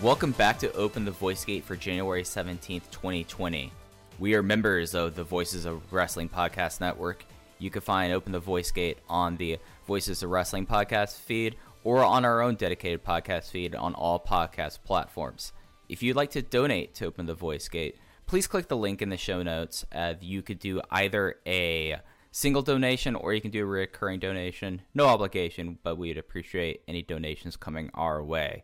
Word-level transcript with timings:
Welcome 0.00 0.30
back 0.30 0.60
to 0.60 0.72
Open 0.74 1.04
the 1.04 1.10
Voice 1.10 1.44
Gate 1.44 1.64
for 1.64 1.74
January 1.74 2.22
17th, 2.22 2.88
2020. 2.92 3.72
We 4.20 4.34
are 4.36 4.44
members 4.44 4.94
of 4.94 5.16
the 5.16 5.24
Voices 5.24 5.64
of 5.64 5.92
Wrestling 5.92 6.28
Podcast 6.28 6.80
Network. 6.80 7.24
You 7.58 7.68
can 7.68 7.82
find 7.82 8.12
Open 8.12 8.30
the 8.30 8.38
Voice 8.38 8.70
Gate 8.70 8.98
on 9.08 9.36
the 9.36 9.58
Voices 9.88 10.22
of 10.22 10.30
Wrestling 10.30 10.66
podcast 10.66 11.16
feed 11.16 11.56
or 11.82 12.04
on 12.04 12.24
our 12.24 12.42
own 12.42 12.54
dedicated 12.54 13.02
podcast 13.02 13.50
feed 13.50 13.74
on 13.74 13.92
all 13.94 14.20
podcast 14.20 14.84
platforms. 14.84 15.52
If 15.88 16.00
you'd 16.00 16.14
like 16.14 16.30
to 16.30 16.42
donate 16.42 16.94
to 16.94 17.06
Open 17.06 17.26
the 17.26 17.34
Voice 17.34 17.68
Gate, 17.68 17.96
please 18.26 18.46
click 18.46 18.68
the 18.68 18.76
link 18.76 19.02
in 19.02 19.08
the 19.08 19.16
show 19.16 19.42
notes. 19.42 19.84
Uh, 19.92 20.14
you 20.20 20.42
could 20.42 20.60
do 20.60 20.80
either 20.92 21.40
a 21.44 21.96
single 22.30 22.62
donation 22.62 23.16
or 23.16 23.34
you 23.34 23.40
can 23.40 23.50
do 23.50 23.64
a 23.64 23.66
recurring 23.66 24.20
donation. 24.20 24.82
No 24.94 25.06
obligation, 25.06 25.76
but 25.82 25.98
we'd 25.98 26.18
appreciate 26.18 26.82
any 26.86 27.02
donations 27.02 27.56
coming 27.56 27.90
our 27.94 28.22
way. 28.22 28.62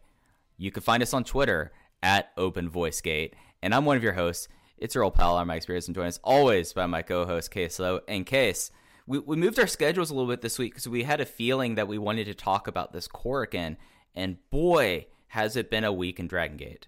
You 0.56 0.70
can 0.70 0.82
find 0.82 1.02
us 1.02 1.12
on 1.12 1.24
Twitter 1.24 1.72
at 2.02 2.30
Open 2.36 2.68
Voice 2.68 3.00
Gate, 3.00 3.34
and 3.62 3.74
I'm 3.74 3.84
one 3.84 3.96
of 3.96 4.02
your 4.02 4.12
hosts. 4.12 4.46
It's 4.78 4.94
your 4.94 5.04
old 5.04 5.14
pal, 5.14 5.36
I'm 5.36 5.48
Mike 5.48 5.62
Spears, 5.62 5.86
joined 5.86 6.18
always 6.22 6.72
by 6.72 6.86
my 6.86 7.02
co-host 7.02 7.50
Case 7.50 7.78
Lowe. 7.78 8.00
And 8.06 8.24
Case, 8.24 8.70
we, 9.06 9.18
we 9.18 9.36
moved 9.36 9.58
our 9.58 9.66
schedules 9.66 10.10
a 10.10 10.14
little 10.14 10.30
bit 10.30 10.42
this 10.42 10.58
week 10.58 10.72
because 10.72 10.88
we 10.88 11.02
had 11.02 11.20
a 11.20 11.26
feeling 11.26 11.74
that 11.74 11.88
we 11.88 11.98
wanted 11.98 12.26
to 12.26 12.34
talk 12.34 12.68
about 12.68 12.92
this 12.92 13.08
core 13.08 13.42
again. 13.42 13.76
and 14.14 14.36
boy, 14.50 15.06
has 15.28 15.56
it 15.56 15.70
been 15.70 15.82
a 15.82 15.92
week 15.92 16.20
in 16.20 16.28
Dragon 16.28 16.56
Gate. 16.56 16.86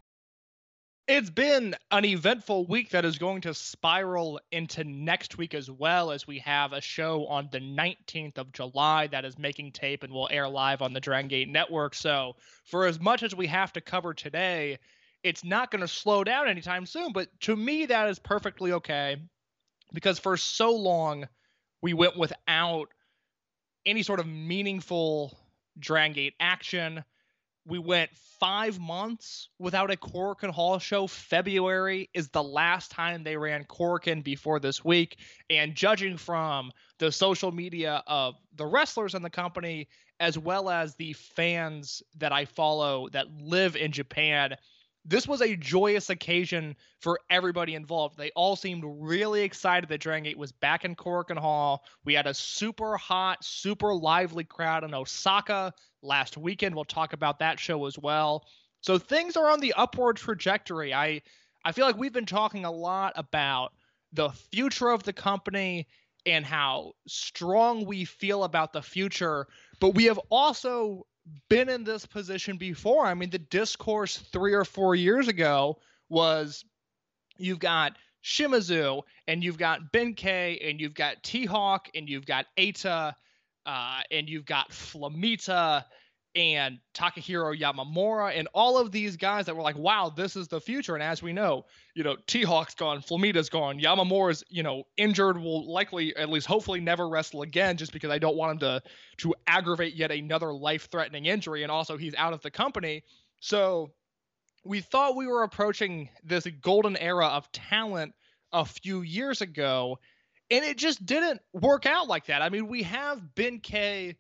It's 1.09 1.31
been 1.31 1.77
an 1.93 2.05
eventful 2.05 2.67
week 2.67 2.91
that 2.91 3.05
is 3.05 3.17
going 3.17 3.43
to 3.43 3.55
spiral 3.55 4.41
into 4.51 4.83
next 4.83 5.39
week 5.39 5.55
as 5.55 5.71
well 5.71 6.11
as 6.11 6.27
we 6.27 6.41
have 6.41 6.73
a 6.73 6.81
show 6.81 7.29
on 7.29 7.49
the 7.53 7.61
19th 7.61 8.39
of 8.39 8.51
July 8.51 9.07
that 9.07 9.25
is 9.25 9.39
making 9.39 9.71
tape 9.71 10.03
and 10.03 10.13
will 10.13 10.29
air 10.33 10.49
live 10.49 10.83
on 10.83 10.93
the 10.93 10.99
Dragon 10.99 11.29
Gate 11.29 11.49
network. 11.49 11.95
So, 11.95 12.35
for 12.65 12.87
as 12.87 12.99
much 12.99 13.23
as 13.23 13.37
we 13.37 13.47
have 13.47 13.73
to 13.75 13.81
cover 13.81 14.15
today, 14.15 14.81
it's 15.23 15.45
not 15.45 15.71
going 15.71 15.83
to 15.83 15.89
slow 15.89 16.25
down 16.25 16.49
anytime 16.49 16.87
soon, 16.87 17.13
but 17.13 17.29
to 17.43 17.55
me 17.55 17.87
that 17.87 18.09
is 18.09 18.19
perfectly 18.19 18.73
okay 18.73 19.17
because 19.93 20.19
for 20.19 20.37
so 20.37 20.75
long 20.75 21.29
we 21.83 21.95
went 21.95 22.19
without 22.19 22.89
any 23.87 24.03
sort 24.03 24.19
of 24.19 24.27
meaningful 24.27 25.39
Dragon 25.79 26.15
Gate 26.15 26.35
action 26.41 27.05
we 27.67 27.79
went 27.79 28.11
five 28.39 28.79
months 28.79 29.49
without 29.59 29.91
a 29.91 29.97
Korakuen 29.97 30.51
Hall 30.51 30.79
show. 30.79 31.07
February 31.07 32.09
is 32.15 32.29
the 32.29 32.43
last 32.43 32.91
time 32.91 33.25
they 33.25 33.37
ran 33.37 33.65
Korakuen 33.65 34.23
before 34.23 34.61
this 34.61 34.85
week. 34.85 35.19
And 35.51 35.75
judging 35.75 36.17
from 36.17 36.71
the 36.99 37.11
social 37.11 37.51
media 37.51 38.03
of 38.07 38.37
the 38.55 38.67
wrestlers 38.67 39.15
in 39.15 39.23
the 39.23 39.31
company, 39.31 39.89
as 40.21 40.39
well 40.39 40.71
as 40.71 40.95
the 40.95 41.13
fans 41.13 42.03
that 42.19 42.33
I 42.33 42.45
follow 42.45 43.09
that 43.11 43.27
live 43.41 43.77
in 43.77 43.93
Japan, 43.93 44.57
this 45.09 45.29
was 45.29 45.41
a 45.41 45.55
joyous 45.55 46.11
occasion 46.11 46.75
for 46.99 47.21
everybody 47.31 47.75
involved. 47.75 48.19
They 48.19 48.33
all 48.35 48.57
seemed 48.57 48.83
really 48.85 49.43
excited 49.43 49.89
that 49.89 50.01
Dragon 50.01 50.25
Gate 50.25 50.39
was 50.39 50.51
back 50.51 50.85
in 50.85 50.97
Korakuen 50.97 51.39
Hall. 51.39 51.85
We 52.05 52.15
had 52.15 52.27
a 52.27 52.35
super 52.35 52.97
hot, 52.97 53.45
super 53.45 53.95
lively 53.95 54.43
crowd 54.43 54.83
in 54.83 54.95
Osaka 54.95 55.73
last 56.03 56.37
weekend. 56.37 56.75
We'll 56.75 56.85
talk 56.85 57.13
about 57.13 57.39
that 57.39 57.61
show 57.61 57.87
as 57.87 57.97
well. 57.99 58.45
So 58.81 58.99
things 58.99 59.37
are 59.37 59.51
on 59.51 59.61
the 59.61 59.75
upward 59.75 60.17
trajectory. 60.17 60.93
I 60.93 61.23
I 61.65 61.73
feel 61.73 61.87
like 61.87 61.97
we've 61.97 62.13
been 62.13 62.27
talking 62.27 62.65
a 62.65 62.71
lot 62.71 63.13
about 63.17 63.73
the 64.13 64.31
future 64.31 64.89
of 64.89 65.03
the 65.05 65.13
company 65.13 65.87
and 66.25 66.45
how 66.45 66.93
strong 67.07 67.85
we 67.85 68.05
feel 68.05 68.45
about 68.45 68.73
the 68.73 68.83
future, 68.83 69.47
but 69.81 69.91
we 69.95 70.05
have 70.05 70.19
also 70.31 71.07
been 71.49 71.69
in 71.69 71.85
this 71.85 72.07
position 72.07 72.57
before. 72.57 73.07
I 73.07 73.15
mean, 73.15 73.31
the 73.31 73.39
discourse 73.39 74.17
three 74.17 74.55
or 74.55 74.65
four 74.65 74.95
years 74.95 75.29
ago 75.29 75.79
was 76.09 76.65
you've 77.37 77.59
got 77.59 77.97
Shimizu 78.25 79.03
and 79.29 79.43
you've 79.43 79.59
got 79.59 79.93
Benkei 79.93 80.69
and 80.69 80.81
you've 80.81 80.95
got 80.95 81.23
T 81.23 81.45
Hawk 81.45 81.89
and 81.95 82.09
you've 82.09 82.27
got 82.27 82.47
Eita 82.59 83.15
uh, 83.67 84.01
and 84.11 84.29
you've 84.29 84.47
got 84.47 84.71
Flamita 84.71 85.85
and 86.37 86.79
Takahiro 86.93 87.59
Yamamura 87.59 88.39
and 88.39 88.47
all 88.53 88.77
of 88.77 88.93
these 88.93 89.17
guys 89.17 89.47
that 89.47 89.57
were 89.57 89.63
like, 89.63 89.79
wow, 89.79 90.13
this 90.15 90.37
is 90.37 90.49
the 90.49 90.61
future. 90.61 90.95
And 90.95 91.03
as 91.03 91.23
we 91.23 91.33
know, 91.33 91.65
you 91.95 92.05
know, 92.05 92.17
T 92.27 92.43
Hawk's 92.43 92.75
gone, 92.75 93.01
Flamita's 93.01 93.49
gone, 93.49 93.81
Yamamura's, 93.81 94.45
you 94.51 94.63
know, 94.63 94.85
injured, 94.99 95.39
will 95.39 95.73
likely, 95.73 96.15
at 96.15 96.29
least 96.29 96.47
hopefully, 96.47 96.79
never 96.79 97.09
wrestle 97.09 97.41
again 97.41 97.79
just 97.79 97.93
because 97.93 98.11
I 98.11 98.19
don't 98.19 98.37
want 98.37 98.53
him 98.53 98.59
to 98.59 98.83
to 99.19 99.35
aggravate 99.47 99.95
yet 99.95 100.13
another 100.13 100.53
life 100.53 100.91
threatening 100.91 101.25
injury. 101.25 101.63
And 101.63 101.73
also 101.73 101.97
he's 101.97 102.15
out 102.17 102.35
of 102.35 102.43
the 102.43 102.51
company. 102.51 103.03
So 103.41 103.93
we 104.63 104.83
thought 104.83 105.17
we 105.17 105.27
were 105.27 105.43
approaching 105.43 106.11
this 106.23 106.47
golden 106.61 106.99
era 106.99 107.27
of 107.27 107.51
talent 107.53 108.13
a 108.53 108.65
few 108.65 109.01
years 109.01 109.41
ago, 109.41 109.99
and 110.51 110.65
it 110.65 110.77
just 110.77 111.07
didn't 111.07 111.41
work 111.55 111.87
out 111.87 112.09
like 112.09 112.27
that. 112.27 112.43
I 112.43 112.51
mean, 112.51 112.69
we 112.69 112.83
have 112.83 113.35
Ben 113.35 113.59
K 113.61 114.17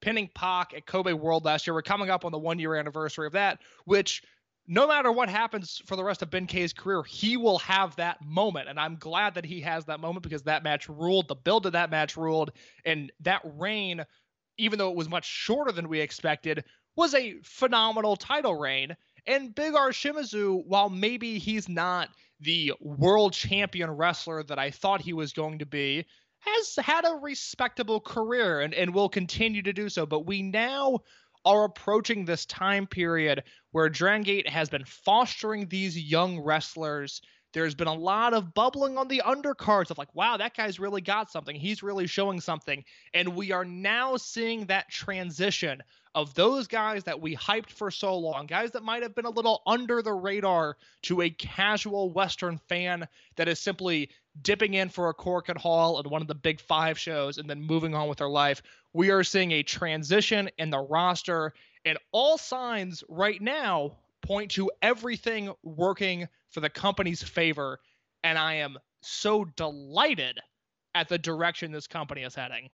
pinning 0.00 0.30
Pac 0.34 0.74
at 0.74 0.86
Kobe 0.86 1.12
World 1.12 1.44
last 1.44 1.66
year. 1.66 1.74
We're 1.74 1.82
coming 1.82 2.10
up 2.10 2.24
on 2.24 2.32
the 2.32 2.38
one 2.38 2.58
year 2.58 2.74
anniversary 2.76 3.26
of 3.26 3.32
that, 3.32 3.58
which 3.84 4.22
no 4.66 4.86
matter 4.86 5.10
what 5.10 5.30
happens 5.30 5.80
for 5.86 5.96
the 5.96 6.04
rest 6.04 6.20
of 6.20 6.30
Ben 6.30 6.46
K's 6.46 6.74
career, 6.74 7.02
he 7.02 7.38
will 7.38 7.58
have 7.60 7.96
that 7.96 8.18
moment. 8.22 8.68
And 8.68 8.78
I'm 8.78 8.96
glad 8.96 9.34
that 9.34 9.46
he 9.46 9.62
has 9.62 9.86
that 9.86 10.00
moment 10.00 10.22
because 10.22 10.42
that 10.42 10.62
match 10.62 10.88
ruled, 10.88 11.26
the 11.26 11.34
build 11.34 11.64
of 11.64 11.72
that 11.72 11.90
match 11.90 12.18
ruled, 12.18 12.52
and 12.84 13.10
that 13.20 13.40
reign, 13.44 14.04
even 14.58 14.78
though 14.78 14.90
it 14.90 14.96
was 14.96 15.08
much 15.08 15.24
shorter 15.24 15.72
than 15.72 15.88
we 15.88 16.00
expected, 16.00 16.64
was 16.96 17.14
a 17.14 17.36
phenomenal 17.42 18.14
title 18.14 18.56
reign. 18.56 18.94
And 19.26 19.54
Big 19.54 19.74
R 19.74 19.90
Shimizu, 19.90 20.62
while 20.66 20.90
maybe 20.90 21.38
he's 21.38 21.68
not 21.68 22.10
the 22.40 22.72
world 22.80 23.32
champion 23.32 23.90
wrestler 23.90 24.42
that 24.44 24.58
I 24.58 24.70
thought 24.70 25.00
he 25.00 25.12
was 25.14 25.32
going 25.32 25.58
to 25.60 25.66
be, 25.66 26.04
has 26.40 26.76
had 26.76 27.04
a 27.04 27.16
respectable 27.16 28.00
career 28.00 28.60
and, 28.60 28.74
and 28.74 28.94
will 28.94 29.08
continue 29.08 29.62
to 29.62 29.72
do 29.72 29.88
so. 29.88 30.06
But 30.06 30.26
we 30.26 30.42
now 30.42 31.00
are 31.44 31.64
approaching 31.64 32.24
this 32.24 32.46
time 32.46 32.86
period 32.86 33.44
where 33.72 33.88
Dragon 33.88 34.22
Gate 34.22 34.48
has 34.48 34.68
been 34.68 34.84
fostering 34.84 35.68
these 35.68 35.98
young 35.98 36.40
wrestlers 36.40 37.20
there's 37.54 37.74
been 37.74 37.88
a 37.88 37.94
lot 37.94 38.34
of 38.34 38.52
bubbling 38.52 38.98
on 38.98 39.08
the 39.08 39.22
undercards 39.26 39.90
of 39.90 39.98
like, 39.98 40.14
wow, 40.14 40.36
that 40.36 40.54
guy's 40.54 40.78
really 40.78 41.00
got 41.00 41.30
something. 41.30 41.56
He's 41.56 41.82
really 41.82 42.06
showing 42.06 42.40
something. 42.40 42.84
And 43.14 43.34
we 43.34 43.52
are 43.52 43.64
now 43.64 44.16
seeing 44.16 44.66
that 44.66 44.90
transition 44.90 45.82
of 46.18 46.34
those 46.34 46.66
guys 46.66 47.04
that 47.04 47.20
we 47.20 47.36
hyped 47.36 47.70
for 47.70 47.92
so 47.92 48.18
long, 48.18 48.46
guys 48.46 48.72
that 48.72 48.82
might 48.82 49.04
have 49.04 49.14
been 49.14 49.24
a 49.24 49.30
little 49.30 49.62
under 49.68 50.02
the 50.02 50.12
radar 50.12 50.76
to 51.02 51.22
a 51.22 51.30
casual 51.30 52.10
Western 52.10 52.58
fan 52.68 53.06
that 53.36 53.46
is 53.46 53.60
simply 53.60 54.10
dipping 54.42 54.74
in 54.74 54.88
for 54.88 55.08
a 55.08 55.14
Korakuen 55.14 55.56
Hall 55.56 56.00
and 56.00 56.10
one 56.10 56.20
of 56.20 56.26
the 56.26 56.34
big 56.34 56.60
five 56.60 56.98
shows 56.98 57.38
and 57.38 57.48
then 57.48 57.62
moving 57.62 57.94
on 57.94 58.08
with 58.08 58.18
their 58.18 58.28
life. 58.28 58.62
We 58.92 59.10
are 59.10 59.22
seeing 59.22 59.52
a 59.52 59.62
transition 59.62 60.50
in 60.58 60.70
the 60.70 60.80
roster, 60.80 61.52
and 61.84 61.96
all 62.10 62.36
signs 62.36 63.04
right 63.08 63.40
now 63.40 63.92
point 64.20 64.50
to 64.52 64.72
everything 64.82 65.54
working 65.62 66.26
for 66.50 66.58
the 66.58 66.68
company's 66.68 67.22
favor. 67.22 67.78
And 68.24 68.36
I 68.36 68.54
am 68.54 68.76
so 69.02 69.44
delighted 69.44 70.40
at 70.96 71.08
the 71.08 71.18
direction 71.18 71.70
this 71.70 71.86
company 71.86 72.22
is 72.22 72.34
heading. 72.34 72.70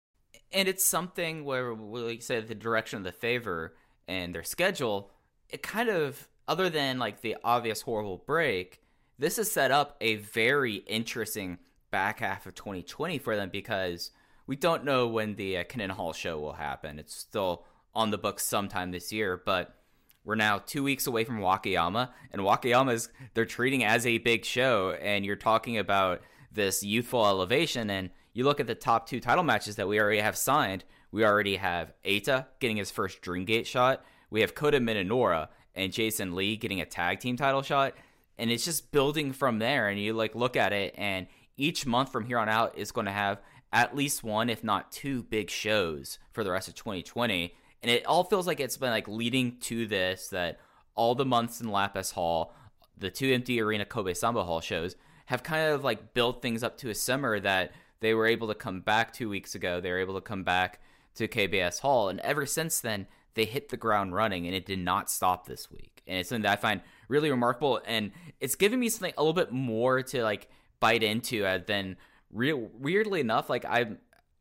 And 0.53 0.67
it's 0.67 0.85
something 0.85 1.45
where, 1.45 1.73
like 1.73 2.21
say, 2.21 2.41
the 2.41 2.55
direction 2.55 2.97
of 2.97 3.03
the 3.03 3.11
favor 3.11 3.75
and 4.07 4.35
their 4.35 4.43
schedule, 4.43 5.11
it 5.49 5.63
kind 5.63 5.89
of, 5.89 6.27
other 6.47 6.69
than 6.69 6.99
like 6.99 7.21
the 7.21 7.37
obvious 7.43 7.81
horrible 7.81 8.23
break, 8.25 8.81
this 9.17 9.37
has 9.37 9.51
set 9.51 9.71
up 9.71 9.95
a 10.01 10.15
very 10.15 10.75
interesting 10.75 11.59
back 11.91 12.19
half 12.19 12.45
of 12.45 12.55
2020 12.55 13.19
for 13.19 13.35
them 13.35 13.49
because 13.51 14.11
we 14.47 14.55
don't 14.55 14.83
know 14.83 15.07
when 15.07 15.35
the 15.35 15.57
uh, 15.57 15.63
Kenan 15.63 15.91
Hall 15.91 16.13
show 16.13 16.39
will 16.39 16.53
happen. 16.53 16.99
It's 16.99 17.15
still 17.15 17.65
on 17.93 18.11
the 18.11 18.17
books 18.17 18.45
sometime 18.45 18.91
this 18.91 19.11
year, 19.11 19.41
but 19.45 19.75
we're 20.23 20.35
now 20.35 20.59
two 20.59 20.83
weeks 20.83 21.07
away 21.07 21.23
from 21.23 21.39
Wakayama, 21.39 22.09
and 22.31 22.41
Wakayama 22.41 22.93
is 22.93 23.09
they're 23.33 23.45
treating 23.45 23.83
as 23.83 24.05
a 24.05 24.19
big 24.19 24.45
show, 24.45 24.91
and 25.01 25.25
you're 25.25 25.35
talking 25.35 25.77
about 25.77 26.21
this 26.51 26.83
youthful 26.83 27.25
elevation, 27.25 27.89
and 27.89 28.11
you 28.33 28.43
look 28.43 28.59
at 28.59 28.67
the 28.67 28.75
top 28.75 29.07
two 29.07 29.19
title 29.19 29.43
matches 29.43 29.75
that 29.75 29.87
we 29.87 29.99
already 29.99 30.19
have 30.19 30.37
signed. 30.37 30.83
We 31.11 31.25
already 31.25 31.57
have 31.57 31.93
Eita 32.05 32.45
getting 32.59 32.77
his 32.77 32.91
first 32.91 33.21
Dreamgate 33.21 33.65
shot. 33.65 34.03
We 34.29 34.41
have 34.41 34.55
Kota 34.55 34.79
Minoura 34.79 35.49
and 35.75 35.91
Jason 35.91 36.35
Lee 36.35 36.55
getting 36.57 36.81
a 36.81 36.85
tag 36.85 37.19
team 37.19 37.35
title 37.35 37.61
shot, 37.61 37.93
and 38.37 38.49
it's 38.49 38.65
just 38.65 38.91
building 38.91 39.33
from 39.33 39.59
there. 39.59 39.89
And 39.89 39.99
you 39.99 40.13
like 40.13 40.35
look 40.35 40.55
at 40.55 40.73
it, 40.73 40.95
and 40.97 41.27
each 41.57 41.85
month 41.85 42.11
from 42.11 42.25
here 42.25 42.39
on 42.39 42.49
out 42.49 42.77
is 42.77 42.91
going 42.91 43.05
to 43.05 43.11
have 43.11 43.41
at 43.73 43.95
least 43.95 44.23
one, 44.23 44.49
if 44.49 44.63
not 44.63 44.91
two, 44.91 45.23
big 45.23 45.49
shows 45.49 46.19
for 46.31 46.43
the 46.43 46.51
rest 46.51 46.67
of 46.67 46.75
2020 46.75 47.53
and 47.81 47.91
it 47.91 48.05
all 48.05 48.23
feels 48.23 48.47
like 48.47 48.59
it's 48.59 48.77
been 48.77 48.91
like 48.91 49.07
leading 49.07 49.57
to 49.61 49.87
this 49.87 50.27
that 50.29 50.59
all 50.95 51.15
the 51.15 51.25
months 51.25 51.61
in 51.61 51.69
Lapis 51.69 52.11
Hall, 52.11 52.53
the 52.97 53.09
two 53.09 53.33
empty 53.33 53.59
arena 53.61 53.85
Kobe 53.85 54.13
Sambo 54.13 54.43
Hall 54.43 54.61
shows 54.61 54.95
have 55.25 55.43
kind 55.43 55.71
of 55.71 55.83
like 55.83 56.13
built 56.13 56.41
things 56.41 56.63
up 56.63 56.77
to 56.79 56.89
a 56.89 56.95
summer 56.95 57.39
that 57.39 57.71
they 58.01 58.13
were 58.13 58.27
able 58.27 58.47
to 58.49 58.55
come 58.55 58.81
back 58.81 59.13
two 59.13 59.29
weeks 59.29 59.55
ago. 59.55 59.79
They 59.79 59.91
were 59.91 59.99
able 59.99 60.15
to 60.15 60.21
come 60.21 60.43
back 60.43 60.81
to 61.15 61.27
KBS 61.27 61.79
Hall, 61.79 62.09
and 62.09 62.19
ever 62.19 62.45
since 62.45 62.79
then 62.79 63.07
they 63.35 63.45
hit 63.45 63.69
the 63.69 63.77
ground 63.77 64.13
running, 64.13 64.45
and 64.45 64.55
it 64.55 64.65
did 64.65 64.79
not 64.79 65.09
stop 65.09 65.47
this 65.47 65.71
week. 65.71 66.01
And 66.05 66.19
it's 66.19 66.29
something 66.29 66.43
that 66.43 66.57
I 66.57 66.61
find 66.61 66.81
really 67.07 67.31
remarkable, 67.31 67.81
and 67.85 68.11
it's 68.39 68.55
given 68.55 68.79
me 68.79 68.89
something 68.89 69.13
a 69.17 69.21
little 69.21 69.33
bit 69.33 69.51
more 69.51 70.01
to 70.01 70.23
like 70.23 70.49
bite 70.79 71.03
into 71.03 71.45
uh, 71.45 71.59
than 71.65 71.95
real. 72.31 72.69
Weirdly 72.73 73.21
enough, 73.21 73.49
like 73.49 73.65
I 73.65 73.91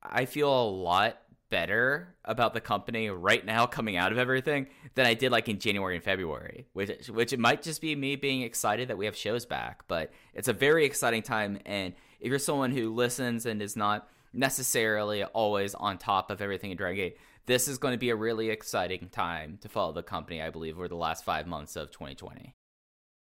I 0.02 0.24
feel 0.24 0.48
a 0.48 0.68
lot 0.68 1.19
better 1.50 2.14
about 2.24 2.54
the 2.54 2.60
company 2.60 3.10
right 3.10 3.44
now 3.44 3.66
coming 3.66 3.96
out 3.96 4.12
of 4.12 4.18
everything 4.18 4.68
than 4.94 5.04
I 5.06 5.14
did 5.14 5.32
like 5.32 5.48
in 5.48 5.58
January 5.58 5.96
and 5.96 6.04
February, 6.04 6.66
which 6.72 7.08
which 7.08 7.32
it 7.32 7.38
might 7.40 7.62
just 7.62 7.80
be 7.80 7.94
me 7.96 8.16
being 8.16 8.42
excited 8.42 8.88
that 8.88 8.96
we 8.96 9.04
have 9.06 9.16
shows 9.16 9.44
back, 9.46 9.82
but 9.88 10.12
it's 10.32 10.48
a 10.48 10.52
very 10.52 10.84
exciting 10.84 11.22
time 11.22 11.58
and 11.66 11.94
if 12.20 12.28
you're 12.28 12.38
someone 12.38 12.70
who 12.70 12.94
listens 12.94 13.46
and 13.46 13.60
is 13.62 13.76
not 13.76 14.08
necessarily 14.32 15.24
always 15.24 15.74
on 15.74 15.98
top 15.98 16.30
of 16.30 16.40
everything 16.40 16.70
in 16.70 16.76
Dragon 16.76 16.96
Gate, 16.96 17.16
this 17.46 17.66
is 17.66 17.78
going 17.78 17.92
to 17.92 17.98
be 17.98 18.10
a 18.10 18.16
really 18.16 18.50
exciting 18.50 19.08
time 19.10 19.58
to 19.62 19.68
follow 19.68 19.92
the 19.92 20.02
company, 20.02 20.40
I 20.40 20.50
believe, 20.50 20.76
over 20.76 20.86
the 20.88 20.96
last 20.96 21.24
5 21.24 21.46
months 21.46 21.76
of 21.76 21.90
2020. 21.90 22.54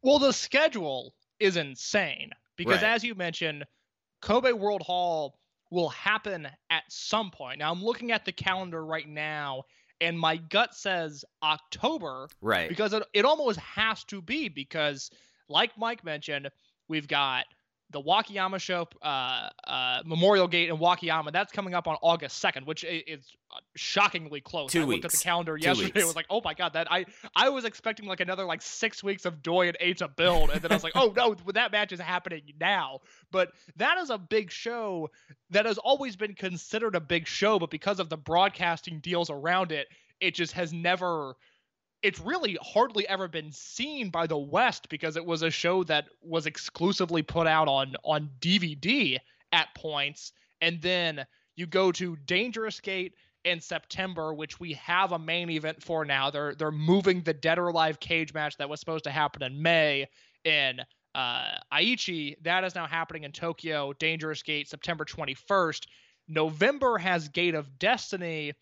Well, 0.02 0.18
the 0.18 0.32
schedule 0.32 1.14
is 1.38 1.56
insane 1.56 2.30
because 2.56 2.82
Right. 2.82 2.94
as 2.94 3.04
you 3.04 3.14
mentioned, 3.14 3.64
Kobe 4.22 4.52
World 4.52 4.82
Hall 4.82 5.38
will 5.70 5.88
happen 5.90 6.48
at 6.70 6.82
some 6.88 7.30
point. 7.30 7.58
Now 7.58 7.70
I'm 7.70 7.82
looking 7.82 8.12
at 8.12 8.24
the 8.24 8.32
calendar 8.32 8.84
right 8.84 9.08
now 9.08 9.64
and 10.00 10.18
my 10.18 10.36
gut 10.36 10.74
says 10.74 11.24
October 11.42 12.28
Right. 12.40 12.68
because 12.68 12.92
it, 12.92 13.02
it 13.12 13.24
almost 13.24 13.58
has 13.60 14.04
to 14.04 14.22
be 14.22 14.48
because 14.48 15.10
like 15.48 15.76
Mike 15.76 16.04
mentioned, 16.04 16.50
we've 16.88 17.08
got 17.08 17.44
the 17.90 18.02
Wakayama 18.02 18.60
show, 18.60 18.86
uh, 19.02 19.48
uh, 19.66 20.02
Memorial 20.04 20.46
Gate 20.46 20.68
in 20.68 20.76
Wakayama. 20.76 21.32
That's 21.32 21.52
coming 21.52 21.74
up 21.74 21.88
on 21.88 21.96
August 22.02 22.42
2nd, 22.42 22.66
which 22.66 22.84
is 22.84 23.24
uh, 23.50 23.60
shockingly 23.76 24.40
close. 24.40 24.72
Two 24.72 24.82
I 24.82 24.84
looked 24.84 25.06
at 25.06 25.12
the 25.12 25.16
calendar 25.16 25.56
Two 25.56 25.64
yesterday. 25.64 25.92
weeks. 25.94 26.02
I 26.02 26.06
was 26.06 26.16
like, 26.16 26.26
oh 26.28 26.42
my 26.44 26.52
god, 26.54 26.74
that 26.74 26.90
I 26.90 27.06
I 27.34 27.48
was 27.48 27.64
expecting 27.64 28.06
like 28.06 28.20
another 28.20 28.44
like 28.44 28.60
six 28.60 29.02
weeks 29.02 29.24
of 29.24 29.42
Doi 29.42 29.68
and 29.68 29.78
Eita 29.78 30.14
build, 30.14 30.50
and 30.50 30.60
then 30.60 30.70
I 30.70 30.74
was 30.74 30.84
like, 30.84 30.92
oh 30.96 31.12
no, 31.16 31.34
that 31.54 31.72
match 31.72 31.92
is 31.92 32.00
happening 32.00 32.42
now. 32.60 33.00
But 33.30 33.52
that 33.76 33.98
is 33.98 34.10
a 34.10 34.18
big 34.18 34.50
show 34.50 35.10
that 35.50 35.64
has 35.64 35.78
always 35.78 36.14
been 36.16 36.34
considered 36.34 36.94
a 36.94 37.00
big 37.00 37.26
show, 37.26 37.58
but 37.58 37.70
because 37.70 38.00
of 38.00 38.10
the 38.10 38.18
broadcasting 38.18 39.00
deals 39.00 39.30
around 39.30 39.72
it, 39.72 39.88
it 40.20 40.34
just 40.34 40.52
has 40.52 40.72
never 40.72 41.36
it's 42.02 42.20
really 42.20 42.56
hardly 42.62 43.06
ever 43.08 43.28
been 43.28 43.50
seen 43.52 44.10
by 44.10 44.26
the 44.26 44.38
West 44.38 44.88
because 44.88 45.16
it 45.16 45.24
was 45.24 45.42
a 45.42 45.50
show 45.50 45.82
that 45.84 46.08
was 46.22 46.46
exclusively 46.46 47.22
put 47.22 47.46
out 47.46 47.68
on 47.68 47.94
on 48.04 48.30
DVD 48.40 49.18
at 49.52 49.74
points, 49.74 50.32
and 50.60 50.80
then 50.80 51.24
you 51.56 51.66
go 51.66 51.90
to 51.92 52.16
Dangerous 52.26 52.80
Gate 52.80 53.14
in 53.44 53.60
September, 53.60 54.34
which 54.34 54.60
we 54.60 54.74
have 54.74 55.12
a 55.12 55.18
main 55.18 55.50
event 55.50 55.82
for 55.82 56.04
now. 56.04 56.30
They're 56.30 56.54
they're 56.54 56.70
moving 56.70 57.22
the 57.22 57.34
Dead 57.34 57.58
or 57.58 57.68
Alive 57.68 57.98
cage 57.98 58.32
match 58.32 58.56
that 58.58 58.68
was 58.68 58.80
supposed 58.80 59.04
to 59.04 59.10
happen 59.10 59.42
in 59.42 59.60
May 59.60 60.06
in 60.44 60.80
uh, 61.14 61.58
Aichi. 61.72 62.36
That 62.42 62.64
is 62.64 62.74
now 62.74 62.86
happening 62.86 63.24
in 63.24 63.32
Tokyo. 63.32 63.92
Dangerous 63.94 64.42
Gate, 64.42 64.68
September 64.68 65.04
21st. 65.04 65.86
November 66.28 66.98
has 66.98 67.28
Gate 67.28 67.54
of 67.54 67.78
Destiny 67.78 68.52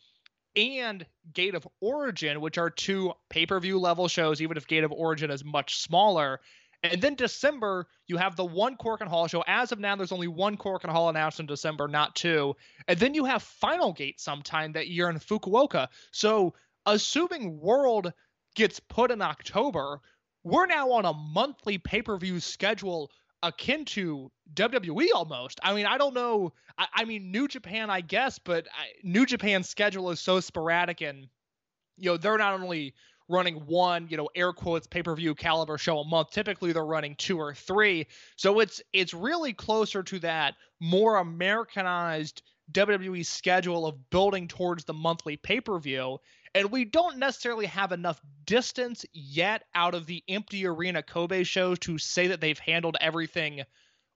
and 0.57 1.07
Gate 1.33 1.55
of 1.55 1.67
Origin, 1.81 2.41
which 2.41 2.59
are 2.59 2.71
two 2.71 3.13
pay 3.29 3.47
per 3.47 3.61
view 3.61 3.79
level 3.79 4.09
shows, 4.09 4.41
even 4.41 4.57
if 4.57 4.67
Gate 4.67 4.85
of 4.85 4.93
Origin 4.93 5.31
is 5.31 5.45
much 5.45 5.79
smaller. 5.79 6.41
And 6.83 7.01
then 7.01 7.15
December, 7.15 7.87
you 8.07 8.17
have 8.17 8.37
the 8.37 8.45
one 8.45 8.77
Korakuen 8.77 9.09
Hall 9.09 9.27
show. 9.27 9.43
As 9.47 9.73
of 9.73 9.79
now, 9.79 9.97
there's 9.97 10.13
only 10.13 10.29
one 10.29 10.57
Korakuen 10.57 10.91
Hall 10.91 11.09
announced 11.09 11.41
in 11.41 11.47
December, 11.47 11.89
not 11.89 12.15
two. 12.15 12.55
And 12.87 12.99
then 12.99 13.15
you 13.15 13.25
have 13.25 13.43
Final 13.43 13.93
Gate 13.93 14.21
sometime 14.21 14.73
that 14.73 14.89
year 14.89 15.09
in 15.09 15.19
Fukuoka. 15.19 15.89
So, 16.13 16.55
assuming 16.85 17.59
World 17.59 18.13
gets 18.55 18.79
put 18.79 19.11
in 19.11 19.23
October, 19.23 20.01
we're 20.45 20.67
now 20.67 20.93
on 20.93 21.05
a 21.05 21.13
monthly 21.13 21.79
pay 21.79 22.03
per 22.03 22.17
view 22.19 22.41
schedule 22.41 23.11
akin 23.43 23.85
to 23.85 24.31
WWE 24.55 25.09
almost. 25.15 25.61
I 25.63 25.75
mean, 25.75 25.87
I 25.87 25.99
don't 25.99 26.15
know. 26.15 26.53
I, 26.79 26.87
I 26.95 27.05
mean, 27.05 27.31
New 27.31 27.49
Japan, 27.49 27.91
I 27.91 28.01
guess, 28.01 28.39
but 28.39 28.67
I, 28.69 28.89
New 29.03 29.27
Japan's 29.27 29.69
schedule 29.69 30.11
is 30.11 30.21
so 30.21 30.41
sporadic, 30.41 31.01
and 31.01 31.29
you 31.97 32.11
know 32.11 32.17
they're 32.17 32.39
not 32.39 32.61
only 32.61 32.95
running 33.29 33.57
one, 33.67 34.07
you 34.09 34.17
know, 34.17 34.29
air 34.35 34.53
quotes 34.53 34.87
pay 34.87 35.03
per 35.03 35.15
view 35.15 35.35
caliber 35.35 35.79
show 35.79 35.99
a 35.99 36.05
month. 36.07 36.31
Typically, 36.31 36.73
they're 36.73 36.85
running 36.85 37.17
two 37.17 37.39
or 37.39 37.55
three. 37.55 38.07
So 38.37 38.61
it's 38.61 38.83
it's 38.93 39.15
really 39.15 39.53
closer 39.53 40.03
to 40.05 40.19
that 40.21 40.55
more 40.81 41.17
Americanized 41.17 42.43
WWE 42.73 43.25
schedule 43.25 43.87
of 43.87 44.11
building 44.11 44.49
towards 44.49 44.85
the 44.85 44.95
monthly 44.95 45.37
pay 45.37 45.61
per 45.61 45.79
view. 45.79 46.19
And 46.57 46.71
we 46.71 46.87
don't 46.87 47.19
necessarily 47.19 47.67
have 47.67 47.93
enough 47.93 48.19
distance 48.47 49.05
yet 49.13 49.65
out 49.75 49.95
of 49.95 50.07
the 50.07 50.25
empty 50.27 50.67
arena 50.67 51.03
Kobe 51.03 51.45
shows 51.45 51.79
to 51.81 51.99
say 51.99 52.29
that 52.29 52.41
they've 52.41 52.59
handled 52.59 52.97
everything 52.99 53.65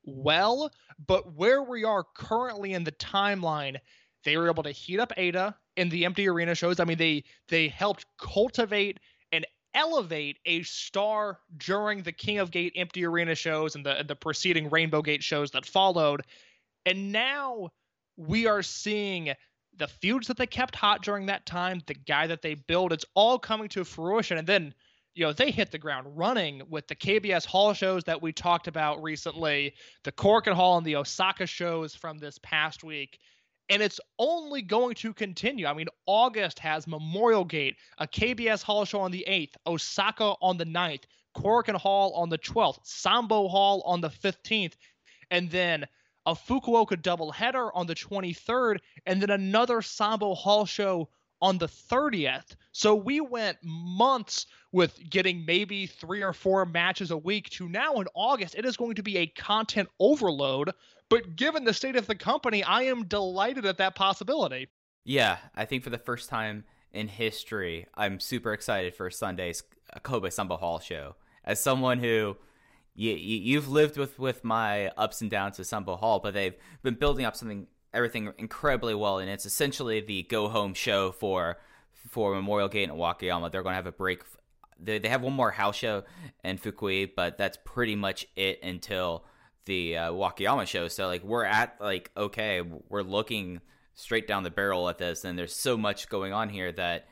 well. 0.04 0.72
But 1.06 1.34
where 1.34 1.62
we 1.62 1.84
are 1.84 2.02
currently 2.02 2.72
in 2.72 2.82
the 2.82 2.92
timeline, 2.92 3.76
they 4.24 4.38
were 4.38 4.48
able 4.48 4.62
to 4.62 4.70
heat 4.70 5.00
up 5.00 5.12
Eita 5.18 5.54
in 5.76 5.90
the 5.90 6.06
empty 6.06 6.30
arena 6.30 6.54
shows. 6.54 6.80
I 6.80 6.84
mean, 6.84 6.96
they 6.96 7.24
they 7.48 7.68
helped 7.68 8.06
cultivate 8.18 9.00
and 9.30 9.46
elevate 9.74 10.38
a 10.46 10.62
star 10.62 11.40
during 11.58 12.04
the 12.04 12.12
King 12.12 12.38
of 12.38 12.50
Gate 12.50 12.72
empty 12.74 13.04
arena 13.04 13.34
shows 13.34 13.74
and 13.74 13.84
the 13.84 13.98
and 13.98 14.08
the 14.08 14.16
preceding 14.16 14.70
Rainbow 14.70 15.02
Gate 15.02 15.22
shows 15.22 15.50
that 15.50 15.66
followed. 15.66 16.22
And 16.86 17.12
now 17.12 17.68
we 18.16 18.46
are 18.46 18.62
seeing 18.62 19.34
the 19.80 19.88
feuds 19.88 20.28
that 20.28 20.36
they 20.36 20.46
kept 20.46 20.76
hot 20.76 21.02
during 21.02 21.26
that 21.26 21.46
time, 21.46 21.82
the 21.86 21.94
guy 21.94 22.26
that 22.28 22.42
they 22.42 22.54
built, 22.54 22.92
it's 22.92 23.06
all 23.14 23.38
coming 23.38 23.68
to 23.70 23.82
fruition. 23.82 24.38
And 24.38 24.46
then, 24.46 24.74
you 25.14 25.24
know, 25.24 25.32
they 25.32 25.50
hit 25.50 25.72
the 25.72 25.78
ground 25.78 26.06
running 26.10 26.62
with 26.68 26.86
the 26.86 26.94
KBS 26.94 27.46
Hall 27.46 27.72
shows 27.72 28.04
that 28.04 28.20
we 28.20 28.30
talked 28.30 28.68
about 28.68 29.02
recently, 29.02 29.74
the 30.04 30.12
Korakuen 30.12 30.52
Hall 30.52 30.76
and 30.76 30.86
the 30.86 30.96
Osaka 30.96 31.46
shows 31.46 31.94
from 31.94 32.18
this 32.18 32.38
past 32.42 32.84
week. 32.84 33.18
And 33.70 33.82
it's 33.82 34.00
only 34.18 34.62
going 34.62 34.94
to 34.96 35.14
continue. 35.14 35.66
I 35.66 35.72
mean, 35.72 35.88
August 36.04 36.58
has 36.58 36.86
Memorial 36.86 37.44
Gate, 37.44 37.76
a 37.98 38.06
KBS 38.06 38.62
Hall 38.62 38.84
show 38.84 39.00
on 39.00 39.12
the 39.12 39.24
8th, 39.28 39.54
Osaka 39.66 40.34
on 40.42 40.58
the 40.58 40.66
9th, 40.66 41.04
Korakuen 41.36 41.76
Hall 41.76 42.12
on 42.12 42.28
the 42.28 42.38
12th, 42.38 42.80
Sambo 42.82 43.48
Hall 43.48 43.82
on 43.86 44.00
the 44.00 44.10
15th, 44.10 44.74
and 45.30 45.50
then 45.50 45.86
a 46.30 46.34
Fukuoka 46.34 46.96
doubleheader 46.96 47.70
on 47.74 47.88
the 47.88 47.94
23rd, 47.94 48.78
and 49.04 49.20
then 49.20 49.30
another 49.30 49.82
Sambo 49.82 50.34
Hall 50.34 50.64
show 50.64 51.08
on 51.42 51.58
the 51.58 51.66
30th. 51.66 52.54
So 52.70 52.94
we 52.94 53.20
went 53.20 53.58
months 53.64 54.46
with 54.70 54.96
getting 55.10 55.44
maybe 55.44 55.86
three 55.86 56.22
or 56.22 56.32
four 56.32 56.64
matches 56.64 57.10
a 57.10 57.16
week 57.16 57.50
to 57.50 57.68
now 57.68 57.94
in 57.94 58.06
August, 58.14 58.54
it 58.54 58.64
is 58.64 58.76
going 58.76 58.94
to 58.94 59.02
be 59.02 59.18
a 59.18 59.26
content 59.26 59.88
overload. 59.98 60.70
But 61.08 61.34
given 61.34 61.64
the 61.64 61.74
state 61.74 61.96
of 61.96 62.06
the 62.06 62.14
company, 62.14 62.62
I 62.62 62.82
am 62.82 63.06
delighted 63.06 63.66
at 63.66 63.78
that 63.78 63.96
possibility. 63.96 64.68
Yeah, 65.04 65.38
I 65.56 65.64
think 65.64 65.82
for 65.82 65.90
the 65.90 65.98
first 65.98 66.28
time 66.28 66.62
in 66.92 67.08
history, 67.08 67.86
I'm 67.94 68.20
super 68.20 68.52
excited 68.52 68.94
for 68.94 69.10
Sunday's 69.10 69.64
Kobe 70.04 70.30
Sambo 70.30 70.56
Hall 70.56 70.78
show. 70.78 71.16
As 71.44 71.60
someone 71.60 71.98
who 71.98 72.36
you, 72.94 73.12
you 73.12 73.56
have 73.56 73.68
lived 73.68 73.96
with 73.96 74.18
with 74.18 74.44
my 74.44 74.88
ups 74.96 75.20
and 75.20 75.30
downs 75.30 75.58
with 75.58 75.66
Sambo 75.66 75.96
Hall, 75.96 76.20
but 76.20 76.34
they've 76.34 76.54
been 76.82 76.94
building 76.94 77.24
up 77.24 77.36
something 77.36 77.66
everything 77.92 78.32
incredibly 78.38 78.94
well, 78.94 79.18
and 79.18 79.30
it's 79.30 79.46
essentially 79.46 80.00
the 80.00 80.22
go 80.24 80.48
home 80.48 80.74
show 80.74 81.12
for 81.12 81.58
for 82.08 82.34
Memorial 82.34 82.68
Gate 82.68 82.88
and 82.88 82.98
Wakayama. 82.98 83.50
They're 83.50 83.62
going 83.62 83.72
to 83.72 83.76
have 83.76 83.86
a 83.86 83.92
break. 83.92 84.22
They, 84.78 84.98
they 84.98 85.08
have 85.08 85.22
one 85.22 85.34
more 85.34 85.50
house 85.50 85.76
show 85.76 86.04
in 86.42 86.58
Fukui, 86.58 87.10
but 87.14 87.36
that's 87.36 87.58
pretty 87.64 87.96
much 87.96 88.26
it 88.36 88.62
until 88.62 89.24
the 89.66 89.96
uh, 89.96 90.12
Wakayama 90.12 90.66
show. 90.66 90.88
So 90.88 91.06
like 91.06 91.22
we're 91.22 91.44
at 91.44 91.76
like 91.80 92.10
okay, 92.16 92.62
we're 92.88 93.02
looking 93.02 93.60
straight 93.94 94.26
down 94.26 94.42
the 94.42 94.50
barrel 94.50 94.88
at 94.88 94.98
this, 94.98 95.24
and 95.24 95.38
there's 95.38 95.54
so 95.54 95.76
much 95.76 96.08
going 96.08 96.32
on 96.32 96.48
here 96.48 96.72
that 96.72 97.06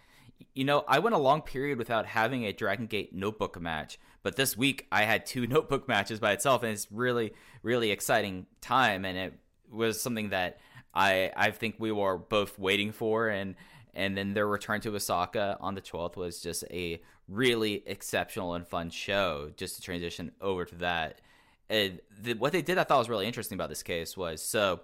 you 0.54 0.64
know 0.64 0.84
I 0.88 0.98
went 0.98 1.14
a 1.14 1.18
long 1.18 1.42
period 1.42 1.78
without 1.78 2.06
having 2.06 2.44
a 2.44 2.52
Dragon 2.52 2.86
Gate 2.86 3.14
notebook 3.14 3.60
match, 3.60 3.98
but 4.22 4.36
this 4.36 4.56
week 4.56 4.86
I 4.90 5.02
had 5.02 5.26
two 5.26 5.46
notebook 5.48 5.88
matches 5.88 6.20
by 6.20 6.32
itself, 6.32 6.62
and 6.62 6.72
it's 6.72 6.88
really 6.90 7.32
really 7.62 7.90
exciting 7.90 8.46
time, 8.60 9.04
and 9.04 9.18
it 9.18 9.34
was 9.70 10.00
something 10.00 10.30
that 10.30 10.58
I 10.94 11.30
I 11.36 11.50
think 11.50 11.76
we 11.78 11.92
were 11.92 12.18
both 12.18 12.58
waiting 12.58 12.92
for, 12.92 13.28
and 13.28 13.54
and 13.94 14.16
then 14.16 14.34
their 14.34 14.46
return 14.46 14.80
to 14.82 14.94
Osaka 14.94 15.56
on 15.60 15.74
the 15.74 15.80
12th 15.80 16.16
was 16.16 16.40
just 16.40 16.64
a 16.70 17.00
really 17.26 17.82
exceptional 17.86 18.54
and 18.54 18.66
fun 18.66 18.90
show. 18.90 19.50
Just 19.56 19.76
to 19.76 19.82
transition 19.82 20.32
over 20.40 20.64
to 20.64 20.74
that, 20.76 21.20
and 21.68 22.00
the, 22.20 22.34
what 22.34 22.52
they 22.52 22.62
did 22.62 22.78
I 22.78 22.84
thought 22.84 22.98
was 22.98 23.08
really 23.08 23.26
interesting 23.26 23.56
about 23.56 23.68
this 23.68 23.82
case 23.82 24.16
was 24.16 24.42
so 24.42 24.80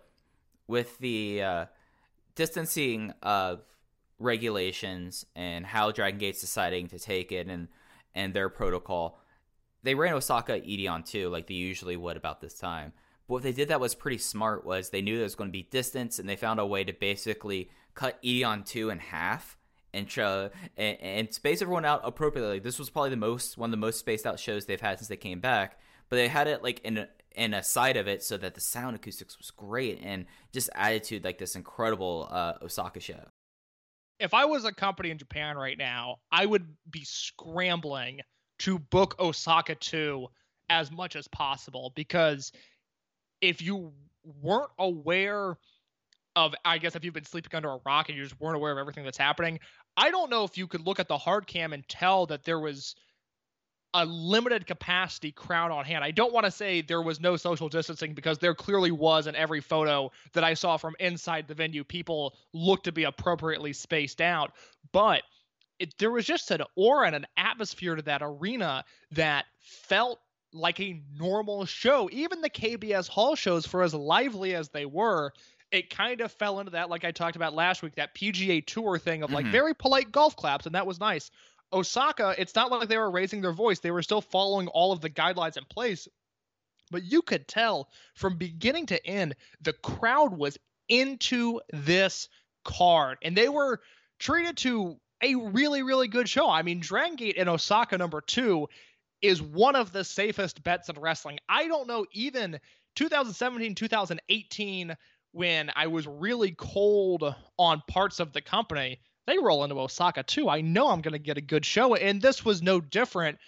with 0.67 0.99
the 0.99 1.43
uh, 1.43 1.67
distancing 2.35 3.13
of 3.23 3.63
regulations 4.19 5.27
and 5.35 5.67
how 5.67 5.91
Dragon 5.93 6.19
Gate's 6.19 6.41
deciding 6.41 6.89
to 6.89 6.99
take 6.99 7.33
it 7.33 7.47
and 7.49 7.69
and 8.15 8.33
their 8.33 8.49
protocol. 8.49 9.19
They 9.85 9.95
ran 9.95 10.15
Osaka 10.15 10.61
Edion 10.61 11.07
too, 11.07 11.29
like 11.29 11.47
they 11.47 11.55
usually 11.55 11.97
would 11.97 12.17
about 12.17 12.41
this 12.41 12.55
time. 12.55 12.93
But 13.29 13.35
what 13.35 13.43
they 13.43 13.53
did 13.53 13.69
that 13.69 13.81
was 13.81 13.95
pretty 13.95 14.19
smart 14.19 14.67
was 14.67 14.91
they 14.91 15.03
knew 15.03 15.17
there 15.17 15.25
was 15.25 15.35
going 15.35 15.51
to 15.51 15.53
be 15.53 15.63
distance, 15.63 16.19
and 16.19 16.29
they 16.29 16.37
found 16.37 16.59
a 16.59 16.67
way 16.67 16.85
to 16.85 16.93
basically 16.93 17.71
cut 17.95 18.21
Edion 18.23 18.67
two 18.67 18.91
in 18.91 18.99
half 18.99 19.57
and 19.93 20.11
show 20.11 20.51
and, 20.77 21.01
and 21.01 21.33
space 21.33 21.63
everyone 21.63 21.85
out 21.85 22.01
appropriately. 22.03 22.59
This 22.59 22.79
was 22.79 22.91
probably 22.91 23.11
the 23.11 23.17
most 23.17 23.57
one 23.57 23.69
of 23.69 23.71
the 23.71 23.77
most 23.77 23.99
spaced 23.99 24.27
out 24.27 24.41
shows 24.41 24.67
they've 24.67 24.81
had 24.81 24.99
since 24.99 25.09
they 25.09 25.17
came 25.17 25.41
back. 25.41 25.79
But 26.09 26.17
they 26.17 26.29
had 26.29 26.49
it 26.49 26.63
like 26.63 26.81
in 26.81 26.99
a, 26.99 27.09
in 27.35 27.55
a 27.55 27.63
side 27.63 27.97
of 27.97 28.09
it 28.09 28.23
so 28.23 28.37
that 28.37 28.55
the 28.55 28.61
sound 28.61 28.97
acoustics 28.97 29.39
was 29.39 29.51
great 29.51 30.01
and 30.03 30.27
just 30.53 30.69
attitude 30.75 31.25
like 31.25 31.39
this 31.39 31.57
incredible 31.57 32.29
uh, 32.31 32.55
Osaka 32.63 33.01
show. 33.01 33.25
If 34.21 34.35
I 34.35 34.45
was 34.45 34.65
a 34.65 34.73
company 34.73 35.11
in 35.11 35.19
Japan 35.19 35.57
right 35.57 35.79
now, 35.79 36.17
I 36.31 36.47
would 36.47 36.67
be 36.89 37.05
scrambling 37.05 38.21
to 38.61 38.79
book 38.79 39.17
Osaka 39.19 39.75
2 39.75 40.27
as 40.71 40.91
much 40.91 41.17
as 41.17 41.29
possible 41.29 41.93
because 41.95 42.53
if 43.41 43.61
you 43.61 43.93
weren't 44.43 44.71
aware 44.79 45.57
of 46.37 46.55
I 46.65 46.79
guess 46.79 46.97
if 46.97 47.05
you've 47.05 47.15
been 47.15 47.25
sleeping 47.25 47.55
under 47.55 47.71
a 47.71 47.79
rock 47.87 48.09
and 48.09 48.19
you 48.19 48.25
just 48.25 48.41
weren't 48.41 48.57
aware 48.57 48.73
of 48.73 48.79
everything 48.79 49.05
that's 49.05 49.19
happening, 49.19 49.61
I 49.97 50.11
don't 50.11 50.31
know 50.31 50.45
if 50.45 50.59
you 50.59 50.67
could 50.67 50.87
look 50.87 50.99
at 50.99 51.09
the 51.09 51.19
hard 51.19 51.47
cam 51.47 51.73
and 51.73 51.87
tell 51.89 52.27
that 52.27 52.45
there 52.45 52.59
was 52.59 52.95
a 53.97 54.05
limited 54.05 54.67
capacity 54.67 55.31
crowd 55.31 55.71
on 55.71 55.85
hand. 55.85 56.03
I 56.03 56.11
don't 56.11 56.33
want 56.33 56.47
to 56.47 56.51
say 56.51 56.83
there 56.83 57.01
was 57.01 57.21
no 57.21 57.37
social 57.37 57.69
distancing 57.69 58.13
because 58.13 58.39
there 58.39 58.55
clearly 58.55 58.91
was 58.91 59.29
in 59.29 59.37
every 59.37 59.61
photo 59.61 60.11
that 60.33 60.43
I 60.43 60.55
saw 60.55 60.77
from 60.77 60.97
inside 60.99 61.47
the 61.47 61.55
venue. 61.55 61.85
People 61.85 62.35
looked 62.53 62.85
to 62.85 62.93
be 62.93 63.05
appropriately 63.05 63.73
spaced 63.73 64.21
out, 64.21 64.55
but 64.91 65.23
it, 65.79 65.97
there 65.99 66.11
was 66.11 66.25
just 66.25 66.51
an 66.51 66.63
aura 66.77 67.07
and 67.07 67.17
an 67.17 67.27
atmosphere 67.37 67.97
to 67.97 68.03
that 68.03 68.23
arena 68.23 68.85
that 69.13 69.47
felt 69.61 70.21
like 70.53 70.79
a 70.81 71.03
normal 71.19 71.65
show. 71.65 72.09
Even 72.13 72.41
the 72.41 72.51
KBS 72.51 73.09
Hall 73.09 73.35
shows, 73.35 73.67
for 73.67 73.83
as 73.83 73.93
lively 73.95 74.55
as 74.55 74.69
they 74.69 74.87
were, 74.87 75.33
it 75.73 75.91
kind 75.91 76.21
of 76.21 76.31
fell 76.31 76.61
into 76.61 76.73
that, 76.73 76.89
like 76.91 77.05
I 77.05 77.11
talked 77.11 77.35
about 77.37 77.55
last 77.55 77.83
week, 77.83 77.97
that 77.97 78.15
PGA 78.15 78.65
Tour 78.65 78.99
thing 78.99 79.23
of 79.25 79.33
like 79.33 79.47
Mhm. 79.47 79.53
very 79.53 79.75
polite 79.75 80.13
golf 80.13 80.37
claps, 80.37 80.67
and 80.67 80.75
that 80.77 80.87
was 80.87 81.01
nice. 81.01 81.31
Osaka, 81.73 82.35
it's 82.39 82.55
not 82.55 82.71
like 82.71 82.89
they 82.89 82.97
were 82.99 83.11
raising 83.11 83.41
their 83.41 83.53
voice; 83.53 83.81
they 83.81 83.91
were 83.91 84.03
still 84.03 84.21
following 84.21 84.69
all 84.69 84.93
of 84.93 85.01
the 85.01 85.11
guidelines 85.11 85.57
in 85.57 85.65
place. 85.65 86.07
But 86.93 87.03
you 87.03 87.23
could 87.23 87.49
tell 87.49 87.91
from 88.15 88.37
beginning 88.39 88.87
to 88.87 89.05
end, 89.07 89.35
the 89.61 89.73
crowd 89.73 90.37
was 90.37 90.57
into 90.89 91.61
this 91.73 92.29
card, 92.65 93.19
and 93.23 93.37
they 93.37 93.49
were 93.49 93.81
treated 94.21 94.57
to 94.59 95.01
a 95.25 95.35
really, 95.35 95.83
really 95.83 96.09
good 96.09 96.29
show. 96.29 96.51
I 96.51 96.63
mean, 96.63 96.81
Dragon 96.81 97.17
Gate 97.17 97.37
in 97.37 97.49
Osaka 97.49 97.97
number 97.99 98.21
two 98.21 98.69
is 99.23 99.41
one 99.41 99.75
of 99.75 99.93
the 99.93 100.05
safest 100.05 100.63
bets 100.63 100.89
in 100.89 101.01
wrestling. 101.01 101.39
I 101.49 101.67
don't 101.67 101.89
know, 101.89 102.05
even 102.13 102.61
2017, 102.97 103.75
2018, 103.75 104.97
when 105.33 105.71
I 105.75 105.87
was 105.87 106.07
really 106.07 106.53
cold 106.53 107.35
on 107.59 107.83
parts 107.89 108.21
of 108.21 108.33
the 108.33 108.41
company, 108.41 109.01
they 109.27 109.39
roll 109.39 109.65
into 109.65 109.79
Osaka 109.81 110.23
too. 110.23 110.49
I 110.49 110.61
know 110.61 110.89
I'm 110.89 111.01
going 111.01 111.13
to 111.13 111.19
get 111.19 111.39
a 111.39 111.43
good 111.43 111.65
show, 111.65 111.95
and 111.95 112.21
this 112.21 112.45
was 112.45 112.63
no 112.63 112.81
different. 112.81 113.39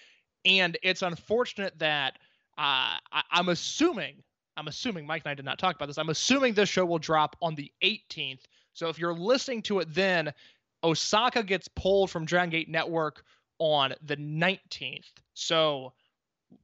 And 0.44 0.78
it's 0.82 1.02
unfortunate 1.02 1.78
that 1.78 2.14
uh, 2.56 2.96
I, 3.12 3.22
I'm 3.30 3.50
assuming, 3.50 4.22
I'm 4.56 4.68
assuming 4.68 5.06
Mike 5.06 5.22
and 5.24 5.30
I 5.32 5.34
did 5.34 5.44
not 5.44 5.58
talk 5.58 5.76
about 5.76 5.86
this. 5.86 5.98
I'm 5.98 6.08
assuming 6.08 6.54
this 6.54 6.68
show 6.68 6.86
will 6.86 6.98
drop 6.98 7.36
on 7.42 7.54
the 7.54 7.70
18th. 7.84 8.40
So 8.72 8.88
if 8.88 8.98
you're 8.98 9.14
listening 9.14 9.62
to 9.62 9.80
it 9.80 9.92
then, 9.94 10.32
Osaka 10.86 11.42
gets 11.42 11.66
pulled 11.68 12.10
from 12.10 12.24
Dragon 12.24 12.50
Gate 12.50 12.68
Network 12.68 13.24
on 13.58 13.92
the 14.04 14.16
19th. 14.16 15.10
So 15.34 15.92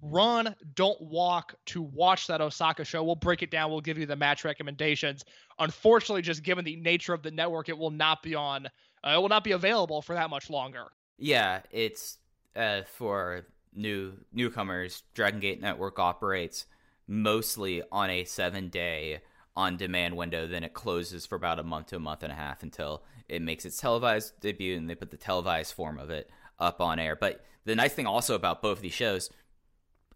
run, 0.01 0.55
don't 0.75 1.01
walk 1.01 1.55
to 1.67 1.83
watch 1.83 2.29
that 2.29 2.41
Osaka 2.41 2.85
show. 2.85 3.03
We'll 3.03 3.17
break 3.17 3.43
it 3.43 3.51
down. 3.51 3.71
We'll 3.71 3.81
give 3.81 3.99
you 3.99 4.07
the 4.07 4.15
match 4.15 4.45
recommendations. 4.45 5.25
Unfortunately, 5.59 6.23
just 6.23 6.45
given 6.45 6.65
the 6.65 6.77
nature 6.77 7.13
of 7.13 7.23
the 7.23 7.33
network, 7.33 7.69
it 7.69 7.77
will 7.77 7.91
not 7.91 8.23
be 8.23 8.37
on. 8.37 8.67
Uh, 9.05 9.15
it 9.17 9.21
will 9.21 9.29
not 9.29 9.43
be 9.43 9.53
available 9.53 10.01
for 10.01 10.15
that 10.15 10.31
much 10.31 10.49
longer. 10.49 10.87
Yeah, 11.19 11.63
it's 11.73 12.19
uh, 12.55 12.83
for 12.97 13.47
new 13.75 14.13
newcomers. 14.33 15.03
Dragon 15.15 15.41
Gate 15.41 15.61
Network 15.61 15.99
operates 15.99 16.67
mostly 17.09 17.83
on 17.91 18.09
a 18.09 18.25
seven 18.25 18.69
day 18.69 19.21
on 19.57 19.77
demand 19.77 20.17
window. 20.17 20.47
Then 20.47 20.63
it 20.63 20.75
closes 20.75 21.27
for 21.27 21.35
about 21.35 21.59
a 21.59 21.65
month 21.65 21.89
to 21.89 21.97
a 21.97 22.01
month 22.01 22.23
and 22.23 22.33
a 22.33 22.37
half 22.37 22.63
until 22.63 23.03
it 23.29 23.43
makes 23.43 23.65
its 23.65 23.77
televised 23.77 24.41
debut, 24.41 24.77
and 24.77 24.89
they 24.89 24.95
put 24.95 25.11
the 25.11 25.17
televised 25.17 25.75
form 25.75 25.99
of 25.99 26.11
it 26.11 26.31
up 26.59 26.81
on 26.81 26.99
air. 26.99 27.17
But 27.17 27.45
the 27.65 27.75
nice 27.75 27.93
thing 27.93 28.07
also 28.07 28.35
about 28.35 28.63
both 28.63 28.81
these 28.81 28.93
shows, 28.93 29.31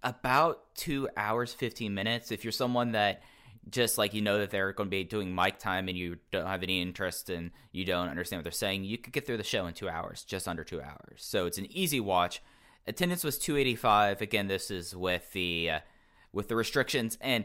about 0.02 0.75
two 0.75 1.08
hours 1.16 1.52
fifteen 1.52 1.94
minutes. 1.94 2.30
If 2.30 2.44
you're 2.44 2.52
someone 2.52 2.92
that 2.92 3.22
just 3.68 3.98
like 3.98 4.14
you 4.14 4.22
know 4.22 4.38
that 4.38 4.50
they're 4.50 4.72
going 4.72 4.86
to 4.88 4.90
be 4.90 5.04
doing 5.04 5.34
mic 5.34 5.58
time 5.58 5.88
and 5.88 5.98
you 5.98 6.18
don't 6.30 6.46
have 6.46 6.62
any 6.62 6.80
interest 6.80 7.30
and 7.30 7.50
you 7.72 7.84
don't 7.84 8.08
understand 8.08 8.38
what 8.38 8.44
they're 8.44 8.52
saying, 8.52 8.84
you 8.84 8.96
could 8.96 9.12
get 9.12 9.26
through 9.26 9.36
the 9.36 9.42
show 9.42 9.66
in 9.66 9.75
two 9.75 9.88
hours, 9.88 10.22
just 10.22 10.46
under 10.46 10.62
two 10.62 10.80
hours. 10.80 11.18
So 11.18 11.46
it's 11.46 11.58
an 11.58 11.66
easy 11.70 11.98
watch. 11.98 12.40
Attendance 12.86 13.25
was 13.25 13.38
285. 13.38 14.20
Again, 14.20 14.46
this 14.46 14.70
is 14.70 14.94
with 14.94 15.32
the 15.32 15.70
uh, 15.70 15.80
with 16.32 16.48
the 16.48 16.56
restrictions 16.56 17.18
and 17.20 17.44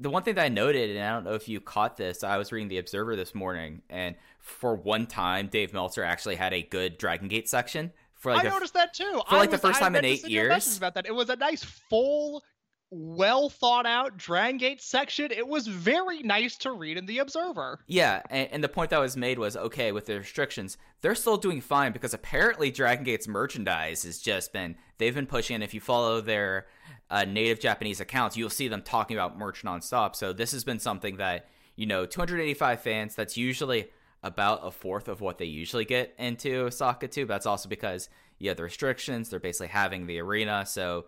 the 0.00 0.10
one 0.10 0.22
thing 0.22 0.34
that 0.36 0.44
I 0.44 0.48
noted, 0.48 0.90
and 0.96 1.04
I 1.04 1.12
don't 1.12 1.24
know 1.24 1.34
if 1.34 1.48
you 1.48 1.60
caught 1.60 1.96
this, 1.96 2.24
I 2.24 2.38
was 2.38 2.50
reading 2.52 2.68
the 2.68 2.78
Observer 2.78 3.16
this 3.16 3.34
morning, 3.34 3.82
and 3.90 4.16
for 4.38 4.74
one 4.74 5.06
time, 5.06 5.48
Dave 5.48 5.72
Meltzer 5.72 6.02
actually 6.02 6.36
had 6.36 6.54
a 6.54 6.62
good 6.62 6.96
Dragon 6.98 7.28
Gate 7.28 7.48
section 7.48 7.92
for 8.14 8.32
like 8.32 8.40
I 8.40 8.44
the- 8.44 8.50
noticed 8.54 8.74
that 8.74 8.94
too. 8.94 9.20
for, 9.28 9.36
like, 9.36 9.50
the 9.50 9.58
first 9.58 9.78
time 9.78 9.94
in 9.94 10.04
eight 10.04 10.20
send 10.22 10.32
you 10.32 10.40
a 10.40 10.48
message 10.48 10.66
years. 10.68 10.78
About 10.78 10.94
that, 10.94 11.06
it 11.06 11.14
was 11.14 11.28
a 11.28 11.36
nice 11.36 11.62
full, 11.62 12.42
well 12.90 13.48
thought 13.48 13.86
out 13.86 14.16
Dragon 14.16 14.56
Gate 14.56 14.82
section. 14.82 15.30
It 15.30 15.46
was 15.46 15.66
very 15.66 16.22
nice 16.22 16.56
to 16.58 16.72
read 16.72 16.96
in 16.96 17.06
the 17.06 17.18
Observer. 17.18 17.80
Yeah, 17.86 18.22
and, 18.30 18.48
and 18.52 18.64
the 18.64 18.68
point 18.68 18.90
that 18.90 18.98
was 18.98 19.16
made 19.16 19.38
was 19.38 19.56
okay 19.56 19.92
with 19.92 20.06
the 20.06 20.18
restrictions. 20.18 20.76
They're 21.02 21.14
still 21.14 21.36
doing 21.36 21.60
fine 21.60 21.92
because 21.92 22.14
apparently 22.14 22.70
Dragon 22.70 23.04
Gate's 23.04 23.28
merchandise 23.28 24.02
has 24.04 24.18
just 24.18 24.52
been 24.52 24.76
they've 24.98 25.14
been 25.14 25.26
pushing. 25.26 25.54
And 25.54 25.64
if 25.64 25.72
you 25.72 25.80
follow 25.80 26.20
their 26.20 26.66
uh, 27.10 27.24
native 27.24 27.60
Japanese 27.60 28.00
accounts, 28.00 28.36
you'll 28.36 28.50
see 28.50 28.68
them 28.68 28.82
talking 28.82 29.16
about 29.16 29.36
merch 29.36 29.62
nonstop. 29.64 30.14
So 30.14 30.32
this 30.32 30.52
has 30.52 30.64
been 30.64 30.78
something 30.78 31.16
that 31.16 31.48
you 31.76 31.86
know 31.86 32.06
285 32.06 32.80
fans. 32.80 33.14
That's 33.14 33.36
usually 33.36 33.88
about 34.22 34.60
a 34.62 34.70
fourth 34.70 35.08
of 35.08 35.20
what 35.20 35.38
they 35.38 35.46
usually 35.46 35.84
get 35.84 36.14
into 36.18 36.66
Osaka 36.66 37.08
2. 37.08 37.26
But 37.26 37.34
that's 37.34 37.46
also 37.46 37.68
because 37.68 38.08
you 38.38 38.48
have 38.48 38.56
the 38.56 38.62
restrictions. 38.62 39.30
They're 39.30 39.40
basically 39.40 39.68
having 39.68 40.06
the 40.06 40.20
arena, 40.20 40.64
so 40.66 41.06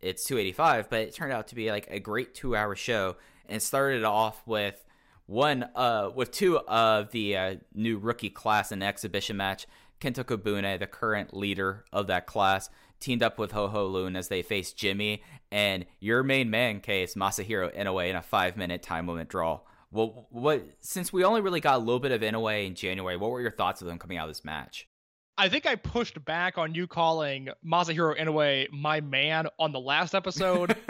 it's 0.00 0.24
285. 0.24 0.88
But 0.88 1.00
it 1.00 1.14
turned 1.14 1.32
out 1.32 1.48
to 1.48 1.54
be 1.54 1.70
like 1.70 1.88
a 1.90 1.98
great 1.98 2.34
two 2.34 2.54
hour 2.54 2.76
show, 2.76 3.16
and 3.48 3.60
started 3.60 4.04
off 4.04 4.46
with 4.46 4.84
one 5.26 5.64
uh 5.74 6.10
with 6.14 6.30
two 6.30 6.58
of 6.58 7.10
the 7.12 7.36
uh, 7.36 7.54
new 7.74 7.98
rookie 7.98 8.30
class 8.30 8.70
in 8.70 8.82
exhibition 8.82 9.36
match. 9.36 9.66
Kento 10.00 10.24
Kobune, 10.24 10.78
the 10.80 10.86
current 10.86 11.32
leader 11.32 11.84
of 11.92 12.08
that 12.08 12.26
class, 12.26 12.68
teamed 13.02 13.22
up 13.22 13.38
with 13.38 13.52
Ho 13.52 13.68
Ho 13.68 13.86
Lun 13.86 14.16
as 14.16 14.28
they 14.28 14.42
faced 14.42 14.76
Jimmy 14.76 15.22
and 15.50 15.84
your 16.00 16.22
main 16.22 16.50
man 16.50 16.80
case 16.80 17.14
Masahiro 17.14 17.74
Inoue 17.76 18.08
in 18.08 18.16
a 18.16 18.22
five 18.22 18.56
minute 18.56 18.82
time 18.82 19.06
limit 19.06 19.28
draw. 19.28 19.60
Well, 19.90 20.28
what 20.30 20.64
since 20.80 21.12
we 21.12 21.24
only 21.24 21.42
really 21.42 21.60
got 21.60 21.76
a 21.76 21.78
little 21.78 22.00
bit 22.00 22.12
of 22.12 22.22
Inoue 22.22 22.66
in 22.66 22.74
January, 22.74 23.16
what 23.16 23.30
were 23.30 23.40
your 23.40 23.50
thoughts 23.50 23.82
of 23.82 23.86
them 23.86 23.98
coming 23.98 24.16
out 24.16 24.28
of 24.28 24.30
this 24.30 24.44
match? 24.44 24.88
I 25.36 25.48
think 25.48 25.66
I 25.66 25.74
pushed 25.74 26.24
back 26.24 26.56
on 26.56 26.74
you 26.74 26.86
calling 26.86 27.48
Masahiro 27.66 28.18
Inoue 28.18 28.70
my 28.70 29.00
man 29.00 29.48
on 29.58 29.72
the 29.72 29.80
last 29.80 30.14
episode. 30.14 30.76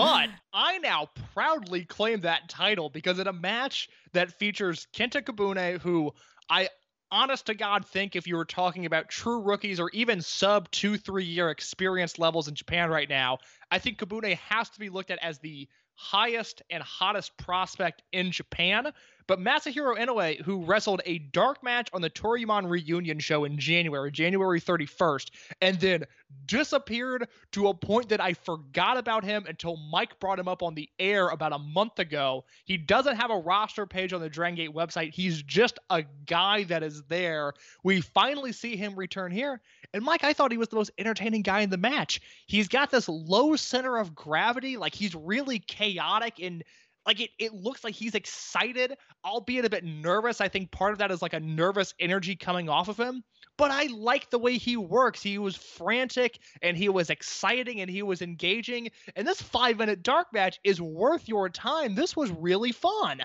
But 0.00 0.30
I 0.54 0.78
now 0.78 1.10
proudly 1.34 1.84
claim 1.84 2.22
that 2.22 2.48
title 2.48 2.88
because 2.88 3.18
in 3.18 3.26
a 3.26 3.34
match 3.34 3.86
that 4.14 4.38
features 4.38 4.86
Kenta 4.96 5.20
Kabune, 5.20 5.78
who 5.78 6.12
I 6.48 6.70
honest 7.12 7.46
to 7.46 7.54
God 7.54 7.86
think 7.86 8.16
if 8.16 8.26
you 8.26 8.36
were 8.36 8.44
talking 8.44 8.86
about 8.86 9.08
true 9.08 9.40
rookies 9.40 9.80
or 9.80 9.90
even 9.90 10.20
sub 10.20 10.70
two, 10.70 10.96
three 10.96 11.24
year 11.24 11.50
experience 11.50 12.18
levels 12.18 12.48
in 12.48 12.54
Japan 12.54 12.90
right 12.90 13.08
now, 13.08 13.38
I 13.70 13.78
think 13.78 13.98
Kabune 13.98 14.36
has 14.36 14.68
to 14.70 14.80
be 14.80 14.88
looked 14.88 15.10
at 15.10 15.18
as 15.22 15.38
the 15.38 15.68
highest 15.94 16.62
and 16.70 16.82
hottest 16.82 17.36
prospect 17.36 18.02
in 18.12 18.30
Japan. 18.30 18.92
But 19.26 19.38
Masahiro 19.38 19.96
Inoue, 19.96 20.40
who 20.42 20.64
wrestled 20.64 21.02
a 21.06 21.18
dark 21.18 21.62
match 21.62 21.88
on 21.92 22.02
the 22.02 22.10
Toryumon 22.10 22.68
reunion 22.68 23.18
show 23.18 23.44
in 23.44 23.58
January, 23.58 24.10
January 24.10 24.60
31st, 24.60 25.30
and 25.60 25.78
then 25.80 26.04
disappeared 26.46 27.28
to 27.52 27.68
a 27.68 27.74
point 27.74 28.08
that 28.08 28.20
I 28.20 28.34
forgot 28.34 28.96
about 28.96 29.24
him 29.24 29.46
until 29.48 29.76
Mike 29.76 30.18
brought 30.20 30.38
him 30.38 30.48
up 30.48 30.62
on 30.62 30.74
the 30.74 30.88
air 30.98 31.28
about 31.28 31.52
a 31.52 31.58
month 31.58 31.98
ago. 31.98 32.44
He 32.64 32.76
doesn't 32.76 33.16
have 33.16 33.30
a 33.30 33.38
roster 33.38 33.86
page 33.86 34.12
on 34.12 34.20
the 34.20 34.28
Dragon 34.28 34.56
Gate 34.56 34.74
website. 34.74 35.12
He's 35.12 35.42
just 35.42 35.78
a 35.90 36.04
guy 36.26 36.64
that 36.64 36.82
is 36.82 37.02
there. 37.04 37.52
We 37.82 38.00
finally 38.00 38.52
see 38.52 38.76
him 38.76 38.96
return 38.96 39.32
here. 39.32 39.60
And 39.92 40.04
Mike, 40.04 40.24
I 40.24 40.32
thought 40.32 40.52
he 40.52 40.58
was 40.58 40.68
the 40.68 40.76
most 40.76 40.90
entertaining 40.98 41.42
guy 41.42 41.60
in 41.60 41.70
the 41.70 41.76
match. 41.76 42.20
He's 42.46 42.68
got 42.68 42.90
this 42.90 43.08
low 43.08 43.56
center 43.56 43.96
of 43.96 44.14
gravity, 44.14 44.76
like 44.76 44.94
he's 44.94 45.14
really 45.14 45.58
chaotic 45.58 46.40
and 46.40 46.62
like 47.10 47.20
it, 47.20 47.30
it 47.40 47.52
looks 47.52 47.82
like 47.82 47.92
he's 47.92 48.14
excited, 48.14 48.96
albeit 49.24 49.64
a 49.64 49.70
bit 49.70 49.82
nervous. 49.82 50.40
I 50.40 50.46
think 50.46 50.70
part 50.70 50.92
of 50.92 50.98
that 50.98 51.10
is 51.10 51.20
like 51.20 51.32
a 51.32 51.40
nervous 51.40 51.92
energy 51.98 52.36
coming 52.36 52.68
off 52.68 52.86
of 52.86 52.96
him. 52.96 53.24
But 53.56 53.72
I 53.72 53.86
like 53.86 54.30
the 54.30 54.38
way 54.38 54.58
he 54.58 54.76
works. 54.76 55.20
He 55.20 55.36
was 55.36 55.56
frantic 55.56 56.38
and 56.62 56.76
he 56.76 56.88
was 56.88 57.10
exciting 57.10 57.80
and 57.80 57.90
he 57.90 58.04
was 58.04 58.22
engaging. 58.22 58.90
And 59.16 59.26
this 59.26 59.42
five 59.42 59.76
minute 59.76 60.04
dark 60.04 60.28
match 60.32 60.60
is 60.62 60.80
worth 60.80 61.26
your 61.26 61.48
time. 61.48 61.96
This 61.96 62.16
was 62.16 62.30
really 62.30 62.70
fun. 62.70 63.22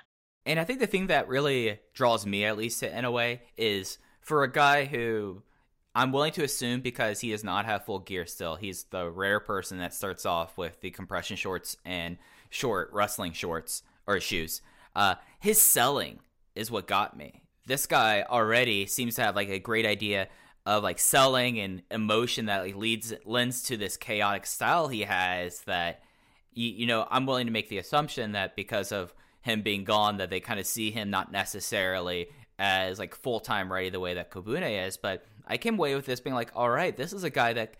And 0.48 0.60
I 0.60 0.64
think 0.64 0.80
the 0.80 0.88
thing 0.88 1.08
that 1.08 1.28
really 1.28 1.80
draws 1.94 2.26
me, 2.26 2.44
at 2.44 2.58
least 2.58 2.82
in 2.82 3.06
a 3.06 3.12
way, 3.12 3.44
is 3.56 4.00
for 4.20 4.42
a 4.42 4.52
guy 4.52 4.86
who 4.86 5.44
I'm 5.94 6.12
willing 6.12 6.32
to 6.34 6.44
assume 6.44 6.82
because 6.82 7.20
he 7.20 7.30
does 7.30 7.44
not 7.44 7.66
have 7.66 7.86
full 7.86 8.00
gear 8.00 8.26
still. 8.26 8.56
He's 8.56 8.86
the 8.86 9.08
rare 9.12 9.40
person 9.40 9.78
that 9.78 9.94
starts 9.94 10.26
off 10.26 10.58
with 10.58 10.82
the 10.82 10.90
compression 10.90 11.38
shorts 11.38 11.78
and 11.86 12.18
short 12.56 12.90
wrestling 12.94 13.34
shorts 13.34 13.84
or 14.08 14.20
shoes. 14.20 14.62
Uh, 14.96 15.16
his 15.40 15.60
selling 15.60 16.20
is 16.56 16.72
what 16.72 16.88
got 16.88 17.18
me. 17.18 17.42
This 17.68 17.86
guy 17.86 18.24
already 18.28 18.86
seems 18.86 19.16
to 19.16 19.24
have 19.24 19.36
like 19.36 19.50
a 19.50 19.60
great 19.60 19.86
idea 19.86 20.30
of 20.66 20.82
like 20.82 20.98
selling 20.98 21.60
and 21.60 21.84
emotion 21.92 22.46
that 22.46 22.64
like 22.64 22.76
leads 22.76 23.14
lends 23.26 23.64
to 23.64 23.78
this 23.78 23.98
chaotic 23.98 24.46
style 24.48 24.88
he 24.88 25.02
has 25.02 25.62
that 25.62 26.02
you, 26.54 26.70
you 26.70 26.88
know 26.88 27.08
I'm 27.12 27.28
willing 27.28 27.46
to 27.46 27.52
make 27.52 27.70
the 27.70 27.78
assumption 27.78 28.32
that 28.32 28.56
because 28.56 28.92
of 28.92 29.14
him 29.42 29.62
being 29.62 29.84
gone 29.84 30.18
that 30.18 30.32
they 30.32 30.40
kind 30.40 30.60
of 30.60 30.66
see 30.66 30.90
him 30.90 31.12
not 31.12 31.32
necessarily 31.32 32.30
as 32.58 32.98
like 32.98 33.14
full 33.14 33.40
time 33.40 33.72
ready 33.72 33.90
the 33.92 34.00
way 34.00 34.16
that 34.16 34.32
Kobune 34.32 34.88
is 34.88 34.98
but 34.98 35.24
I 35.46 35.58
came 35.58 35.76
away 35.76 35.94
with 35.94 36.08
this 36.08 36.20
being 36.20 36.36
like 36.36 36.52
all 36.56 36.70
right 36.70 36.96
this 36.98 37.14
is 37.14 37.24
a 37.24 37.30
guy 37.30 37.54
that 37.54 37.76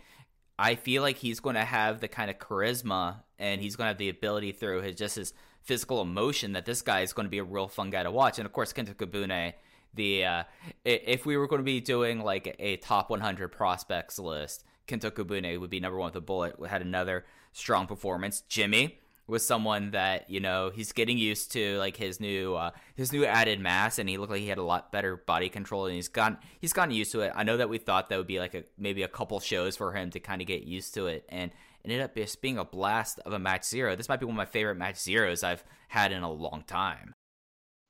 I 0.58 0.76
feel 0.76 1.02
like 1.02 1.16
he's 1.16 1.40
going 1.40 1.56
to 1.56 1.64
have 1.64 2.00
the 2.00 2.08
kind 2.08 2.30
of 2.30 2.38
charisma 2.38 3.16
and 3.38 3.60
he's 3.60 3.76
going 3.76 3.86
to 3.86 3.88
have 3.88 3.98
the 3.98 4.08
ability 4.08 4.52
through 4.52 4.82
his 4.82 4.96
just 4.96 5.16
his 5.16 5.32
physical 5.62 6.00
emotion 6.00 6.52
that 6.52 6.64
this 6.64 6.80
guy 6.80 7.00
is 7.00 7.12
going 7.12 7.26
to 7.26 7.30
be 7.30 7.38
a 7.38 7.44
real 7.44 7.68
fun 7.68 7.90
guy 7.90 8.02
to 8.02 8.10
watch. 8.10 8.38
And 8.38 8.46
of 8.46 8.52
course, 8.52 8.72
Kento 8.72 8.94
Kobune, 8.94 9.52
the 9.94 10.24
uh, 10.24 10.44
if 10.84 11.26
we 11.26 11.36
were 11.36 11.48
going 11.48 11.60
to 11.60 11.64
be 11.64 11.80
doing 11.80 12.20
like 12.20 12.54
a 12.58 12.76
top 12.76 13.10
100 13.10 13.48
prospects 13.48 14.18
list, 14.18 14.64
Kento 14.86 15.10
Kobune 15.10 15.58
would 15.60 15.70
be 15.70 15.80
number 15.80 15.98
one 15.98 16.08
with 16.08 16.16
a 16.16 16.20
bullet. 16.20 16.54
Had 16.66 16.82
another 16.82 17.24
strong 17.52 17.86
performance. 17.86 18.42
Jimmy 18.42 18.98
was 19.26 19.44
someone 19.44 19.90
that 19.90 20.30
you 20.30 20.38
know 20.38 20.70
he's 20.72 20.92
getting 20.92 21.18
used 21.18 21.52
to 21.52 21.76
like 21.78 21.96
his 21.96 22.20
new 22.20 22.54
uh, 22.54 22.70
his 22.94 23.12
new 23.12 23.24
added 23.24 23.60
mass 23.60 23.98
and 23.98 24.08
he 24.08 24.18
looked 24.18 24.30
like 24.30 24.40
he 24.40 24.48
had 24.48 24.58
a 24.58 24.62
lot 24.62 24.92
better 24.92 25.16
body 25.16 25.48
control 25.48 25.86
and 25.86 25.94
he's 25.94 26.08
gotten 26.08 26.38
he's 26.60 26.72
gotten 26.72 26.94
used 26.94 27.12
to 27.12 27.20
it 27.20 27.32
i 27.34 27.42
know 27.42 27.56
that 27.56 27.68
we 27.68 27.78
thought 27.78 28.08
that 28.08 28.18
would 28.18 28.26
be 28.26 28.38
like 28.38 28.54
a 28.54 28.62
maybe 28.78 29.02
a 29.02 29.08
couple 29.08 29.40
shows 29.40 29.76
for 29.76 29.92
him 29.92 30.10
to 30.10 30.20
kind 30.20 30.40
of 30.40 30.46
get 30.46 30.62
used 30.62 30.94
to 30.94 31.06
it 31.06 31.24
and 31.28 31.50
ended 31.92 32.04
up 32.04 32.14
just 32.14 32.40
being 32.42 32.58
a 32.58 32.64
blast 32.64 33.20
of 33.26 33.32
a 33.32 33.38
match 33.38 33.64
zero 33.64 33.96
this 33.96 34.08
might 34.08 34.20
be 34.20 34.26
one 34.26 34.34
of 34.34 34.38
my 34.38 34.44
favorite 34.44 34.76
match 34.76 34.98
zeros 35.00 35.42
i've 35.42 35.64
had 35.88 36.12
in 36.12 36.22
a 36.22 36.30
long 36.30 36.62
time 36.66 37.12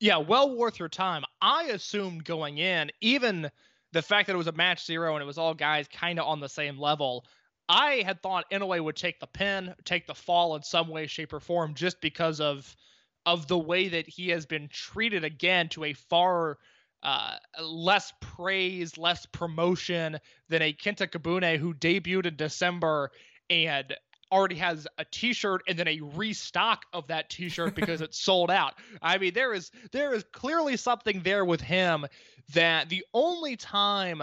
Yeah, 0.00 0.18
well 0.18 0.56
worth 0.56 0.78
your 0.78 0.88
time. 0.88 1.24
I 1.40 1.64
assumed 1.64 2.24
going 2.24 2.58
in, 2.58 2.90
even 3.00 3.50
the 3.92 4.02
fact 4.02 4.26
that 4.26 4.34
it 4.34 4.36
was 4.36 4.46
a 4.46 4.52
match 4.52 4.84
zero 4.84 5.14
and 5.14 5.22
it 5.22 5.26
was 5.26 5.38
all 5.38 5.54
guys 5.54 5.88
kind 5.88 6.18
of 6.18 6.26
on 6.26 6.40
the 6.40 6.48
same 6.48 6.78
level, 6.78 7.24
I 7.68 8.02
had 8.04 8.22
thought 8.22 8.50
Inoue 8.52 8.84
would 8.84 8.96
take 8.96 9.18
the 9.20 9.26
pin, 9.26 9.74
take 9.84 10.06
the 10.06 10.14
fall 10.14 10.54
in 10.56 10.62
some 10.62 10.88
way, 10.88 11.06
shape, 11.06 11.32
or 11.32 11.40
form, 11.40 11.74
just 11.74 12.00
because 12.00 12.40
of 12.40 12.76
of 13.24 13.48
the 13.48 13.58
way 13.58 13.88
that 13.88 14.08
he 14.08 14.28
has 14.28 14.46
been 14.46 14.68
treated 14.68 15.24
again 15.24 15.68
to 15.70 15.84
a 15.84 15.92
far 15.94 16.58
uh, 17.02 17.36
less 17.60 18.12
praise, 18.20 18.96
less 18.98 19.26
promotion 19.26 20.18
than 20.48 20.62
a 20.62 20.72
Kenta 20.72 21.08
Kabune 21.08 21.58
who 21.58 21.74
debuted 21.74 22.26
in 22.26 22.36
December 22.36 23.10
and 23.50 23.94
already 24.32 24.56
has 24.56 24.88
a 24.98 25.04
t-shirt 25.04 25.62
and 25.68 25.78
then 25.78 25.86
a 25.86 26.00
restock 26.00 26.84
of 26.92 27.06
that 27.06 27.30
t-shirt 27.30 27.74
because 27.74 28.00
it's 28.02 28.18
sold 28.18 28.50
out. 28.50 28.74
I 29.02 29.18
mean 29.18 29.34
there 29.34 29.54
is 29.54 29.70
there 29.92 30.14
is 30.14 30.24
clearly 30.32 30.76
something 30.76 31.22
there 31.22 31.44
with 31.44 31.60
him 31.60 32.06
that 32.54 32.88
the 32.88 33.04
only 33.14 33.56
time 33.56 34.22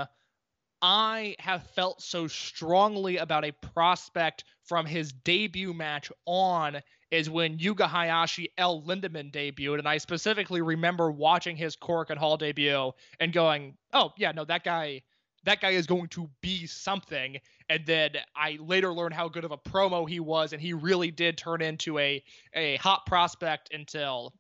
I 0.82 1.38
have 1.40 1.66
felt 1.76 2.02
so 2.02 2.28
strongly 2.28 3.16
about 3.16 3.46
a 3.46 3.52
prospect 3.52 4.44
from 4.66 4.86
his 4.86 5.14
debut 5.14 5.74
match 5.74 6.12
on 6.26 6.82
is 7.10 7.30
when 7.30 7.60
Yuga 7.60 7.88
Hayashi 7.88 8.50
L. 8.58 8.82
Lindemann 8.82 9.32
debuted. 9.32 9.80
And 9.80 9.88
I 9.88 9.98
specifically 9.98 10.62
remember 10.62 11.12
watching 11.12 11.56
his 11.56 11.78
Korakuen 11.78 12.18
Hall 12.18 12.36
debut 12.36 12.92
and 13.20 13.32
going, 13.32 13.78
oh, 13.94 14.12
yeah, 14.18 14.32
no, 14.32 14.44
that 14.46 14.64
guy. 14.64 15.04
That 15.44 15.62
guy 15.62 15.72
is 15.72 15.88
going 15.88 16.08
to 16.10 16.30
be 16.42 16.68
something. 16.68 17.38
And 17.70 17.86
then 17.86 18.12
I 18.36 18.58
later 18.62 18.94
learned 18.94 19.14
how 19.14 19.28
good 19.28 19.44
of 19.44 19.52
a 19.52 19.58
promo 19.58 20.08
he 20.08 20.20
was, 20.20 20.54
and 20.54 20.62
he 20.62 20.74
really 20.74 21.12
did 21.12 21.38
turn 21.38 21.62
into 21.62 22.00
a, 22.00 22.24
a 22.54 22.78
hot 22.78 23.06
prospect 23.06 23.74
until 23.74 24.34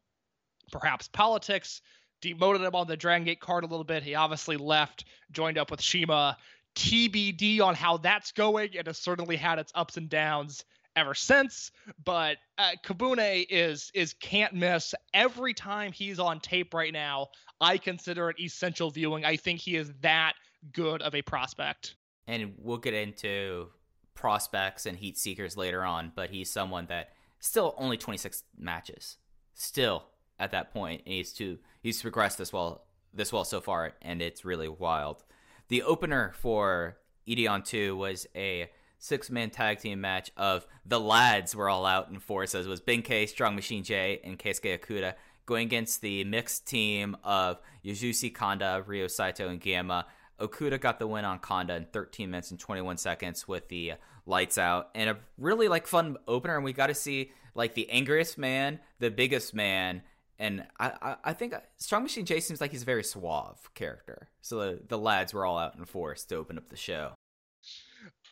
perhaps 0.71 1.07
politics 1.07 1.81
demoted 2.21 2.61
him 2.61 2.73
on 2.73 2.87
the 2.87 2.97
Dragon 2.97 3.25
Gate 3.25 3.41
card 3.41 3.63
a 3.63 3.67
little 3.67 3.83
bit. 3.83 4.01
He 4.03 4.15
obviously 4.15 4.57
left, 4.57 5.05
joined 5.31 5.57
up 5.57 5.71
with 5.71 5.81
Shima. 5.81 6.37
TBD 6.75 7.61
on 7.61 7.75
how 7.75 7.97
that's 7.97 8.31
going. 8.31 8.69
It 8.73 8.87
has 8.87 8.97
certainly 8.97 9.35
had 9.35 9.59
its 9.59 9.71
ups 9.75 9.97
and 9.97 10.09
downs 10.09 10.65
ever 10.95 11.13
since. 11.13 11.71
But 12.03 12.37
uh, 12.57 12.71
Kabune 12.83 13.45
is 13.49 13.91
is 13.93 14.13
can't 14.13 14.53
miss. 14.53 14.95
Every 15.13 15.53
time 15.53 15.91
he's 15.91 16.19
on 16.19 16.39
tape 16.39 16.73
right 16.73 16.93
now, 16.93 17.27
I 17.61 17.77
consider 17.77 18.29
it 18.29 18.39
essential 18.39 18.89
viewing. 18.89 19.25
I 19.25 19.35
think 19.35 19.59
he 19.59 19.75
is 19.75 19.91
that 20.01 20.33
good 20.71 21.01
of 21.01 21.13
a 21.15 21.21
prospect. 21.21 21.95
and 22.27 22.53
we'll 22.57 22.77
get 22.77 22.93
into 22.93 23.67
prospects 24.15 24.85
and 24.85 24.97
heat 24.97 25.17
seekers 25.17 25.57
later 25.57 25.83
on 25.83 26.11
but 26.15 26.29
he's 26.29 26.49
someone 26.49 26.85
that 26.85 27.09
still 27.39 27.73
only 27.77 27.97
26 27.97 28.43
matches 28.57 29.17
still 29.53 30.05
at 30.39 30.51
that 30.51 30.73
point. 30.73 31.01
and 31.05 31.13
he's 31.13 31.33
to 31.33 31.57
he's 31.81 32.01
progressed 32.01 32.37
this 32.37 32.53
well 32.53 32.85
this 33.13 33.33
well 33.33 33.43
so 33.43 33.59
far 33.59 33.93
and 34.01 34.21
it's 34.21 34.45
really 34.45 34.69
wild 34.69 35.23
the 35.69 35.83
opener 35.83 36.33
for 36.39 36.97
Edion 37.27 37.63
2 37.65 37.95
was 37.95 38.27
a 38.35 38.69
six 38.99 39.29
man 39.29 39.49
tag 39.49 39.79
team 39.79 39.99
match 39.99 40.31
of 40.37 40.65
the 40.85 40.99
lads 40.99 41.55
were 41.55 41.69
all 41.69 41.85
out 41.85 42.09
in 42.09 42.19
force 42.19 42.55
as 42.55 42.67
was 42.67 42.79
Benkei, 42.81 43.27
Strong 43.27 43.55
Machine 43.55 43.83
J, 43.83 44.21
and 44.23 44.37
Keisuke 44.39 44.79
Okuda 44.79 45.15
going 45.45 45.65
against 45.65 46.01
the 46.01 46.23
mixed 46.23 46.65
team 46.65 47.17
of 47.23 47.59
Yasushi 47.83 48.33
Kanda, 48.33 48.83
Ryo 48.85 49.07
Saito, 49.07 49.49
and 49.49 49.59
Gamma. 49.59 50.05
Okuda 50.43 50.79
got 50.79 50.99
the 50.99 51.07
win 51.07 51.25
on 51.25 51.39
Kanda 51.39 51.75
in 51.75 51.85
13 51.85 52.29
minutes 52.29 52.51
and 52.51 52.59
21 52.59 52.97
seconds 52.97 53.47
with 53.47 53.69
the 53.69 53.93
lights 54.25 54.57
out 54.57 54.89
and 54.93 55.09
a 55.09 55.17
really 55.37 55.67
like 55.67 55.87
fun 55.87 56.17
opener 56.27 56.55
and 56.55 56.63
we 56.63 56.73
got 56.73 56.87
to 56.87 56.93
see 56.93 57.31
like 57.55 57.73
the 57.73 57.89
angriest 57.89 58.37
man, 58.37 58.79
the 58.99 59.09
biggest 59.11 59.53
man 59.53 60.01
And 60.39 60.65
I, 60.79 60.91
I, 61.01 61.15
I 61.25 61.33
think 61.33 61.53
Strong 61.77 62.03
Machine 62.03 62.25
J 62.25 62.39
seems 62.39 62.59
like 62.59 62.71
he's 62.71 62.81
a 62.81 62.85
very 62.85 63.03
suave 63.03 63.69
character. 63.75 64.29
So 64.41 64.59
the, 64.59 64.81
the 64.87 64.97
lads 64.97 65.33
were 65.33 65.45
all 65.45 65.57
out 65.57 65.77
in 65.77 65.85
force 65.85 66.25
to 66.25 66.35
open 66.35 66.57
up 66.57 66.69
the 66.69 66.75
show. 66.75 67.13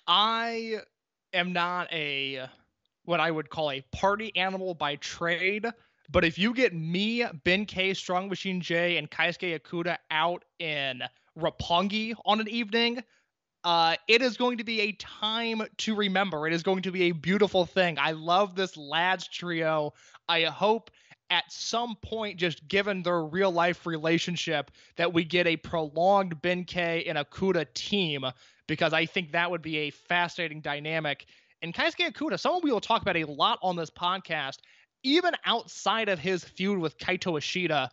I 0.08 0.80
am 1.34 1.54
not 1.54 1.92
a 1.94 2.48
what 3.06 3.20
I 3.20 3.32
would 3.32 3.50
call 3.50 3.72
a 3.72 3.82
party 3.92 4.36
animal 4.36 4.74
by 4.74 4.96
trade, 4.98 5.66
but 6.12 6.26
if 6.26 6.38
you 6.38 6.54
get 6.54 6.74
me, 6.74 7.26
Ben 7.44 7.66
K, 7.66 7.94
Strong 7.94 8.30
Machine 8.30 8.62
J, 8.62 8.98
and 8.98 9.10
Kaisuke 9.10 9.60
Okuda 9.60 9.98
out 10.12 10.44
in 10.60 11.02
Roppongi 11.38 12.14
on 12.26 12.40
an 12.40 12.48
evening, 12.48 13.04
uh, 13.64 13.96
it 14.08 14.22
is 14.22 14.38
going 14.38 14.58
to 14.58 14.64
be 14.64 14.82
a 14.82 14.92
time 14.94 15.62
to 15.78 15.96
remember. 15.96 16.48
It 16.48 16.54
is 16.54 16.64
going 16.64 16.82
to 16.84 16.92
be 16.92 17.04
a 17.04 17.12
beautiful 17.12 17.66
thing. 17.66 17.98
I 18.00 18.12
love 18.12 18.56
this 18.56 18.76
lads 18.76 19.28
trio. 19.28 19.94
I 20.28 20.44
hope 20.44 20.92
at 21.30 21.50
some 21.50 21.96
point, 22.02 22.38
just 22.38 22.68
given 22.68 23.04
their 23.04 23.24
real 23.24 23.52
life 23.52 23.86
relationship, 23.86 24.70
that 24.98 25.14
we 25.14 25.24
get 25.24 25.48
a 25.48 25.56
prolonged 25.56 26.42
Ben 26.42 26.66
K 26.66 27.06
and 27.08 27.18
Okuda 27.18 27.74
team 27.74 28.26
because 28.68 28.94
I 28.94 29.06
think 29.06 29.32
that 29.32 29.50
would 29.50 29.62
be 29.62 29.78
a 29.78 29.90
fascinating 29.92 30.60
dynamic. 30.60 31.26
And 31.62 31.74
Kaisuke 31.74 32.12
Okuda, 32.12 32.40
someone 32.40 32.62
we 32.64 32.72
will 32.72 32.82
talk 32.82 33.02
about 33.02 33.16
a 33.16 33.24
lot 33.26 33.60
on 33.62 33.76
this 33.76 33.90
podcast, 33.90 34.58
even 35.04 35.34
outside 35.46 36.10
of 36.10 36.20
his 36.20 36.44
feud 36.44 36.80
with 36.80 36.98
Kaito 36.98 37.38
Ishida, 37.38 37.90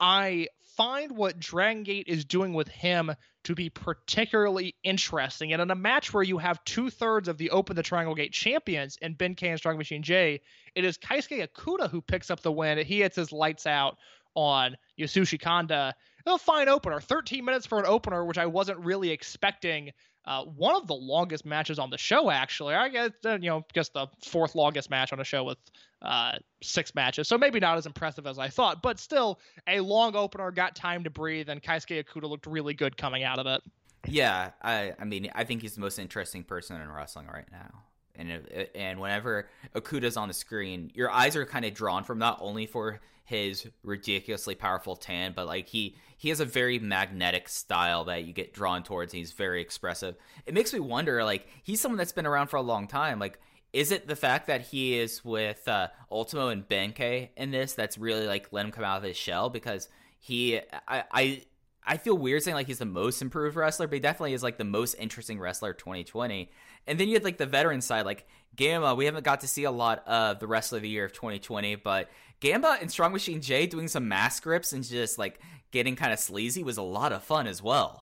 I 0.00 0.48
find 0.76 1.16
what 1.16 1.40
Dragon 1.40 1.82
Gate 1.82 2.06
is 2.06 2.24
doing 2.24 2.54
with 2.54 2.68
him 2.68 3.12
to 3.44 3.54
be 3.54 3.70
particularly 3.70 4.76
interesting. 4.84 5.52
And 5.52 5.62
in 5.62 5.70
a 5.70 5.74
match 5.74 6.12
where 6.12 6.22
you 6.22 6.38
have 6.38 6.62
two 6.64 6.90
thirds 6.90 7.28
of 7.28 7.38
the 7.38 7.50
Open 7.50 7.76
the 7.76 7.82
Triangle 7.82 8.14
Gate 8.14 8.32
champions 8.32 8.98
and 9.02 9.18
Ben 9.18 9.34
K 9.34 9.48
and 9.48 9.58
Strong 9.58 9.78
Machine 9.78 10.02
J, 10.02 10.40
it 10.74 10.84
is 10.84 10.98
Kaisuke 10.98 11.48
Okuda 11.48 11.90
who 11.90 12.00
picks 12.00 12.30
up 12.30 12.40
the 12.40 12.52
win. 12.52 12.78
He 12.78 13.00
hits 13.00 13.16
his 13.16 13.32
lights 13.32 13.66
out 13.66 13.96
on 14.38 14.76
Yasushi 14.98 15.40
Kanda. 15.40 15.94
A 16.26 16.38
fine 16.38 16.68
opener, 16.68 17.00
13 17.00 17.44
minutes 17.44 17.66
for 17.66 17.78
an 17.78 17.86
opener, 17.86 18.24
which 18.24 18.36
I 18.38 18.46
wasn't 18.46 18.78
really 18.80 19.10
expecting. 19.10 19.90
Uh, 20.26 20.44
one 20.44 20.76
of 20.76 20.86
the 20.86 20.94
longest 20.94 21.46
matches 21.46 21.78
on 21.78 21.88
the 21.88 21.96
show, 21.96 22.30
actually. 22.30 22.74
I 22.74 22.90
guess 22.90 23.12
uh, 23.24 23.38
you 23.40 23.48
know, 23.48 23.64
just 23.72 23.94
the 23.94 24.06
fourth 24.22 24.54
longest 24.54 24.90
match 24.90 25.10
on 25.12 25.20
a 25.20 25.24
show 25.24 25.42
with 25.42 25.56
uh, 26.02 26.32
six 26.62 26.94
matches. 26.94 27.28
So 27.28 27.38
maybe 27.38 27.58
not 27.58 27.78
as 27.78 27.86
impressive 27.86 28.26
as 28.26 28.38
I 28.38 28.48
thought, 28.48 28.82
but 28.82 29.00
still 29.00 29.40
a 29.66 29.80
long 29.80 30.14
opener. 30.14 30.50
Got 30.50 30.76
time 30.76 31.02
to 31.04 31.10
breathe, 31.10 31.48
and 31.48 31.62
Kaisuke 31.62 32.04
Okuda 32.04 32.28
looked 32.28 32.46
really 32.46 32.74
good 32.74 32.96
coming 32.98 33.24
out 33.24 33.38
of 33.38 33.46
it. 33.46 33.62
Yeah, 34.06 34.50
I 34.62 34.92
I 35.00 35.04
mean 35.04 35.30
I 35.34 35.44
think 35.44 35.62
he's 35.62 35.74
the 35.74 35.80
most 35.80 35.98
interesting 35.98 36.44
person 36.44 36.78
in 36.78 36.92
wrestling 36.92 37.26
right 37.26 37.50
now. 37.50 37.84
And 38.18 38.32
if, 38.32 38.68
and 38.74 39.00
whenever 39.00 39.48
Okuda's 39.74 40.16
on 40.16 40.28
the 40.28 40.34
screen, 40.34 40.90
your 40.94 41.10
eyes 41.10 41.36
are 41.36 41.46
kind 41.46 41.64
of 41.64 41.72
drawn 41.72 42.04
from 42.04 42.18
not 42.18 42.38
only 42.40 42.66
for 42.66 43.00
his 43.24 43.68
ridiculously 43.82 44.54
powerful 44.54 44.96
tan, 44.96 45.32
but 45.36 45.46
like 45.46 45.68
he 45.68 45.94
he 46.16 46.30
has 46.30 46.40
a 46.40 46.44
very 46.44 46.78
magnetic 46.78 47.48
style 47.48 48.04
that 48.04 48.24
you 48.24 48.32
get 48.32 48.52
drawn 48.52 48.82
towards. 48.82 49.12
And 49.12 49.18
he's 49.18 49.32
very 49.32 49.60
expressive. 49.60 50.16
It 50.46 50.54
makes 50.54 50.72
me 50.72 50.80
wonder, 50.80 51.22
like 51.24 51.46
he's 51.62 51.80
someone 51.80 51.98
that's 51.98 52.12
been 52.12 52.26
around 52.26 52.48
for 52.48 52.56
a 52.56 52.62
long 52.62 52.88
time. 52.88 53.18
Like, 53.18 53.38
is 53.72 53.92
it 53.92 54.08
the 54.08 54.16
fact 54.16 54.46
that 54.48 54.62
he 54.62 54.98
is 54.98 55.24
with 55.24 55.68
uh, 55.68 55.88
Ultimo 56.10 56.48
and 56.48 56.66
Ben-K 56.66 57.32
in 57.36 57.50
this 57.50 57.74
that's 57.74 57.98
really 57.98 58.26
like 58.26 58.48
let 58.50 58.64
him 58.64 58.72
come 58.72 58.84
out 58.84 58.96
of 58.96 59.04
his 59.04 59.16
shell? 59.16 59.50
Because 59.50 59.88
he, 60.18 60.58
I, 60.88 61.04
I 61.12 61.42
I 61.88 61.96
feel 61.96 62.16
weird 62.16 62.42
saying 62.42 62.54
like 62.54 62.66
he's 62.66 62.78
the 62.78 62.84
most 62.84 63.22
improved 63.22 63.56
wrestler, 63.56 63.86
but 63.86 63.94
he 63.94 64.00
definitely 64.00 64.34
is 64.34 64.42
like 64.42 64.58
the 64.58 64.64
most 64.64 64.94
interesting 64.94 65.38
wrestler 65.40 65.72
2020. 65.72 66.50
And 66.86 66.98
then 66.98 67.08
you 67.08 67.14
had 67.14 67.24
like 67.24 67.38
the 67.38 67.46
veteran 67.46 67.80
side, 67.80 68.06
like 68.06 68.26
Gamma. 68.56 68.94
We 68.94 69.04
haven't 69.04 69.24
got 69.24 69.40
to 69.40 69.48
see 69.48 69.64
a 69.64 69.70
lot 69.70 70.06
of 70.06 70.40
the 70.40 70.46
rest 70.46 70.72
of 70.72 70.82
the 70.82 70.88
year 70.88 71.04
of 71.04 71.12
2020, 71.12 71.76
but 71.76 72.10
Gamma 72.40 72.78
and 72.80 72.90
Strong 72.90 73.12
Machine 73.12 73.40
J 73.40 73.66
doing 73.66 73.88
some 73.88 74.08
mask 74.08 74.42
grips 74.42 74.72
and 74.72 74.84
just 74.84 75.18
like 75.18 75.40
getting 75.70 75.96
kind 75.96 76.12
of 76.12 76.18
sleazy 76.18 76.62
was 76.62 76.76
a 76.76 76.82
lot 76.82 77.12
of 77.12 77.22
fun 77.22 77.46
as 77.46 77.62
well. 77.62 78.00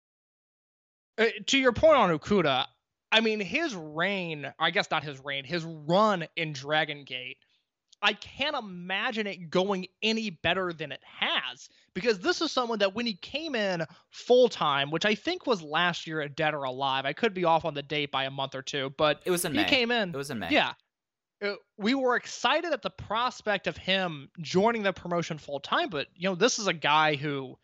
Uh, 1.19 1.27
to 1.47 1.59
your 1.59 1.73
point 1.73 1.97
on 1.97 2.17
Okuda, 2.17 2.67
I 3.11 3.21
mean 3.21 3.41
his 3.41 3.75
reign, 3.75 4.53
I 4.59 4.71
guess 4.71 4.91
not 4.91 5.05
his 5.05 5.19
reign, 5.25 5.45
his 5.45 5.65
run 5.65 6.27
in 6.37 6.53
Dragon 6.53 7.05
Gate. 7.05 7.39
I 8.03 8.13
can't 8.13 8.57
imagine 8.57 9.27
it 9.27 9.51
going 9.51 9.87
any 10.03 10.31
better 10.31 10.73
than 10.73 10.93
it 10.93 11.01
has 11.05 11.69
because 11.95 12.19
this 12.19 12.41
is 12.41 12.53
someone 12.53 12.79
that 12.81 12.95
when 12.95 13.07
he 13.07 13.15
came 13.15 13.55
in 13.55 13.85
full 14.11 14.49
time, 14.49 14.91
which 14.91 15.05
I 15.07 15.15
think 15.15 15.47
was 15.47 15.63
last 15.63 16.07
year 16.07 16.21
at 16.21 16.37
Dead 16.37 16.55
or 16.55 16.65
Alive, 16.65 17.07
I 17.07 17.13
could 17.15 17.33
be 17.35 17.45
off 17.45 17.65
on 17.65 17.75
the 17.75 17.83
date 17.83 18.11
by 18.13 18.25
a 18.25 18.31
month 18.31 18.55
or 18.55 18.63
two, 18.63 18.93
but 18.99 19.23
It 19.25 19.31
was 19.31 19.45
in 19.45 19.53
he 19.53 19.59
May. 19.61 19.65
came 19.65 19.91
in. 19.91 20.11
It 20.11 20.17
was 20.17 20.31
in 20.31 20.39
May. 20.39 20.51
Yeah. 20.51 20.73
Uh, 21.43 21.55
we 21.79 21.95
were 21.95 22.17
excited 22.17 22.73
at 22.73 22.83
the 22.83 22.91
prospect 22.91 23.67
of 23.67 23.77
him 23.77 24.31
joining 24.41 24.83
the 24.83 24.93
promotion 24.93 25.37
full 25.39 25.61
time, 25.61 25.89
but 25.91 26.07
you 26.15 26.29
know, 26.29 26.35
this 26.35 26.59
is 26.59 26.67
a 26.67 26.73
guy 26.73 27.15
who 27.15 27.57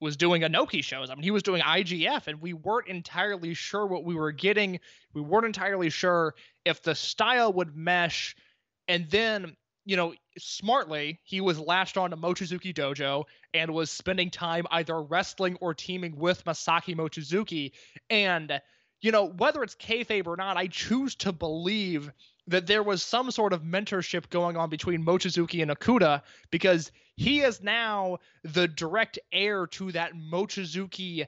was 0.00 0.16
doing 0.16 0.42
Inoki 0.42 0.82
shows. 0.82 1.10
I 1.10 1.14
mean, 1.14 1.22
he 1.22 1.30
was 1.30 1.42
doing 1.42 1.62
IGF, 1.62 2.26
and 2.26 2.40
we 2.40 2.54
weren't 2.54 2.88
entirely 2.88 3.54
sure 3.54 3.86
what 3.86 4.04
we 4.04 4.14
were 4.14 4.32
getting. 4.32 4.80
We 5.12 5.20
weren't 5.20 5.46
entirely 5.46 5.90
sure 5.90 6.34
if 6.64 6.82
the 6.82 6.94
style 6.94 7.52
would 7.52 7.76
mesh. 7.76 8.34
And 8.88 9.08
then, 9.10 9.56
you 9.84 9.96
know, 9.96 10.14
smartly, 10.38 11.20
he 11.24 11.40
was 11.40 11.58
latched 11.58 11.96
on 11.96 12.10
to 12.10 12.16
Mochizuki 12.16 12.74
Dojo 12.74 13.24
and 13.54 13.72
was 13.72 13.90
spending 13.90 14.30
time 14.30 14.66
either 14.70 15.02
wrestling 15.02 15.56
or 15.60 15.74
teaming 15.74 16.16
with 16.16 16.44
Masaki 16.44 16.94
Mochizuki. 16.94 17.72
And, 18.08 18.60
you 19.00 19.12
know, 19.12 19.26
whether 19.26 19.62
it's 19.62 19.74
kayfabe 19.74 20.26
or 20.26 20.36
not, 20.36 20.56
I 20.56 20.66
choose 20.66 21.14
to 21.16 21.32
believe 21.32 22.12
that 22.46 22.66
there 22.66 22.82
was 22.82 23.02
some 23.02 23.30
sort 23.30 23.52
of 23.52 23.62
mentorship 23.62 24.28
going 24.28 24.56
on 24.56 24.70
between 24.70 25.04
Mochizuki 25.04 25.62
and 25.62 25.70
Okuda 25.70 26.22
because 26.50 26.90
he 27.16 27.40
is 27.40 27.62
now 27.62 28.18
the 28.42 28.66
direct 28.66 29.18
heir 29.32 29.66
to 29.68 29.92
that 29.92 30.12
Mochizuki 30.14 31.26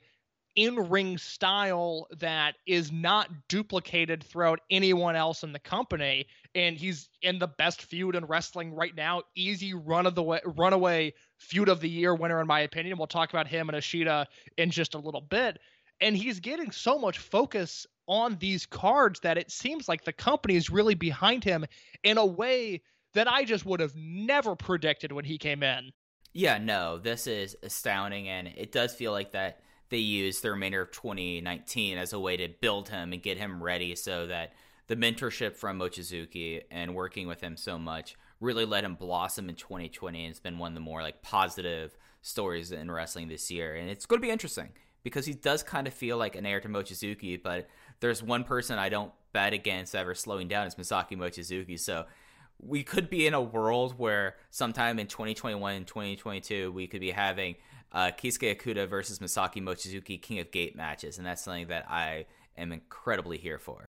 in 0.54 0.76
ring 0.76 1.16
style 1.16 2.06
that 2.18 2.56
is 2.66 2.92
not 2.92 3.30
duplicated 3.48 4.22
throughout 4.22 4.60
anyone 4.70 5.16
else 5.16 5.42
in 5.42 5.52
the 5.52 5.58
company. 5.58 6.26
And 6.54 6.76
he's 6.76 7.08
in 7.22 7.38
the 7.38 7.48
best 7.48 7.82
feud 7.82 8.14
in 8.14 8.24
wrestling 8.26 8.74
right 8.74 8.94
now. 8.94 9.22
Easy 9.34 9.74
run 9.74 10.06
of 10.06 10.14
the 10.14 10.22
way, 10.22 10.40
runaway 10.44 11.14
feud 11.38 11.68
of 11.68 11.80
the 11.80 11.88
year 11.88 12.14
winner, 12.14 12.40
in 12.40 12.46
my 12.46 12.60
opinion. 12.60 12.98
We'll 12.98 13.06
talk 13.06 13.30
about 13.30 13.46
him 13.46 13.68
and 13.68 13.78
Ishida 13.78 14.26
in 14.58 14.70
just 14.70 14.94
a 14.94 14.98
little 14.98 15.22
bit. 15.22 15.58
And 16.00 16.16
he's 16.16 16.40
getting 16.40 16.70
so 16.70 16.98
much 16.98 17.18
focus 17.18 17.86
on 18.06 18.36
these 18.40 18.66
cards 18.66 19.20
that 19.20 19.38
it 19.38 19.50
seems 19.50 19.88
like 19.88 20.04
the 20.04 20.12
company 20.12 20.56
is 20.56 20.68
really 20.68 20.94
behind 20.94 21.44
him 21.44 21.64
in 22.02 22.18
a 22.18 22.26
way 22.26 22.82
that 23.14 23.30
I 23.30 23.44
just 23.44 23.64
would 23.64 23.80
have 23.80 23.94
never 23.94 24.56
predicted 24.56 25.12
when 25.12 25.24
he 25.24 25.38
came 25.38 25.62
in. 25.62 25.92
Yeah, 26.32 26.58
no, 26.58 26.98
this 26.98 27.26
is 27.26 27.56
astounding, 27.62 28.28
and 28.28 28.48
it 28.48 28.72
does 28.72 28.94
feel 28.94 29.12
like 29.12 29.32
that 29.32 29.60
they 29.92 29.98
used 29.98 30.42
the 30.42 30.50
remainder 30.50 30.80
of 30.80 30.90
2019 30.90 31.98
as 31.98 32.14
a 32.14 32.18
way 32.18 32.34
to 32.38 32.48
build 32.48 32.88
him 32.88 33.12
and 33.12 33.22
get 33.22 33.36
him 33.36 33.62
ready 33.62 33.94
so 33.94 34.26
that 34.26 34.54
the 34.86 34.96
mentorship 34.96 35.54
from 35.54 35.78
Mochizuki 35.78 36.62
and 36.70 36.94
working 36.94 37.28
with 37.28 37.42
him 37.42 37.58
so 37.58 37.78
much 37.78 38.16
really 38.40 38.64
let 38.64 38.84
him 38.84 38.94
blossom 38.94 39.50
in 39.50 39.54
2020 39.54 40.24
and 40.24 40.30
it's 40.30 40.40
been 40.40 40.58
one 40.58 40.72
of 40.72 40.74
the 40.74 40.80
more 40.80 41.02
like 41.02 41.20
positive 41.20 41.94
stories 42.22 42.72
in 42.72 42.90
wrestling 42.90 43.28
this 43.28 43.50
year. 43.50 43.76
And 43.76 43.90
it's 43.90 44.06
going 44.06 44.18
to 44.18 44.26
be 44.26 44.32
interesting 44.32 44.70
because 45.02 45.26
he 45.26 45.34
does 45.34 45.62
kind 45.62 45.86
of 45.86 45.92
feel 45.92 46.16
like 46.16 46.36
an 46.36 46.46
heir 46.46 46.60
to 46.62 46.68
Mochizuki 46.68 47.40
but 47.40 47.68
there's 48.00 48.22
one 48.22 48.44
person 48.44 48.78
I 48.78 48.88
don't 48.88 49.12
bet 49.34 49.52
against 49.52 49.94
ever 49.94 50.14
slowing 50.14 50.48
down 50.48 50.66
is 50.66 50.76
Masaki 50.76 51.18
Mochizuki. 51.18 51.78
So 51.78 52.06
we 52.58 52.82
could 52.82 53.10
be 53.10 53.26
in 53.26 53.34
a 53.34 53.42
world 53.42 53.98
where 53.98 54.36
sometime 54.50 54.98
in 54.98 55.06
2021 55.06 55.74
and 55.74 55.86
2022 55.86 56.72
we 56.72 56.86
could 56.86 57.00
be 57.00 57.10
having 57.10 57.56
uh, 57.92 58.10
Kisuke 58.16 58.56
Okuda 58.56 58.88
versus 58.88 59.18
Masaki 59.18 59.62
Mochizuki 59.62 60.20
King 60.20 60.38
of 60.40 60.50
Gate 60.50 60.76
matches, 60.76 61.18
and 61.18 61.26
that's 61.26 61.42
something 61.42 61.68
that 61.68 61.90
I 61.90 62.26
am 62.56 62.72
incredibly 62.72 63.38
here 63.38 63.58
for. 63.58 63.86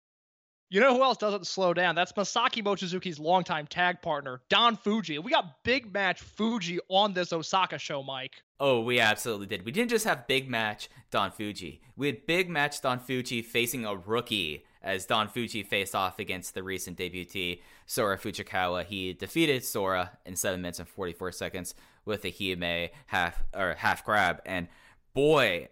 You 0.69 0.79
know 0.79 0.95
who 0.95 1.03
else 1.03 1.19
doesn't 1.19 1.45
slow 1.45 1.75
down? 1.75 1.93
That's 1.93 2.13
Masaki 2.13 2.63
Mochizuki's 2.63 3.19
longtime 3.19 3.67
tag 3.67 4.01
partner, 4.01 4.41
Don 4.49 4.75
Fuji. 4.75 5.19
We 5.19 5.29
got 5.29 5.63
big 5.63 5.93
match 5.93 6.19
Fuji 6.21 6.79
on 6.89 7.13
this 7.13 7.31
Osaka 7.31 7.77
show, 7.77 8.01
Mike. 8.01 8.41
Oh, 8.59 8.79
we 8.79 8.99
absolutely 8.99 9.45
did. 9.45 9.65
We 9.65 9.71
didn't 9.71 9.91
just 9.91 10.05
have 10.05 10.25
big 10.25 10.49
match 10.49 10.89
Don 11.11 11.29
Fuji. 11.29 11.81
We 11.95 12.07
had 12.07 12.25
big 12.25 12.49
match 12.49 12.81
Don 12.81 12.97
Fuji 12.97 13.43
facing 13.43 13.85
a 13.85 13.95
rookie 13.95 14.65
as 14.83 15.05
Don 15.05 15.27
Fuji 15.27 15.63
faced 15.63 15.95
off 15.95 16.19
against 16.19 16.53
the 16.53 16.63
recent 16.63 16.97
debutee 16.97 17.61
Sora 17.85 18.17
Fujikawa. 18.17 18.85
He 18.85 19.13
defeated 19.13 19.63
Sora 19.63 20.17
in 20.25 20.35
7 20.35 20.61
minutes 20.61 20.79
and 20.79 20.87
44 20.87 21.31
seconds 21.31 21.75
with 22.05 22.25
a 22.25 22.31
Hime 22.31 22.89
half 23.07 23.43
or 23.55 23.75
half 23.75 24.03
grab 24.03 24.41
and 24.45 24.67
boy, 25.13 25.69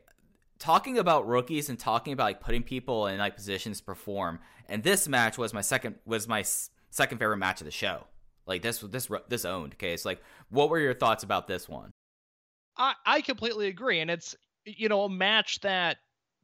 talking 0.60 0.98
about 0.98 1.28
rookies 1.28 1.70
and 1.70 1.78
talking 1.78 2.14
about 2.14 2.26
like 2.26 2.42
putting 2.42 2.64
people 2.64 3.08
in 3.08 3.18
like 3.18 3.36
positions 3.36 3.80
to 3.80 3.84
perform. 3.84 4.40
And 4.70 4.84
this 4.84 5.08
match 5.08 5.38
was 5.38 5.54
my 5.54 5.62
second 5.62 5.96
was 6.06 6.28
my 6.28 6.44
second 6.90 7.18
favorite 7.18 7.38
match 7.38 7.62
of 7.62 7.66
the 7.66 7.72
show. 7.72 8.06
Like 8.46 8.62
this 8.62 8.82
was 8.82 8.92
this 8.92 9.10
this 9.28 9.46
owned. 9.46 9.76
It's 9.80 10.06
like 10.06 10.22
what 10.50 10.70
were 10.70 10.80
your 10.80 10.94
thoughts 10.94 11.24
about 11.24 11.48
this 11.48 11.68
one? 11.68 11.92
I, 12.78 12.94
I 13.06 13.22
completely 13.22 13.68
agree. 13.68 14.00
And 14.00 14.10
it's, 14.10 14.36
you 14.66 14.90
know, 14.90 15.04
a 15.04 15.10
match 15.10 15.60
that, 15.62 15.98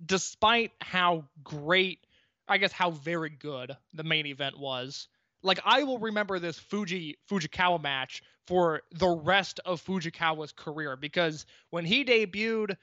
despite 0.06 0.72
how 0.82 1.26
great, 1.44 2.06
I 2.48 2.58
guess, 2.58 2.72
how 2.72 2.92
very 2.92 3.30
good 3.30 3.76
the 3.94 4.04
main 4.04 4.26
event 4.26 4.58
was, 4.58 5.08
like 5.44 5.60
I 5.66 5.84
will 5.84 6.00
remember 6.00 6.40
this 6.40 6.58
Fuji 6.58 7.18
Fujikawa 7.30 7.82
match 7.82 8.24
for 8.48 8.82
the 8.92 9.10
rest 9.10 9.60
of 9.66 9.84
Fujikawa's 9.84 10.52
career 10.52 10.96
because 10.96 11.46
when 11.70 11.86
he 11.86 12.06
debuted, 12.06 12.78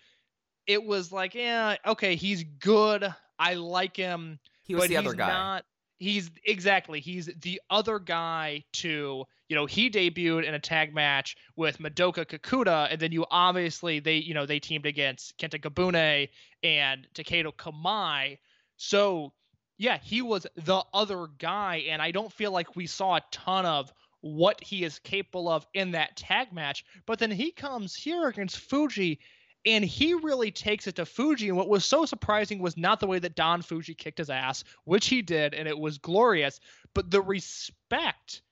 it 0.66 0.82
was 0.82 1.12
like, 1.12 1.34
yeah, 1.34 1.76
okay, 1.86 2.16
he's 2.16 2.44
good. 2.44 3.12
I 3.38 3.54
like 3.54 3.96
him. 3.96 4.38
He 4.62 4.74
was 4.74 4.84
but 4.84 4.88
the 4.88 4.96
other 4.96 5.10
he's 5.10 5.14
guy. 5.18 5.28
Not, 5.28 5.64
he's 5.98 6.30
exactly 6.44 7.00
he's 7.00 7.30
the 7.42 7.60
other 7.70 7.98
guy 7.98 8.64
to 8.72 9.24
you 9.48 9.56
know 9.56 9.66
he 9.66 9.90
debuted 9.90 10.44
in 10.44 10.54
a 10.54 10.58
tag 10.58 10.94
match 10.94 11.36
with 11.56 11.78
Madoka 11.78 12.24
Kakuta, 12.24 12.88
and 12.90 13.00
then 13.00 13.12
you 13.12 13.26
obviously 13.30 14.00
they 14.00 14.16
you 14.16 14.34
know 14.34 14.46
they 14.46 14.60
teamed 14.60 14.86
against 14.86 15.36
Kenta 15.38 15.60
Kabune 15.60 16.28
and 16.62 17.06
Takedo 17.14 17.52
Kamai. 17.54 18.38
So 18.76 19.32
yeah, 19.76 19.98
he 20.02 20.22
was 20.22 20.46
the 20.56 20.82
other 20.92 21.26
guy, 21.38 21.84
and 21.88 22.00
I 22.00 22.10
don't 22.10 22.32
feel 22.32 22.52
like 22.52 22.76
we 22.76 22.86
saw 22.86 23.16
a 23.16 23.22
ton 23.30 23.66
of 23.66 23.92
what 24.20 24.62
he 24.62 24.84
is 24.84 24.98
capable 25.00 25.48
of 25.48 25.66
in 25.74 25.92
that 25.92 26.16
tag 26.16 26.52
match. 26.52 26.84
But 27.06 27.18
then 27.18 27.30
he 27.30 27.50
comes 27.50 27.94
here 27.94 28.28
against 28.28 28.58
Fuji, 28.58 29.20
and 29.66 29.84
he 29.84 30.14
really 30.14 30.50
takes 30.50 30.86
it 30.86 30.96
to 30.96 31.06
Fuji. 31.06 31.48
And 31.48 31.56
what 31.56 31.68
was 31.68 31.84
so 31.84 32.06
surprising 32.06 32.60
was 32.60 32.76
not 32.76 33.00
the 33.00 33.06
way 33.06 33.18
that 33.18 33.36
Don 33.36 33.62
Fuji 33.62 33.94
kicked 33.94 34.18
his 34.18 34.30
ass, 34.30 34.64
which 34.84 35.08
he 35.08 35.22
did, 35.22 35.54
and 35.54 35.68
it 35.68 35.78
was 35.78 35.98
glorious, 35.98 36.60
but 36.94 37.10
the 37.10 37.22
respect 37.22 38.42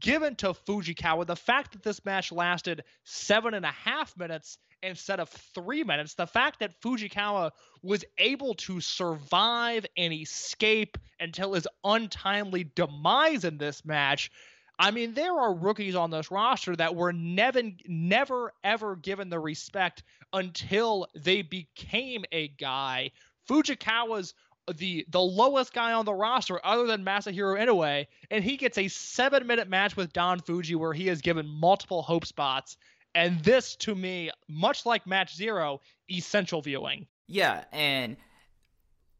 given 0.00 0.34
to 0.36 0.54
Fujikawa, 0.54 1.26
the 1.26 1.36
fact 1.36 1.72
that 1.72 1.82
this 1.82 2.04
match 2.04 2.32
lasted 2.32 2.84
seven 3.04 3.54
and 3.54 3.64
a 3.64 3.70
half 3.70 4.16
minutes 4.16 4.58
instead 4.82 5.20
of 5.20 5.28
three 5.28 5.84
minutes, 5.84 6.14
the 6.14 6.26
fact 6.26 6.60
that 6.60 6.80
Fujikawa 6.80 7.50
was 7.82 8.04
able 8.18 8.54
to 8.54 8.80
survive 8.80 9.86
and 9.96 10.12
escape 10.12 10.98
until 11.20 11.54
his 11.54 11.66
untimely 11.84 12.70
demise 12.74 13.44
in 13.44 13.58
this 13.58 13.84
match. 13.84 14.30
I 14.78 14.92
mean, 14.92 15.14
there 15.14 15.32
are 15.32 15.54
rookies 15.54 15.96
on 15.96 16.10
this 16.10 16.30
roster 16.30 16.76
that 16.76 16.94
were 16.94 17.12
never, 17.12 17.62
never, 17.86 18.52
ever 18.62 18.94
given 18.96 19.28
the 19.28 19.40
respect 19.40 20.04
until 20.32 21.08
they 21.16 21.42
became 21.42 22.24
a 22.30 22.48
guy. 22.48 23.10
Fujikawa's 23.48 24.34
the 24.76 25.06
the 25.08 25.20
lowest 25.20 25.72
guy 25.72 25.94
on 25.94 26.04
the 26.04 26.12
roster 26.12 26.60
other 26.64 26.86
than 26.86 27.04
Masahiro 27.04 27.58
Inoue, 27.58 28.06
and 28.30 28.44
he 28.44 28.56
gets 28.56 28.76
a 28.76 28.88
seven 28.88 29.46
minute 29.46 29.68
match 29.68 29.96
with 29.96 30.12
Don 30.12 30.40
Fuji 30.40 30.74
where 30.74 30.92
he 30.92 31.08
is 31.08 31.22
given 31.22 31.48
multiple 31.48 32.02
hope 32.02 32.26
spots. 32.26 32.76
And 33.18 33.40
this, 33.40 33.74
to 33.76 33.94
me, 33.96 34.30
much 34.48 34.86
like 34.86 35.06
match 35.06 35.34
zero, 35.34 35.80
essential 36.08 36.62
viewing. 36.62 37.06
Yeah, 37.26 37.64
and 37.72 38.16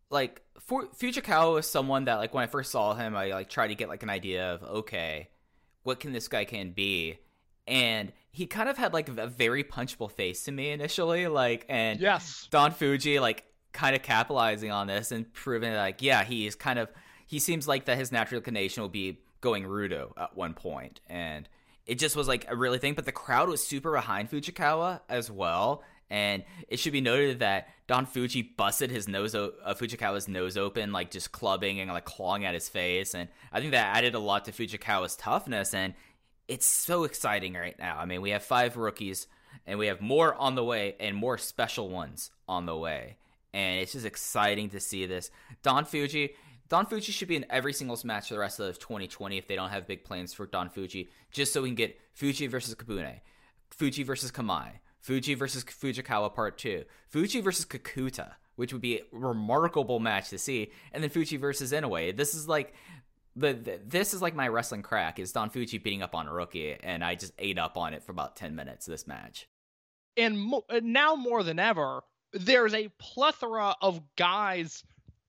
like 0.08 0.40
for 0.60 0.86
Fujikawa 0.86 1.58
is 1.58 1.66
someone 1.66 2.04
that 2.04 2.14
like 2.14 2.32
when 2.32 2.44
I 2.44 2.46
first 2.46 2.70
saw 2.70 2.94
him, 2.94 3.16
I 3.16 3.26
like 3.30 3.50
tried 3.50 3.68
to 3.68 3.74
get 3.74 3.88
like 3.88 4.02
an 4.04 4.10
idea 4.10 4.54
of 4.54 4.62
okay, 4.62 5.28
what 5.82 5.98
can 6.00 6.12
this 6.12 6.28
guy 6.28 6.44
can 6.44 6.70
be, 6.70 7.18
and 7.66 8.12
he 8.30 8.46
kind 8.46 8.68
of 8.68 8.78
had 8.78 8.92
like 8.94 9.08
a 9.08 9.26
very 9.26 9.64
punchable 9.64 10.10
face 10.10 10.44
to 10.44 10.52
me 10.52 10.70
initially, 10.70 11.26
like 11.26 11.66
and 11.68 11.98
Yes. 12.00 12.46
Don 12.50 12.70
Fuji 12.70 13.18
like 13.18 13.44
kind 13.72 13.96
of 13.96 14.02
capitalizing 14.02 14.70
on 14.70 14.86
this 14.86 15.12
and 15.12 15.32
proving 15.34 15.74
like 15.74 16.00
yeah 16.02 16.24
he's 16.24 16.54
kind 16.54 16.78
of 16.78 16.88
he 17.26 17.38
seems 17.38 17.68
like 17.68 17.84
that 17.84 17.98
his 17.98 18.10
natural 18.10 18.38
inclination 18.38 18.80
will 18.80 18.88
be 18.88 19.18
going 19.40 19.64
rudo 19.64 20.12
at 20.16 20.36
one 20.36 20.54
point 20.54 21.00
and 21.06 21.48
it 21.88 21.98
just 21.98 22.14
was 22.14 22.28
like 22.28 22.46
a 22.48 22.54
really 22.54 22.78
thing 22.78 22.94
but 22.94 23.04
the 23.04 23.12
crowd 23.12 23.48
was 23.48 23.66
super 23.66 23.90
behind 23.90 24.30
Fujikawa 24.30 25.00
as 25.08 25.30
well 25.30 25.82
and 26.10 26.44
it 26.68 26.78
should 26.78 26.92
be 26.92 27.00
noted 27.00 27.40
that 27.40 27.68
Don 27.86 28.06
Fuji 28.06 28.42
busted 28.42 28.90
his 28.90 29.08
nose 29.08 29.34
o- 29.34 29.52
uh, 29.64 29.74
Fujikawa's 29.74 30.28
nose 30.28 30.56
open 30.56 30.92
like 30.92 31.10
just 31.10 31.32
clubbing 31.32 31.80
and 31.80 31.90
like 31.90 32.04
clawing 32.04 32.44
at 32.44 32.54
his 32.54 32.68
face 32.68 33.14
and 33.14 33.28
I 33.52 33.60
think 33.60 33.72
that 33.72 33.96
added 33.96 34.14
a 34.14 34.20
lot 34.20 34.44
to 34.44 34.52
Fujikawa's 34.52 35.16
toughness 35.16 35.74
and 35.74 35.94
it's 36.46 36.66
so 36.66 37.04
exciting 37.04 37.54
right 37.54 37.78
now. 37.78 37.98
I 37.98 38.06
mean, 38.06 38.22
we 38.22 38.30
have 38.30 38.42
five 38.42 38.76
rookies 38.76 39.26
and 39.66 39.78
we 39.78 39.86
have 39.88 40.00
more 40.00 40.34
on 40.34 40.54
the 40.54 40.64
way 40.64 40.96
and 40.98 41.14
more 41.14 41.36
special 41.38 41.88
ones 41.90 42.30
on 42.48 42.66
the 42.66 42.76
way. 42.76 43.18
And 43.52 43.80
it's 43.80 43.92
just 43.92 44.06
exciting 44.06 44.70
to 44.70 44.80
see 44.80 45.06
this. 45.06 45.30
Don 45.62 45.84
Fuji, 45.84 46.34
Don 46.68 46.86
Fuji 46.86 47.12
should 47.12 47.28
be 47.28 47.36
in 47.36 47.46
every 47.50 47.72
singles 47.72 48.04
match 48.04 48.28
for 48.28 48.34
the 48.34 48.40
rest 48.40 48.60
of 48.60 48.78
2020 48.78 49.38
if 49.38 49.46
they 49.46 49.56
don't 49.56 49.70
have 49.70 49.86
big 49.86 50.04
plans 50.04 50.34
for 50.34 50.46
Don 50.46 50.68
Fuji, 50.68 51.08
just 51.30 51.52
so 51.52 51.62
we 51.62 51.68
can 51.68 51.76
get 51.76 51.98
Fuji 52.12 52.46
versus 52.46 52.74
Kabune, 52.74 53.20
Fuji 53.70 54.02
versus 54.02 54.30
Kamai, 54.30 54.72
Fuji 55.00 55.34
versus 55.34 55.64
Fujikawa 55.64 56.34
Part 56.34 56.58
2, 56.58 56.84
Fuji 57.08 57.40
versus 57.40 57.64
Kakuta, 57.64 58.32
which 58.56 58.72
would 58.72 58.82
be 58.82 58.98
a 58.98 59.02
remarkable 59.12 59.98
match 60.00 60.28
to 60.30 60.38
see, 60.38 60.70
and 60.92 61.02
then 61.02 61.10
Fuji 61.10 61.36
versus 61.36 61.72
Inoue. 61.72 62.16
This 62.16 62.34
is 62.34 62.48
like 62.48 62.74
the, 63.36 63.52
the 63.54 63.80
this 63.86 64.12
is 64.12 64.20
like 64.20 64.34
my 64.34 64.48
wrestling 64.48 64.82
crack 64.82 65.18
is 65.18 65.32
Don 65.32 65.48
Fuji 65.48 65.78
beating 65.78 66.02
up 66.02 66.14
on 66.14 66.26
a 66.26 66.32
rookie, 66.32 66.76
and 66.82 67.02
I 67.04 67.14
just 67.14 67.32
ate 67.38 67.58
up 67.58 67.78
on 67.78 67.94
it 67.94 68.02
for 68.02 68.12
about 68.12 68.36
10 68.36 68.54
minutes 68.54 68.84
this 68.86 69.06
match. 69.06 69.48
and 70.16 70.38
mo- 70.38 70.64
now 70.82 71.14
more 71.14 71.42
than 71.44 71.58
ever, 71.58 72.02
there's 72.32 72.74
a 72.74 72.88
plethora 72.98 73.74
of 73.80 74.00
guys 74.16 74.82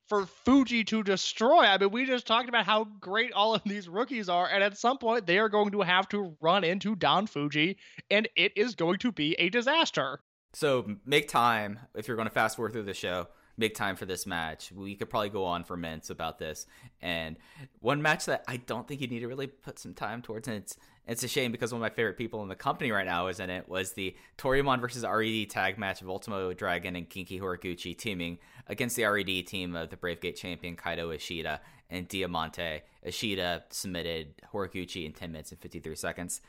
for 0.10 0.26
Fuji 0.26 0.84
to 0.86 1.04
destroy. 1.04 1.60
I 1.60 1.78
mean, 1.78 1.92
we 1.92 2.06
just 2.06 2.28
talked 2.28 2.50
about 2.50 2.66
how 2.66 2.86
great 3.00 3.32
all 3.32 3.54
of 3.54 3.62
these 3.64 3.88
rookies 3.88 4.28
are, 4.28 4.50
and 4.50 4.64
at 4.64 4.78
some 4.78 4.98
point 4.98 5.28
they 5.28 5.38
are 5.38 5.50
going 5.50 5.72
to 5.72 5.82
have 5.82 6.10
to 6.10 6.36
run 6.42 6.64
into 6.64 6.96
Don 6.96 7.28
Fuji, 7.28 7.78
and 8.10 8.28
it 8.36 8.52
is 8.58 8.76
going 8.76 8.98
to 9.00 9.12
be 9.12 9.36
a 9.40 9.50
disaster. 9.50 10.20
So 10.54 10.96
make 11.06 11.28
time 11.28 11.80
if 11.94 12.08
you're 12.08 12.18
going 12.18 12.28
to 12.28 12.34
fast 12.34 12.56
forward 12.56 12.74
through 12.74 12.84
the 12.84 12.94
show. 12.94 13.28
Make 13.60 13.76
time 13.76 13.98
for 13.98 14.06
this 14.06 14.26
match. 14.26 14.72
We 14.72 14.96
could 14.96 15.10
probably 15.10 15.30
go 15.30 15.44
on 15.44 15.66
for 15.66 15.76
minutes 15.76 16.10
about 16.10 16.40
this. 16.40 16.66
And 17.02 17.36
one 17.82 18.02
match 18.02 18.26
that 18.28 18.46
I 18.48 18.56
don't 18.56 18.88
think 18.88 19.02
you 19.02 19.08
need 19.08 19.20
to 19.20 19.28
really 19.28 19.48
put 19.48 19.78
some 19.78 19.94
time 19.94 20.22
towards, 20.22 20.48
and 20.48 20.56
it's 20.56 20.78
it's 21.06 21.24
a 21.24 21.28
shame 21.28 21.52
because 21.52 21.74
one 21.74 21.82
of 21.82 21.82
my 21.82 21.94
favorite 21.94 22.18
people 22.18 22.42
in 22.42 22.48
the 22.48 22.56
company 22.56 22.92
right 22.92 23.06
now 23.06 23.28
is 23.28 23.42
in 23.42 23.50
it, 23.50 23.68
was 23.68 23.94
the 23.94 24.16
Toryumon 24.38 24.80
versus 24.80 25.04
RED 25.04 25.50
tag 25.50 25.78
match 25.78 26.02
of 26.02 26.10
Ultimo 26.10 26.54
Dragon 26.54 26.96
and 26.96 27.10
Genki 27.10 27.42
Horiguchi 27.42 27.98
teaming 27.98 28.38
against 28.68 28.96
the 28.96 29.04
RED 29.04 29.46
team 29.46 29.76
of 29.76 29.90
the 29.90 29.98
Brave 29.98 30.22
Gate 30.22 30.38
champion 30.38 30.78
Kaito 30.78 31.14
Ishida 31.14 31.60
and 31.90 32.08
Diamante. 32.08 32.84
Ishida 33.04 33.66
submitted 33.72 34.36
Horiguchi 34.54 35.06
in 35.06 35.12
10 35.12 35.34
minutes 35.34 35.52
and 35.52 35.60
53 35.60 35.96
seconds. 35.96 36.40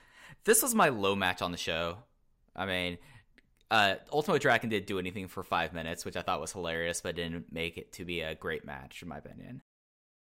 This 0.45 0.63
was 0.63 0.77
my 0.77 0.91
low 0.91 1.17
match 1.17 1.43
on 1.43 1.51
the 1.51 1.59
show. 1.59 1.97
I 2.55 2.67
mean, 2.67 2.99
uh, 3.71 3.95
Ultimo 4.13 4.39
Dragon 4.39 4.69
did 4.71 4.87
do 4.87 4.99
anything 4.99 5.29
for 5.29 5.43
five 5.43 5.73
minutes, 5.73 6.05
which 6.05 6.17
I 6.17 6.23
thought 6.23 6.41
was 6.41 6.53
hilarious, 6.53 7.01
but 7.01 7.17
didn't 7.17 7.53
make 7.53 7.79
it 7.79 7.93
to 7.95 8.05
be 8.05 8.21
a 8.21 8.35
great 8.35 8.65
match, 8.65 9.03
in 9.03 9.09
my 9.09 9.19
opinion. 9.19 9.63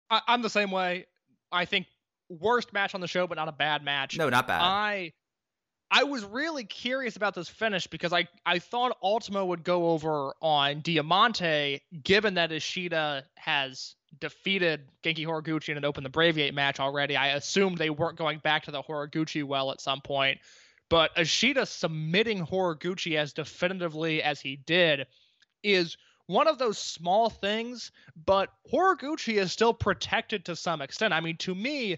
I- 0.09 0.21
I'm 0.27 0.41
the 0.41 0.49
same 0.49 0.71
way. 0.71 1.05
I 1.51 1.65
think 1.65 1.87
worst 2.29 2.73
match 2.73 2.95
on 2.95 3.01
the 3.01 3.07
show, 3.07 3.27
but 3.27 3.35
not 3.35 3.47
a 3.47 3.51
bad 3.53 3.83
match. 3.83 4.17
No, 4.17 4.29
not 4.29 4.47
bad. 4.47 4.61
I 4.61 5.13
I 5.91 6.03
was 6.03 6.23
really 6.25 6.63
curious 6.63 7.15
about 7.15 7.35
this 7.35 7.47
finish 7.47 7.85
because 7.85 8.11
I, 8.11 8.27
I 8.45 8.57
thought 8.57 8.97
Ultimo 9.03 9.45
would 9.45 9.63
go 9.63 9.89
over 9.91 10.33
on 10.41 10.81
Diamante, 10.81 11.81
given 12.03 12.33
that 12.33 12.51
Ishida 12.51 13.23
has 13.37 13.95
defeated 14.19 14.89
Genki 15.03 15.25
Horiguchi 15.27 15.75
and 15.75 15.85
opened 15.85 16.05
the 16.05 16.09
Bravegate 16.09 16.55
match 16.55 16.79
already. 16.79 17.15
I 17.15 17.29
assumed 17.35 17.77
they 17.77 17.91
weren't 17.91 18.17
going 18.17 18.39
back 18.39 18.63
to 18.63 18.71
the 18.71 18.81
Horiguchi 18.81 19.43
well 19.43 19.71
at 19.71 19.79
some 19.79 20.01
point. 20.01 20.39
But 20.89 21.11
Ishida 21.17 21.65
submitting 21.65 22.45
Horiguchi 22.45 23.17
as 23.17 23.33
definitively 23.33 24.21
as 24.21 24.39
he 24.39 24.55
did 24.55 25.07
is 25.63 25.97
one 26.27 26.47
of 26.47 26.57
those 26.57 26.77
small 26.77 27.29
things, 27.29 27.91
but 28.25 28.49
Horiguchi 28.71 29.37
is 29.37 29.51
still 29.51 29.73
protected 29.73 30.45
to 30.45 30.55
some 30.55 30.81
extent. 30.81 31.13
I 31.13 31.21
mean, 31.21 31.37
to 31.37 31.53
me, 31.53 31.97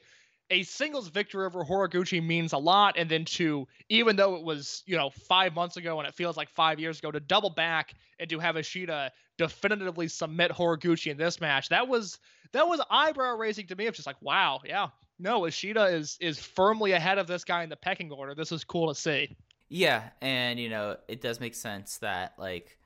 a 0.49 0.63
singles 0.63 1.09
victory 1.09 1.45
over 1.45 1.63
Horiguchi 1.63 2.23
means 2.23 2.53
a 2.53 2.57
lot, 2.57 2.95
and 2.97 3.09
then 3.09 3.25
to 3.25 3.67
even 3.89 4.15
though 4.15 4.35
it 4.35 4.43
was 4.43 4.83
you 4.85 4.95
know 4.95 5.09
five 5.09 5.53
months 5.53 5.77
ago 5.77 5.99
and 5.99 6.07
it 6.07 6.15
feels 6.15 6.37
like 6.37 6.49
five 6.49 6.79
years 6.79 6.99
ago, 6.99 7.11
to 7.11 7.19
double 7.19 7.49
back 7.49 7.93
and 8.19 8.29
to 8.29 8.39
have 8.39 8.55
Ishida 8.57 9.11
definitively 9.37 10.07
submit 10.07 10.51
Horiguchi 10.51 11.11
in 11.11 11.17
this 11.17 11.41
match, 11.41 11.69
that 11.69 11.87
was 11.87 12.19
that 12.53 12.67
was 12.67 12.81
eyebrow 12.89 13.35
raising 13.35 13.67
to 13.67 13.75
me. 13.75 13.87
It's 13.87 13.97
just 13.97 14.07
like, 14.07 14.21
wow, 14.21 14.61
yeah, 14.65 14.87
no, 15.19 15.45
Ishida 15.45 15.85
is 15.85 16.17
is 16.19 16.39
firmly 16.39 16.91
ahead 16.91 17.17
of 17.17 17.27
this 17.27 17.43
guy 17.43 17.63
in 17.63 17.69
the 17.69 17.75
pecking 17.75 18.11
order. 18.11 18.35
This 18.35 18.51
is 18.51 18.63
cool 18.63 18.87
to 18.87 18.95
see. 18.95 19.35
Yeah, 19.69 20.09
and 20.21 20.59
you 20.59 20.69
know, 20.69 20.97
it 21.07 21.21
does 21.21 21.39
make 21.39 21.55
sense 21.55 21.97
that 21.97 22.33
like 22.37 22.77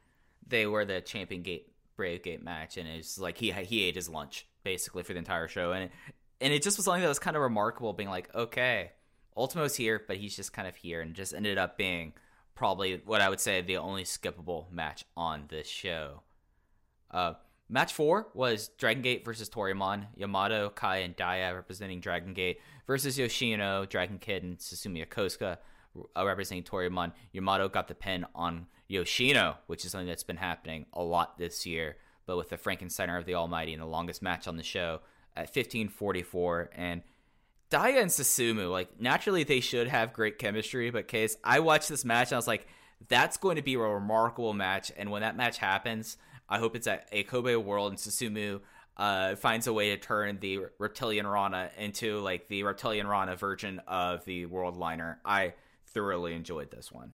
they 0.48 0.66
were 0.66 0.86
the 0.86 1.02
champion 1.02 1.42
gate 1.42 1.72
Brave 1.96 2.24
Gate 2.24 2.44
match, 2.44 2.78
and 2.78 2.88
it's 2.88 3.20
like 3.20 3.38
he 3.38 3.52
he 3.52 3.84
ate 3.86 3.96
his 3.96 4.10
lunch 4.10 4.48
basically 4.64 5.04
for 5.04 5.14
the 5.14 5.20
entire 5.20 5.48
show, 5.48 5.72
and 5.72 5.86
it, 5.86 5.92
and 6.40 6.54
it 6.54 6.64
just 6.64 6.78
was 6.78 6.86
something 6.86 7.02
that 7.02 7.08
was 7.08 7.20
kind 7.20 7.36
of 7.36 7.42
remarkable, 7.42 7.94
being 7.94 8.10
like, 8.10 8.34
okay, 8.34 8.92
Ultimo's 9.38 9.76
here, 9.76 10.02
but 10.08 10.18
he's 10.18 10.36
just 10.36 10.54
kind 10.54 10.68
of 10.68 10.76
here, 10.76 11.02
and 11.02 11.14
just 11.14 11.34
ended 11.34 11.58
up 11.58 11.78
being 11.78 12.14
probably 12.56 13.02
what 13.06 13.22
I 13.22 13.30
would 13.30 13.40
say 13.40 13.62
the 13.62 13.78
only 13.78 14.04
skippable 14.04 14.72
match 14.72 15.06
on 15.16 15.46
this 15.50 15.68
show. 15.68 16.22
Uh, 17.10 17.34
match 17.72 17.94
four 17.94 18.28
was 18.34 18.68
Dragon 18.78 19.02
Gate 19.02 19.26
versus 19.26 19.50
Toryumon, 19.50 20.08
Yamato, 20.16 20.70
Kai, 20.70 20.98
and 20.98 21.16
Daya 21.16 21.56
representing 21.56 22.00
Dragon 22.00 22.34
Gate 22.34 22.60
versus 22.86 23.18
Yoshino, 23.18 23.86
Dragon 23.86 24.20
Kid, 24.20 24.44
and 24.44 24.58
Susumu 24.58 25.06
Yokosuka 25.06 25.58
uh, 26.16 26.26
representing 26.26 26.64
Toryumon. 26.64 27.14
Yamato 27.32 27.70
got 27.70 27.88
the 27.88 27.96
pin 27.96 28.26
on 28.36 28.68
Yoshino, 28.88 29.58
which 29.68 29.86
is 29.86 29.92
something 29.92 30.08
that's 30.08 30.24
been 30.24 30.38
happening 30.38 30.86
a 30.94 31.02
lot 31.02 31.38
this 31.38 31.66
year, 31.66 31.96
but 32.26 32.38
with 32.38 32.50
the 32.50 32.58
Frankensteiner 32.58 33.18
of 33.18 33.26
the 33.26 33.36
Almighty 33.36 33.74
in 33.74 33.80
the 33.80 33.86
longest 33.86 34.22
match 34.22 34.48
on 34.48 34.58
the 34.58 34.64
show 34.64 35.00
at 35.36 35.54
15:44, 35.54 36.70
and 36.76 37.02
Daya 37.70 38.02
and 38.02 38.12
Susumu, 38.12 38.70
like 38.70 39.00
naturally 39.00 39.44
they 39.44 39.62
should 39.62 39.88
have 39.88 40.12
great 40.12 40.38
chemistry, 40.38 40.90
but 40.90 41.08
case 41.08 41.38
I 41.44 41.62
watched 41.62 41.88
this 41.88 42.04
match 42.04 42.28
and 42.28 42.34
I 42.34 42.38
was 42.38 42.48
like, 42.48 42.68
that's 43.08 43.38
going 43.38 43.56
to 43.56 43.62
be 43.62 43.76
a 43.76 43.80
remarkable 43.80 44.54
match. 44.54 44.92
And 44.96 45.10
when 45.10 45.22
that 45.22 45.38
match 45.38 45.58
happens, 45.58 46.18
I 46.52 46.60
hope 46.60 46.76
it's 46.76 46.86
at 46.86 47.08
a 47.14 47.24
Kobe 47.24 47.56
World 47.56 47.94
and 47.94 47.98
Susumu 47.98 48.60
uh, 48.98 49.36
finds 49.38 49.68
a 49.68 49.74
way 49.74 49.92
to 49.92 49.98
turn 49.98 50.38
the 50.42 50.60
reptilian 50.80 51.26
Rana 51.26 51.72
into 51.78 52.20
like 52.20 52.50
the 52.50 52.64
reptilian 52.64 53.08
Rana 53.08 53.38
version 53.38 53.82
of 53.88 54.26
the 54.26 54.46
World 54.48 54.76
Liner. 54.76 55.22
I 55.24 55.54
thoroughly 55.88 56.34
enjoyed 56.34 56.70
this 56.70 56.92
one. 56.92 57.14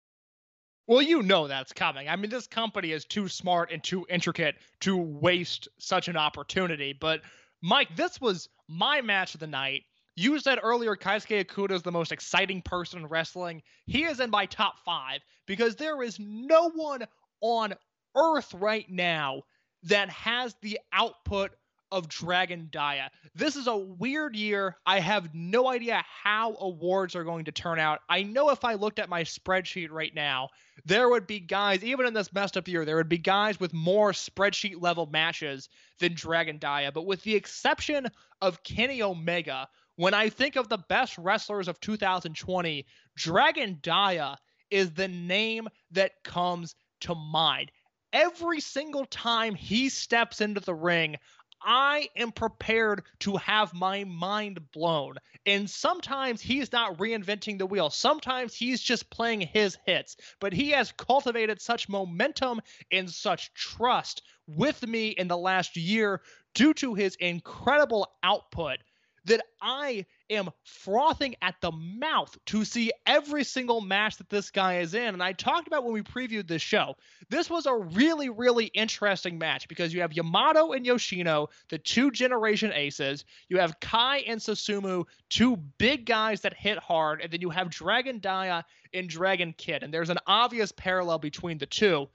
Well, 0.88 1.04
you 1.04 1.22
know 1.22 1.48
that's 1.48 1.72
coming. 1.72 2.10
I 2.10 2.16
mean, 2.16 2.32
this 2.32 2.48
company 2.48 2.92
is 2.94 3.06
too 3.06 3.28
smart 3.28 3.72
and 3.72 3.84
too 3.84 4.08
intricate 4.10 4.56
to 4.82 4.98
waste 4.98 5.68
such 5.78 6.08
an 6.08 6.18
opportunity. 6.18 6.94
But 7.00 7.22
Mike, 7.62 7.96
this 7.96 8.20
was 8.20 8.50
my 8.68 9.02
match 9.02 9.36
of 9.36 9.40
the 9.40 9.48
night. 9.48 9.84
You 10.16 10.40
said 10.40 10.58
earlier 10.64 10.96
Kaisuke 10.96 11.46
Okuda 11.46 11.74
is 11.74 11.84
the 11.84 11.92
most 11.92 12.12
exciting 12.12 12.64
person 12.64 13.02
in 13.02 13.08
wrestling. 13.08 13.62
He 13.86 14.04
is 14.06 14.20
in 14.20 14.32
my 14.32 14.48
top 14.48 14.80
five 14.84 15.22
because 15.46 15.76
there 15.76 16.02
is 16.02 16.18
no 16.20 16.72
one 16.72 17.06
on 17.42 17.76
earth 18.18 18.54
right 18.54 18.90
now 18.90 19.44
that 19.84 20.10
has 20.10 20.56
the 20.62 20.80
output 20.92 21.52
of 21.92 22.10
Dragon 22.10 22.68
Dia. 22.72 23.10
This 23.34 23.56
is 23.56 23.68
a 23.68 23.78
weird 23.78 24.36
year. 24.36 24.76
I 24.86 25.00
have 25.00 25.34
no 25.34 25.68
idea 25.68 26.04
how 26.24 26.56
awards 26.60 27.16
are 27.16 27.24
going 27.24 27.46
to 27.46 27.52
turn 27.52 27.80
out. 27.80 28.00
I 28.10 28.24
know 28.24 28.50
if 28.50 28.66
I 28.66 28.74
looked 28.74 29.00
at 29.00 29.10
my 29.10 29.24
spreadsheet 29.24 29.90
right 29.90 30.14
now, 30.14 30.50
there 30.86 31.10
would 31.10 31.28
be 31.28 31.40
guys, 31.40 31.84
even 31.84 32.06
in 32.06 32.14
this 32.14 32.34
messed 32.34 32.58
up 32.58 32.68
year, 32.68 32.84
there 32.84 32.98
would 32.98 33.10
be 33.10 33.18
guys 33.18 33.60
with 33.60 33.74
more 33.74 34.12
spreadsheet 34.12 34.82
level 34.82 35.06
matches 35.06 35.70
than 36.00 36.14
Dragon 36.14 36.58
Dia. 36.58 36.92
But 36.92 37.06
with 37.06 37.24
the 37.24 37.36
exception 37.36 38.08
of 38.42 38.64
Kenny 38.64 39.02
Omega, 39.02 39.68
when 39.96 40.14
I 40.14 40.30
think 40.30 40.58
of 40.58 40.70
the 40.70 40.78
best 40.90 41.18
wrestlers 41.18 41.68
of 41.68 41.80
2020, 41.80 42.86
Dragon 43.16 43.80
Dia 43.82 44.38
is 44.70 44.92
the 44.92 45.08
name 45.08 45.68
that 45.92 46.12
comes 46.24 46.76
to 47.02 47.16
mind. 47.16 47.72
Every 48.14 48.62
single 48.62 49.06
time 49.06 49.56
he 49.56 49.90
steps 49.90 50.42
into 50.42 50.60
the 50.60 50.74
ring, 50.74 51.18
I 51.62 52.10
am 52.16 52.32
prepared 52.32 53.04
to 53.20 53.38
have 53.38 53.74
my 53.74 54.04
mind 54.04 54.72
blown. 54.72 55.16
And 55.46 55.70
sometimes 55.70 56.42
he's 56.42 56.72
not 56.72 56.98
reinventing 56.98 57.58
the 57.58 57.66
wheel. 57.66 57.90
Sometimes 57.90 58.54
he's 58.56 58.82
just 58.82 59.10
playing 59.10 59.42
his 59.42 59.78
hits. 59.86 60.18
But 60.40 60.54
he 60.54 60.72
has 60.72 60.92
cultivated 60.92 61.62
such 61.62 61.90
momentum 61.90 62.62
and 62.92 63.10
such 63.10 63.54
trust 63.54 64.22
with 64.46 64.86
me 64.86 65.10
in 65.10 65.28
the 65.28 65.38
last 65.38 65.76
year 65.76 66.22
due 66.54 66.74
to 66.76 66.94
his 66.94 67.16
incredible 67.16 68.08
output 68.24 68.78
that 69.26 69.42
I 69.62 70.06
am 70.30 70.50
frothing 70.64 71.36
at 71.42 71.56
the 71.62 71.72
mouth 71.72 72.38
to 72.48 72.66
see 72.66 72.92
every 73.06 73.44
single 73.44 73.82
match 73.82 74.18
that 74.18 74.30
this 74.30 74.52
guy 74.52 74.80
is 74.80 74.94
in. 74.94 75.14
And 75.14 75.24
I 75.24 75.34
talked 75.34 75.68
about 75.68 75.84
when 75.84 75.94
we 75.94 76.02
previewed 76.02 76.48
this 76.48 76.62
show. 76.62 76.96
This 77.30 77.50
was 77.50 77.66
a 77.66 77.76
really, 77.76 78.30
really 78.30 78.66
interesting 78.66 79.38
match 79.38 79.68
because 79.68 79.94
you 79.94 80.02
have 80.02 80.14
Yamato 80.14 80.74
and 80.74 80.86
Yoshino, 80.86 81.50
the 81.70 81.78
two 81.78 82.12
generation 82.12 82.72
aces. 82.74 83.26
You 83.50 83.60
have 83.60 83.80
Kai 83.80 84.20
and 84.20 84.40
Susumu, 84.40 85.06
two 85.30 85.58
big 85.78 86.06
guys 86.06 86.42
that 86.42 86.54
hit 86.54 86.78
hard. 86.78 87.22
And 87.22 87.32
then 87.32 87.42
you 87.42 87.50
have 87.50 87.70
Dragon 87.70 88.20
Dia 88.20 88.66
and 88.94 89.10
Dragon 89.10 89.54
Kid. 89.58 89.84
And 89.84 89.94
there's 89.94 90.10
an 90.10 90.20
obvious 90.28 90.72
parallel 90.72 91.20
between 91.20 91.58
the 91.58 91.66
two. 91.66 92.08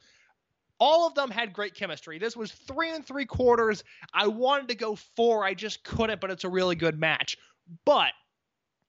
All 0.78 1.06
of 1.06 1.14
them 1.14 1.30
had 1.30 1.52
great 1.52 1.76
chemistry. 1.76 2.18
This 2.18 2.36
was 2.36 2.50
three 2.50 2.90
and 2.90 3.06
three 3.06 3.24
quarters. 3.24 3.84
I 4.12 4.26
wanted 4.26 4.66
to 4.68 4.74
go 4.74 4.96
four. 4.96 5.44
I 5.44 5.54
just 5.54 5.84
couldn't, 5.84 6.20
but 6.20 6.32
it's 6.32 6.42
a 6.42 6.48
really 6.48 6.74
good 6.74 6.98
match. 6.98 7.36
But 7.84 8.12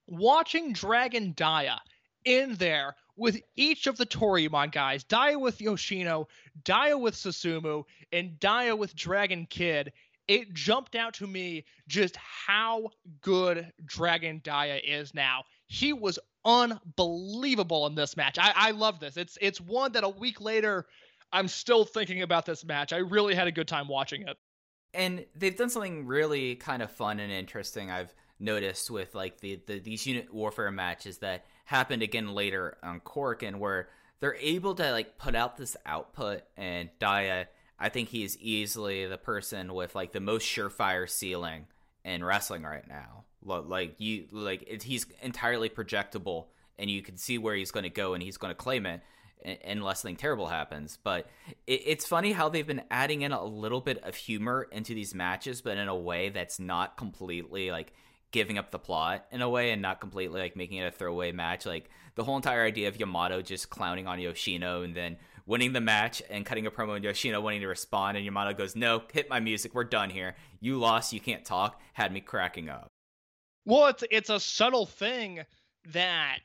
watching 0.08 0.74
Dragon 0.74 1.32
Dia 1.32 1.82
in 2.26 2.56
there 2.56 2.96
with 3.15 3.39
each 3.56 3.88
of 3.88 3.98
the 3.98 4.06
Toryumon 4.06 4.72
guys, 4.72 5.04
Dia 5.04 5.38
with 5.38 5.62
Yoshino, 5.62 6.28
Dia 6.63 6.98
with 6.98 7.15
Susumu, 7.15 7.84
and 8.12 8.39
Dia 8.39 8.76
with 8.76 8.96
Dragon 8.96 9.46
Kid, 9.50 9.91
it 10.28 10.54
jumped 10.54 10.96
out 10.96 11.13
to 11.15 11.28
me 11.28 11.65
just 11.88 12.15
how 12.15 12.89
good 13.22 13.72
Dragon 13.86 14.41
Dia 14.43 14.78
is 14.78 15.13
now. 15.13 15.43
He 15.67 15.93
was 15.93 16.17
unbelievable 16.46 17.88
in 17.88 17.96
this 17.96 18.17
match. 18.17 18.38
I, 18.39 18.54
I 18.56 18.72
love 18.72 19.00
this. 19.00 19.17
It's 19.17 19.38
it's 19.41 19.62
one 19.62 19.91
that 19.93 20.04
a 20.04 20.10
week 20.10 20.41
later 20.41 20.86
I'm 21.32 21.48
still 21.48 21.84
thinking 21.84 22.22
about 22.22 22.46
this 22.46 22.63
match. 22.63 22.93
I 22.93 22.98
really 22.98 23.36
had 23.36 23.48
a 23.48 23.52
good 23.52 23.67
time 23.67 23.88
watching 23.88 24.28
it. 24.28 24.38
And 24.93 25.26
they've 25.36 25.58
done 25.58 25.69
something 25.69 26.06
really 26.06 26.56
kind 26.56 26.84
of 26.84 26.91
fun 26.91 27.19
and 27.19 27.32
interesting. 27.32 27.89
I've 27.89 28.13
noticed 28.43 28.91
with 28.91 29.15
like 29.15 29.39
the, 29.39 29.60
the 29.65 29.79
these 29.79 30.06
unit 30.06 30.34
warfare 30.34 30.71
matches 30.71 31.19
that 31.19 31.45
happened 31.65 32.03
again 32.03 32.36
later 32.36 32.77
on 32.84 32.99
Korakuen, 32.99 33.56
where 33.56 33.89
they're 34.19 34.36
able 34.36 34.75
to 34.75 34.91
like 34.91 35.17
put 35.17 35.36
out 35.36 35.58
this 35.58 35.75
output. 35.86 36.43
And 36.58 36.89
Dia, 36.99 37.47
I 37.79 37.89
think 37.89 38.10
he's 38.10 38.38
easily 38.38 39.06
the 39.06 39.17
person 39.17 39.73
with 39.73 39.95
like 39.95 40.12
the 40.12 40.19
most 40.19 40.45
surefire 40.45 41.10
ceiling 41.10 41.67
in 42.06 42.23
wrestling 42.23 42.63
right 42.63 42.88
now. 42.88 43.25
Like 43.43 43.95
you, 43.97 44.27
like 44.32 44.63
it, 44.67 44.84
he's 44.84 45.06
entirely 45.21 45.69
projectable, 45.69 46.45
and 46.77 46.89
you 46.89 47.01
can 47.01 47.17
see 47.17 47.38
where 47.38 47.56
he's 47.56 47.71
going 47.71 47.84
to 47.84 47.89
go, 47.89 48.13
and 48.13 48.23
he's 48.23 48.38
going 48.38 48.51
to 48.51 48.56
claim 48.56 48.86
it 48.86 49.01
un- 49.45 49.58
unless 49.65 50.01
something 50.01 50.15
terrible 50.15 50.47
happens. 50.47 50.97
But 51.03 51.27
it, 51.67 51.82
it's 51.86 52.06
funny 52.06 52.32
how 52.32 52.47
they've 52.47 52.65
been 52.65 52.84
adding 52.89 53.23
in 53.23 53.34
a 53.34 53.43
little 53.43 53.82
bit 53.82 54.01
of 54.03 54.15
humor 54.15 54.67
into 54.71 54.93
these 54.93 55.13
matches, 55.13 55.62
but 55.62 55.77
in 55.77 55.89
a 55.89 55.95
way 55.95 56.29
that's 56.29 56.60
not 56.60 56.95
completely 56.95 57.71
like 57.71 57.93
giving 58.34 58.58
up 58.58 58.72
the 58.72 58.80
plot 58.80 59.26
in 59.32 59.41
a 59.41 59.48
way 59.48 59.72
and 59.72 59.82
not 59.82 60.02
completely 60.02 60.41
like 60.41 60.58
making 60.58 60.78
it 60.80 60.88
a 60.88 60.91
throwaway 60.91 61.32
match. 61.32 61.65
Like 61.65 61.89
the 62.15 62.26
whole 62.26 62.36
entire 62.36 62.65
idea 62.65 62.89
of 62.89 63.00
Yamato 63.00 63.41
just 63.41 63.69
clowning 63.69 64.08
on 64.08 64.19
Yoshino 64.19 64.82
and 64.82 64.93
then 64.93 65.15
winning 65.46 65.72
the 65.72 65.80
match 65.80 66.22
and 66.30 66.46
cutting 66.46 66.65
a 66.65 66.72
promo 66.72 66.96
and 66.96 67.06
Yoshino 67.06 67.39
wanting 67.39 67.62
to 67.62 67.67
respond 67.67 68.17
and 68.17 68.26
Yamato 68.26 68.54
goes, 68.54 68.76
No, 68.76 69.04
hit 69.13 69.30
my 69.30 69.39
music, 69.39 69.74
we're 69.74 69.86
done 69.86 70.10
here. 70.10 70.36
You 70.60 70.78
lost, 70.78 71.13
you 71.13 71.22
can't 71.22 71.46
talk, 71.46 71.80
had 71.93 72.12
me 72.12 72.19
cracking 72.19 72.67
up. 72.67 72.88
Well, 73.65 73.88
it's 73.88 74.04
it's 74.12 74.30
a 74.30 74.41
subtle 74.41 74.86
thing 74.86 75.43
that 75.93 76.39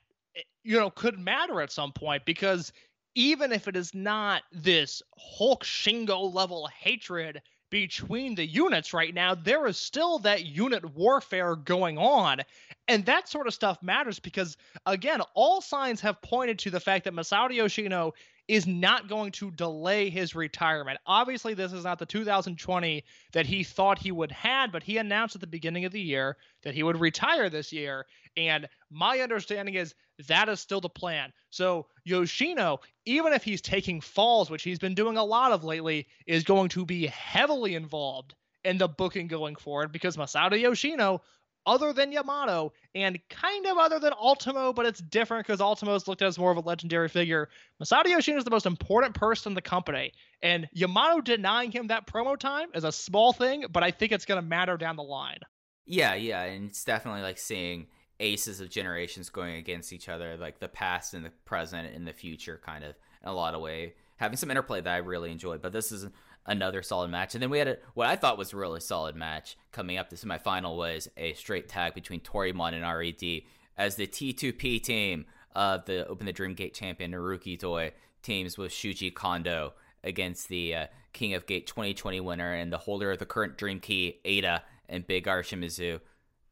you 0.62 0.78
know 0.78 0.90
could 0.90 1.18
matter 1.18 1.60
at 1.60 1.72
some 1.72 1.90
point 1.90 2.24
because 2.24 2.72
even 3.14 3.50
if 3.50 3.66
it 3.66 3.76
is 3.76 3.94
not 3.94 4.42
this 4.52 5.02
Hulk 5.16 5.64
Shingo 5.64 6.32
level 6.32 6.68
hatred 6.78 7.40
between 7.70 8.34
the 8.34 8.46
units 8.46 8.92
right 8.92 9.14
now, 9.14 9.34
there 9.34 9.66
is 9.66 9.76
still 9.76 10.18
that 10.20 10.44
unit 10.44 10.94
warfare 10.94 11.56
going 11.56 11.98
on. 11.98 12.40
And 12.86 13.04
that 13.06 13.28
sort 13.28 13.46
of 13.46 13.54
stuff 13.54 13.82
matters 13.82 14.18
because, 14.18 14.56
again, 14.86 15.20
all 15.34 15.60
signs 15.60 16.00
have 16.00 16.22
pointed 16.22 16.58
to 16.60 16.70
the 16.70 16.80
fact 16.80 17.04
that 17.04 17.14
Masato 17.14 17.54
Yoshino 17.54 18.14
is 18.48 18.66
not 18.66 19.08
going 19.08 19.30
to 19.30 19.50
delay 19.50 20.08
his 20.08 20.34
retirement. 20.34 20.98
Obviously, 21.06 21.52
this 21.52 21.72
is 21.74 21.84
not 21.84 21.98
the 21.98 22.06
2020 22.06 23.04
that 23.32 23.44
he 23.44 23.62
thought 23.62 23.98
he 23.98 24.10
would 24.10 24.32
had, 24.32 24.72
but 24.72 24.82
he 24.82 24.96
announced 24.96 25.34
at 25.34 25.42
the 25.42 25.46
beginning 25.46 25.84
of 25.84 25.92
the 25.92 26.00
year 26.00 26.38
that 26.62 26.74
he 26.74 26.82
would 26.82 26.98
retire 26.98 27.50
this 27.50 27.72
year. 27.72 28.06
And 28.38 28.66
my 28.90 29.20
understanding 29.20 29.74
is 29.74 29.94
that 30.26 30.48
is 30.48 30.60
still 30.60 30.80
the 30.80 30.88
plan. 30.88 31.32
So 31.50 31.86
Yoshino, 32.04 32.80
even 33.04 33.32
if 33.32 33.44
he's 33.44 33.60
taking 33.60 34.00
falls, 34.00 34.50
which 34.50 34.62
he's 34.62 34.78
been 34.78 34.94
doing 34.94 35.16
a 35.16 35.24
lot 35.24 35.52
of 35.52 35.64
lately, 35.64 36.06
is 36.26 36.44
going 36.44 36.68
to 36.70 36.84
be 36.84 37.06
heavily 37.06 37.74
involved 37.74 38.34
in 38.64 38.78
the 38.78 38.88
booking 38.88 39.28
going 39.28 39.56
forward 39.56 39.92
because 39.92 40.16
Masato 40.16 40.60
Yoshino, 40.60 41.22
other 41.66 41.92
than 41.92 42.12
Yamato 42.12 42.72
and 42.94 43.18
kind 43.28 43.66
of 43.66 43.76
other 43.76 44.00
than 44.00 44.12
Ultimo, 44.14 44.72
but 44.72 44.86
it's 44.86 45.00
different 45.00 45.46
because 45.46 45.60
Ultimo's 45.60 46.08
looked 46.08 46.22
at 46.22 46.28
as 46.28 46.38
more 46.38 46.50
of 46.50 46.56
a 46.56 46.60
legendary 46.60 47.08
figure. 47.08 47.48
Masato 47.82 48.06
Yoshino 48.06 48.38
is 48.38 48.44
the 48.44 48.50
most 48.50 48.66
important 48.66 49.14
person 49.14 49.52
in 49.52 49.54
the 49.54 49.62
company, 49.62 50.12
and 50.42 50.68
Yamato 50.72 51.20
denying 51.20 51.70
him 51.70 51.88
that 51.88 52.06
promo 52.06 52.38
time 52.38 52.68
is 52.74 52.84
a 52.84 52.92
small 52.92 53.32
thing, 53.32 53.66
but 53.70 53.82
I 53.82 53.90
think 53.90 54.12
it's 54.12 54.24
going 54.24 54.40
to 54.40 54.46
matter 54.46 54.76
down 54.76 54.96
the 54.96 55.02
line. 55.02 55.40
Yeah, 55.86 56.14
yeah, 56.14 56.42
and 56.42 56.68
it's 56.68 56.84
definitely 56.84 57.22
like 57.22 57.38
seeing 57.38 57.86
aces 58.20 58.60
of 58.60 58.70
generations 58.70 59.30
going 59.30 59.56
against 59.56 59.92
each 59.92 60.08
other, 60.08 60.36
like 60.36 60.58
the 60.58 60.68
past 60.68 61.14
and 61.14 61.24
the 61.24 61.30
present 61.44 61.94
and 61.94 62.06
the 62.06 62.12
future, 62.12 62.60
kind 62.64 62.84
of 62.84 62.94
in 63.22 63.28
a 63.28 63.34
lot 63.34 63.54
of 63.54 63.60
way. 63.60 63.94
Having 64.16 64.38
some 64.38 64.50
interplay 64.50 64.80
that 64.80 64.92
I 64.92 64.98
really 64.98 65.30
enjoyed, 65.30 65.62
but 65.62 65.72
this 65.72 65.92
is 65.92 66.06
another 66.46 66.82
solid 66.82 67.10
match. 67.10 67.34
And 67.34 67.42
then 67.42 67.50
we 67.50 67.58
had 67.58 67.68
a, 67.68 67.76
what 67.94 68.08
I 68.08 68.16
thought 68.16 68.38
was 68.38 68.52
a 68.52 68.56
really 68.56 68.80
solid 68.80 69.14
match 69.14 69.56
coming 69.70 69.98
up. 69.98 70.10
The 70.10 70.16
semifinal 70.16 70.76
was 70.76 71.08
a 71.16 71.34
straight 71.34 71.68
tag 71.68 71.94
between 71.94 72.20
Toryumon 72.20 72.72
and 72.72 72.82
RED 72.82 73.42
as 73.76 73.94
the 73.94 74.06
T2P 74.06 74.82
team 74.82 75.26
of 75.54 75.84
the 75.84 76.06
Open 76.08 76.26
the 76.26 76.32
Dream 76.32 76.54
Gate 76.54 76.74
champion 76.74 77.12
Naruki 77.12 77.58
Doi 77.58 77.92
teams 78.22 78.58
with 78.58 78.72
Shuji 78.72 79.14
Kondo 79.14 79.74
against 80.02 80.48
the 80.48 80.74
uh, 80.74 80.86
King 81.12 81.34
of 81.34 81.46
Gate 81.46 81.66
2020 81.66 82.20
winner 82.20 82.52
and 82.52 82.72
the 82.72 82.78
holder 82.78 83.12
of 83.12 83.18
the 83.18 83.26
current 83.26 83.56
Dream 83.56 83.80
Key, 83.80 84.20
Eita, 84.24 84.62
and 84.88 85.06
Big 85.06 85.28
R 85.28 85.42
Shimizu. 85.42 86.00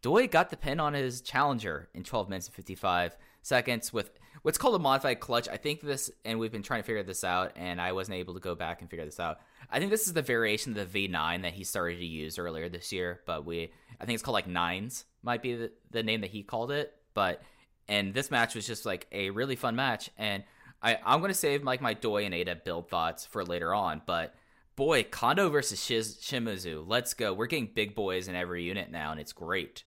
Doi 0.02 0.28
got 0.28 0.50
the 0.50 0.56
pin 0.56 0.80
on 0.80 0.94
his 0.94 1.20
challenger 1.20 1.88
in 1.94 2.04
12 2.04 2.28
minutes 2.28 2.46
and 2.46 2.54
55 2.54 3.16
seconds 3.42 3.92
with 3.92 4.10
what's 4.42 4.58
called 4.58 4.74
a 4.74 4.78
modified 4.78 5.20
clutch. 5.20 5.48
I 5.48 5.56
think 5.56 5.80
this, 5.80 6.10
and 6.24 6.38
we've 6.38 6.52
been 6.52 6.62
trying 6.62 6.82
to 6.82 6.86
figure 6.86 7.02
this 7.02 7.24
out, 7.24 7.52
and 7.56 7.80
I 7.80 7.92
wasn't 7.92 8.18
able 8.18 8.34
to 8.34 8.40
go 8.40 8.54
back 8.54 8.80
and 8.80 8.90
figure 8.90 9.04
this 9.04 9.20
out. 9.20 9.38
I 9.70 9.78
think 9.78 9.90
this 9.90 10.06
is 10.06 10.12
the 10.12 10.22
variation 10.22 10.76
of 10.76 10.92
the 10.92 11.08
V9 11.08 11.42
that 11.42 11.52
he 11.52 11.64
started 11.64 11.98
to 11.98 12.04
use 12.04 12.38
earlier 12.38 12.68
this 12.68 12.92
year, 12.92 13.20
but 13.26 13.44
we 13.44 13.72
I 14.00 14.04
think 14.04 14.14
it's 14.14 14.22
called 14.22 14.34
like 14.34 14.46
Nines, 14.46 15.04
might 15.22 15.42
be 15.42 15.54
the, 15.54 15.72
the 15.90 16.02
name 16.02 16.20
that 16.20 16.30
he 16.30 16.42
called 16.42 16.70
it. 16.70 16.94
But 17.14 17.42
and 17.88 18.12
this 18.12 18.30
match 18.30 18.54
was 18.54 18.66
just 18.66 18.84
like 18.84 19.06
a 19.10 19.30
really 19.30 19.56
fun 19.56 19.76
match. 19.76 20.10
And 20.18 20.44
I 20.82 20.98
I'm 21.04 21.20
gonna 21.20 21.34
save 21.34 21.64
like 21.64 21.80
my 21.80 21.94
Doi 21.94 22.24
and 22.24 22.34
Eita 22.34 22.64
build 22.64 22.88
thoughts 22.88 23.26
for 23.26 23.44
later 23.44 23.74
on, 23.74 24.02
but. 24.06 24.34
Boy, 24.76 25.04
Kondo 25.04 25.48
versus 25.48 25.82
Shiz- 25.82 26.18
Shimizu. 26.20 26.84
Let's 26.86 27.14
go. 27.14 27.32
We're 27.32 27.46
getting 27.46 27.70
big 27.74 27.94
boys 27.94 28.28
in 28.28 28.36
every 28.36 28.62
unit 28.62 28.90
now, 28.90 29.10
and 29.10 29.18
it's 29.18 29.32
great. 29.32 29.84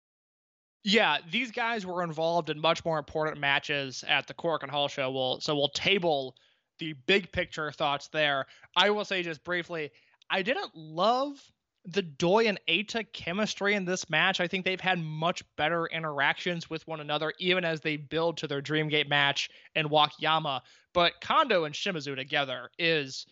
Yeah, 0.85 1.19
these 1.31 1.51
guys 1.53 1.87
were 1.87 2.03
involved 2.03 2.51
in 2.51 2.61
much 2.61 2.85
more 2.85 2.99
important 2.99 3.39
matches 3.39 4.05
at 4.09 4.27
the 4.27 4.35
Korakuen 4.35 4.69
Hall 4.69 4.89
show. 4.89 5.11
We'll, 5.11 5.41
so 5.41 5.55
we'll 5.55 5.69
table 5.69 6.35
the 6.79 6.95
big 7.07 7.31
picture 7.31 7.71
thoughts 7.71 8.09
there. 8.09 8.47
I 8.77 8.91
will 8.91 9.05
say 9.05 9.23
just 9.23 9.45
briefly, 9.45 9.93
I 10.29 10.43
didn't 10.43 10.75
love 10.75 11.41
the 11.85 12.03
Doi 12.03 12.47
and 12.47 12.61
Eita 12.69 13.05
chemistry 13.13 13.75
in 13.75 13.85
this 13.85 14.09
match. 14.09 14.41
I 14.41 14.49
think 14.49 14.65
they've 14.65 14.81
had 14.81 15.01
much 15.01 15.43
better 15.57 15.87
interactions 15.87 16.71
with 16.71 16.87
one 16.87 17.01
another, 17.01 17.33
even 17.39 17.65
as 17.65 17.81
they 17.81 17.97
build 17.97 18.37
to 18.39 18.47
their 18.47 18.63
Dreamgate 18.63 19.09
match 19.09 19.51
in 19.75 19.89
Wakayama. 19.89 20.61
But 20.95 21.15
Kondo 21.21 21.65
and 21.65 21.75
Shimizu 21.75 22.17
together 22.17 22.71
is 22.79 23.27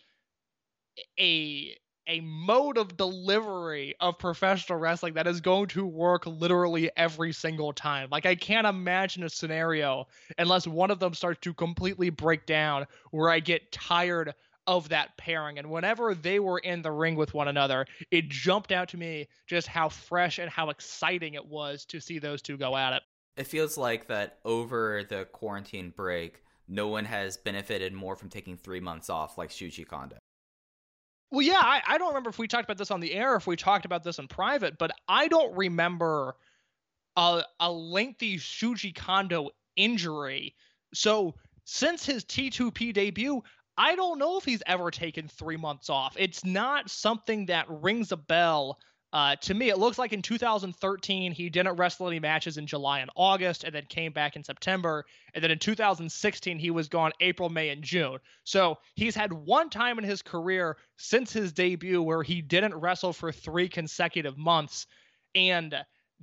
a 1.19 1.75
a 2.07 2.21
mode 2.21 2.77
of 2.77 2.97
delivery 2.97 3.95
of 3.99 4.17
professional 4.17 4.79
wrestling 4.79 5.13
that 5.13 5.27
is 5.27 5.41
going 5.41 5.67
to 5.67 5.85
work 5.85 6.25
literally 6.25 6.89
every 6.97 7.31
single 7.31 7.73
time. 7.73 8.09
Like 8.11 8.25
I 8.25 8.35
can't 8.35 8.67
imagine 8.67 9.23
a 9.23 9.29
scenario 9.29 10.07
unless 10.37 10.67
one 10.67 10.91
of 10.91 10.99
them 10.99 11.13
starts 11.13 11.39
to 11.41 11.53
completely 11.53 12.09
break 12.09 12.45
down 12.45 12.85
where 13.11 13.29
I 13.29 13.39
get 13.39 13.71
tired 13.71 14.33
of 14.67 14.89
that 14.89 15.17
pairing. 15.17 15.57
And 15.59 15.69
whenever 15.69 16.13
they 16.13 16.39
were 16.39 16.59
in 16.59 16.81
the 16.81 16.91
ring 16.91 17.15
with 17.15 17.33
one 17.33 17.47
another, 17.47 17.85
it 18.11 18.29
jumped 18.29 18.71
out 18.71 18.89
to 18.89 18.97
me 18.97 19.27
just 19.47 19.67
how 19.67 19.89
fresh 19.89 20.39
and 20.39 20.49
how 20.49 20.69
exciting 20.69 21.33
it 21.33 21.45
was 21.45 21.85
to 21.85 21.99
see 21.99 22.19
those 22.19 22.41
two 22.41 22.57
go 22.57 22.75
at 22.77 22.93
it. 22.93 23.03
It 23.37 23.47
feels 23.47 23.77
like 23.77 24.07
that 24.07 24.39
over 24.45 25.03
the 25.07 25.25
quarantine 25.31 25.93
break, 25.95 26.43
no 26.67 26.87
one 26.87 27.05
has 27.05 27.37
benefited 27.37 27.93
more 27.93 28.15
from 28.15 28.29
taking 28.29 28.57
three 28.57 28.79
months 28.79 29.09
off 29.09 29.37
like 29.37 29.49
Shuji 29.49 29.87
Kondo. 29.87 30.17
Well, 31.31 31.41
yeah, 31.41 31.61
I, 31.61 31.81
I 31.87 31.97
don't 31.97 32.09
remember 32.09 32.29
if 32.29 32.37
we 32.37 32.47
talked 32.47 32.65
about 32.65 32.77
this 32.77 32.91
on 32.91 32.99
the 32.99 33.13
air, 33.13 33.35
if 33.35 33.47
we 33.47 33.55
talked 33.55 33.85
about 33.85 34.03
this 34.03 34.19
in 34.19 34.27
private, 34.27 34.77
but 34.77 34.91
I 35.07 35.29
don't 35.29 35.55
remember 35.55 36.35
a, 37.15 37.43
a 37.59 37.71
lengthy 37.71 38.37
Shuji 38.37 38.93
Kondo 38.93 39.49
injury. 39.77 40.55
So 40.93 41.35
since 41.63 42.05
his 42.05 42.25
T2P 42.25 42.93
debut, 42.93 43.41
I 43.77 43.95
don't 43.95 44.19
know 44.19 44.37
if 44.37 44.43
he's 44.43 44.61
ever 44.65 44.91
taken 44.91 45.29
three 45.29 45.55
months 45.55 45.89
off. 45.89 46.15
It's 46.19 46.43
not 46.43 46.89
something 46.89 47.45
that 47.45 47.65
rings 47.69 48.11
a 48.11 48.17
bell 48.17 48.77
uh, 49.13 49.35
to 49.35 49.53
me, 49.53 49.69
it 49.69 49.77
looks 49.77 49.97
like 49.97 50.13
in 50.13 50.21
2013 50.21 51.33
he 51.33 51.49
didn't 51.49 51.75
wrestle 51.75 52.07
any 52.07 52.19
matches 52.19 52.57
in 52.57 52.65
July 52.65 52.99
and 52.99 53.11
August, 53.15 53.65
and 53.65 53.75
then 53.75 53.85
came 53.89 54.13
back 54.13 54.37
in 54.37 54.43
September. 54.43 55.05
And 55.33 55.43
then 55.43 55.51
in 55.51 55.59
2016 55.59 56.57
he 56.57 56.71
was 56.71 56.87
gone 56.87 57.11
April, 57.19 57.49
May, 57.49 57.69
and 57.69 57.83
June. 57.83 58.19
So 58.45 58.77
he's 58.95 59.15
had 59.15 59.33
one 59.33 59.69
time 59.69 59.97
in 59.97 60.05
his 60.05 60.21
career 60.21 60.77
since 60.97 61.33
his 61.33 61.51
debut 61.51 62.01
where 62.01 62.23
he 62.23 62.41
didn't 62.41 62.75
wrestle 62.75 63.11
for 63.11 63.33
three 63.33 63.67
consecutive 63.67 64.37
months, 64.37 64.87
and 65.35 65.75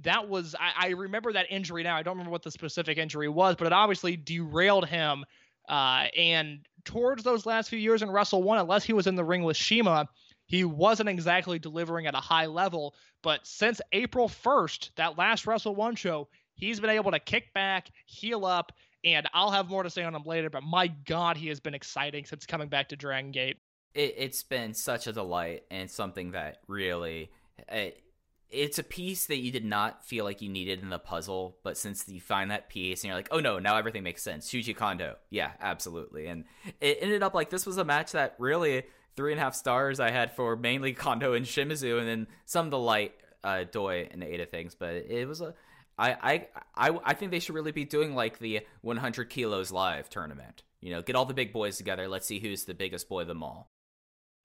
that 0.02 0.28
was 0.28 0.54
I, 0.58 0.86
I 0.86 0.88
remember 0.90 1.32
that 1.34 1.46
injury 1.50 1.82
now. 1.82 1.96
I 1.96 2.02
don't 2.02 2.14
remember 2.14 2.30
what 2.30 2.42
the 2.42 2.50
specific 2.50 2.96
injury 2.96 3.28
was, 3.28 3.56
but 3.56 3.66
it 3.66 3.72
obviously 3.74 4.16
derailed 4.16 4.86
him. 4.86 5.26
Uh, 5.68 6.06
and 6.16 6.60
towards 6.86 7.22
those 7.22 7.44
last 7.44 7.68
few 7.68 7.78
years 7.78 8.00
in 8.00 8.10
Wrestle 8.10 8.42
One, 8.42 8.56
unless 8.56 8.84
he 8.84 8.94
was 8.94 9.06
in 9.06 9.16
the 9.16 9.24
ring 9.24 9.42
with 9.42 9.58
Shima 9.58 10.08
he 10.48 10.64
wasn't 10.64 11.10
exactly 11.10 11.58
delivering 11.58 12.06
at 12.06 12.14
a 12.14 12.18
high 12.18 12.46
level. 12.46 12.94
But 13.22 13.46
since 13.46 13.80
April 13.92 14.28
1st, 14.28 14.90
that 14.96 15.18
last 15.18 15.46
Wrestle 15.46 15.74
One 15.74 15.94
show, 15.94 16.28
he's 16.54 16.80
been 16.80 16.90
able 16.90 17.12
to 17.12 17.20
kick 17.20 17.52
back, 17.52 17.90
heal 18.06 18.44
up, 18.44 18.72
and 19.04 19.28
I'll 19.32 19.50
have 19.50 19.68
more 19.68 19.82
to 19.82 19.90
say 19.90 20.02
on 20.02 20.14
him 20.14 20.24
later. 20.24 20.50
But 20.50 20.62
my 20.62 20.88
God, 20.88 21.36
he 21.36 21.48
has 21.48 21.60
been 21.60 21.74
exciting 21.74 22.24
since 22.24 22.46
coming 22.46 22.68
back 22.68 22.88
to 22.88 22.96
Dragon 22.96 23.30
Gate. 23.30 23.58
It, 23.94 24.18
has 24.18 24.42
been 24.42 24.74
such 24.74 25.06
a 25.06 25.12
delight 25.12 25.64
and 25.70 25.90
something 25.90 26.32
that 26.32 26.58
really. 26.66 27.30
It, 27.70 28.02
it's 28.50 28.78
a 28.78 28.82
piece 28.82 29.26
that 29.26 29.38
you 29.38 29.52
did 29.52 29.64
not 29.64 30.06
feel 30.06 30.24
like 30.24 30.40
you 30.40 30.48
needed 30.48 30.80
in 30.80 30.88
the 30.88 30.98
puzzle, 30.98 31.58
but 31.62 31.76
since 31.76 32.08
you 32.08 32.20
find 32.20 32.50
that 32.50 32.70
piece 32.70 33.02
and 33.02 33.08
you're 33.08 33.16
like, 33.16 33.28
oh 33.30 33.40
no, 33.40 33.58
now 33.58 33.76
everything 33.76 34.02
makes 34.02 34.22
sense. 34.22 34.48
Shuji 34.48 34.74
Kondo, 34.74 35.16
yeah, 35.28 35.52
absolutely. 35.60 36.26
And 36.28 36.44
it 36.80 36.98
ended 37.02 37.22
up 37.22 37.34
like 37.34 37.50
this 37.50 37.66
was 37.66 37.76
a 37.76 37.84
match 37.84 38.12
that 38.12 38.36
really 38.38 38.84
three 39.18 39.32
and 39.32 39.40
a 39.40 39.42
half 39.42 39.56
stars 39.56 39.98
I 39.98 40.12
had 40.12 40.30
for 40.30 40.54
mainly 40.54 40.92
Kondo 40.92 41.32
and 41.32 41.44
Shimizu, 41.44 41.98
and 41.98 42.06
then 42.06 42.28
some 42.46 42.66
of 42.66 42.70
the 42.70 42.78
light 42.78 43.14
uh, 43.42 43.64
Doi 43.68 44.08
and 44.12 44.22
Eita 44.22 44.48
things. 44.48 44.76
But 44.76 44.94
it 44.94 45.26
was 45.26 45.40
a, 45.40 45.54
I, 45.98 46.12
I, 46.12 46.88
I, 46.90 46.98
I 47.04 47.14
think 47.14 47.32
they 47.32 47.40
should 47.40 47.56
really 47.56 47.72
be 47.72 47.84
doing 47.84 48.14
like 48.14 48.38
the 48.38 48.60
100 48.82 49.28
kilos 49.28 49.72
live 49.72 50.08
tournament. 50.08 50.62
You 50.80 50.92
know, 50.92 51.02
get 51.02 51.16
all 51.16 51.24
the 51.24 51.34
big 51.34 51.52
boys 51.52 51.76
together. 51.76 52.06
Let's 52.06 52.28
see 52.28 52.38
who's 52.38 52.64
the 52.64 52.74
biggest 52.74 53.08
boy 53.08 53.22
of 53.22 53.26
them 53.26 53.42
all. 53.42 53.72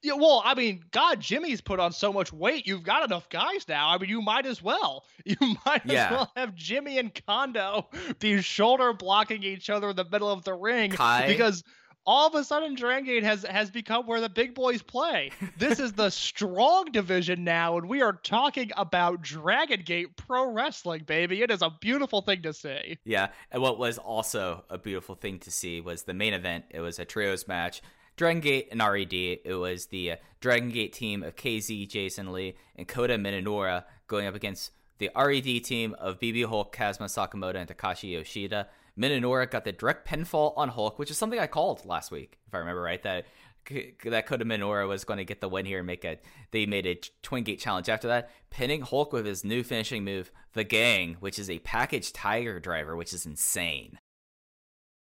Yeah, 0.01 0.15
well, 0.15 0.41
I 0.43 0.55
mean, 0.55 0.84
God, 0.91 1.19
Jimmy's 1.21 1.61
put 1.61 1.80
on 1.80 1.93
so 1.93 2.11
much 2.11 2.34
weight. 2.34 2.65
You've 2.65 2.84
got 2.84 3.05
enough 3.05 3.30
guys 3.30 3.65
now. 3.69 3.89
I 3.89 3.99
mean, 3.99 4.09
you 4.09 4.21
might 4.24 4.45
as 4.45 4.61
well. 4.61 5.05
You 5.26 5.38
might 5.65 5.86
yeah. 5.86 6.05
as 6.05 6.11
well 6.11 6.32
have 6.36 6.53
Jimmy 6.53 6.97
and 6.97 7.13
Kondo 7.26 7.88
be 8.19 8.41
shoulder 8.41 8.91
blocking 8.91 9.43
each 9.43 9.69
other 9.69 9.91
in 9.91 9.95
the 9.95 10.03
middle 10.03 10.30
of 10.30 10.43
the 10.43 10.53
ring 10.53 10.91
Kai. 10.91 11.28
because 11.28 11.63
all 12.06 12.28
of 12.28 12.36
a 12.36 12.43
sudden 12.43 12.76
Dragon 12.76 13.06
Gate 13.06 13.24
has 13.24 13.43
has 13.43 13.70
become 13.70 14.06
where 14.06 14.22
the 14.22 14.30
big 14.30 14.54
boys 14.54 14.82
play. 14.82 15.32
This 15.58 15.80
is 15.80 15.93
the 15.93 16.10
strong 16.12 16.86
division 16.91 17.43
now, 17.43 17.78
and 17.78 17.88
we 17.88 18.01
are 18.01 18.14
talking 18.14 18.72
about 18.76 19.22
Dragon 19.22 19.82
Gate 19.84 20.16
Pro 20.18 20.51
Wrestling, 20.51 21.04
baby. 21.06 21.41
It 21.41 21.51
is 21.51 21.62
a 21.62 21.70
beautiful 21.70 22.22
thing 22.22 22.41
to 22.43 22.54
see. 22.54 22.97
Yeah, 23.06 23.28
and 23.51 23.62
what 23.62 23.78
was 23.80 23.97
also 23.97 24.64
a 24.70 24.78
beautiful 24.78 25.16
thing 25.16 25.39
to 25.39 25.51
see 25.51 25.82
was 25.82 26.04
the 26.04 26.14
main 26.14 26.34
event. 26.34 26.66
It 26.70 26.82
was 26.82 26.99
a 26.99 27.06
trios 27.06 27.47
match. 27.47 27.82
Dragon 28.16 28.41
Gate 28.41 28.68
and 28.72 28.80
RED. 28.80 29.14
It 29.14 29.58
was 29.60 29.88
the 29.88 30.12
uh, 30.12 30.16
Dragon 30.39 30.70
Gate 30.70 30.93
team 30.93 31.24
of 31.24 31.36
KZ, 31.36 31.89
Jason 31.89 32.32
Lee, 32.32 32.56
and 32.76 32.88
Kota 32.88 33.16
Minoura 33.16 33.86
going 34.08 34.28
up 34.28 34.36
against 34.36 34.72
the 34.99 35.10
RED 35.16 35.64
team 35.64 35.95
of 35.99 36.20
BB 36.20 36.45
Hulk, 36.45 36.72
Kazuma 36.72 37.08
Sakamoto, 37.08 37.56
and 37.56 37.68
Takashi 37.68 38.12
Yoshida. 38.12 38.68
Minoura 38.98 39.50
got 39.50 39.66
the 39.66 39.72
direct 39.72 40.08
pinfall 40.08 40.54
on 40.56 40.70
Hulk, 40.70 41.00
which 41.00 41.10
is 41.10 41.18
something 41.18 41.39
I 41.39 41.48
called 41.48 41.86
last 41.86 42.12
week, 42.12 42.38
if 42.48 42.54
I 42.54 42.60
remember 42.60 42.82
right. 42.82 43.02
That 43.04 43.26
that 44.06 44.26
Kota 44.26 44.46
Minoura 44.46 44.88
was 44.88 45.06
going 45.06 45.18
to 45.18 45.26
get 45.26 45.41
the 45.41 45.48
win 45.48 45.66
here 45.66 45.80
and 45.80 45.88
make 45.88 46.04
it. 46.04 46.24
They 46.52 46.66
made 46.66 46.86
a 46.86 47.00
twin 47.22 47.44
gate 47.44 47.60
challenge 47.60 47.89
after 47.89 48.08
that, 48.10 48.30
pinning 48.50 48.82
Hulk 48.82 49.14
with 49.14 49.26
his 49.26 49.44
new 49.44 49.64
finishing 49.64 50.04
move, 50.04 50.32
the 50.54 50.64
Gang, 50.64 51.16
which 51.20 51.39
is 51.39 51.50
a 51.50 51.60
package 51.60 52.12
Tiger 52.12 52.60
Driver, 52.60 52.96
which 52.96 53.14
is 53.14 53.26
insane. 53.26 54.00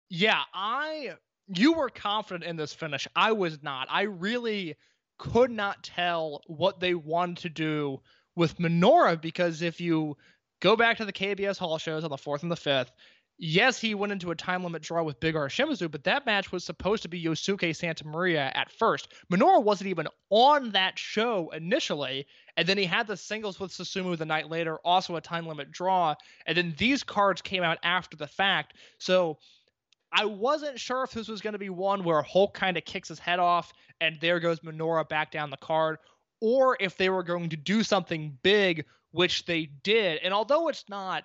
Yeah, 0.09 0.43
I 0.55 1.15
you 1.49 1.73
were 1.73 1.91
confident 1.91 2.45
in 2.45 2.57
this 2.57 2.73
finish. 2.73 3.07
I 3.15 3.33
was 3.33 3.63
not. 3.63 3.89
I 3.91 4.03
really 4.03 4.77
could 5.19 5.51
not 5.51 5.83
tell 5.83 6.43
what 6.47 6.81
they 6.81 6.95
wanted 6.95 7.39
to 7.39 7.49
do 7.49 8.01
with 8.35 8.59
Minoura 8.59 9.21
because 9.21 9.63
if 9.63 9.81
you 9.81 10.17
go 10.61 10.77
back 10.77 10.99
to 10.99 11.05
the 11.05 11.13
KBS 11.13 11.59
Hall 11.59 11.79
shows 11.79 12.05
on 12.05 12.11
the 12.11 12.17
fourth 12.17 12.43
and 12.43 12.53
the 12.53 12.57
fifth, 12.57 12.93
yes, 13.39 13.79
he 13.81 13.95
went 13.95 14.13
into 14.13 14.31
a 14.31 14.37
time 14.37 14.65
limit 14.65 14.83
draw 14.83 15.03
with 15.03 15.21
Big 15.21 15.37
R 15.37 15.49
Shimizu, 15.49 15.91
but 15.91 16.05
that 16.05 16.27
match 16.27 16.53
was 16.53 16.65
supposed 16.65 17.03
to 17.03 17.09
be 17.09 17.23
Yosuke 17.23 17.75
Santa 17.75 18.07
Maria 18.07 18.51
at 18.55 18.71
first. 18.71 19.13
Minoura 19.31 19.63
wasn't 19.63 19.91
even 19.91 20.09
on 20.31 20.71
that 20.71 20.99
show 20.99 21.51
initially, 21.51 22.27
and 22.57 22.67
then 22.67 22.79
he 22.79 22.85
had 22.85 23.07
the 23.07 23.17
singles 23.17 23.61
with 23.61 23.73
Susumu 23.73 24.17
the 24.17 24.25
night 24.25 24.51
later, 24.51 24.79
also 24.85 25.17
a 25.17 25.21
time 25.21 25.47
limit 25.47 25.71
draw, 25.71 26.15
and 26.47 26.57
then 26.57 26.75
these 26.79 27.03
cards 27.03 27.43
came 27.43 27.63
out 27.63 27.79
after 27.83 28.17
the 28.17 28.27
fact. 28.27 28.75
So 28.99 29.39
I 30.13 30.25
wasn't 30.25 30.81
sure 30.81 31.05
if 31.05 31.11
this 31.11 31.29
was 31.29 31.41
going 31.41 31.53
to 31.53 31.59
be 31.59 31.71
one 31.71 32.05
where 32.05 32.23
Hulk 32.23 32.55
kind 32.55 32.77
of 32.77 32.85
kicks 32.85 33.09
his 33.09 33.19
head 33.19 33.39
off 33.39 33.73
and 34.01 34.19
there 34.21 34.41
goes 34.41 34.61
Minoura 34.61 35.09
back 35.09 35.31
down 35.31 35.51
the 35.51 35.57
card, 35.57 35.99
or 36.41 36.77
if 36.81 36.97
they 36.97 37.11
were 37.11 37.23
going 37.23 37.51
to 37.51 37.57
do 37.57 37.83
something 37.83 38.39
big, 38.43 38.85
which 39.11 39.47
they 39.47 39.71
did. 39.83 40.21
And 40.23 40.33
although 40.33 40.69
it's 40.69 40.85
not 40.89 41.25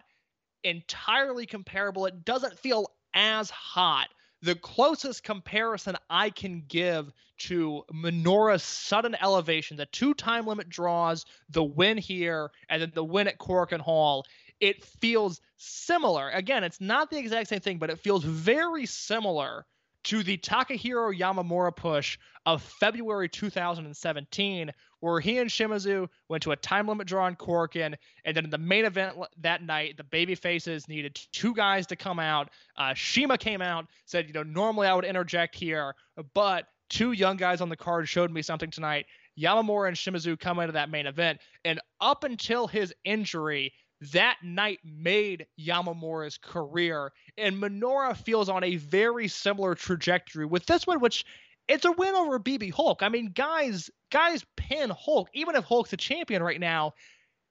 entirely 0.63 1.45
comparable. 1.45 2.05
It 2.05 2.25
doesn't 2.25 2.59
feel 2.59 2.91
as 3.13 3.49
hot. 3.49 4.07
The 4.41 4.55
closest 4.55 5.23
comparison 5.23 5.95
I 6.09 6.31
can 6.31 6.63
give 6.67 7.11
to 7.39 7.83
Minoura's 7.93 8.63
sudden 8.63 9.15
elevation, 9.21 9.77
the 9.77 9.85
two 9.87 10.13
time 10.13 10.47
limit 10.47 10.69
draws, 10.69 11.25
the 11.49 11.63
win 11.63 11.97
here, 11.97 12.51
and 12.69 12.81
then 12.81 12.91
the 12.93 13.03
win 13.03 13.27
at 13.27 13.39
Korakuen 13.39 13.79
Hall, 13.79 14.25
it 14.59 14.83
feels 14.83 15.41
similar. 15.57 16.29
Again, 16.29 16.63
it's 16.63 16.81
not 16.81 17.09
the 17.09 17.17
exact 17.17 17.49
same 17.49 17.59
thing, 17.59 17.77
but 17.77 17.89
it 17.89 17.99
feels 17.99 18.23
very 18.23 18.85
similar 18.85 19.65
to 20.03 20.23
the 20.23 20.37
Takahiro 20.37 21.17
Yamamura 21.17 21.75
push 21.75 22.17
of 22.45 22.61
February 22.61 23.29
2017, 23.29 24.71
where 25.01 25.19
he 25.19 25.37
and 25.39 25.49
Shimizu 25.49 26.07
went 26.29 26.43
to 26.43 26.51
a 26.51 26.55
time 26.55 26.87
limit 26.87 27.07
draw 27.07 27.25
on 27.25 27.35
Korakuen, 27.35 27.95
and 28.23 28.37
then 28.37 28.45
in 28.45 28.49
the 28.49 28.57
main 28.57 28.85
event 28.85 29.17
that 29.41 29.61
night, 29.61 29.97
the 29.97 30.03
baby 30.03 30.35
faces 30.35 30.87
needed 30.87 31.19
two 31.33 31.53
guys 31.53 31.85
to 31.87 31.95
come 31.95 32.19
out. 32.19 32.49
Uh, 32.77 32.93
Shima 32.93 33.37
came 33.37 33.61
out, 33.61 33.87
said, 34.05 34.27
you 34.27 34.33
know, 34.33 34.43
normally 34.43 34.87
I 34.87 34.93
would 34.93 35.05
interject 35.05 35.55
here, 35.55 35.93
but 36.33 36.67
two 36.89 37.11
young 37.11 37.35
guys 37.35 37.61
on 37.61 37.69
the 37.69 37.75
card 37.75 38.07
showed 38.07 38.31
me 38.31 38.41
something 38.41 38.71
tonight. 38.71 39.05
Yamamura 39.39 39.87
and 39.87 39.97
Shimizu 39.97 40.39
come 40.39 40.59
into 40.59 40.73
that 40.73 40.89
main 40.89 41.07
event, 41.07 41.39
and 41.65 41.79
up 41.99 42.23
until 42.23 42.67
his 42.67 42.93
injury, 43.03 43.73
that 44.13 44.37
night 44.43 44.79
made 44.83 45.45
Yamamura's 45.59 46.37
career. 46.37 47.11
And 47.37 47.57
Minoura 47.57 48.17
feels 48.17 48.49
on 48.49 48.63
a 48.63 48.75
very 48.77 49.27
similar 49.27 49.75
trajectory 49.75 50.45
with 50.45 50.65
this 50.65 50.87
one, 50.87 50.99
which 50.99 51.23
it's 51.67 51.85
a 51.85 51.91
win 51.91 52.15
over 52.15 52.39
BB 52.39 52.73
Hulk. 52.73 53.03
I 53.03 53.09
mean, 53.09 53.31
guys, 53.33 53.89
guys 54.11 54.45
pin 54.55 54.91
Hulk, 54.91 55.29
even 55.33 55.55
if 55.55 55.63
Hulk's 55.63 55.93
a 55.93 55.97
champion 55.97 56.43
right 56.43 56.59
now. 56.59 56.93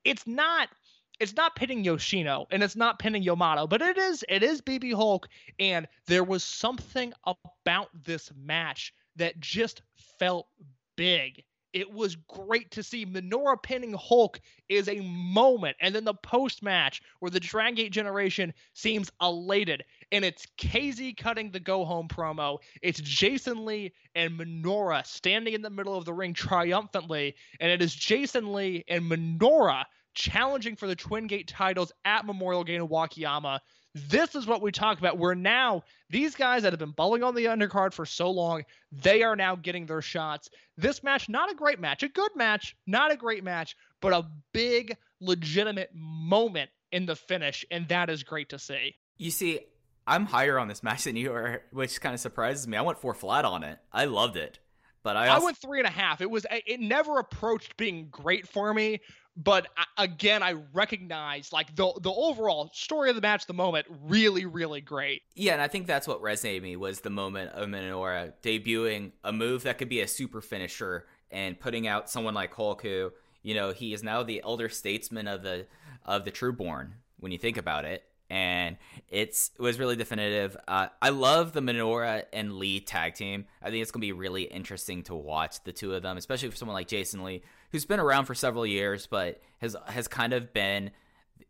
It's 0.04 0.26
not 0.26 0.68
it's 1.18 1.36
not 1.36 1.54
pinning 1.54 1.84
Yoshino 1.84 2.46
and 2.50 2.62
it's 2.62 2.76
not 2.76 2.98
pinning 2.98 3.22
Yamato, 3.22 3.66
but 3.66 3.82
it 3.82 3.98
is 3.98 4.24
it 4.28 4.42
is 4.42 4.62
BB 4.62 4.94
Hulk, 4.94 5.28
and 5.58 5.86
there 6.06 6.24
was 6.24 6.42
something 6.42 7.12
about 7.26 7.88
this 8.04 8.30
match 8.36 8.94
that 9.16 9.38
just 9.40 9.82
felt 10.18 10.46
big. 10.96 11.42
It 11.72 11.92
was 11.92 12.16
great 12.16 12.70
to 12.72 12.82
see 12.82 13.06
Minoura 13.06 13.62
pinning 13.62 13.92
Hulk 13.92 14.40
is 14.68 14.88
a 14.88 15.00
moment, 15.00 15.76
and 15.80 15.94
then 15.94 16.04
the 16.04 16.14
post 16.14 16.62
match 16.62 17.00
where 17.20 17.30
the 17.30 17.38
Dragon 17.38 17.74
Gate 17.76 17.92
generation 17.92 18.52
seems 18.74 19.10
elated, 19.22 19.84
and 20.12 20.24
it's 20.24 20.46
KZ 20.58 21.16
cutting 21.16 21.50
the 21.50 21.60
go 21.60 21.84
home 21.84 22.08
promo. 22.08 22.58
It's 22.82 23.00
Jason 23.00 23.64
Lee 23.64 23.92
and 24.14 24.38
Minoura 24.38 25.06
standing 25.06 25.54
in 25.54 25.62
the 25.62 25.70
middle 25.70 25.96
of 25.96 26.04
the 26.04 26.12
ring 26.12 26.34
triumphantly, 26.34 27.34
and 27.60 27.70
it 27.70 27.82
is 27.82 27.94
Jason 27.94 28.52
Lee 28.52 28.84
and 28.88 29.10
Minoura 29.10 29.84
challenging 30.14 30.76
for 30.76 30.86
the 30.86 30.96
Twin 30.96 31.26
Gate 31.26 31.48
titles 31.48 31.92
at 32.04 32.26
Memorial 32.26 32.64
Gate 32.64 32.76
in 32.76 32.88
Wakayama. 32.88 33.60
This 33.94 34.34
is 34.34 34.46
what 34.46 34.62
we 34.62 34.70
talk 34.70 34.98
about. 34.98 35.18
Where 35.18 35.34
now 35.34 35.82
these 36.10 36.34
guys 36.36 36.62
that 36.62 36.72
have 36.72 36.78
been 36.78 36.92
bullying 36.92 37.24
on 37.24 37.34
the 37.34 37.46
undercard 37.46 37.92
for 37.92 38.06
so 38.06 38.30
long, 38.30 38.64
they 38.92 39.22
are 39.22 39.34
now 39.34 39.56
getting 39.56 39.86
their 39.86 40.02
shots. 40.02 40.48
This 40.76 41.02
match, 41.02 41.28
not 41.28 41.50
a 41.50 41.54
great 41.54 41.80
match, 41.80 42.02
a 42.02 42.08
good 42.08 42.30
match, 42.36 42.76
not 42.86 43.12
a 43.12 43.16
great 43.16 43.42
match, 43.42 43.76
but 44.00 44.12
a 44.12 44.28
big, 44.52 44.96
legitimate 45.20 45.90
moment 45.92 46.70
in 46.92 47.06
the 47.06 47.16
finish, 47.16 47.64
and 47.70 47.88
that 47.88 48.10
is 48.10 48.22
great 48.22 48.48
to 48.50 48.58
see. 48.58 48.94
You 49.18 49.30
see, 49.30 49.60
I'm 50.10 50.26
higher 50.26 50.58
on 50.58 50.68
this 50.68 50.82
match 50.88 51.04
than 51.04 51.16
you 51.16 51.32
are, 51.32 51.62
which 51.72 52.00
kind 52.00 52.14
of 52.14 52.20
surprises 52.20 52.66
me. 52.68 52.76
I 52.76 52.82
went 52.82 52.98
four 52.98 53.14
flat 53.14 53.44
on 53.44 53.62
it. 53.64 53.78
I 53.92 54.04
loved 54.06 54.36
it, 54.36 54.58
but 55.02 55.16
I, 55.16 55.28
I 55.28 55.38
went 55.38 55.56
three 55.56 55.78
and 55.78 55.86
a 55.88 55.90
half. 55.90 56.20
It 56.20 56.30
was 56.30 56.44
it 56.50 56.80
never 56.80 57.18
approached 57.18 57.76
being 57.76 58.08
great 58.10 58.46
for 58.48 58.74
me, 58.74 59.00
but 59.36 59.68
I- 59.76 60.04
again, 60.04 60.42
I 60.42 60.56
recognize 60.72 61.52
like 61.52 61.74
the 61.76 61.92
the 62.02 62.12
overall 62.12 62.70
story 62.74 63.08
of 63.10 63.16
the 63.16 63.22
match, 63.22 63.46
the 63.46 63.54
moment, 63.54 63.86
really, 64.02 64.44
really 64.46 64.80
great. 64.80 65.22
yeah, 65.34 65.52
and 65.52 65.62
I 65.62 65.68
think 65.68 65.86
that's 65.86 66.06
what 66.08 66.20
resonated 66.20 66.62
me 66.62 66.76
was 66.76 67.00
the 67.00 67.10
moment 67.10 67.52
of 67.52 67.68
Minoura 67.68 68.32
debuting 68.42 69.12
a 69.24 69.32
move 69.32 69.62
that 69.62 69.78
could 69.78 69.88
be 69.88 70.00
a 70.00 70.08
super 70.08 70.40
finisher 70.40 71.06
and 71.30 71.58
putting 71.60 71.86
out 71.86 72.10
someone 72.10 72.34
like 72.34 72.52
Hulk, 72.52 72.82
who 72.82 73.12
you 73.42 73.54
know 73.54 73.72
he 73.72 73.92
is 73.94 74.02
now 74.02 74.22
the 74.22 74.42
elder 74.44 74.68
statesman 74.68 75.28
of 75.28 75.42
the 75.42 75.66
of 76.04 76.24
the 76.24 76.32
Trueborn 76.32 76.90
when 77.20 77.30
you 77.32 77.38
think 77.38 77.56
about 77.56 77.84
it. 77.84 78.02
And 78.30 78.76
it's 79.08 79.50
it 79.58 79.62
was 79.62 79.78
really 79.78 79.96
definitive. 79.96 80.56
Uh, 80.68 80.88
I 81.02 81.08
love 81.08 81.52
the 81.52 81.60
Minoura 81.60 82.24
and 82.32 82.54
Lee 82.54 82.80
tag 82.80 83.14
team. 83.14 83.46
I 83.60 83.70
think 83.70 83.82
it's 83.82 83.90
gonna 83.90 84.00
be 84.00 84.12
really 84.12 84.44
interesting 84.44 85.02
to 85.04 85.14
watch 85.14 85.62
the 85.64 85.72
two 85.72 85.94
of 85.94 86.02
them, 86.02 86.16
especially 86.16 86.48
for 86.50 86.56
someone 86.56 86.74
like 86.74 86.86
Jason 86.88 87.24
Lee, 87.24 87.42
who's 87.72 87.84
been 87.84 88.00
around 88.00 88.26
for 88.26 88.34
several 88.34 88.64
years, 88.64 89.06
but 89.06 89.40
has 89.58 89.76
has 89.86 90.08
kind 90.08 90.32
of 90.32 90.52
been. 90.52 90.92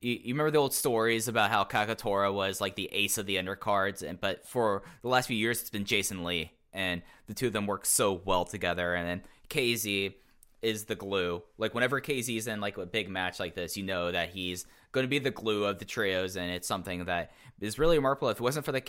You, 0.01 0.13
you 0.13 0.35
remember 0.35 0.51
the 0.51 0.59
old 0.59 0.73
stories 0.73 1.29
about 1.29 1.51
how 1.51 1.65
Kagetora 1.65 2.33
was 2.33 2.61
like 2.61 2.77
the 2.77 2.89
ace 2.93 3.19
of 3.19 3.27
the 3.27 3.37
undercards, 3.37 4.03
and 4.03 4.19
but 4.19 4.47
for 4.47 4.83
the 5.03 5.09
last 5.09 5.27
few 5.27 5.37
years 5.37 5.61
it's 5.61 5.71
been 5.71 5.85
Jason 5.85 6.25
Lee, 6.25 6.53
and 6.73 7.03
the 7.27 7.35
two 7.35 7.49
of 7.49 7.53
them 7.53 7.67
work 7.67 7.85
so 7.85 8.23
well 8.25 8.47
together. 8.47 8.95
And 8.95 9.07
then 9.07 9.23
KZ 9.51 10.15
is 10.63 10.85
the 10.85 10.95
glue. 10.95 11.43
Like 11.59 11.75
whenever 11.75 12.01
KZ's 12.01 12.47
in 12.47 12.61
like 12.61 12.79
a 12.79 12.87
big 12.87 13.09
match 13.09 13.41
like 13.41 13.55
this, 13.55 13.77
you 13.77 13.83
know 13.83 14.11
that 14.11 14.31
he's 14.31 14.67
going 14.93 15.05
to 15.05 15.09
be 15.09 15.19
the 15.19 15.31
glue 15.31 15.65
of 15.65 15.79
the 15.79 15.85
trios, 15.85 16.37
and 16.37 16.51
it's 16.51 16.69
something 16.69 17.05
that 17.05 17.33
is 17.61 17.79
really 17.79 17.97
remarkable. 17.97 18.29
If 18.29 18.39
it 18.39 18.43
wasn't 18.43 18.65
for 18.65 18.73
the 18.73 18.83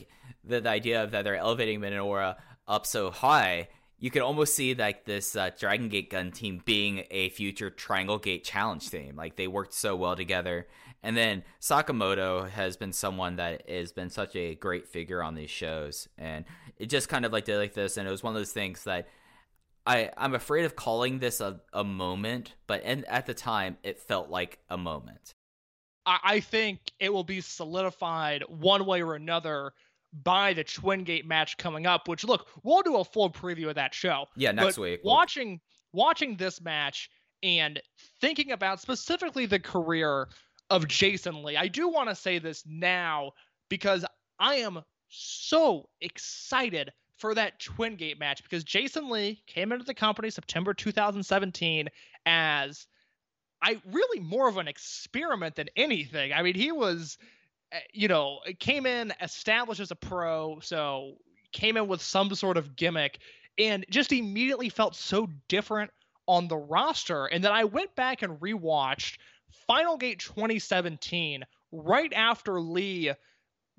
the, 0.44 0.62
the 0.62 0.70
idea 0.70 1.04
of 1.04 1.12
that 1.12 1.24
they're 1.24 1.36
elevating 1.36 1.80
Minoura 1.80 2.36
up 2.68 2.86
so 2.86 3.12
high, 3.12 3.68
you 4.00 4.10
could 4.10 4.22
almost 4.22 4.56
see 4.56 4.74
like 4.74 5.06
this 5.06 5.36
uh, 5.36 5.52
Dragon 5.58 5.90
Gate 5.90 6.10
gun 6.10 6.32
team 6.32 6.62
being 6.66 7.06
a 7.12 7.30
future 7.30 7.70
Triangle 7.70 8.18
Gate 8.18 8.44
challenge 8.44 8.90
team. 8.90 9.16
Like 9.16 9.36
they 9.36 9.48
worked 9.48 9.74
so 9.74 9.96
well 9.96 10.16
together. 10.16 10.68
And 11.04 11.18
then 11.18 11.44
Sakamoto 11.60 12.48
has 12.50 12.78
been 12.78 12.94
someone 12.94 13.38
that 13.38 13.68
has 13.68 13.92
been 13.92 14.10
such 14.10 14.36
a 14.36 14.56
great 14.56 14.88
figure 14.88 15.24
on 15.24 15.34
these 15.34 15.50
shows, 15.50 16.08
and 16.18 16.46
it 16.78 16.88
just 16.88 17.10
kind 17.10 17.26
of 17.26 17.32
like 17.32 17.46
did 17.46 17.58
like 17.58 17.74
this, 17.74 17.98
and 17.98 18.08
it 18.08 18.12
was 18.12 18.24
one 18.24 18.36
of 18.36 18.40
those 18.40 18.52
things 18.52 18.84
that 18.84 19.08
I 19.86 20.12
I'm 20.16 20.36
afraid 20.36 20.66
of 20.66 20.76
calling 20.76 21.20
this 21.20 21.42
a, 21.42 21.62
a 21.74 21.84
moment, 21.84 22.54
but 22.68 22.82
and 22.84 23.06
at 23.06 23.26
the 23.26 23.34
time 23.34 23.78
it 23.84 24.00
felt 24.00 24.30
like 24.30 24.60
a 24.70 24.78
moment. 24.78 25.34
I, 26.06 26.20
I 26.24 26.40
think 26.40 26.80
it 27.00 27.12
will 27.12 27.24
be 27.24 27.42
solidified 27.42 28.44
one 28.48 28.86
way 28.86 29.02
or 29.02 29.16
another 29.16 29.74
by 30.24 30.54
the 30.54 30.64
Twin 30.64 31.04
Gate 31.04 31.26
match 31.26 31.58
coming 31.58 31.86
up. 31.86 32.08
Which 32.08 32.24
look, 32.24 32.48
we'll 32.64 32.82
do 32.82 32.98
a 32.98 33.04
full 33.04 33.30
preview 33.30 33.70
of 33.70 33.76
that 33.76 33.94
show. 33.94 34.26
Yeah, 34.36 34.52
next 34.52 34.76
but 34.76 34.82
week. 34.82 35.02
Watching 35.04 35.60
watching 35.94 36.36
this 36.36 36.62
match 36.62 37.10
and 37.44 37.82
thinking 38.20 38.52
about 38.52 38.80
specifically 38.80 39.46
the 39.46 39.60
career 39.60 40.28
of 40.70 40.88
Jason 40.88 41.44
Lee, 41.44 41.58
I 41.58 41.68
do 41.68 41.90
want 41.90 42.10
to 42.10 42.16
say 42.16 42.40
this 42.40 42.64
now 42.66 43.32
because 43.70 44.06
I 44.40 44.56
am 44.56 44.82
so 45.10 45.90
excited 46.02 46.92
for 47.18 47.36
that 47.36 47.60
Twin 47.60 47.96
Gate 47.96 48.20
match 48.20 48.42
because 48.42 48.64
Jason 48.64 49.10
Lee 49.10 49.44
came 49.46 49.72
into 49.72 49.86
the 49.86 49.94
company 49.94 50.30
September 50.30 50.74
2017 50.74 51.88
as 52.26 52.88
I 53.62 53.82
really 53.92 54.20
more 54.20 54.48
of 54.48 54.58
an 54.58 54.68
experiment 54.68 55.56
than 55.56 55.70
anything. 55.76 56.34
I 56.34 56.42
mean, 56.42 56.56
he 56.56 56.72
was, 56.72 57.18
uh, 57.74 57.78
you 57.94 58.08
know, 58.08 58.40
came 58.60 58.86
in 58.86 59.14
established 59.22 59.80
as 59.80 59.92
a 59.92 59.96
pro, 59.96 60.60
so 60.62 61.18
came 61.52 61.78
in 61.78 61.88
with 61.88 62.02
some 62.02 62.34
sort 62.34 62.58
of 62.58 62.76
gimmick 62.76 63.20
and 63.58 63.86
just 63.90 64.12
immediately 64.12 64.70
felt 64.70 64.96
so 64.96 65.28
different 65.48 65.92
on 66.28 66.48
the 66.48 66.58
roster. 66.58 67.26
And 67.26 67.44
then 67.44 67.52
I 67.52 67.66
went 67.66 67.96
back 67.96 68.22
and 68.22 68.40
rewatched 68.40 69.18
Final 69.68 69.98
Gate 69.98 70.20
2017 70.20 71.44
right 71.72 72.14
after 72.14 72.60
Lee 72.60 73.12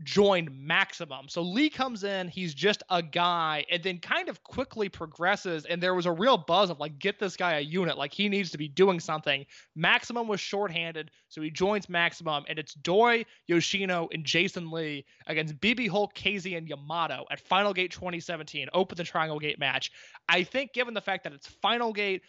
joined 0.03 0.51
Maximum. 0.53 1.29
So 1.29 1.43
Lee 1.43 1.71
comes 1.71 2.05
in, 2.05 2.29
he's 2.29 2.55
just 2.55 2.83
a 2.91 3.03
guy, 3.03 3.65
and 3.71 3.83
then 3.83 3.99
kind 3.99 4.29
of 4.29 4.43
quickly 4.43 4.89
progresses. 4.89 5.65
And 5.65 5.83
there 5.83 5.95
was 5.95 6.07
a 6.07 6.13
real 6.13 6.37
buzz 6.37 6.71
of 6.71 6.81
like, 6.81 6.99
get 6.99 7.19
this 7.19 7.37
guy 7.37 7.59
a 7.59 7.61
unit, 7.61 7.97
like 7.99 8.13
he 8.13 8.29
needs 8.29 8.51
to 8.51 8.59
be 8.59 8.69
doing 8.69 9.01
something. 9.01 9.47
Maximum 9.77 10.29
was 10.29 10.41
shorthanded, 10.41 11.11
so 11.29 11.41
he 11.41 11.51
joins 11.51 11.89
Maximum, 11.89 12.45
and 12.49 12.59
it's 12.59 12.75
Doi, 12.75 13.25
Yoshino, 13.47 14.09
and 14.13 14.25
Jason 14.25 14.71
Lee 14.71 15.05
against 15.27 15.59
BB 15.61 15.89
Hulk, 15.89 16.15
KZ, 16.15 16.57
and 16.57 16.69
Yamato 16.69 17.25
at 17.31 17.41
Final 17.41 17.73
Gate 17.73 17.91
2017. 17.91 18.69
Open 18.75 18.97
the 18.97 19.05
Triangle 19.05 19.39
Gate 19.39 19.59
match. 19.59 19.93
I 20.29 20.43
think, 20.43 20.73
given 20.73 20.95
the 20.95 21.01
fact 21.01 21.25
that 21.25 21.33
it's 21.33 21.47
Final 21.47 21.93
Gate, 21.93 22.23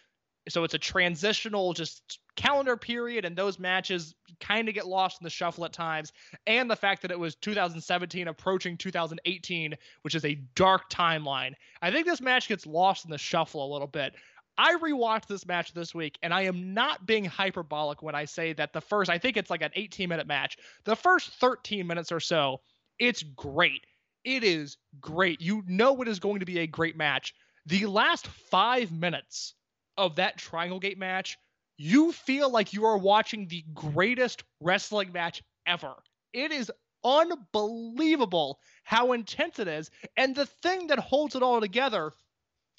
so 0.50 0.64
it's 0.64 0.74
a 0.74 0.80
transitional 0.80 1.74
just 1.74 2.20
calendar 2.36 2.76
period 2.76 3.26
and 3.26 3.36
those 3.36 3.60
matches 3.60 4.16
kind 4.39 4.68
of 4.68 4.76
get 4.76 4.88
lost 4.88 5.22
in 5.22 5.24
the 5.24 5.30
shuffle 5.30 5.66
at 5.66 5.74
times. 5.74 6.12
And 6.48 6.70
the 6.70 6.76
fact 6.76 7.02
that 7.04 7.12
it 7.12 7.20
was 7.20 7.36
2017 7.36 8.28
approaching 8.28 8.78
2018 8.78 9.76
which 10.02 10.16
is 10.16 10.26
a 10.26 10.36
dark 10.56 10.89
timeline. 10.89 11.54
I 11.82 11.91
think 11.91 12.06
this 12.06 12.22
match 12.22 12.48
gets 12.48 12.66
lost 12.66 13.06
in 13.06 13.12
the 13.12 13.18
shuffle 13.18 13.66
a 13.66 13.72
little 13.72 13.88
bit. 13.88 14.16
I 14.58 14.76
rewatched 14.76 15.28
this 15.28 15.48
match 15.48 15.74
this 15.74 15.96
week 15.96 16.20
and 16.22 16.34
i 16.34 16.44
am 16.44 16.74
not 16.74 17.06
being 17.08 17.26
hyperbolic 17.26 18.04
when 18.04 18.16
i 18.16 18.26
say 18.26 18.54
that 18.54 18.74
the 18.74 18.82
first 18.82 19.10
i 19.10 19.18
think 19.18 19.38
it's 19.38 19.50
like 19.50 19.64
an 19.64 19.72
18 19.76 20.10
minute 20.10 20.28
match. 20.28 20.58
The 20.84 20.96
first 20.96 21.32
13 21.39 21.88
minutes 21.88 22.12
or 22.12 22.20
so 22.20 22.62
it's 23.00 23.24
great. 23.24 23.86
It 24.24 24.44
is 24.44 24.78
great. 25.02 25.41
You 25.41 25.64
know 25.68 26.02
it 26.02 26.08
is 26.08 26.20
going 26.20 26.39
to 26.39 26.46
be 26.46 26.60
a 26.60 26.68
great 26.68 26.96
match. 26.96 27.34
The 27.66 27.86
last 27.86 28.28
five 28.28 28.91
minutes 28.91 29.56
of 29.98 30.16
that 30.16 30.38
Triangle 30.38 30.80
Gate 30.80 30.98
match, 30.98 31.38
you 31.78 32.12
feel 32.12 32.50
like 32.50 32.74
you 32.74 32.86
are 32.86 32.98
watching 32.98 33.48
the 33.48 33.64
greatest 33.74 34.44
wrestling 34.60 35.12
match 35.12 35.41
ever. 35.66 35.94
It 36.34 36.52
is 36.52 36.72
unbelievable 37.04 38.60
how 38.84 39.12
intense 39.12 39.60
it 39.60 39.68
is. 39.68 39.89
And 40.16 40.36
the 40.36 40.46
thing 40.46 40.88
that 40.88 41.00
holds 41.00 41.36
it 41.36 41.44
all 41.44 41.60
together 41.60 42.12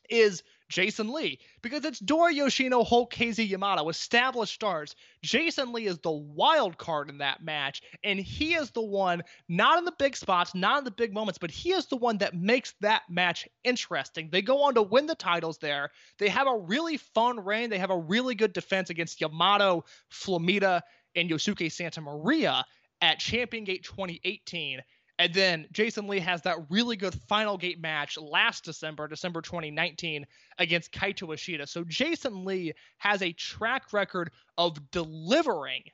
is 0.08 0.42
Jason 0.68 1.12
Lee 1.12 1.38
because 1.62 1.84
it's 1.84 1.98
Dora 1.98 2.32
Yoshino, 2.32 2.84
Hulk, 2.84 3.12
KZ 3.12 3.48
Yamato, 3.48 3.88
established 3.88 4.54
stars. 4.54 4.96
Jason 5.22 5.72
Lee 5.72 5.86
is 5.86 5.98
the 5.98 6.10
wild 6.10 6.78
card 6.78 7.10
in 7.10 7.18
that 7.18 7.42
match, 7.42 7.82
and 8.02 8.18
he 8.18 8.54
is 8.54 8.70
the 8.70 8.82
one, 8.82 9.22
not 9.48 9.78
in 9.78 9.84
the 9.84 9.94
big 9.98 10.16
spots, 10.16 10.54
not 10.54 10.78
in 10.78 10.84
the 10.84 10.90
big 10.90 11.12
moments, 11.12 11.38
but 11.38 11.50
he 11.50 11.72
is 11.72 11.86
the 11.86 11.96
one 11.96 12.18
that 12.18 12.34
makes 12.34 12.74
that 12.80 13.02
match 13.08 13.46
interesting. 13.62 14.28
They 14.30 14.42
go 14.42 14.62
on 14.62 14.74
to 14.74 14.82
win 14.82 15.06
the 15.06 15.14
titles 15.14 15.58
there. 15.58 15.90
They 16.18 16.28
have 16.28 16.46
a 16.46 16.58
really 16.58 16.96
fun 16.96 17.44
reign. 17.44 17.70
They 17.70 17.78
have 17.78 17.90
a 17.90 17.98
really 17.98 18.34
good 18.34 18.52
defense 18.52 18.90
against 18.90 19.20
Yamato, 19.20 19.84
Flamita, 20.10 20.82
and 21.14 21.30
Yosuke 21.30 21.70
Santa 21.70 22.00
Maria 22.00 22.64
at 23.00 23.18
Champion 23.18 23.64
Gate 23.64 23.84
2018. 23.84 24.80
And 25.18 25.32
then 25.32 25.66
Jason 25.70 26.08
Lee 26.08 26.18
has 26.20 26.42
that 26.42 26.56
really 26.70 26.96
good 26.96 27.14
final 27.28 27.56
gate 27.56 27.80
match 27.80 28.18
last 28.18 28.64
December, 28.64 29.06
December 29.06 29.42
2019, 29.42 30.26
against 30.58 30.92
Kaito 30.92 31.32
Ishida. 31.32 31.66
So 31.66 31.84
Jason 31.84 32.44
Lee 32.44 32.72
has 32.98 33.22
a 33.22 33.32
track 33.32 33.92
record 33.92 34.32
of 34.58 34.90
delivering 34.90 35.84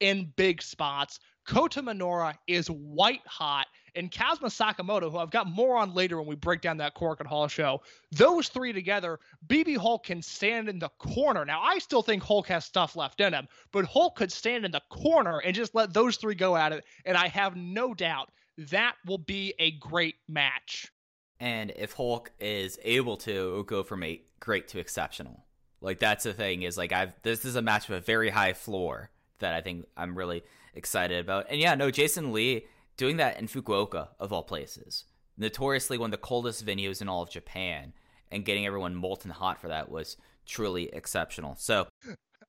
in 0.00 0.32
big 0.36 0.60
spots. 0.60 1.20
Kota 1.46 1.82
Minoura 1.82 2.34
is 2.48 2.68
white 2.68 3.24
hot, 3.26 3.66
and 3.94 4.10
Kazuma 4.10 4.48
Sakamoto, 4.48 5.10
who 5.10 5.18
I've 5.18 5.30
got 5.30 5.46
more 5.46 5.76
on 5.76 5.94
later 5.94 6.16
when 6.16 6.26
we 6.26 6.34
break 6.34 6.62
down 6.62 6.78
that 6.78 6.96
Korakuen 6.96 7.26
Hall 7.26 7.48
show, 7.48 7.82
those 8.10 8.48
three 8.48 8.72
together, 8.72 9.20
BB 9.46 9.76
Hulk 9.76 10.06
can 10.06 10.22
stand 10.22 10.68
in 10.68 10.78
the 10.78 10.88
corner. 10.98 11.44
Now, 11.44 11.62
I 11.62 11.78
still 11.78 12.02
think 12.02 12.22
Hulk 12.22 12.48
has 12.48 12.64
stuff 12.64 12.96
left 12.96 13.20
in 13.20 13.34
him, 13.34 13.46
but 13.72 13.84
Hulk 13.84 14.16
could 14.16 14.32
stand 14.32 14.64
in 14.64 14.72
the 14.72 14.82
corner 14.90 15.38
and 15.38 15.54
just 15.54 15.74
let 15.74 15.92
those 15.92 16.16
three 16.16 16.34
go 16.34 16.56
at 16.56 16.72
it, 16.72 16.84
and 17.04 17.16
I 17.16 17.28
have 17.28 17.56
no 17.56 17.94
doubt 17.94 18.30
that 18.58 18.96
will 19.06 19.18
be 19.18 19.54
a 19.58 19.72
great 19.72 20.16
match. 20.28 20.92
And 21.40 21.72
if 21.76 21.92
Hulk 21.92 22.30
is 22.38 22.78
able 22.82 23.16
to 23.18 23.64
go 23.66 23.82
from 23.82 24.02
a 24.02 24.22
great 24.40 24.68
to 24.68 24.78
exceptional, 24.78 25.44
like 25.80 25.98
that's 25.98 26.24
the 26.24 26.32
thing 26.32 26.62
is 26.62 26.78
like 26.78 26.92
I've 26.92 27.12
this 27.22 27.44
is 27.44 27.56
a 27.56 27.62
match 27.62 27.88
with 27.88 27.98
a 27.98 28.04
very 28.04 28.30
high 28.30 28.52
floor 28.52 29.10
that 29.40 29.54
I 29.54 29.60
think 29.60 29.86
I'm 29.96 30.16
really 30.16 30.42
excited 30.74 31.20
about. 31.20 31.46
And 31.50 31.60
yeah, 31.60 31.74
no, 31.74 31.90
Jason 31.90 32.32
Lee 32.32 32.66
doing 32.96 33.16
that 33.18 33.38
in 33.38 33.48
Fukuoka 33.48 34.08
of 34.18 34.32
all 34.32 34.42
places, 34.42 35.04
notoriously 35.36 35.98
one 35.98 36.08
of 36.08 36.12
the 36.12 36.18
coldest 36.18 36.64
venues 36.64 37.02
in 37.02 37.08
all 37.08 37.22
of 37.22 37.30
Japan, 37.30 37.92
and 38.30 38.44
getting 38.44 38.66
everyone 38.66 38.94
molten 38.94 39.30
hot 39.30 39.60
for 39.60 39.68
that 39.68 39.90
was 39.90 40.16
truly 40.46 40.88
exceptional. 40.92 41.56
So 41.56 41.86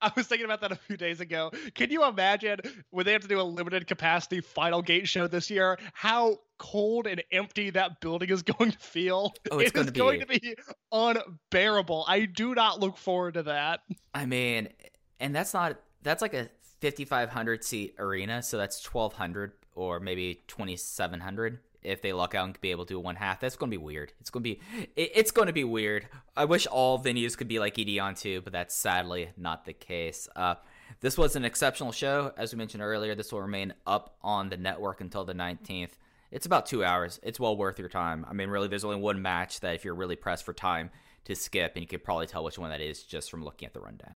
I 0.01 0.11
was 0.15 0.27
thinking 0.27 0.45
about 0.45 0.61
that 0.61 0.71
a 0.71 0.75
few 0.75 0.97
days 0.97 1.19
ago. 1.19 1.51
Can 1.73 1.89
you 1.89 2.05
imagine 2.05 2.59
when 2.91 3.05
they 3.05 3.11
have 3.13 3.21
to 3.21 3.27
do 3.27 3.39
a 3.39 3.43
limited 3.43 3.87
capacity 3.87 4.41
final 4.41 4.81
gate 4.81 5.07
show 5.07 5.27
this 5.27 5.49
year? 5.49 5.77
How 5.93 6.39
cold 6.57 7.07
and 7.07 7.23
empty 7.31 7.69
that 7.71 7.99
building 8.01 8.29
is 8.29 8.41
going 8.57 8.71
to 8.71 8.77
feel. 8.79 9.33
Oh, 9.51 9.59
it's 9.59 9.69
It 9.69 9.73
going 9.73 9.87
is 9.87 9.93
to 9.93 9.97
going 9.97 10.19
to 10.21 10.27
be 10.27 10.55
unbearable. 10.91 12.05
I 12.07 12.25
do 12.25 12.55
not 12.55 12.79
look 12.79 12.97
forward 12.97 13.35
to 13.35 13.43
that. 13.43 13.81
I 14.13 14.25
mean, 14.25 14.69
and 15.19 15.35
that's 15.35 15.53
not 15.53 15.79
that's 16.01 16.21
like 16.21 16.33
a 16.33 16.49
5500 16.81 17.63
seat 17.63 17.95
arena, 17.99 18.43
so 18.43 18.57
that's 18.57 18.83
1200 18.85 19.53
or 19.73 19.99
maybe 19.99 20.41
2700 20.47 21.59
if 21.85 22.01
they 22.01 22.13
luck 22.13 22.35
out 22.35 22.45
and 22.45 22.61
be 22.61 22.71
able 22.71 22.85
to 22.85 22.93
do 22.93 22.97
a 22.97 23.01
one 23.01 23.15
half. 23.15 23.39
That's 23.39 23.55
going 23.55 23.71
to 23.71 23.77
be 23.77 23.83
weird. 23.83 24.13
It's 24.19 24.29
going 24.29 24.43
to 24.43 24.49
be 24.49 24.59
it, 24.95 25.11
it's 25.15 25.31
going 25.31 25.47
to 25.47 25.53
be 25.53 25.63
weird. 25.63 26.07
I 26.35 26.45
wish 26.45 26.67
all 26.67 26.99
venues 26.99 27.37
could 27.37 27.47
be 27.47 27.59
like 27.59 27.75
Edion 27.75 28.19
too, 28.19 28.41
but 28.41 28.53
that's 28.53 28.75
sadly 28.75 29.29
not 29.37 29.65
the 29.65 29.73
case. 29.73 30.27
Uh 30.35 30.55
this 31.01 31.17
was 31.17 31.35
an 31.35 31.45
exceptional 31.45 31.91
show. 31.91 32.31
As 32.37 32.53
we 32.53 32.57
mentioned 32.57 32.81
earlier, 32.83 33.15
this 33.15 33.31
will 33.31 33.41
remain 33.41 33.73
up 33.85 34.15
on 34.21 34.49
the 34.49 34.57
network 34.57 35.01
until 35.01 35.25
the 35.25 35.33
19th. 35.33 35.91
It's 36.31 36.45
about 36.45 36.65
two 36.65 36.83
hours. 36.83 37.19
It's 37.23 37.39
well 37.39 37.57
worth 37.57 37.79
your 37.79 37.89
time. 37.89 38.25
I 38.29 38.33
mean, 38.33 38.49
really, 38.49 38.67
there's 38.67 38.83
only 38.85 38.97
one 38.97 39.21
match 39.21 39.59
that 39.61 39.75
if 39.75 39.83
you're 39.85 39.95
really 39.95 40.15
pressed 40.15 40.43
for 40.45 40.53
time 40.53 40.89
to 41.25 41.35
skip, 41.35 41.73
and 41.75 41.81
you 41.81 41.87
could 41.87 42.03
probably 42.03 42.27
tell 42.27 42.43
which 42.43 42.57
one 42.59 42.69
that 42.69 42.81
is 42.81 43.03
just 43.03 43.29
from 43.31 43.43
looking 43.43 43.65
at 43.65 43.73
the 43.73 43.79
rundown. 43.79 44.13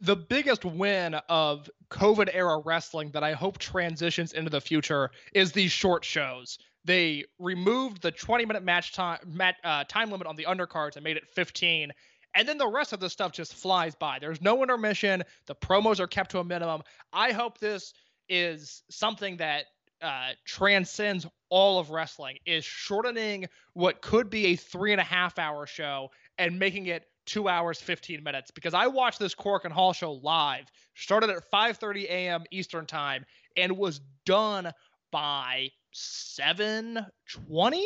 the 0.00 0.16
biggest 0.16 0.64
win 0.64 1.14
of 1.28 1.70
COVID 1.90 2.28
era 2.34 2.58
wrestling 2.64 3.10
that 3.12 3.22
I 3.24 3.32
hope 3.32 3.58
transitions 3.58 4.32
into 4.32 4.50
the 4.50 4.60
future 4.60 5.10
is 5.32 5.52
these 5.52 5.72
short 5.72 6.04
shows. 6.04 6.58
They 6.84 7.24
removed 7.38 8.02
the 8.02 8.10
20 8.10 8.44
minute 8.44 8.62
match 8.62 8.92
time 8.92 9.18
mat, 9.26 9.56
uh, 9.64 9.84
time 9.88 10.10
limit 10.10 10.26
on 10.26 10.36
the 10.36 10.44
undercards 10.44 10.96
and 10.96 11.04
made 11.04 11.16
it 11.16 11.26
15. 11.32 11.92
And 12.36 12.48
then 12.48 12.58
the 12.58 12.68
rest 12.68 12.92
of 12.92 13.00
the 13.00 13.08
stuff 13.08 13.32
just 13.32 13.54
flies 13.54 13.94
by. 13.94 14.18
There's 14.18 14.42
no 14.42 14.62
intermission. 14.62 15.22
The 15.46 15.54
promos 15.54 16.00
are 16.00 16.06
kept 16.06 16.32
to 16.32 16.40
a 16.40 16.44
minimum. 16.44 16.82
I 17.12 17.32
hope 17.32 17.58
this 17.58 17.94
is 18.28 18.82
something 18.90 19.36
that 19.36 19.66
uh, 20.02 20.32
transcends 20.44 21.26
all 21.48 21.78
of 21.78 21.90
wrestling, 21.90 22.36
is 22.44 22.64
shortening 22.64 23.46
what 23.72 24.02
could 24.02 24.28
be 24.28 24.46
a 24.46 24.56
three 24.56 24.92
and 24.92 25.00
a 25.00 25.04
half 25.04 25.38
hour 25.38 25.66
show 25.66 26.10
and 26.36 26.58
making 26.58 26.86
it 26.86 27.06
two 27.26 27.48
hours 27.48 27.80
15 27.80 28.22
minutes 28.22 28.50
because 28.50 28.74
i 28.74 28.86
watched 28.86 29.18
this 29.18 29.34
Korakuen 29.34 29.70
Hall 29.70 29.94
show 29.94 30.12
live 30.12 30.66
started 30.94 31.30
at 31.30 31.50
5.30 31.50 32.04
a.m 32.04 32.44
eastern 32.50 32.84
time 32.84 33.24
and 33.56 33.78
was 33.78 34.02
done 34.26 34.70
by 35.10 35.70
7.20 35.94 37.82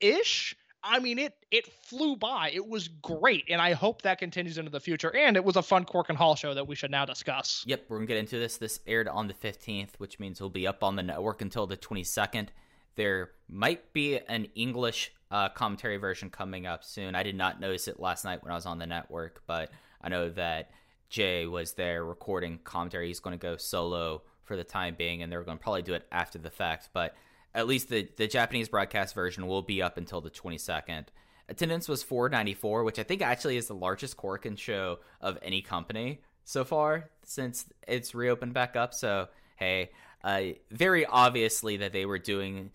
ish 0.00 0.56
i 0.82 0.98
mean 0.98 1.18
it 1.18 1.34
it 1.50 1.66
flew 1.84 2.16
by 2.16 2.50
it 2.52 2.66
was 2.66 2.88
great 2.88 3.44
and 3.48 3.60
i 3.60 3.72
hope 3.72 4.02
that 4.02 4.18
continues 4.18 4.58
into 4.58 4.70
the 4.70 4.80
future 4.80 5.14
and 5.14 5.36
it 5.36 5.44
was 5.44 5.56
a 5.56 5.62
fun 5.62 5.84
Korakuen 5.84 6.16
Hall 6.16 6.34
show 6.34 6.54
that 6.54 6.66
we 6.66 6.74
should 6.74 6.90
now 6.90 7.04
discuss 7.04 7.64
Yep, 7.66 7.84
we're 7.88 7.98
gonna 7.98 8.06
get 8.06 8.16
into 8.16 8.38
this. 8.38 8.56
This 8.56 8.80
aired 8.86 9.08
on 9.08 9.28
the 9.28 9.34
15th, 9.34 9.90
which 9.98 10.18
means 10.18 10.38
it'll 10.38 10.48
be 10.50 10.66
up 10.66 10.82
on 10.82 10.96
the 10.96 11.02
network 11.02 11.42
until 11.42 11.66
the 11.66 11.76
22nd. 11.76 12.48
There 12.96 13.30
might 13.48 13.92
be 13.92 14.18
an 14.18 14.46
English 14.54 15.12
uh, 15.30 15.50
commentary 15.50 15.98
version 15.98 16.30
coming 16.30 16.66
up 16.66 16.84
soon. 16.84 17.14
I 17.14 17.22
did 17.22 17.36
not 17.36 17.60
notice 17.60 17.88
it 17.88 18.00
last 18.00 18.24
night 18.24 18.42
when 18.42 18.52
I 18.52 18.54
was 18.54 18.66
on 18.66 18.78
the 18.78 18.86
network, 18.86 19.42
but 19.46 19.70
I 20.00 20.08
know 20.08 20.30
that 20.30 20.70
Jay 21.10 21.46
was 21.46 21.74
there 21.74 22.04
recording 22.04 22.58
commentary. 22.64 23.08
He's 23.08 23.20
going 23.20 23.38
to 23.38 23.42
go 23.42 23.56
solo 23.56 24.22
for 24.48 24.56
the 24.56 24.64
time 24.64 24.96
being, 24.98 25.22
and 25.22 25.30
they're 25.30 25.44
going 25.44 25.58
to 25.58 25.62
probably 25.62 25.82
do 25.82 25.94
it 25.94 26.06
after 26.10 26.38
the 26.38 26.50
fact. 26.50 26.88
But 26.92 27.14
at 27.54 27.68
least 27.68 27.88
the, 27.88 28.08
the 28.16 28.26
Japanese 28.26 28.68
broadcast 28.68 29.14
version 29.14 29.46
will 29.46 29.62
be 29.62 29.80
up 29.80 29.96
until 29.96 30.20
the 30.20 30.30
22nd. 30.30 31.06
Attendance 31.48 31.88
was 31.88 32.02
494, 32.02 32.82
which 32.82 32.98
I 32.98 33.04
think 33.04 33.22
actually 33.22 33.56
is 33.56 33.68
the 33.68 33.74
largest 33.74 34.16
Korakuen 34.16 34.58
show 34.58 34.98
of 35.20 35.38
any 35.40 35.62
company 35.62 36.20
so 36.44 36.64
far 36.64 37.10
since 37.24 37.66
it's 37.86 38.14
reopened 38.14 38.54
back 38.54 38.74
up. 38.74 38.92
So, 38.92 39.28
hey, 39.56 39.90
uh, 40.24 40.42
very 40.70 41.06
obviously 41.06 41.78
that 41.78 41.92
they 41.92 42.06
were 42.06 42.18
doing 42.18 42.70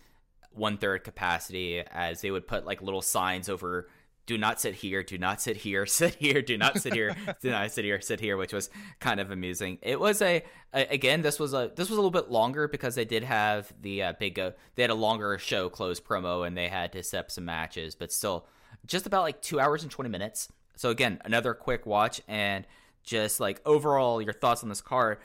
one 0.52 0.78
third 0.78 1.04
capacity 1.04 1.80
as 1.80 2.22
they 2.22 2.32
would 2.32 2.48
put 2.48 2.66
like 2.66 2.82
little 2.82 3.02
signs 3.02 3.50
over 3.50 3.90
do 4.26 4.38
not 4.38 4.62
sit 4.62 4.76
here, 4.76 5.04
do 5.04 5.18
not 5.18 5.42
sit 5.42 5.58
here, 5.58 5.86
sit 5.86 6.16
here, 6.16 6.42
do 6.42 6.58
not 6.58 6.80
sit 6.80 6.94
here, 6.94 7.16
do 7.42 7.52
not 7.52 7.72
sit 7.72 7.86
here, 7.86 8.00
sit 8.02 8.20
here, 8.20 8.38
which 8.38 8.54
was 8.54 8.70
kind 9.00 9.20
of 9.20 9.32
amusing. 9.32 9.80
It 9.82 10.00
was 10.00 10.22
a, 10.22 10.44
a 10.74 10.88
again, 10.88 11.22
this 11.22 11.40
was 11.40 11.54
a 11.54 11.72
this 11.76 11.90
was 11.90 11.98
a 11.98 12.02
little 12.02 12.12
bit 12.12 12.32
longer 12.32 12.68
because 12.68 12.96
they 12.96 13.06
did 13.06 13.24
have 13.24 13.74
the 13.82 14.04
uh, 14.04 14.14
big 14.20 14.40
uh, 14.40 14.52
they 14.76 14.84
had 14.84 14.90
a 14.90 14.96
longer 14.96 15.38
show 15.38 15.70
close 15.70 16.00
promo 16.00 16.46
and 16.46 16.58
they 16.58 16.68
had 16.68 16.92
to 16.94 17.04
set 17.04 17.20
up 17.20 17.32
some 17.32 17.46
matches, 17.46 17.96
but 17.96 18.12
still 18.12 18.48
just 18.86 19.06
about 19.06 19.24
like 19.24 19.42
two 19.42 19.60
hours 19.60 19.84
and 19.84 19.92
twenty 19.92 20.10
minutes. 20.10 20.50
So 20.76 20.90
again, 20.90 21.22
another 21.24 21.54
quick 21.54 21.86
watch 21.86 22.22
and 22.28 22.66
just 23.04 23.40
like 23.40 23.62
overall 23.66 24.22
your 24.22 24.34
thoughts 24.34 24.64
on 24.64 24.70
this 24.70 24.82
card. 24.82 25.20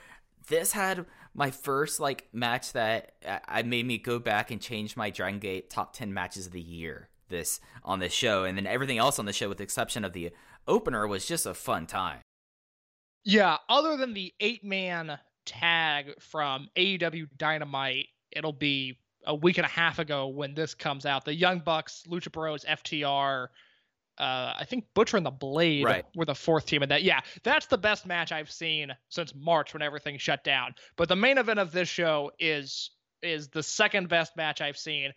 This 0.49 0.72
had 0.72 1.05
my 1.34 1.51
first 1.51 2.01
like 2.01 2.26
match 2.32 2.72
that 2.72 3.12
I 3.26 3.40
I 3.46 3.62
made 3.62 3.86
me 3.86 3.99
go 3.99 4.18
back 4.18 4.51
and 4.51 4.61
change 4.61 4.96
my 4.96 5.11
Dragon 5.11 5.38
Gate 5.38 5.70
top 5.70 5.92
10 5.92 6.12
matches 6.12 6.46
of 6.46 6.53
the 6.53 6.61
year 6.61 7.09
this 7.29 7.61
on 7.85 7.99
this 7.99 8.12
show 8.12 8.45
and 8.45 8.57
then 8.59 8.66
everything 8.66 8.99
else 8.99 9.18
on 9.18 9.24
the 9.26 9.33
show 9.33 9.49
with 9.49 9.59
the 9.59 9.64
exception 9.64 10.05
of 10.05 10.12
the 10.12 10.31
opener 10.66 11.07
was 11.07 11.26
just 11.26 11.47
a 11.47 11.55
fun 11.55 11.87
time. 11.87 12.20
Yeah, 13.24 13.59
other 13.68 13.97
than 13.97 14.14
the 14.14 14.33
eight 14.41 14.64
man 14.64 15.18
tag 15.45 16.20
from 16.20 16.68
AEW 16.76 17.29
Dynamite, 17.37 18.07
it'll 18.31 18.53
be 18.53 18.99
a 19.26 19.35
week 19.35 19.59
and 19.59 19.64
a 19.66 19.70
half 19.70 19.99
ago 19.99 20.29
when 20.29 20.55
this 20.55 20.74
comes 20.74 21.05
out. 21.05 21.24
The 21.24 21.35
Young 21.35 21.59
Bucks, 21.61 22.05
Lucha 22.09 22.31
Bros, 22.33 22.64
FTR, 22.64 23.49
uh, 24.18 24.55
I 24.59 24.64
think 24.68 24.87
Butcher 24.95 25.16
and 25.16 25.26
the 25.26 25.31
Blade 25.31 25.85
Right. 25.85 26.05
were 26.14 26.24
the 26.24 26.35
fourth 26.35 26.66
team 26.66 26.83
in 26.83 26.89
that. 26.89 27.03
Yeah, 27.03 27.20
that's 27.45 27.66
the 27.66 27.79
best 27.79 28.07
match 28.07 28.33
I've 28.33 28.51
seen 28.51 28.93
since 29.11 29.33
March 29.35 29.72
when 29.74 29.83
everything 29.83 30.18
shut 30.18 30.43
down. 30.45 30.74
But 30.97 31.09
the 31.09 31.16
main 31.16 31.39
event 31.39 31.59
of 31.61 31.72
this 31.72 31.89
show 31.89 32.31
is 32.39 32.91
is 33.20 33.49
the 33.49 33.62
second 33.64 34.09
best 34.09 34.37
match 34.37 34.61
I've 34.61 34.76
seen. 34.79 35.12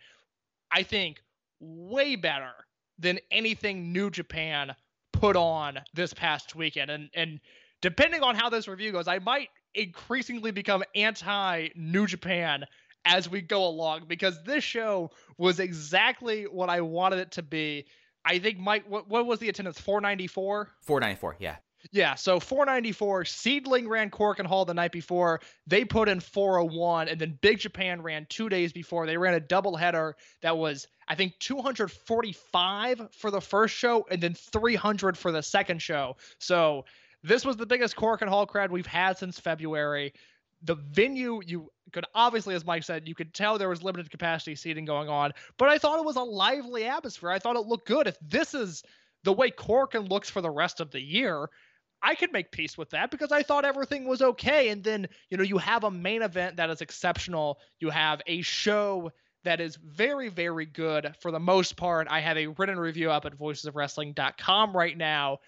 I 0.72 0.82
think 0.82 1.22
way 1.62 2.16
better 2.16 2.52
than 2.98 3.18
anything 3.30 3.92
New 3.92 4.10
Japan 4.10 4.74
put 5.12 5.36
on 5.36 5.78
this 5.94 6.12
past 6.12 6.54
weekend. 6.54 6.90
And 6.90 7.08
and 7.14 7.40
depending 7.80 8.22
on 8.22 8.34
how 8.34 8.50
this 8.50 8.68
review 8.68 8.92
goes, 8.92 9.08
I 9.08 9.18
might 9.20 9.48
increasingly 9.74 10.50
become 10.50 10.82
anti 10.94 11.68
New 11.74 12.06
Japan 12.06 12.64
as 13.04 13.28
we 13.28 13.40
go 13.40 13.66
along 13.66 14.04
because 14.06 14.42
this 14.44 14.62
show 14.62 15.10
was 15.38 15.60
exactly 15.60 16.44
what 16.44 16.68
I 16.68 16.80
wanted 16.80 17.18
it 17.18 17.32
to 17.32 17.42
be. 17.42 17.86
I 18.24 18.38
think 18.38 18.58
Mike, 18.58 18.84
what, 18.88 19.08
what 19.08 19.26
was 19.26 19.40
the 19.40 19.48
attendance? 19.48 19.80
494. 19.80 20.70
494, 20.82 21.36
yeah. 21.40 21.56
Yeah, 21.90 22.14
so 22.14 22.38
494. 22.38 23.24
Seadlinnng 23.24 23.88
ran 23.88 24.10
Korakuen 24.10 24.46
Hall 24.46 24.64
the 24.64 24.74
night 24.74 24.92
before. 24.92 25.40
They 25.66 25.84
put 25.84 26.08
in 26.08 26.20
401, 26.20 27.08
and 27.08 27.20
then 27.20 27.38
Big 27.40 27.58
Japan 27.58 28.02
ran 28.02 28.26
two 28.28 28.48
days 28.48 28.72
before. 28.72 29.06
They 29.06 29.16
ran 29.16 29.34
a 29.34 29.40
doubleheader 29.40 30.12
that 30.42 30.56
was, 30.56 30.86
I 31.08 31.16
think, 31.16 31.38
245 31.40 33.08
for 33.12 33.30
the 33.30 33.40
first 33.40 33.74
show, 33.74 34.06
and 34.10 34.22
then 34.22 34.34
300 34.34 35.18
for 35.18 35.32
the 35.32 35.42
second 35.42 35.82
show. 35.82 36.16
So 36.38 36.84
this 37.24 37.44
was 37.44 37.56
the 37.56 37.66
biggest 37.66 37.96
Korakuen 37.96 38.28
Hall 38.28 38.46
crowd 38.46 38.70
we've 38.70 38.86
had 38.86 39.18
since 39.18 39.40
February. 39.40 40.12
The 40.62 40.76
venue, 40.76 41.40
you 41.44 41.72
could 41.92 42.04
obviously, 42.14 42.54
as 42.54 42.64
Mike 42.64 42.84
said, 42.84 43.08
you 43.08 43.14
could 43.14 43.34
tell 43.34 43.58
there 43.58 43.68
was 43.68 43.82
limited 43.82 44.10
capacity 44.10 44.54
seating 44.54 44.84
going 44.84 45.08
on, 45.08 45.32
but 45.58 45.68
I 45.68 45.78
thought 45.78 45.98
it 45.98 46.04
was 46.04 46.16
a 46.16 46.22
lively 46.22 46.84
atmosphere. 46.84 47.30
I 47.30 47.40
thought 47.40 47.56
it 47.56 47.66
looked 47.66 47.86
good. 47.86 48.06
If 48.06 48.16
this 48.20 48.54
is 48.54 48.84
the 49.24 49.32
way 49.32 49.50
Korakuen 49.50 50.08
looks 50.08 50.30
for 50.30 50.40
the 50.40 50.50
rest 50.50 50.80
of 50.80 50.90
the 50.90 51.00
year, 51.00 51.48
I 52.02 52.14
could 52.14 52.32
make 52.32 52.50
peace 52.50 52.76
with 52.76 52.90
that 52.90 53.10
because 53.10 53.30
I 53.30 53.42
thought 53.42 53.64
everything 53.64 54.06
was 54.06 54.22
okay. 54.22 54.70
And 54.70 54.82
then, 54.82 55.08
you 55.30 55.36
know, 55.36 55.44
you 55.44 55.58
have 55.58 55.84
a 55.84 55.90
main 55.90 56.22
event 56.22 56.56
that 56.56 56.70
is 56.70 56.80
exceptional. 56.80 57.60
You 57.78 57.90
have 57.90 58.20
a 58.26 58.42
show 58.42 59.12
that 59.44 59.60
is 59.60 59.76
very, 59.76 60.28
very 60.28 60.66
good 60.66 61.14
for 61.20 61.30
the 61.30 61.40
most 61.40 61.76
part. 61.76 62.08
I 62.10 62.20
have 62.20 62.36
a 62.36 62.48
written 62.48 62.78
review 62.78 63.10
up 63.10 63.24
at 63.24 63.38
voicesofwrestling.com 63.38 64.76
right 64.76 64.96
now. 64.96 65.38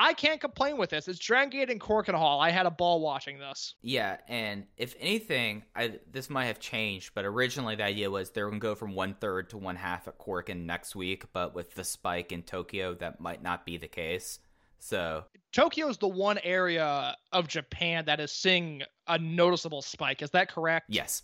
I 0.00 0.12
can't 0.12 0.40
complain 0.40 0.76
with 0.76 0.90
this. 0.90 1.08
It's 1.08 1.18
Dragon 1.18 1.50
Gate 1.50 1.70
and 1.70 1.80
Korakuen 1.80 2.14
Hall. 2.14 2.40
I 2.40 2.50
had 2.50 2.66
a 2.66 2.70
ball 2.70 3.00
watching 3.00 3.38
this. 3.40 3.74
Yeah, 3.82 4.18
and 4.28 4.64
if 4.76 4.94
anything, 5.00 5.64
I 5.74 5.98
this 6.10 6.30
might 6.30 6.44
have 6.44 6.60
changed, 6.60 7.10
but 7.16 7.24
originally 7.24 7.74
the 7.74 7.82
idea 7.82 8.08
was 8.08 8.30
they're 8.30 8.48
gonna 8.48 8.60
go 8.60 8.76
from 8.76 8.94
one 8.94 9.14
third 9.14 9.50
to 9.50 9.58
one 9.58 9.74
half 9.74 10.06
at 10.06 10.16
Korakuen 10.16 10.66
next 10.66 10.94
week, 10.94 11.24
but 11.32 11.52
with 11.52 11.74
the 11.74 11.82
spike 11.82 12.30
in 12.30 12.44
Tokyo, 12.44 12.94
that 12.94 13.20
might 13.20 13.42
not 13.42 13.66
be 13.66 13.76
the 13.76 13.88
case. 13.88 14.38
So 14.78 15.24
Tokyo 15.52 15.88
is 15.88 15.98
the 15.98 16.08
one 16.08 16.38
area 16.42 17.16
of 17.32 17.48
Japan 17.48 18.04
that 18.06 18.20
is 18.20 18.32
seeing 18.32 18.82
a 19.06 19.18
noticeable 19.18 19.82
spike. 19.82 20.22
Is 20.22 20.30
that 20.30 20.50
correct? 20.50 20.86
yes, 20.88 21.22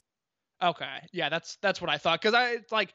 Okay. 0.63 0.99
Yeah, 1.13 1.29
that's 1.29 1.57
that's 1.61 1.81
what 1.81 1.91
I 1.91 1.99
thought. 1.99 2.21
Because 2.21 2.35
I 2.35 2.51
it's 2.51 2.73
like 2.73 2.95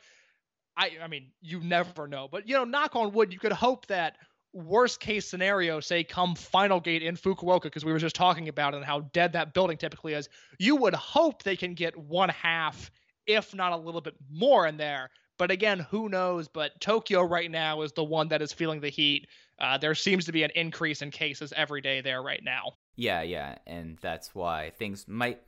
I 0.77 0.91
I 1.01 1.07
mean, 1.07 1.31
you 1.41 1.59
never 1.61 2.07
know. 2.07 2.27
But 2.31 2.47
you 2.47 2.55
know, 2.55 2.63
knock 2.63 2.95
on 2.95 3.11
wood, 3.13 3.31
you 3.31 3.39
could 3.39 3.51
hope 3.51 3.85
that 3.87 4.17
worst 4.53 4.99
case 4.99 5.29
scenario, 5.29 5.79
say 5.79 6.03
come 6.03 6.35
final 6.35 6.79
gate 6.79 7.03
in 7.03 7.15
Fukuoka, 7.15 7.63
because 7.63 7.85
we 7.85 7.91
were 7.91 7.99
just 7.99 8.15
talking 8.15 8.49
about 8.49 8.73
it 8.73 8.77
and 8.77 8.85
how 8.85 9.01
dead 9.13 9.33
that 9.33 9.53
building 9.53 9.77
typically 9.77 10.13
is, 10.13 10.27
you 10.57 10.75
would 10.75 10.95
hope 10.95 11.43
they 11.43 11.55
can 11.55 11.75
get 11.75 11.95
one 11.95 12.29
half, 12.29 12.89
if 13.27 13.53
not 13.53 13.73
a 13.73 13.77
little 13.77 14.01
bit 14.01 14.15
more 14.31 14.65
in 14.65 14.77
there. 14.77 15.11
But 15.37 15.51
again, 15.51 15.85
who 15.91 16.09
knows? 16.09 16.47
But 16.47 16.79
Tokyo 16.81 17.21
right 17.21 17.49
now 17.51 17.83
is 17.83 17.93
the 17.93 18.03
one 18.03 18.27
that 18.29 18.41
is 18.41 18.51
feeling 18.51 18.81
the 18.81 18.89
heat. 18.89 19.27
Uh, 19.59 19.77
there 19.77 19.95
seems 19.95 20.25
to 20.25 20.31
be 20.31 20.43
an 20.43 20.51
increase 20.55 21.01
in 21.01 21.11
cases 21.11 21.53
every 21.55 21.81
day 21.81 22.01
there 22.01 22.21
right 22.21 22.43
now. 22.43 22.73
yeah, 22.95 23.21
yeah, 23.21 23.57
and 23.67 23.97
that's 24.01 24.33
why 24.33 24.71
things 24.77 25.07
might 25.07 25.41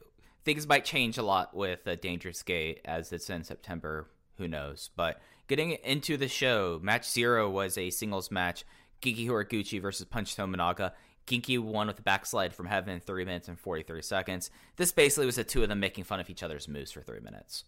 things 0.43 0.67
might 0.67 0.85
change 0.85 1.17
a 1.17 1.23
lot 1.23 1.55
with 1.55 1.87
uh, 1.87 1.95
Dangerous 1.95 2.41
Gate 2.43 2.81
as 2.85 3.11
it's 3.13 3.29
in 3.29 3.43
September. 3.43 4.07
Who 4.37 4.47
knows? 4.47 4.89
But 4.95 5.21
getting 5.47 5.71
into 5.83 6.17
the 6.17 6.27
show, 6.27 6.79
match 6.81 7.09
zero 7.09 7.49
was 7.49 7.77
a 7.77 7.89
singles 7.89 8.31
match: 8.31 8.65
Genki 9.01 9.27
Horiguchi 9.27 9.81
versus 9.81 10.05
Punch 10.05 10.35
Tominaga. 10.35 10.91
Genki 11.27 11.59
won 11.59 11.87
with 11.87 11.99
a 11.99 12.01
backslide 12.03 12.53
from 12.53 12.65
heaven 12.65 12.93
in 12.93 12.99
3 12.99 13.25
minutes 13.25 13.47
and 13.47 13.59
43 13.59 14.01
seconds. 14.01 14.49
This 14.77 14.91
basically 14.91 15.27
was 15.27 15.35
the 15.35 15.43
two 15.43 15.61
of 15.61 15.69
them 15.69 15.79
making 15.79 16.03
fun 16.03 16.19
of 16.19 16.29
each 16.29 16.41
other's 16.41 16.67
moves 16.67 16.91
for 16.91 17.01
3 17.01 17.19
minutes. 17.19 17.63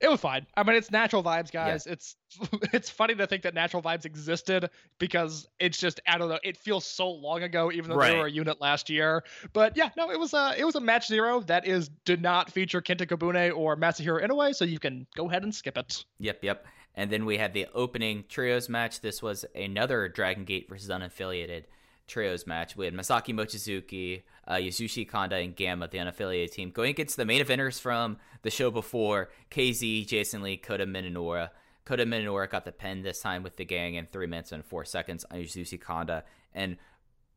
It 0.00 0.08
was 0.08 0.20
fine. 0.20 0.46
I 0.56 0.62
mean, 0.62 0.76
it's 0.76 0.90
natural 0.90 1.22
vibes, 1.22 1.50
guys. 1.50 1.86
It's 1.86 2.16
it's 2.72 2.90
funny 2.90 3.14
to 3.14 3.26
think 3.26 3.42
that 3.42 3.54
natural 3.54 3.82
vibes 3.82 4.04
existed 4.04 4.68
because 4.98 5.48
it's 5.58 5.78
just 5.78 6.00
I 6.06 6.18
don't 6.18 6.28
know. 6.28 6.38
It 6.44 6.56
feels 6.58 6.84
so 6.84 7.08
long 7.08 7.42
ago, 7.42 7.72
even 7.72 7.90
though 7.90 8.00
they 8.00 8.16
were 8.16 8.26
a 8.26 8.30
unit 8.30 8.60
last 8.60 8.90
year. 8.90 9.24
But 9.54 9.76
yeah, 9.76 9.90
no, 9.96 10.10
it 10.10 10.18
was 10.18 10.34
a 10.34 10.54
it 10.58 10.64
was 10.64 10.74
a 10.74 10.80
match 10.80 11.06
zero 11.06 11.40
that 11.42 11.66
is 11.66 11.88
did 12.04 12.20
not 12.20 12.50
feature 12.50 12.82
Kenta 12.82 13.06
Kabune 13.06 13.56
or 13.56 13.76
Masahiro 13.76 14.22
Inoue, 14.22 14.54
so 14.54 14.64
you 14.64 14.78
can 14.78 15.06
go 15.16 15.30
ahead 15.30 15.44
and 15.44 15.54
skip 15.54 15.78
it. 15.78 16.04
Yep, 16.18 16.44
yep. 16.44 16.66
And 16.94 17.10
then 17.10 17.24
we 17.24 17.38
had 17.38 17.54
the 17.54 17.66
opening 17.74 18.24
trios 18.28 18.68
match. 18.68 19.00
This 19.00 19.22
was 19.22 19.44
another 19.54 20.08
Dragon 20.08 20.44
Gate 20.44 20.68
versus 20.68 20.88
unaffiliated 20.88 21.64
trios 22.06 22.46
match. 22.46 22.76
We 22.76 22.84
had 22.84 22.94
Masaki 22.94 23.34
Mochizuki, 23.34 24.22
uh, 24.46 24.54
Yasushi 24.54 25.08
Kanda, 25.08 25.36
and 25.36 25.54
Gamma, 25.54 25.88
the 25.88 25.98
unaffiliated 25.98 26.52
team, 26.52 26.70
going 26.70 26.90
against 26.90 27.16
the 27.16 27.24
main 27.24 27.42
eventers 27.42 27.80
from 27.80 28.18
the 28.42 28.50
show 28.50 28.70
before 28.70 29.30
KZ, 29.50 30.06
Jason 30.06 30.42
Lee, 30.42 30.56
Kota 30.56 30.86
Minoura. 30.86 31.50
Kota 31.84 32.04
Minoura 32.04 32.50
got 32.50 32.64
the 32.64 32.72
pin 32.72 33.02
this 33.02 33.20
time 33.20 33.42
with 33.42 33.56
the 33.56 33.64
gang 33.64 33.94
in 33.94 34.06
3 34.06 34.26
minutes 34.26 34.52
and 34.52 34.64
4 34.64 34.84
seconds 34.84 35.24
on 35.30 35.38
Yasushi 35.38 35.80
Kanda. 35.80 36.24
And 36.54 36.76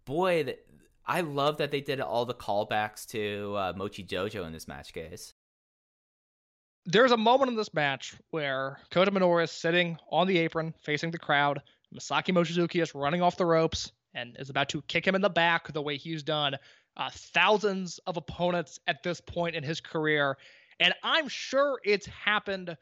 boy, 0.05 0.43
th- 0.43 0.59
I 1.05 1.21
love 1.21 1.57
that 1.57 1.71
they 1.71 1.81
did 1.81 2.01
all 2.01 2.25
the 2.25 2.33
callbacks 2.33 3.05
to 3.07 3.55
uh, 3.55 3.73
Mochi 3.75 4.03
Dojo 4.03 4.45
in 4.45 4.53
this 4.53 4.67
match, 4.67 4.93
guys. 4.93 5.33
There's 6.85 7.11
a 7.11 7.17
moment 7.17 7.51
in 7.51 7.57
this 7.57 7.73
match 7.73 8.15
where 8.31 8.79
Kota 8.89 9.11
Minoura 9.11 9.43
is 9.43 9.51
sitting 9.51 9.97
on 10.11 10.27
the 10.27 10.37
apron 10.39 10.73
facing 10.81 11.11
the 11.11 11.19
crowd. 11.19 11.61
Masaki 11.93 12.33
Mochizuki 12.33 12.81
is 12.81 12.95
running 12.95 13.21
off 13.21 13.37
the 13.37 13.45
ropes 13.45 13.91
and 14.13 14.35
is 14.39 14.49
about 14.49 14.69
to 14.69 14.81
kick 14.83 15.05
him 15.05 15.15
in 15.15 15.21
the 15.21 15.29
back 15.29 15.71
the 15.71 15.81
way 15.81 15.97
he's 15.97 16.23
done 16.23 16.55
uh, 16.97 17.09
thousands 17.13 17.99
of 18.07 18.17
opponents 18.17 18.79
at 18.87 19.03
this 19.03 19.21
point 19.21 19.55
in 19.55 19.63
his 19.63 19.79
career. 19.79 20.37
And 20.79 20.93
I'm 21.03 21.27
sure 21.27 21.79
it's 21.83 22.07
happened 22.07 22.75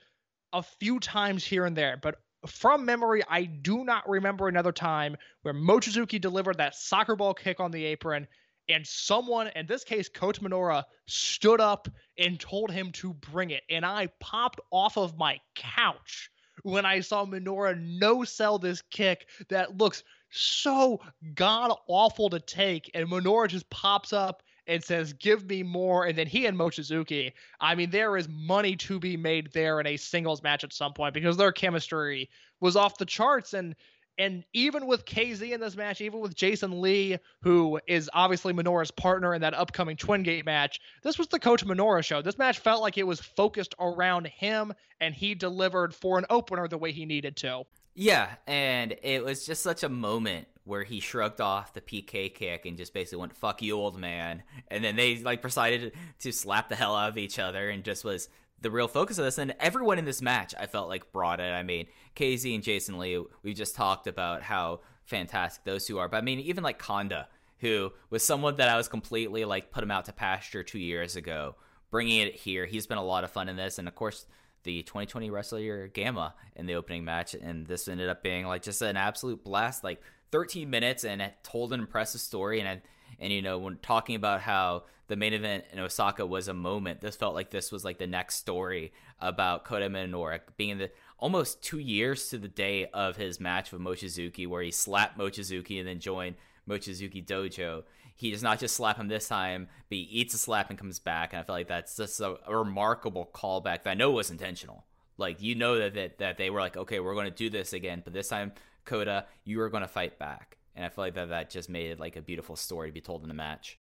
a 0.54 0.64
few 0.64 1.00
times 1.00 1.44
here 1.44 1.66
and 1.66 1.76
there, 1.76 1.98
but 2.02 2.16
from 2.46 2.86
memory, 2.86 3.24
I 3.28 3.44
do 3.44 3.84
not 3.84 4.08
remember 4.08 4.48
another 4.48 4.72
time 4.72 5.18
where 5.42 5.54
Mochizuki 5.54 6.22
delivered 6.22 6.58
that 6.58 6.76
soccer 6.76 7.16
ball 7.16 7.34
kick 7.34 7.60
on 7.60 7.72
the 7.72 7.84
apron 7.86 8.28
and 8.70 8.86
someone, 8.86 9.50
in 9.56 9.66
this 9.66 9.84
case, 9.84 10.10
Kota 10.10 10.42
Minoura, 10.42 10.84
stood 11.08 11.62
up 11.62 11.88
and 12.18 12.40
told 12.40 12.70
him 12.70 12.92
to 12.94 13.14
bring 13.14 13.52
it. 13.52 13.64
And 13.70 13.86
I 13.86 14.08
popped 14.20 14.60
off 14.72 14.98
of 14.98 15.18
my 15.18 15.40
couch 15.56 16.30
when 16.64 16.86
I 16.86 17.00
saw 17.00 17.26
Minoura 17.26 17.80
no 17.80 18.24
sell 18.24 18.60
this 18.60 18.82
kick 18.82 19.28
that 19.50 19.78
looks 19.78 20.04
so 20.30 21.00
god 21.36 21.76
awful 21.88 22.30
to 22.30 22.40
take. 22.40 22.92
And 22.94 23.10
Minoura 23.10 23.48
just 23.48 23.70
pops 23.70 24.14
up 24.14 24.44
and 24.68 24.84
says, 24.84 25.14
Give 25.14 25.46
me 25.46 25.64
more. 25.64 26.06
And 26.06 26.18
then 26.18 26.28
he 26.28 26.46
and 26.46 26.58
Mochizuki, 26.58 27.32
I 27.60 27.76
mean, 27.76 27.90
there 27.90 28.18
is 28.18 28.28
money 28.30 28.76
to 28.78 29.00
be 29.00 29.18
made 29.18 29.52
there 29.54 29.80
in 29.80 29.88
a 29.88 29.98
singles 29.98 30.44
match 30.44 30.64
at 30.64 30.74
some 30.74 30.94
point 30.94 31.14
because 31.14 31.38
their 31.38 31.52
chemistry 31.52 32.30
was 32.60 32.76
off 32.76 32.98
the 32.98 33.06
charts. 33.06 33.54
And 33.54 33.76
and 34.20 34.44
even 34.54 34.88
with 34.88 35.06
KZ 35.06 35.52
in 35.52 35.60
this 35.60 35.76
match, 35.76 36.02
even 36.02 36.20
with 36.20 36.36
Jason 36.36 36.82
Lee, 36.82 37.18
who 37.44 37.80
is 37.88 38.10
obviously 38.14 38.52
Minoura's 38.52 38.90
partner 38.90 39.36
in 39.36 39.42
that 39.42 39.54
upcoming 39.54 39.96
Twin 39.96 40.24
Gate 40.24 40.46
match, 40.46 40.80
this 41.04 41.20
was 41.20 41.28
the 41.28 41.40
Kota 41.40 41.66
Minoura 41.66 42.04
show. 42.04 42.24
This 42.24 42.40
match 42.40 42.58
felt 42.58 42.82
like 42.82 42.98
it 42.98 43.06
was 43.06 43.22
focused 43.22 43.76
around 43.80 44.26
him, 44.26 44.74
and 45.00 45.14
he 45.14 45.36
delivered 45.36 45.94
for 45.94 46.18
an 46.18 46.26
opener 46.32 46.68
the 46.68 46.80
way 46.80 46.92
he 46.92 47.06
needed 47.06 47.36
to. 47.38 47.64
Yeah, 48.00 48.36
and 48.46 48.96
it 49.02 49.26
was 49.26 49.44
just 49.44 49.64
such 49.64 49.82
a 49.82 49.90
moment 49.90 50.48
where 50.66 50.84
he 50.84 51.00
shrugged 51.00 51.42
off 51.42 51.74
the 51.74 51.82
PK 51.82 52.32
kick 52.32 52.68
and 52.68 52.78
just 52.78 52.94
basically 52.94 53.18
went 53.18 53.36
"fuck 53.36 53.64
you, 53.64 53.76
old 53.76 53.98
man," 53.98 54.44
and 54.68 54.84
then 54.84 54.96
they 54.96 55.18
like 55.18 55.42
decided 55.42 55.94
to 56.20 56.32
slap 56.32 56.70
the 56.70 56.76
hell 56.76 56.96
out 56.96 57.10
of 57.10 57.18
each 57.18 57.40
other 57.40 57.72
and 57.72 57.84
just 57.84 58.06
was 58.06 58.30
the 58.62 58.70
real 58.70 58.88
focus 58.88 59.18
of 59.18 59.26
this. 59.26 59.40
And 59.40 59.56
everyone 59.60 59.98
in 59.98 60.06
this 60.06 60.22
match, 60.22 60.54
I 60.60 60.68
felt 60.68 60.90
like 60.90 61.12
brought 61.12 61.40
it. 61.40 61.52
I 61.52 61.64
mean, 61.64 61.88
KZ 62.16 62.54
and 62.54 62.64
Jason 62.64 63.00
Lee, 63.00 63.26
we 63.42 63.56
just 63.56 63.76
talked 63.76 64.06
about 64.06 64.44
how 64.44 64.82
fantastic 65.06 65.64
those 65.64 65.88
two 65.88 65.98
are, 65.98 66.08
but 66.08 66.18
I 66.18 66.22
mean, 66.22 66.40
even 66.42 66.64
like 66.64 66.78
Kanda, 66.78 67.28
who 67.62 67.92
was 68.12 68.22
someone 68.22 68.58
that 68.58 68.70
I 68.70 68.78
was 68.78 68.88
completely 68.88 69.44
like 69.44 69.72
put 69.72 69.84
him 69.84 69.90
out 69.90 70.06
to 70.06 70.14
pasture 70.14 70.62
two 70.62 70.78
years 70.78 71.16
ago, 71.16 71.56
bringing 71.90 72.22
it 72.22 72.36
here. 72.36 72.68
He's 72.68 72.86
been 72.86 73.00
a 73.00 73.04
lot 73.04 73.24
of 73.24 73.32
fun 73.32 73.50
in 73.50 73.56
this, 73.56 73.80
and 73.80 73.88
of 73.88 73.96
course 73.96 74.28
the 74.68 74.84
2020 74.84 75.30
Wrestler 75.30 75.88
Gamma 75.88 76.36
in 76.58 76.66
the 76.66 76.76
opening 76.76 77.06
match, 77.06 77.34
and 77.34 77.66
this 77.66 77.88
ended 77.88 78.10
up 78.10 78.22
being 78.22 78.46
like 78.46 78.62
just 78.62 78.82
an 78.82 78.98
absolute 78.98 79.42
blast. 79.44 79.82
Like 79.82 80.02
13 80.32 80.70
minutes, 80.70 81.06
and 81.06 81.22
it 81.22 81.36
told 81.42 81.72
an 81.72 81.80
impressive 81.80 82.20
story. 82.20 82.60
And 82.60 82.82
and 83.20 83.32
you 83.32 83.42
know 83.42 83.58
when 83.58 83.78
talking 83.78 84.16
about 84.16 84.42
how 84.42 84.84
the 85.08 85.16
main 85.16 85.34
event 85.34 85.64
in 85.72 85.80
Osaka 85.80 86.26
was 86.26 86.50
a 86.50 86.54
moment, 86.54 87.00
this 87.00 87.16
felt 87.16 87.34
like 87.34 87.50
this 87.50 87.72
was 87.72 87.86
like 87.86 87.98
the 87.98 88.08
next 88.08 88.36
story 88.36 88.92
about 89.22 89.64
Kota 89.64 89.90
Minoura 89.90 90.42
being 90.58 90.72
in 90.72 90.78
the 90.80 90.92
almost 91.18 91.64
two 91.64 91.80
years 91.80 92.30
to 92.30 92.38
the 92.38 92.50
day 92.50 92.88
of 92.88 93.16
his 93.16 93.40
match 93.40 93.72
with 93.72 93.82
Mochizuki, 93.82 94.46
where 94.46 94.62
he 94.62 94.72
slapped 94.72 95.18
Mochizuki 95.18 95.80
and 95.80 95.88
then 95.88 96.00
joined 96.00 96.36
Mochizuki 96.70 97.26
Dojo. 97.26 97.84
He 98.18 98.32
does 98.32 98.44
not 98.44 98.60
just 98.60 98.76
slap 98.76 98.98
him 98.98 99.08
this 99.08 99.28
time, 99.28 99.68
but 99.90 99.96
he 99.96 100.02
eats 100.02 100.34
a 100.34 100.40
slap 100.40 100.70
and 100.70 100.78
comes 100.78 101.00
back. 101.00 101.32
And 101.32 101.40
I 101.40 101.44
feel 101.44 101.56
like 101.56 101.68
that's 101.68 101.96
just 101.96 102.20
a, 102.20 102.38
a 102.46 102.58
remarkable 102.58 103.30
callback 103.34 103.84
that 103.84 103.92
I 103.92 103.94
know 103.94 104.12
was 104.12 104.32
intentional. 104.32 104.86
Like 105.18 105.42
you 105.42 105.56
know 105.56 105.78
that, 105.78 105.94
that 105.94 106.18
that 106.18 106.38
they 106.38 106.50
were 106.50 106.60
like, 106.60 106.76
okay, 106.76 107.00
we're 107.00 107.14
going 107.14 107.30
to 107.30 107.32
do 107.32 107.50
this 107.50 107.74
again, 107.74 108.02
but 108.04 108.14
this 108.14 108.28
time, 108.28 108.54
Kota, 108.86 109.26
you 109.46 109.62
are 109.62 109.70
going 109.70 109.82
to 109.82 109.88
fight 109.88 110.20
back. 110.20 110.58
And 110.76 110.84
I 110.84 110.90
feel 110.90 111.06
like 111.06 111.14
that 111.16 111.30
that 111.30 111.50
just 111.50 111.70
made 111.70 111.92
it 111.92 112.00
like 112.00 112.16
a 112.16 112.22
beautiful 112.22 112.56
story 112.56 112.90
to 112.90 112.94
be 112.94 113.02
told 113.02 113.22
in 113.22 113.28
the 113.28 113.34
match. 113.34 113.80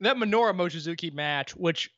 That 0.00 0.16
Minoura 0.16 0.54
Mochizuki 0.54 1.12
match, 1.12 1.56
which 1.56 1.90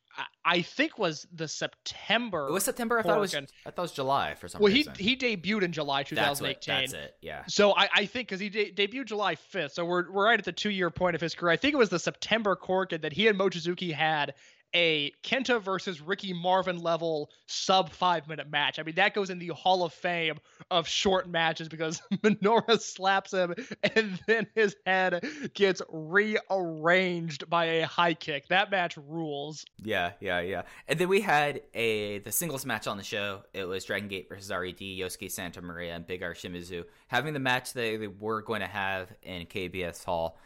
I, 0.45 0.63
think 0.63 0.99
was 0.99 1.27
the 1.33 1.49
September. 1.49 2.49
It 2.49 2.53
was 2.53 2.65
September. 2.65 2.99
I 2.99 3.03
thought 3.03 3.17
it 3.17 3.21
was. 3.21 3.35
I 3.35 3.41
thought 3.41 3.79
it 3.79 3.81
was 3.81 3.93
July 3.93 4.35
for 4.35 4.49
some 4.49 4.61
Well, 4.61 4.73
he 4.73 4.79
reason. 4.79 4.95
he 4.97 5.17
debuted 5.17 5.63
in 5.63 5.73
July 5.73 6.03
that's 6.03 6.41
what, 6.41 6.61
2018. 6.61 6.75
That's 6.75 6.93
it. 6.93 7.17
Yeah. 7.21 7.43
So 7.47 7.77
I, 7.77 7.89
I 7.95 8.07
think 8.07 8.29
because 8.29 8.41
he 8.41 8.49
de- 8.49 8.73
debuted 8.73 9.07
July 9.07 9.37
5th, 9.37 9.73
so 9.73 9.85
we're 9.85 10.11
we're 10.11 10.25
right 10.25 10.39
at 10.39 10.45
the 10.45 10.53
two 10.53 10.71
year 10.71 10.91
point 10.91 11.15
of 11.15 11.21
his 11.21 11.35
career. 11.35 11.53
I 11.53 11.57
think 11.57 11.75
it 11.75 11.79
was 11.79 11.89
the 11.89 11.99
September 11.99 12.57
Korakuen 12.57 13.03
that 13.03 13.13
he 13.13 13.29
and 13.29 13.39
Mochizuki 13.39 13.93
had 13.93 14.35
a 14.75 15.13
Kenta 15.23 15.61
versus 15.61 16.01
Ricky 16.01 16.33
Marvin 16.33 16.79
level 16.79 17.31
sub 17.47 17.91
five 17.91 18.29
minute 18.29 18.51
match. 18.51 18.79
I 18.79 18.83
mean 18.83 18.95
that 18.97 19.15
goes 19.15 19.31
in 19.31 19.39
the 19.39 19.49
Hall 19.49 19.85
of 19.85 19.93
Fame 19.93 20.39
of 20.71 20.87
short 20.87 21.29
matches 21.29 21.69
because 21.69 22.01
Minoura 22.23 22.81
slaps 22.81 23.33
him 23.33 23.55
and 23.95 24.19
then 24.27 24.47
his 24.55 24.77
head 24.87 25.25
gets 25.55 25.83
rearranged 25.91 27.49
by 27.49 27.65
a 27.65 27.87
high 27.87 28.15
kick. 28.15 28.49
That 28.49 28.71
match 28.71 28.97
rules. 28.97 29.65
Yeah, 29.83 30.13
yeah, 30.21 30.41
yeah. 30.41 30.63
And 30.89 30.99
then 30.99 31.09
we 31.09 31.21
had 31.21 31.63
a 31.75 32.19
the 32.21 32.33
singles 32.33 32.65
match 32.67 32.87
on 32.87 32.97
the 32.97 33.03
show. 33.03 33.43
It 33.53 33.65
was 33.65 33.85
Dragon 33.85 34.09
Gate 34.09 34.29
versus 34.29 34.51
RED, 34.51 34.79
Yosuke 34.79 35.31
Santa 35.31 35.61
Maria, 35.61 35.95
and 35.95 36.07
Big 36.07 36.23
R 36.23 36.35
Shimizu 36.35 36.85
having 37.09 37.35
the 37.35 37.41
match 37.41 37.73
they, 37.73 37.97
they 37.97 38.07
were 38.07 38.43
going 38.43 38.61
to 38.61 38.67
have 38.67 39.13
in 39.23 39.47
KBS 39.47 40.05
Hall. 40.05 40.39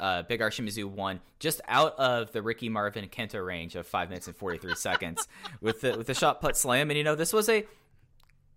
Uh, 0.00 0.22
Big 0.22 0.42
R 0.42 0.50
Shimizu 0.50 0.84
won 0.84 1.20
just 1.38 1.60
out 1.68 1.96
of 1.98 2.32
the 2.32 2.42
Ricky 2.42 2.68
Marvin 2.68 3.08
Kenta 3.08 3.44
range 3.44 3.76
of 3.76 3.86
five 3.86 4.08
minutes 4.08 4.26
and 4.26 4.36
43 4.36 4.74
seconds 4.74 5.28
with 5.60 5.80
the 5.80 5.96
with 5.96 6.06
the 6.06 6.14
shot 6.14 6.40
put 6.40 6.56
slam. 6.56 6.90
And 6.90 6.98
you 6.98 7.04
know, 7.04 7.14
this 7.14 7.32
was 7.32 7.48
a 7.48 7.64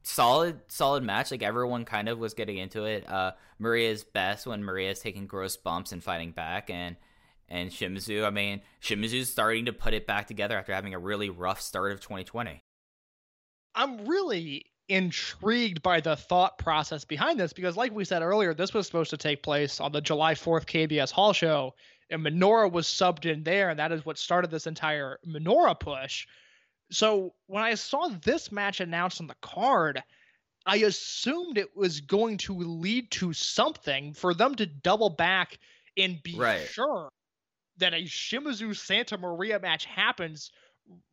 solid 0.03 0.59
solid 0.68 1.03
match. 1.03 1.32
Like 1.32 1.43
everyone 1.43 1.86
kind 1.86 2.09
of 2.09 2.18
was 2.20 2.34
getting 2.34 2.57
into 2.57 2.86
it. 2.86 3.09
Uh, 3.09 3.34
Maria's 3.59 4.03
best 4.03 4.47
when 4.47 4.63
Maria's 4.63 4.99
taking 4.99 5.28
gross 5.28 5.57
bumps 5.57 5.91
and 5.91 6.03
fighting 6.03 6.32
back, 6.32 6.70
and 6.70 6.95
and 7.49 7.70
Shimizu. 7.70 8.26
I 8.26 8.30
mean, 8.30 8.61
Shimizu's 8.82 9.30
starting 9.30 9.66
to 9.66 9.74
put 9.74 9.93
it 9.93 10.07
back 10.07 10.28
together 10.28 10.57
after 10.57 10.74
having 10.74 10.93
a 10.93 10.99
really 10.99 11.30
rough 11.30 11.61
start 11.61 11.91
of 11.91 11.99
2020. 12.01 12.61
I'm 13.76 14.05
really 14.07 14.66
intrigued 14.88 15.82
by 15.82 16.00
the 16.00 16.16
thought 16.16 16.58
process 16.58 17.06
behind 17.06 17.40
this 17.40 17.54
because, 17.54 17.76
like 17.76 17.92
we 17.94 18.06
said 18.06 18.22
earlier, 18.22 18.54
this 18.54 18.74
was 18.74 18.86
supposed 18.86 19.10
to 19.10 19.18
take 19.18 19.44
place 19.44 19.80
on 19.80 19.92
the 19.92 20.02
July 20.02 20.34
4th 20.34 20.66
KBS 20.66 21.12
Hall 21.12 21.34
show, 21.34 21.74
and 22.10 22.22
Minoura 22.24 22.72
was 22.72 22.88
subbed 22.88 23.30
in 23.30 23.44
there, 23.44 23.70
and 23.70 23.80
that 23.80 23.92
is 23.92 24.06
what 24.06 24.18
started 24.18 24.52
this 24.52 24.68
entire 24.68 25.20
Minoura 25.26 25.80
push. 25.80 26.28
So 26.92 27.34
when 27.48 27.64
I 27.64 27.74
saw 27.76 28.10
this 28.24 28.52
match 28.52 28.80
announced 28.80 29.20
on 29.20 29.28
the 29.28 29.36
card, 29.42 30.04
I 30.68 30.78
assumed 30.78 31.58
it 31.58 31.76
was 31.76 32.02
going 32.02 32.38
to 32.40 32.54
lead 32.56 33.12
to 33.12 33.34
something 33.34 34.14
for 34.14 34.34
them 34.34 34.56
to 34.56 34.66
double 34.66 35.10
back 35.10 35.58
and 35.98 36.22
be 36.24 36.38
Right. 36.38 36.68
sure 36.68 37.10
that 37.78 37.94
a 37.94 38.04
Shimizu 38.04 38.76
Santa 38.76 39.18
Maria 39.18 39.60
match 39.60 39.86
happens 39.86 40.52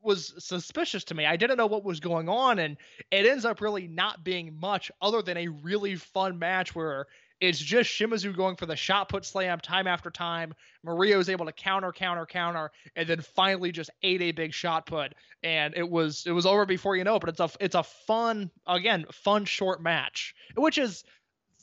was 0.03 0.35
suspicious 0.39 1.05
to 1.05 1.15
me. 1.15 1.27
I 1.27 1.37
didn't 1.37 1.57
know 1.57 1.67
what 1.67 1.85
was 1.85 2.01
going 2.01 2.29
on, 2.29 2.59
and 2.59 2.77
it 3.11 3.27
ends 3.27 3.45
up 3.45 3.61
really 3.61 3.89
not 3.89 4.25
being 4.25 4.59
much 4.59 4.91
other 5.01 5.23
than 5.23 5.37
a 5.37 5.49
really 5.49 5.97
fun 5.97 6.39
match 6.39 6.75
where 6.75 7.07
it's 7.41 7.59
just 7.59 7.91
Shimizu 7.91 8.37
going 8.37 8.55
for 8.55 8.67
the 8.67 8.77
shot 8.77 9.09
put 9.09 9.25
slam 9.25 9.59
time 9.59 9.89
after 9.89 10.11
time. 10.11 10.55
Maria 10.85 11.17
was 11.17 11.29
able 11.29 11.45
to 11.47 11.53
counter, 11.53 11.91
counter, 11.91 12.25
counter, 12.25 12.71
and 12.95 13.09
then 13.09 13.21
finally 13.21 13.73
just 13.73 13.91
ate 14.03 14.23
a 14.23 14.31
big 14.31 14.55
shot 14.55 14.87
put, 14.87 15.15
and 15.43 15.75
it 15.77 15.89
was 15.89 16.25
it 16.27 16.31
was 16.31 16.47
over 16.47 16.65
before 16.65 16.97
you 16.97 17.03
know. 17.03 17.19
But 17.19 17.31
it's 17.31 17.41
a 17.41 17.51
it's 17.59 17.75
a 17.75 17.83
fun 17.83 18.51
again 18.67 19.07
fun 19.11 19.45
short 19.45 19.83
match, 19.83 20.37
which 20.55 20.79
is 20.79 21.03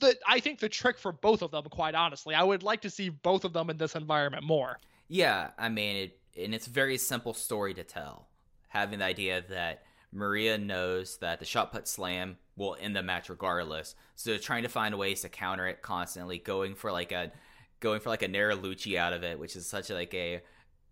the 0.02 0.18
I 0.28 0.42
think 0.42 0.60
the 0.60 0.68
trick 0.68 1.00
for 1.00 1.14
both 1.14 1.42
of 1.42 1.52
them. 1.52 1.64
Quite 1.64 1.96
honestly, 1.96 2.36
I 2.36 2.44
would 2.44 2.62
like 2.62 2.82
to 2.82 2.90
see 2.90 3.08
both 3.08 3.46
of 3.46 3.54
them 3.54 3.70
in 3.70 3.78
this 3.78 3.96
environment 3.96 4.44
more. 4.44 4.80
Yeah, 5.08 5.52
I 5.58 5.70
mean, 5.70 5.96
it, 5.96 6.19
and 6.38 6.54
it's 6.54 6.68
a 6.68 6.72
very 6.72 6.98
simple 6.98 7.34
story 7.34 7.74
to 7.74 7.84
tell. 7.84 8.28
Having 8.70 9.00
the 9.00 9.06
idea 9.06 9.44
that 9.50 9.84
Maria 10.12 10.58
knows 10.58 11.18
that 11.18 11.40
the 11.40 11.46
shot 11.46 11.72
put 11.72 11.88
slam 11.88 12.38
will 12.56 12.78
end 12.80 12.96
the 12.96 13.04
match 13.04 13.30
regardless, 13.30 13.96
so 14.16 14.38
trying 14.38 14.64
to 14.64 14.70
find 14.70 14.98
ways 14.98 15.22
to 15.22 15.30
counter 15.30 15.68
it 15.68 15.82
constantly, 15.82 16.38
going 16.38 16.76
for 16.76 16.92
like 16.92 17.12
a 17.12 17.32
going 17.80 18.00
for 18.00 18.10
like 18.10 18.24
a 18.24 18.28
Neralucci 18.28 18.98
out 18.98 19.14
of 19.14 19.24
it, 19.24 19.40
which 19.40 19.56
is 19.56 19.66
such 19.68 19.90
like 19.90 20.14
a 20.14 20.42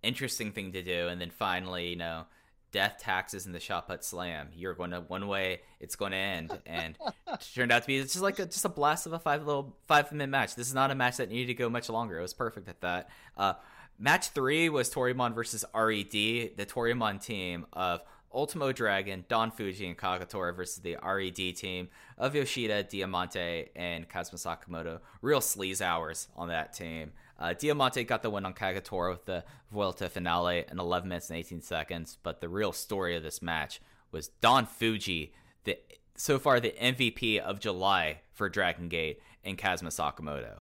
interesting 0.03 0.51
thing 0.51 0.71
to 0.71 0.81
do, 0.81 1.07
and 1.07 1.19
then 1.19 1.29
finally, 1.29 1.89
you 1.89 1.95
know, 1.95 2.25
death 2.71 2.97
taxes 2.99 3.45
in 3.45 3.53
the 3.53 3.59
shot 3.59 3.88
put 3.88 4.03
slam. 4.03 4.49
You're 4.53 4.73
going 4.73 4.91
to 4.91 5.01
one 5.01 5.27
way, 5.27 5.61
it's 5.79 5.95
going 5.95 6.11
to 6.11 6.17
end, 6.17 6.57
and 6.65 6.97
turned 7.53 7.71
out 7.71 7.83
to 7.83 7.88
be 7.88 7.97
it's 7.97 8.13
just 8.13 8.23
like 8.23 8.39
a, 8.39 8.45
just 8.45 8.65
a 8.65 8.69
blast 8.69 9.05
of 9.05 9.13
a 9.13 9.19
five 9.19 9.45
little 9.45 9.75
five 9.88 10.11
minute 10.11 10.29
match. 10.29 10.55
This 10.55 10.67
is 10.67 10.73
not 10.73 10.91
a 10.91 10.95
match 10.95 11.17
that 11.17 11.29
needed 11.29 11.47
to 11.47 11.53
go 11.53 11.69
much 11.69 11.89
longer. 11.89 12.19
It 12.19 12.21
was 12.21 12.33
perfect 12.33 12.67
at 12.67 12.81
that. 12.81 13.09
Uh, 13.35 13.53
match 13.99 14.29
three 14.29 14.69
was 14.69 14.89
Toryumon 14.89 15.33
versus 15.33 15.65
Red, 15.73 16.55
the 16.55 16.65
Toryumon 16.65 17.23
team 17.23 17.65
of 17.73 18.01
Ultimo 18.33 18.71
Dragon, 18.71 19.25
Don 19.29 19.51
Fujii, 19.51 19.87
and 19.87 19.97
Kagetora 19.97 20.55
versus 20.55 20.81
the 20.81 20.97
Red 21.03 21.35
team 21.35 21.89
of 22.17 22.35
Yoshida, 22.35 22.83
Diamante, 22.83 23.69
and 23.75 24.07
Kazuma 24.07 24.37
Sakamoto. 24.37 24.99
Real 25.21 25.39
sleaze 25.39 25.81
hours 25.81 26.27
on 26.35 26.49
that 26.49 26.73
team. 26.73 27.13
Uh, 27.39 27.53
Diamante 27.53 28.03
got 28.03 28.23
the 28.23 28.29
win 28.29 28.45
on 28.45 28.53
Kagetora 28.53 29.11
with 29.11 29.25
the 29.25 29.43
Vuelta 29.71 30.09
finale 30.09 30.65
in 30.69 30.79
11 30.79 31.07
minutes 31.07 31.29
and 31.29 31.39
18 31.39 31.61
seconds, 31.61 32.17
but 32.21 32.41
the 32.41 32.49
real 32.49 32.71
story 32.71 33.15
of 33.15 33.23
this 33.23 33.41
match 33.41 33.81
was 34.11 34.29
Don 34.41 34.65
Fujii, 34.65 35.31
the 35.63 35.77
so 36.15 36.39
far 36.39 36.59
the 36.59 36.73
MVP 36.81 37.37
of 37.39 37.59
July 37.59 38.21
for 38.33 38.49
Dragon 38.49 38.89
Gate, 38.89 39.21
and 39.43 39.57
Kazuma 39.57 39.91
Sakamoto. 39.91 40.57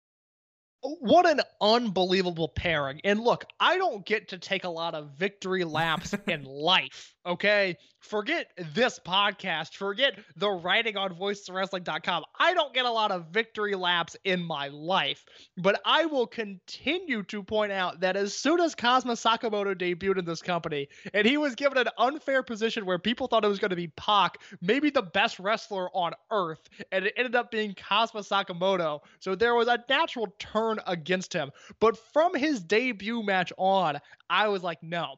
What 0.99 1.27
an 1.27 1.41
unbelievable 1.61 2.49
pairing. 2.49 3.01
And 3.03 3.19
look, 3.19 3.45
I 3.59 3.77
don't 3.77 4.05
get 4.05 4.29
to 4.29 4.37
take 4.37 4.63
a 4.63 4.69
lot 4.69 4.93
of 4.93 5.11
victory 5.17 5.63
laps 5.63 6.13
in 6.27 6.43
life, 6.43 7.14
okay? 7.25 7.77
Forget 7.99 8.51
this 8.73 8.99
podcast, 8.99 9.73
forget 9.73 10.19
the 10.35 10.49
writing 10.49 10.95
on 10.95 11.15
voiceswrestling.com. 11.15 12.23
I 12.39 12.53
don't 12.53 12.73
get 12.73 12.85
a 12.85 12.91
lot 12.91 13.11
of 13.11 13.27
victory 13.29 13.73
laps 13.73 14.15
in 14.25 14.43
my 14.43 14.67
life, 14.67 15.25
but 15.57 15.81
I 15.85 16.05
will 16.05 16.27
continue 16.27 17.23
to 17.23 17.41
point 17.41 17.71
out 17.71 18.01
that 18.01 18.15
as 18.15 18.37
soon 18.37 18.59
as 18.59 18.75
Kazuma 18.75 19.13
Sakamoto 19.13 19.73
debuted 19.73 20.19
in 20.19 20.25
this 20.25 20.43
company, 20.43 20.87
and 21.15 21.25
he 21.25 21.37
was 21.37 21.55
given 21.55 21.79
an 21.79 21.87
unfair 21.97 22.43
position 22.43 22.85
where 22.85 22.99
people 22.99 23.27
thought 23.27 23.43
it 23.43 23.47
was 23.49 23.59
going 23.59 23.71
to 23.71 23.75
be 23.75 23.87
Pac, 23.87 24.37
maybe 24.61 24.91
the 24.91 25.01
best 25.01 25.39
wrestler 25.39 25.89
on 25.95 26.13
earth, 26.31 26.69
and 26.91 27.05
it 27.05 27.13
ended 27.17 27.35
up 27.35 27.49
being 27.49 27.73
Kazuma 27.73 28.23
Sakamoto. 28.23 28.99
So 29.19 29.33
there 29.33 29.55
was 29.55 29.67
a 29.67 29.83
natural 29.89 30.27
turn 30.37 30.79
against 30.85 31.33
him. 31.33 31.51
But 31.79 31.97
from 32.13 32.35
his 32.35 32.61
debut 32.61 33.23
match 33.23 33.51
on, 33.57 33.99
I 34.29 34.47
was 34.47 34.61
like, 34.61 34.83
no. 34.83 35.15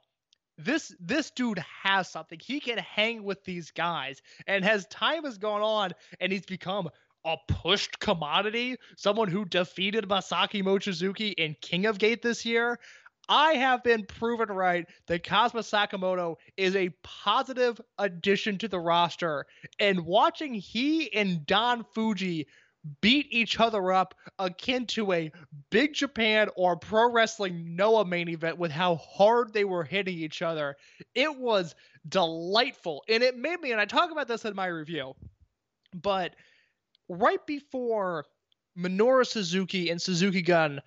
This 0.58 0.96
this 1.00 1.32
dude 1.32 1.64
has 1.84 2.10
something. 2.10 2.40
He 2.42 2.60
can 2.60 2.78
hang 2.78 3.24
with 3.24 3.44
these 3.44 3.72
guys. 3.72 4.22
And 4.48 4.66
as 4.66 4.86
time 4.88 5.24
has 5.26 5.38
gone 5.38 5.62
on 5.62 5.92
and 6.20 6.32
he's 6.32 6.46
become 6.46 6.90
a 7.26 7.36
pushed 7.48 8.00
commodity, 8.00 8.78
someone 8.96 9.30
who 9.30 9.46
defeated 9.46 10.06
Masaki 10.06 10.64
Mochizuki 10.64 11.34
in 11.34 11.56
King 11.62 11.86
of 11.86 12.00
Gate 12.00 12.22
this 12.22 12.46
year, 12.46 12.80
I 13.30 13.54
have 13.54 13.84
been 13.84 14.06
proven 14.06 14.48
right 14.50 14.88
that 15.08 15.24
Kazuma 15.24 15.62
Sakamoto 15.62 16.38
is 16.56 16.76
a 16.76 16.90
positive 17.04 17.80
addition 17.98 18.58
to 18.60 18.68
the 18.68 18.80
roster. 18.80 19.46
And 19.80 20.06
watching 20.06 20.54
he 20.54 21.14
and 21.14 21.46
Don 21.46 21.84
Fujii 21.96 22.46
beat 23.02 23.28
each 23.32 23.60
other 23.60 23.92
up 23.92 24.16
akin 24.40 24.86
to 24.88 25.12
a 25.12 25.32
Big 25.70 25.94
Japan 25.94 26.50
or 26.56 26.76
Pro 26.76 27.12
Wrestling 27.12 27.76
Noah 27.76 28.06
main 28.06 28.30
event 28.30 28.58
with 28.58 28.72
how 28.72 28.96
hard 28.96 29.54
they 29.54 29.64
were 29.64 29.84
hitting 29.84 30.18
each 30.18 30.42
other, 30.42 30.78
it 31.16 31.38
was 31.38 31.76
delightful. 32.08 33.04
And 33.10 33.24
it 33.24 33.38
made 33.38 33.60
me, 33.62 33.72
and 33.72 33.82
I 33.82 33.86
talk 33.86 34.12
about 34.12 34.28
this 34.28 34.46
in 34.46 34.56
my 34.56 34.68
review, 34.68 35.14
but 35.94 36.36
right 37.10 37.46
before 37.46 38.26
Minoru 38.78 39.26
Suzuki 39.26 39.90
and 39.90 40.02
Suzuki 40.02 40.42
Gun 40.42 40.82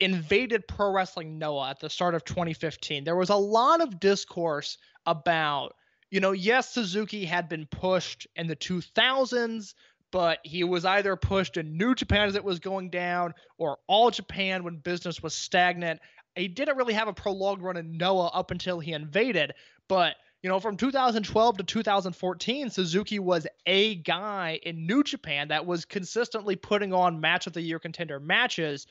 invaded 0.00 0.68
Pro 0.68 0.92
Wrestling 0.92 1.38
Noah 1.38 1.70
at 1.70 1.80
the 1.80 1.90
start 1.90 2.14
of 2.14 2.24
2015, 2.24 3.04
there 3.04 3.16
was 3.16 3.30
a 3.30 3.36
lot 3.36 3.80
of 3.80 3.98
discourse 3.98 4.78
about, 5.06 5.74
you 6.10 6.20
know, 6.20 6.32
yes, 6.32 6.72
Suzuki 6.72 7.24
had 7.24 7.48
been 7.48 7.66
pushed 7.66 8.26
in 8.36 8.46
the 8.46 8.56
2000s, 8.56 9.74
but 10.10 10.38
he 10.44 10.64
was 10.64 10.84
either 10.84 11.16
pushed 11.16 11.56
in 11.56 11.76
New 11.76 11.94
Japan 11.94 12.28
as 12.28 12.36
it 12.36 12.44
was 12.44 12.58
going 12.58 12.90
down 12.90 13.34
or 13.58 13.78
All 13.86 14.10
Japan 14.10 14.64
when 14.64 14.76
business 14.76 15.22
was 15.22 15.34
stagnant. 15.34 16.00
He 16.34 16.48
didn't 16.48 16.76
really 16.76 16.94
have 16.94 17.08
a 17.08 17.12
prolonged 17.12 17.62
run 17.62 17.76
in 17.76 17.96
Noah 17.96 18.28
up 18.28 18.50
until 18.50 18.80
he 18.80 18.92
invaded, 18.92 19.54
but 19.88 20.16
you 20.42 20.48
know, 20.48 20.60
from 20.60 20.76
2012 20.76 21.56
to 21.56 21.64
2014, 21.64 22.70
Suzuki 22.70 23.18
was 23.18 23.46
a 23.66 23.96
guy 23.96 24.60
in 24.62 24.86
New 24.86 25.02
Japan 25.02 25.48
that 25.48 25.66
was 25.66 25.84
consistently 25.84 26.54
putting 26.54 26.92
on 26.92 27.20
match 27.20 27.48
of 27.48 27.54
the 27.54 27.60
year 27.60 27.80
contender 27.80 28.20
matches. 28.20 28.86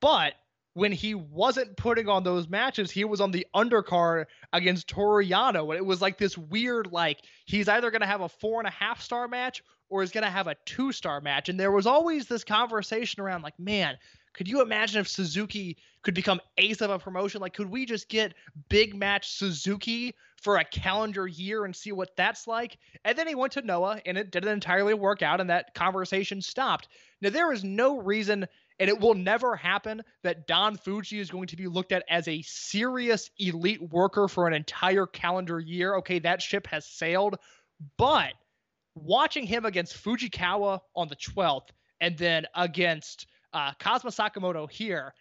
But 0.00 0.34
when 0.74 0.92
he 0.92 1.14
wasn't 1.14 1.76
putting 1.76 2.08
on 2.08 2.24
those 2.24 2.48
matches, 2.48 2.90
he 2.90 3.04
was 3.04 3.20
on 3.20 3.30
the 3.30 3.46
undercard 3.54 4.26
against 4.52 4.88
Toru 4.88 5.24
Yano. 5.24 5.68
And 5.70 5.76
it 5.76 5.86
was 5.86 6.02
like 6.02 6.18
this 6.18 6.36
weird, 6.36 6.92
like, 6.92 7.20
he's 7.46 7.68
either 7.68 7.90
going 7.90 8.00
to 8.00 8.06
have 8.06 8.20
a 8.20 8.28
four 8.28 8.60
and 8.60 8.68
a 8.68 8.72
half 8.72 9.00
star 9.00 9.28
match 9.28 9.62
or 9.88 10.02
he's 10.02 10.10
going 10.10 10.24
to 10.24 10.30
have 10.30 10.48
a 10.48 10.56
two 10.66 10.92
star 10.92 11.20
match. 11.20 11.48
And 11.48 11.58
there 11.58 11.72
was 11.72 11.86
always 11.86 12.26
this 12.26 12.44
conversation 12.44 13.22
around, 13.22 13.42
like, 13.42 13.58
man, 13.58 13.96
could 14.34 14.48
you 14.48 14.60
imagine 14.62 15.00
if 15.00 15.08
Suzuki 15.08 15.76
could 16.02 16.14
become 16.14 16.40
ace 16.58 16.80
of 16.80 16.90
a 16.90 16.98
promotion? 16.98 17.40
Like, 17.40 17.54
could 17.54 17.70
we 17.70 17.86
just 17.86 18.08
get 18.08 18.34
big 18.68 18.96
match 18.96 19.28
Suzuki 19.30 20.14
for 20.42 20.56
a 20.56 20.64
calendar 20.64 21.26
year 21.26 21.64
and 21.64 21.74
see 21.74 21.92
what 21.92 22.16
that's 22.16 22.48
like? 22.48 22.76
And 23.04 23.16
then 23.16 23.28
he 23.28 23.36
went 23.36 23.52
to 23.52 23.62
Noah 23.62 24.00
and 24.04 24.18
it 24.18 24.32
didn't 24.32 24.50
entirely 24.50 24.94
work 24.94 25.22
out, 25.22 25.40
and 25.40 25.48
that 25.50 25.72
conversation 25.74 26.42
stopped. 26.42 26.88
Now, 27.20 27.30
there 27.30 27.52
is 27.52 27.62
no 27.62 28.00
reason, 28.00 28.46
and 28.78 28.88
it 28.88 28.98
will 28.98 29.14
never 29.14 29.54
happen, 29.56 30.02
that 30.22 30.46
Don 30.46 30.76
Fujii 30.76 31.20
is 31.20 31.30
going 31.30 31.46
to 31.48 31.56
be 31.56 31.66
looked 31.66 31.92
at 31.92 32.04
as 32.08 32.26
a 32.28 32.42
serious 32.42 33.30
elite 33.38 33.82
worker 33.82 34.28
for 34.28 34.48
an 34.48 34.54
entire 34.54 35.06
calendar 35.06 35.60
year. 35.60 35.96
Okay, 35.96 36.18
that 36.20 36.42
ship 36.42 36.66
has 36.66 36.86
sailed. 36.86 37.36
But 37.98 38.32
watching 38.94 39.46
him 39.46 39.64
against 39.64 40.02
Fujikawa 40.02 40.80
on 40.94 41.08
the 41.08 41.16
12th 41.16 41.68
and 42.00 42.16
then 42.16 42.46
against 42.54 43.26
uh, 43.52 43.72
Kazuma 43.78 44.10
Sakamoto 44.10 44.70
here. 44.70 45.14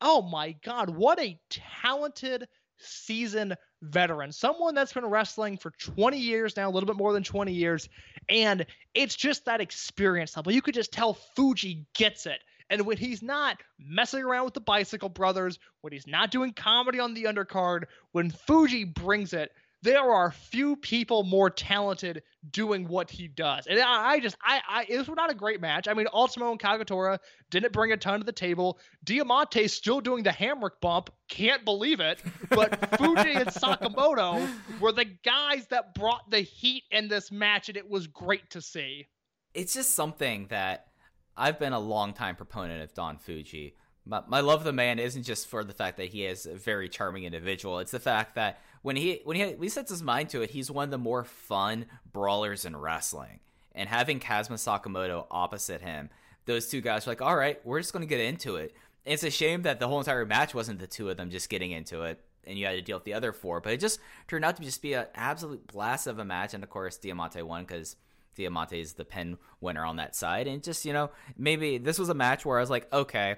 Oh 0.00 0.22
my 0.22 0.52
God, 0.64 0.90
what 0.90 1.20
a 1.20 1.38
talented 1.50 2.48
seasoned 2.78 3.56
veteran. 3.82 4.32
Someone 4.32 4.74
that's 4.74 4.92
been 4.92 5.06
wrestling 5.06 5.56
for 5.56 5.70
20 5.78 6.18
years 6.18 6.56
now, 6.56 6.68
a 6.68 6.72
little 6.72 6.86
bit 6.86 6.96
more 6.96 7.12
than 7.12 7.22
20 7.22 7.52
years. 7.52 7.88
And 8.28 8.66
it's 8.94 9.14
just 9.14 9.44
that 9.44 9.60
experience 9.60 10.36
level. 10.36 10.52
You 10.52 10.62
could 10.62 10.74
just 10.74 10.92
tell 10.92 11.18
Fujii 11.36 11.84
gets 11.94 12.26
it. 12.26 12.40
And 12.70 12.86
when 12.86 12.96
he's 12.96 13.22
not 13.22 13.60
messing 13.78 14.22
around 14.22 14.46
with 14.46 14.54
the 14.54 14.60
Bicycle 14.60 15.08
Brothers, 15.08 15.58
when 15.82 15.92
he's 15.92 16.06
not 16.06 16.30
doing 16.30 16.52
comedy 16.52 17.00
on 17.00 17.14
the 17.14 17.24
undercard, 17.24 17.84
when 18.12 18.30
Fujii 18.30 18.94
brings 18.94 19.32
it, 19.32 19.50
there 19.82 20.12
are 20.12 20.30
few 20.30 20.76
people 20.76 21.22
more 21.22 21.48
talented 21.48 22.22
doing 22.50 22.86
what 22.86 23.10
he 23.10 23.28
does. 23.28 23.66
And 23.66 23.80
I, 23.80 24.10
I 24.10 24.20
just, 24.20 24.36
I, 24.42 24.60
I, 24.68 24.86
it 24.88 24.98
was 24.98 25.08
not 25.08 25.30
a 25.30 25.34
great 25.34 25.60
match. 25.60 25.88
I 25.88 25.94
mean, 25.94 26.06
Ultimo 26.12 26.50
and 26.50 26.60
Kagetora 26.60 27.18
didn't 27.50 27.72
bring 27.72 27.92
a 27.92 27.96
ton 27.96 28.20
to 28.20 28.26
the 28.26 28.32
table. 28.32 28.78
Diamante 29.04 29.66
still 29.68 30.00
doing 30.00 30.22
the 30.22 30.30
Hamrick 30.30 30.80
bump. 30.82 31.10
Can't 31.28 31.64
believe 31.64 32.00
it. 32.00 32.22
But 32.50 32.72
Fujii 32.98 33.36
and 33.36 33.48
Sakamoto 33.48 34.46
were 34.80 34.92
the 34.92 35.06
guys 35.24 35.66
that 35.68 35.94
brought 35.94 36.30
the 36.30 36.40
heat 36.40 36.84
in 36.90 37.08
this 37.08 37.32
match, 37.32 37.68
and 37.68 37.78
it 37.78 37.88
was 37.88 38.06
great 38.06 38.50
to 38.50 38.60
see. 38.60 39.06
It's 39.54 39.74
just 39.74 39.94
something 39.94 40.46
that 40.50 40.89
I've 41.36 41.58
been 41.58 41.72
a 41.72 41.80
long 41.80 42.12
time 42.12 42.36
proponent 42.36 42.82
of 42.82 42.94
Don 42.94 43.18
Fujii. 43.18 43.74
My, 44.06 44.22
my 44.26 44.40
love 44.40 44.60
of 44.60 44.64
the 44.64 44.72
man 44.72 44.98
isn't 44.98 45.22
just 45.22 45.46
for 45.46 45.62
the 45.62 45.72
fact 45.72 45.96
that 45.98 46.08
he 46.08 46.24
is 46.24 46.46
a 46.46 46.54
very 46.54 46.88
charming 46.88 47.24
individual. 47.24 47.78
It's 47.78 47.92
the 47.92 48.00
fact 48.00 48.34
that 48.34 48.60
when 48.82 48.96
he 48.96 49.20
when 49.24 49.36
he, 49.36 49.44
when 49.44 49.62
he 49.62 49.68
sets 49.68 49.90
his 49.90 50.02
mind 50.02 50.30
to 50.30 50.42
it, 50.42 50.50
he's 50.50 50.70
one 50.70 50.84
of 50.84 50.90
the 50.90 50.98
more 50.98 51.24
fun 51.24 51.86
brawlers 52.12 52.64
in 52.64 52.76
wrestling. 52.76 53.40
And 53.74 53.88
having 53.88 54.18
Kazuma 54.18 54.56
Sakamoto 54.56 55.26
opposite 55.30 55.80
him, 55.80 56.10
those 56.46 56.68
two 56.68 56.80
guys 56.80 57.06
are 57.06 57.10
like, 57.10 57.22
all 57.22 57.36
right, 57.36 57.64
we're 57.64 57.80
just 57.80 57.92
going 57.92 58.02
to 58.02 58.08
get 58.08 58.20
into 58.20 58.56
it. 58.56 58.74
It's 59.04 59.22
a 59.22 59.30
shame 59.30 59.62
that 59.62 59.80
the 59.80 59.88
whole 59.88 60.00
entire 60.00 60.26
match 60.26 60.54
wasn't 60.54 60.80
the 60.80 60.86
two 60.86 61.08
of 61.08 61.16
them 61.16 61.30
just 61.30 61.48
getting 61.48 61.70
into 61.70 62.02
it, 62.02 62.20
and 62.44 62.58
you 62.58 62.66
had 62.66 62.72
to 62.72 62.82
deal 62.82 62.96
with 62.96 63.04
the 63.04 63.14
other 63.14 63.32
four. 63.32 63.60
But 63.60 63.72
it 63.74 63.80
just 63.80 64.00
turned 64.28 64.44
out 64.44 64.56
to 64.56 64.62
just 64.62 64.82
be 64.82 64.94
an 64.94 65.06
absolute 65.14 65.66
blast 65.66 66.06
of 66.06 66.18
a 66.18 66.24
match. 66.24 66.52
And 66.52 66.64
of 66.64 66.70
course, 66.70 66.96
Diamante 66.96 67.42
won 67.42 67.64
because 67.64 67.96
Diamante 68.34 68.80
is 68.80 68.94
the 68.94 69.04
pin 69.04 69.38
winner 69.60 69.84
on 69.84 69.96
that 69.96 70.16
side. 70.16 70.46
And 70.46 70.62
just 70.62 70.84
you 70.84 70.92
know, 70.92 71.10
maybe 71.36 71.78
this 71.78 71.98
was 71.98 72.08
a 72.08 72.14
match 72.14 72.44
where 72.44 72.58
I 72.58 72.60
was 72.60 72.70
like, 72.70 72.92
okay, 72.92 73.36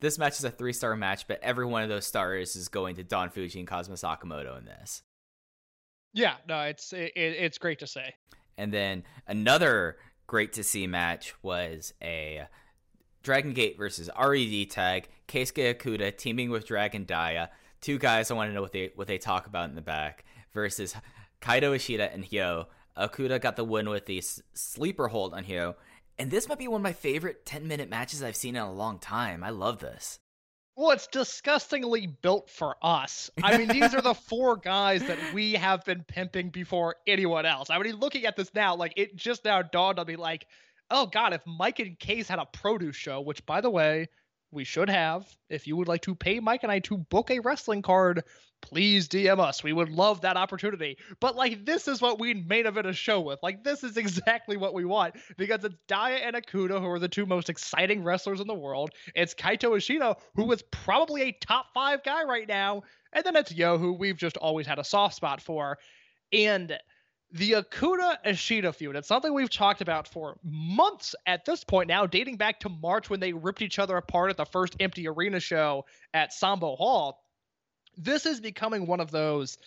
this 0.00 0.18
match 0.18 0.38
is 0.38 0.44
a 0.44 0.50
three 0.50 0.72
star 0.72 0.96
match, 0.96 1.26
but 1.26 1.40
every 1.42 1.66
one 1.66 1.82
of 1.82 1.88
those 1.88 2.06
stars 2.06 2.56
is 2.56 2.68
going 2.68 2.96
to 2.96 3.04
Don 3.04 3.30
Fujii 3.30 3.56
and 3.56 3.66
Kazuma 3.66 3.96
Sakamoto 3.96 4.58
in 4.58 4.64
this. 4.64 5.02
Yeah, 6.12 6.34
no, 6.48 6.60
it's 6.62 6.92
it, 6.92 7.12
it's 7.16 7.58
great 7.58 7.80
to 7.80 7.86
say. 7.86 8.14
And 8.56 8.72
then 8.72 9.02
another 9.26 9.96
great 10.26 10.52
to 10.54 10.62
see 10.62 10.86
match 10.86 11.34
was 11.42 11.92
a 12.02 12.46
Dragon 13.22 13.52
Gate 13.52 13.76
versus 13.76 14.10
RED 14.16 14.70
tag. 14.70 15.08
Keisuke 15.26 15.74
Okuda 15.74 16.16
teaming 16.16 16.50
with 16.50 16.66
Dragon 16.66 17.04
Dia. 17.04 17.50
Two 17.80 17.98
guys 17.98 18.30
I 18.30 18.34
want 18.34 18.50
to 18.50 18.54
know 18.54 18.62
what 18.62 18.72
they 18.72 18.92
what 18.94 19.08
they 19.08 19.18
talk 19.18 19.46
about 19.46 19.68
in 19.68 19.74
the 19.74 19.82
back 19.82 20.24
versus 20.52 20.94
Kaito 21.42 21.74
Ishida 21.74 22.12
and 22.12 22.24
Hyo. 22.24 22.66
Okuda 22.98 23.40
got 23.40 23.56
the 23.56 23.64
win 23.64 23.88
with 23.88 24.06
the 24.06 24.22
sleeper 24.54 25.08
hold 25.08 25.34
on 25.34 25.44
Hyo. 25.44 25.74
And 26.18 26.30
this 26.30 26.48
might 26.48 26.58
be 26.58 26.68
one 26.68 26.80
of 26.80 26.84
my 26.84 26.92
favorite 26.92 27.44
10 27.44 27.66
minute 27.66 27.90
matches 27.90 28.22
I've 28.22 28.36
seen 28.36 28.56
in 28.56 28.62
a 28.62 28.72
long 28.72 28.98
time. 28.98 29.42
I 29.42 29.50
love 29.50 29.80
this. 29.80 30.20
Well, 30.76 30.90
it's 30.90 31.06
disgustingly 31.06 32.06
built 32.06 32.50
for 32.50 32.76
us. 32.82 33.30
I 33.42 33.56
mean, 33.56 33.68
these 33.68 33.94
are 33.94 34.00
the 34.00 34.14
four 34.28 34.56
guys 34.56 35.04
that 35.06 35.18
we 35.32 35.52
have 35.52 35.84
been 35.84 36.02
pimping 36.02 36.50
before 36.50 36.96
anyone 37.06 37.46
else. 37.46 37.70
I 37.70 37.78
mean, 37.78 37.96
looking 37.96 38.26
at 38.26 38.36
this 38.36 38.52
now, 38.54 38.74
like 38.74 38.92
it 38.96 39.14
just 39.14 39.44
now 39.44 39.62
dawned 39.62 40.00
on 40.00 40.06
me, 40.06 40.16
like, 40.16 40.46
oh 40.90 41.06
god, 41.06 41.32
if 41.32 41.42
Mike 41.46 41.78
and 41.78 41.98
Case 41.98 42.26
had 42.28 42.40
a 42.40 42.46
produce 42.46 42.96
show, 42.96 43.20
which 43.20 43.46
by 43.46 43.60
the 43.60 43.70
way, 43.70 44.08
we 44.54 44.64
should 44.64 44.88
have. 44.88 45.26
If 45.48 45.66
you 45.66 45.76
would 45.76 45.88
like 45.88 46.02
to 46.02 46.14
pay 46.14 46.40
Mike 46.40 46.62
and 46.62 46.72
I 46.72 46.78
to 46.80 46.96
book 46.96 47.30
a 47.30 47.40
wrestling 47.40 47.82
card, 47.82 48.22
please 48.62 49.08
DM 49.08 49.38
us. 49.38 49.62
We 49.62 49.72
would 49.72 49.90
love 49.90 50.22
that 50.22 50.36
opportunity. 50.36 50.96
But 51.20 51.36
like 51.36 51.66
this 51.66 51.86
is 51.88 52.00
what 52.00 52.18
we 52.18 52.34
made 52.34 52.66
of 52.66 52.78
it 52.78 52.86
a 52.86 52.92
show 52.92 53.20
with. 53.20 53.40
Like 53.42 53.62
this 53.62 53.84
is 53.84 53.96
exactly 53.98 54.56
what 54.56 54.74
we 54.74 54.84
want 54.84 55.16
because 55.36 55.64
it's 55.64 55.74
Dia 55.88 55.98
and 55.98 56.36
Okuda 56.36 56.80
who 56.80 56.88
are 56.88 56.98
the 56.98 57.08
two 57.08 57.26
most 57.26 57.50
exciting 57.50 58.02
wrestlers 58.02 58.40
in 58.40 58.46
the 58.46 58.54
world. 58.54 58.90
It's 59.14 59.34
Kaito 59.34 59.76
Ishida 59.76 60.16
who 60.36 60.50
is 60.52 60.62
probably 60.70 61.22
a 61.22 61.32
top 61.32 61.66
five 61.74 62.02
guy 62.02 62.24
right 62.24 62.48
now, 62.48 62.82
and 63.12 63.24
then 63.24 63.36
it's 63.36 63.52
Hyo 63.52 63.78
who 63.78 63.92
we've 63.92 64.16
just 64.16 64.36
always 64.36 64.66
had 64.66 64.78
a 64.78 64.84
soft 64.84 65.16
spot 65.16 65.40
for. 65.40 65.78
And 66.32 66.78
the 67.34 67.52
Okuda 67.52 68.18
Ishida 68.24 68.72
feud, 68.72 68.94
it's 68.94 69.08
something 69.08 69.34
we've 69.34 69.50
talked 69.50 69.80
about 69.80 70.06
for 70.06 70.38
months 70.44 71.16
at 71.26 71.44
this 71.44 71.64
point 71.64 71.88
now, 71.88 72.06
dating 72.06 72.36
back 72.36 72.60
to 72.60 72.68
March 72.68 73.10
when 73.10 73.18
they 73.18 73.32
ripped 73.32 73.60
each 73.60 73.80
other 73.80 73.96
apart 73.96 74.30
at 74.30 74.36
the 74.36 74.44
first 74.46 74.76
empty 74.78 75.08
arena 75.08 75.40
show 75.40 75.84
at 76.14 76.32
Sambo 76.32 76.76
Hall. 76.76 77.24
This 77.96 78.24
is 78.24 78.40
becoming 78.40 78.86
one 78.86 79.00
of 79.00 79.10
those, 79.10 79.58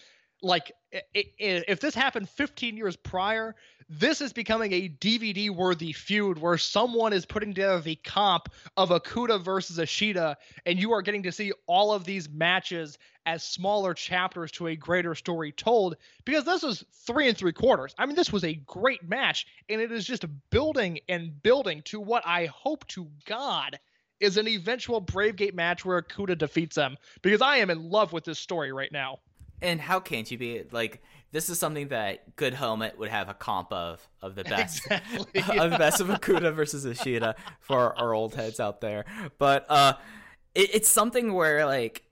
like, 0.41 0.71
i- 0.93 1.01
i- 1.17 1.33
if 1.39 1.81
this 1.81 1.93
happened 1.93 2.29
15 2.29 2.77
years 2.77 2.95
prior, 2.95 3.53
this 3.89 4.19
is 4.19 4.33
becoming 4.33 4.73
a 4.73 4.89
DVD 4.89 5.49
worthy 5.49 5.93
feud 5.93 6.37
where 6.37 6.57
someone 6.57 7.13
is 7.13 7.25
putting 7.25 7.53
together 7.53 7.79
the 7.79 7.95
comp 7.95 8.49
of 8.75 8.89
Okuda 8.89 9.41
versus 9.41 9.79
Ishida, 9.79 10.37
and 10.65 10.77
you 10.77 10.91
are 10.91 11.01
getting 11.01 11.23
to 11.23 11.31
see 11.31 11.53
all 11.67 11.93
of 11.93 12.03
these 12.03 12.29
matches 12.29 12.97
as 13.25 13.43
smaller 13.43 13.93
chapters 13.93 14.51
to 14.53 14.67
a 14.67 14.75
greater 14.75 15.15
story 15.15 15.51
told 15.51 15.95
because 16.25 16.43
this 16.43 16.63
was 16.63 16.83
three 17.05 17.29
and 17.29 17.37
three 17.37 17.53
quarters. 17.53 17.95
I 17.97 18.05
mean, 18.05 18.15
this 18.15 18.31
was 18.31 18.43
a 18.43 18.55
great 18.55 19.07
match, 19.07 19.47
and 19.69 19.79
it 19.79 19.91
is 19.91 20.05
just 20.05 20.25
building 20.49 20.99
and 21.07 21.41
building 21.41 21.81
to 21.83 21.99
what 21.99 22.23
I 22.25 22.47
hope 22.47 22.85
to 22.89 23.07
God 23.25 23.79
is 24.19 24.37
an 24.37 24.47
eventual 24.47 24.99
Brave 24.99 25.35
Gate 25.35 25.55
match 25.55 25.85
where 25.85 26.01
Okuda 26.01 26.37
defeats 26.37 26.75
them 26.75 26.97
because 27.21 27.41
I 27.41 27.57
am 27.57 27.69
in 27.69 27.89
love 27.89 28.11
with 28.11 28.25
this 28.25 28.39
story 28.39 28.73
right 28.73 28.91
now. 28.91 29.19
And 29.61 29.79
how 29.79 29.99
can't 29.99 30.29
you 30.29 30.37
be 30.37 30.63
like 30.71 31.01
this 31.31 31.49
is 31.49 31.59
something 31.59 31.89
that 31.89 32.35
Good 32.35 32.53
Helmet 32.53 32.97
would 32.97 33.09
have 33.09 33.29
a 33.29 33.33
comp 33.33 33.71
of 33.71 34.07
of 34.21 34.35
the 34.35 34.43
best 34.43 34.85
Exactly. 35.33 35.57
of 35.59 35.71
the 35.71 35.77
best 35.77 36.01
of 36.01 36.07
Okuda 36.07 36.53
versus 36.53 36.85
Ishida 36.85 37.35
for 37.59 37.97
our 37.97 38.13
old 38.13 38.35
heads 38.35 38.59
out 38.59 38.81
there. 38.81 39.05
But 39.37 39.65
uh 39.69 39.93
it, 40.55 40.75
it's 40.75 40.89
something 40.89 41.33
where 41.33 41.65
like 41.65 42.03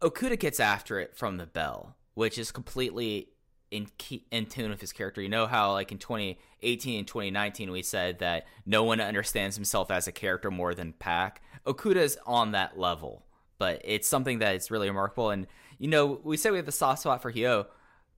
Okuda 0.00 0.38
gets 0.38 0.60
after 0.60 0.98
it 1.00 1.16
from 1.16 1.38
the 1.38 1.46
bell, 1.46 1.96
which 2.14 2.36
is 2.36 2.52
completely 2.52 3.28
in 3.70 3.88
key, 3.98 4.26
in 4.30 4.46
tune 4.46 4.70
with 4.70 4.80
his 4.80 4.92
character. 4.92 5.20
You 5.20 5.28
know 5.28 5.46
how 5.46 5.72
like 5.72 5.90
in 5.90 5.98
2018 5.98 6.98
and 6.98 7.08
2019 7.08 7.70
we 7.70 7.82
said 7.82 8.18
that 8.20 8.46
no 8.66 8.84
one 8.84 9.00
understands 9.00 9.56
himself 9.56 9.90
as 9.90 10.06
a 10.06 10.12
character 10.12 10.50
more 10.50 10.74
than 10.74 10.92
Pac. 10.92 11.42
Okuda 11.66 11.96
is 11.96 12.18
on 12.26 12.52
that 12.52 12.78
level, 12.78 13.24
but 13.58 13.80
it's 13.84 14.06
something 14.06 14.38
that 14.38 14.54
is 14.54 14.70
really 14.70 14.88
remarkable. 14.88 15.30
And 15.30 15.46
you 15.84 15.90
know 15.90 16.18
we 16.24 16.38
say 16.38 16.50
we 16.50 16.56
have 16.56 16.64
the 16.64 16.72
soft 16.72 17.02
spot 17.02 17.20
for 17.20 17.30
Hyo, 17.30 17.66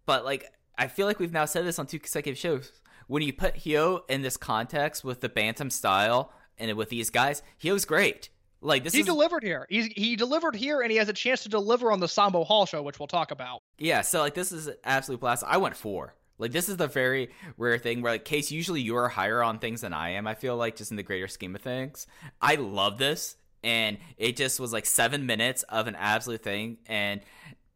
but 0.07 0.25
like 0.25 0.47
I 0.79 0.87
feel 0.87 1.05
like 1.05 1.19
we've 1.19 1.33
now 1.33 1.47
said 1.47 1.67
this 1.67 1.81
on 1.81 1.89
two 1.89 1.99
consecutive 1.99 2.39
shows. 2.39 2.71
When 3.09 3.25
you 3.25 3.33
put 3.33 3.57
Hyo 3.57 4.03
in 4.09 4.23
this 4.23 4.37
context 4.37 5.03
with 5.03 5.21
the 5.21 5.29
Bantam 5.29 5.71
style 5.71 6.33
and 6.59 6.73
with 6.77 6.91
these 6.91 7.11
guys, 7.11 7.43
Hyo's 7.61 7.85
great. 7.85 8.29
Like 8.61 8.85
this 8.85 8.93
he 8.93 9.01
is 9.01 9.07
delivered 9.07 9.43
here. 9.43 9.67
He 9.69 9.93
he 9.97 10.15
delivered 10.15 10.55
here, 10.55 10.81
and 10.81 10.93
he 10.93 10.99
has 10.99 11.09
a 11.09 11.13
chance 11.13 11.43
to 11.43 11.49
deliver 11.49 11.91
on 11.91 11.99
the 11.99 12.07
Sambo 12.07 12.45
Hall 12.45 12.67
show, 12.67 12.85
which 12.85 13.01
we'll 13.01 13.09
talk 13.09 13.33
about. 13.33 13.65
Yeah, 13.79 14.03
so 14.03 14.21
like 14.21 14.35
this 14.35 14.53
is 14.53 14.69
an 14.69 14.77
absolute 14.85 15.19
blast. 15.19 15.43
I 15.45 15.57
went 15.57 15.77
four. 15.77 16.15
Like 16.39 16.53
this 16.53 16.69
is 16.69 16.77
the 16.77 16.87
very 16.87 17.31
rare 17.57 17.79
thing 17.79 18.01
where 18.01 18.13
like 18.13 18.25
case 18.25 18.53
usually 18.53 18.81
you 18.81 18.97
are 18.97 19.09
higher 19.09 19.43
on 19.43 19.59
things 19.59 19.81
than 19.81 19.93
I 19.93 20.11
am. 20.11 20.29
I 20.29 20.35
feel 20.35 20.57
like 20.57 20.77
just 20.77 20.93
in 20.93 20.97
the 20.97 21.03
greater 21.03 21.27
scheme 21.27 21.57
of 21.57 21.63
things. 21.63 22.07
I 22.41 22.55
love 22.55 22.97
this 22.97 23.35
and 23.67 23.99
it 24.17 24.37
just 24.37 24.61
was 24.61 24.73
like 24.73 24.87
7 24.87 25.27
minutes 25.27 25.65
of 25.65 25.89
an 25.89 25.97
absolute 25.97 26.43
thing 26.43 26.79
and 26.87 27.21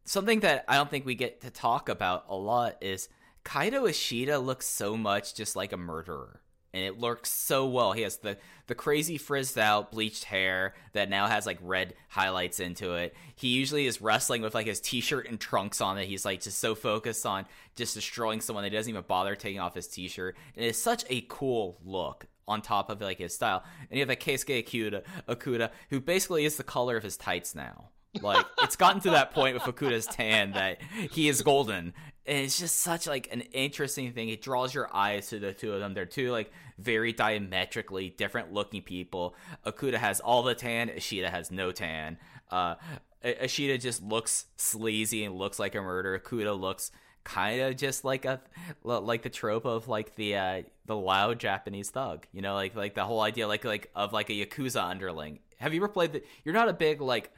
something 0.05 0.41
that 0.41 0.65
I 0.67 0.75
don't 0.75 0.89
think 0.89 1.05
we 1.05 1.15
get 1.15 1.41
to 1.41 1.49
talk 1.49 1.89
about 1.89 2.25
a 2.29 2.35
lot 2.35 2.77
is 2.81 3.09
Kaito 3.43 3.89
Ishida 3.89 4.39
looks 4.39 4.67
so 4.67 4.95
much 4.95 5.35
just 5.35 5.55
like 5.55 5.73
a 5.73 5.77
murderer. 5.77 6.41
And 6.73 6.85
it 6.85 6.99
looks 6.99 7.29
so 7.29 7.67
well. 7.67 7.91
He 7.91 8.03
has 8.03 8.17
the, 8.17 8.37
the 8.67 8.75
crazy 8.75 9.17
frizzed 9.17 9.59
out 9.59 9.91
bleached 9.91 10.23
hair 10.23 10.73
that 10.93 11.09
now 11.09 11.27
has 11.27 11.45
like 11.45 11.57
red 11.61 11.95
highlights 12.07 12.61
into 12.61 12.93
it. 12.93 13.13
He 13.35 13.49
usually 13.49 13.87
is 13.87 14.01
wrestling 14.01 14.41
with 14.41 14.55
like 14.55 14.67
his 14.67 14.79
t 14.79 15.01
shirt 15.01 15.27
and 15.27 15.37
trunks 15.37 15.81
on 15.81 15.97
it. 15.97 16.07
He's 16.07 16.23
like 16.23 16.39
just 16.39 16.59
so 16.59 16.73
focused 16.73 17.25
on 17.25 17.45
just 17.75 17.95
destroying 17.95 18.39
someone 18.39 18.63
that 18.63 18.71
he 18.71 18.77
doesn't 18.77 18.89
even 18.89 19.03
bother 19.05 19.35
taking 19.35 19.59
off 19.59 19.75
his 19.75 19.89
t 19.89 20.07
shirt. 20.07 20.37
And 20.55 20.63
it's 20.63 20.79
such 20.79 21.03
a 21.09 21.25
cool 21.27 21.77
look 21.83 22.27
on 22.47 22.61
top 22.61 22.89
of 22.89 23.01
like 23.01 23.17
his 23.17 23.35
style. 23.35 23.63
And 23.89 23.97
you 23.97 24.03
have 24.03 24.09
like 24.09 24.23
Keisuke 24.23 24.65
Okuda, 24.65 25.03
Okuda, 25.27 25.71
who 25.89 25.99
basically 25.99 26.45
is 26.45 26.55
the 26.55 26.63
color 26.63 26.95
of 26.95 27.03
his 27.03 27.17
tights 27.17 27.53
now. 27.53 27.89
Like 28.19 28.45
it's 28.61 28.75
gotten 28.75 29.01
to 29.01 29.11
that 29.11 29.31
point 29.33 29.53
with 29.53 29.63
Okuda's 29.63 30.05
tan 30.05 30.51
that 30.51 30.81
he 31.11 31.29
is 31.29 31.41
golden. 31.41 31.93
And 32.25 32.37
it's 32.37 32.59
just 32.59 32.77
such 32.77 33.07
like 33.07 33.29
an 33.31 33.41
interesting 33.41 34.11
thing. 34.13 34.29
It 34.29 34.41
draws 34.41 34.73
your 34.73 34.93
eyes 34.93 35.29
to 35.29 35.39
the 35.39 35.53
two 35.53 35.73
of 35.73 35.79
them. 35.79 35.93
They're 35.93 36.05
two 36.05 36.31
like 36.31 36.51
very 36.77 37.13
diametrically 37.13 38.09
different 38.09 38.53
looking 38.53 38.81
people. 38.81 39.35
Okuda 39.65 39.95
has 39.95 40.19
all 40.19 40.43
the 40.43 40.55
tan, 40.55 40.89
Ishida 40.89 41.29
has 41.29 41.51
no 41.51 41.71
tan. 41.71 42.17
Uh 42.49 42.75
Ishida 43.23 43.77
just 43.77 44.03
looks 44.03 44.45
sleazy 44.57 45.23
and 45.23 45.35
looks 45.35 45.59
like 45.59 45.75
a 45.75 45.81
murderer. 45.81 46.19
Okuda 46.19 46.59
looks 46.59 46.91
kind 47.23 47.61
of 47.61 47.77
just 47.77 48.03
like 48.03 48.25
a 48.25 48.41
like 48.83 49.21
the 49.21 49.29
trope 49.29 49.65
of 49.65 49.87
like 49.87 50.15
the 50.15 50.35
uh 50.35 50.61
the 50.85 50.95
loud 50.95 51.39
Japanese 51.39 51.89
thug. 51.89 52.25
You 52.31 52.41
know, 52.41 52.55
like 52.55 52.75
like 52.75 52.95
the 52.95 53.05
whole 53.05 53.21
idea 53.21 53.47
like 53.47 53.63
like 53.63 53.89
of 53.95 54.13
like 54.13 54.29
a 54.29 54.33
yakuza 54.33 54.83
underling. 54.83 55.39
Have 55.57 55.73
you 55.73 55.79
ever 55.79 55.87
played 55.87 56.13
the 56.13 56.23
you're 56.43 56.55
not 56.55 56.69
a 56.69 56.73
big 56.73 57.01
like 57.01 57.31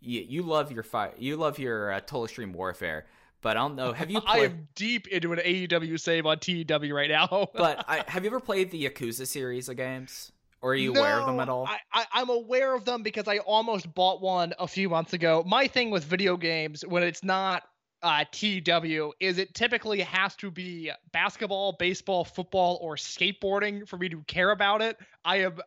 you, 0.00 0.24
you 0.28 0.42
love 0.42 0.72
your 0.72 0.82
fire 0.82 1.12
you 1.18 1.36
love 1.36 1.58
your 1.58 1.92
uh, 1.92 2.00
total 2.00 2.24
extreme 2.24 2.52
warfare 2.52 3.06
but 3.40 3.56
i 3.56 3.60
don't 3.60 3.76
know 3.76 3.92
have 3.92 4.10
you 4.10 4.20
I 4.26 4.38
am 4.40 4.68
deep 4.74 5.08
into 5.08 5.32
an 5.32 5.38
AEW 5.38 5.98
save 6.00 6.26
on 6.26 6.38
TEW 6.38 6.94
right 6.94 7.10
now. 7.10 7.48
but 7.54 7.84
I, 7.88 8.04
have 8.06 8.24
you 8.24 8.30
ever 8.30 8.40
played 8.40 8.70
the 8.70 8.88
yakuza 8.88 9.26
series 9.26 9.68
of 9.68 9.76
games 9.76 10.32
Or 10.60 10.72
are 10.72 10.74
you 10.74 10.90
aware 10.94 11.20
of 11.20 11.26
them 11.26 11.40
at 11.40 11.48
all? 11.48 11.66
I, 11.66 11.78
I, 11.92 12.04
I'm 12.12 12.30
aware 12.30 12.74
of 12.74 12.84
them 12.84 13.02
because 13.02 13.28
I 13.28 13.38
almost 13.38 13.92
bought 13.94 14.20
one 14.20 14.54
a 14.58 14.66
few 14.66 14.88
months 14.88 15.12
ago. 15.12 15.44
My 15.46 15.66
thing 15.68 15.90
with 15.90 16.04
video 16.04 16.36
games, 16.36 16.84
when 16.86 17.02
it's 17.02 17.22
not 17.22 17.62
uh, 18.02 18.24
TW, 18.30 19.12
is 19.18 19.38
it 19.38 19.54
typically 19.54 20.00
has 20.00 20.36
to 20.36 20.50
be 20.50 20.90
basketball, 21.12 21.72
baseball, 21.72 22.24
football, 22.24 22.78
or 22.80 22.94
skateboarding 22.96 23.86
for 23.88 23.98
me 23.98 24.08
to 24.08 24.22
care 24.22 24.50
about 24.50 24.82
it. 24.82 24.98
I 25.24 25.38
am 25.38 25.58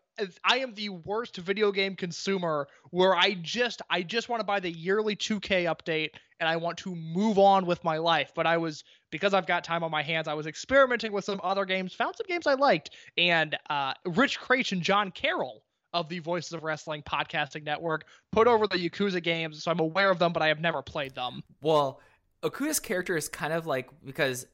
I 0.43 0.59
am 0.59 0.73
the 0.73 0.89
worst 0.89 1.37
video 1.37 1.71
game 1.71 1.95
consumer 1.95 2.67
where 2.91 3.15
I 3.15 3.33
just 3.41 3.81
I 3.89 4.03
just 4.03 4.29
want 4.29 4.39
to 4.39 4.45
buy 4.45 4.59
the 4.59 4.71
yearly 4.71 5.15
2K 5.15 5.65
update 5.65 6.11
and 6.39 6.47
I 6.47 6.55
want 6.55 6.77
to 6.79 6.95
move 6.95 7.37
on 7.37 7.65
with 7.65 7.83
my 7.83 7.97
life. 7.97 8.31
But 8.33 8.47
I 8.47 8.57
was 8.57 8.83
because 9.09 9.33
I've 9.33 9.47
got 9.47 9.63
time 9.63 9.83
on 9.83 9.91
my 9.91 10.03
hands, 10.03 10.27
I 10.27 10.33
was 10.33 10.47
experimenting 10.47 11.11
with 11.11 11.25
some 11.25 11.41
other 11.43 11.65
games, 11.65 11.93
found 11.93 12.15
some 12.15 12.27
games 12.27 12.47
I 12.47 12.53
liked, 12.53 12.91
and 13.17 13.57
uh, 13.69 13.93
Rich 14.05 14.39
Kraetsch 14.39 14.71
and 14.71 14.81
John 14.81 15.11
Carroll 15.11 15.63
of 15.93 16.07
the 16.07 16.19
Voices 16.19 16.53
of 16.53 16.63
Wrestling 16.63 17.03
podcasting 17.03 17.63
network 17.63 18.05
put 18.31 18.47
over 18.47 18.67
the 18.67 18.77
Yakuza 18.77 19.21
games, 19.21 19.63
so 19.63 19.71
I'm 19.71 19.79
aware 19.79 20.09
of 20.09 20.19
them, 20.19 20.31
but 20.31 20.41
I 20.41 20.47
have 20.47 20.61
never 20.61 20.81
played 20.81 21.15
them. 21.15 21.43
Well, 21.61 21.99
Okuda's 22.43 22.79
character 22.79 23.15
is 23.15 23.29
kind 23.29 23.53
of 23.53 23.67
like 23.67 23.89
because 24.03 24.47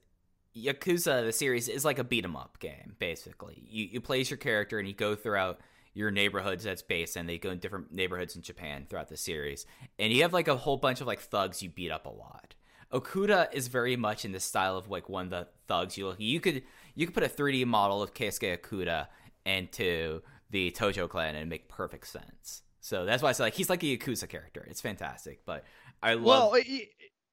Yakuza 0.55 1.25
the 1.25 1.31
series 1.31 1.67
is 1.67 1.85
like 1.85 1.99
a 1.99 2.03
beat 2.03 2.25
'em 2.25 2.35
up 2.35 2.59
game 2.59 2.95
basically. 2.99 3.63
You 3.69 3.85
you 3.85 4.01
play 4.01 4.21
as 4.21 4.29
your 4.29 4.38
character 4.38 4.79
and 4.79 4.88
you 4.88 4.93
go 4.93 5.15
throughout 5.15 5.59
your 5.93 6.11
neighborhoods 6.11 6.63
that's 6.63 6.81
based 6.81 7.15
and 7.15 7.27
they 7.27 7.38
go 7.38 7.49
in 7.49 7.59
different 7.59 7.91
neighborhoods 7.91 8.35
in 8.35 8.41
Japan 8.41 8.85
throughout 8.88 9.09
the 9.09 9.17
series. 9.17 9.65
And 9.97 10.13
you 10.13 10.21
have 10.21 10.33
like 10.33 10.47
a 10.47 10.55
whole 10.55 10.77
bunch 10.77 11.01
of 11.01 11.07
like 11.07 11.19
thugs 11.19 11.63
you 11.63 11.69
beat 11.69 11.91
up 11.91 12.05
a 12.05 12.09
lot. 12.09 12.55
Okuda 12.93 13.53
is 13.53 13.67
very 13.67 13.95
much 13.95 14.23
in 14.23 14.31
the 14.31 14.39
style 14.39 14.77
of 14.77 14.89
like 14.89 15.09
one 15.09 15.25
of 15.25 15.29
the 15.31 15.47
thugs 15.67 15.97
you 15.97 16.07
look 16.07 16.19
you 16.19 16.39
could 16.39 16.63
you 16.95 17.05
could 17.05 17.13
put 17.13 17.23
a 17.23 17.29
3D 17.29 17.65
model 17.65 18.01
of 18.01 18.13
Keisuke 18.13 18.57
Okuda 18.59 19.07
into 19.45 20.21
the 20.49 20.71
Tojo 20.71 21.07
clan 21.09 21.35
and 21.35 21.49
make 21.49 21.67
perfect 21.69 22.07
sense. 22.07 22.63
So 22.79 23.05
that's 23.05 23.21
why 23.21 23.29
I 23.29 23.31
say 23.33 23.43
like 23.43 23.53
he's 23.53 23.69
like 23.69 23.83
a 23.83 23.97
Yakuza 23.97 24.29
character. 24.29 24.65
It's 24.69 24.81
fantastic, 24.81 25.45
but 25.45 25.65
I 26.01 26.13
love 26.13 26.53
Well, 26.53 26.61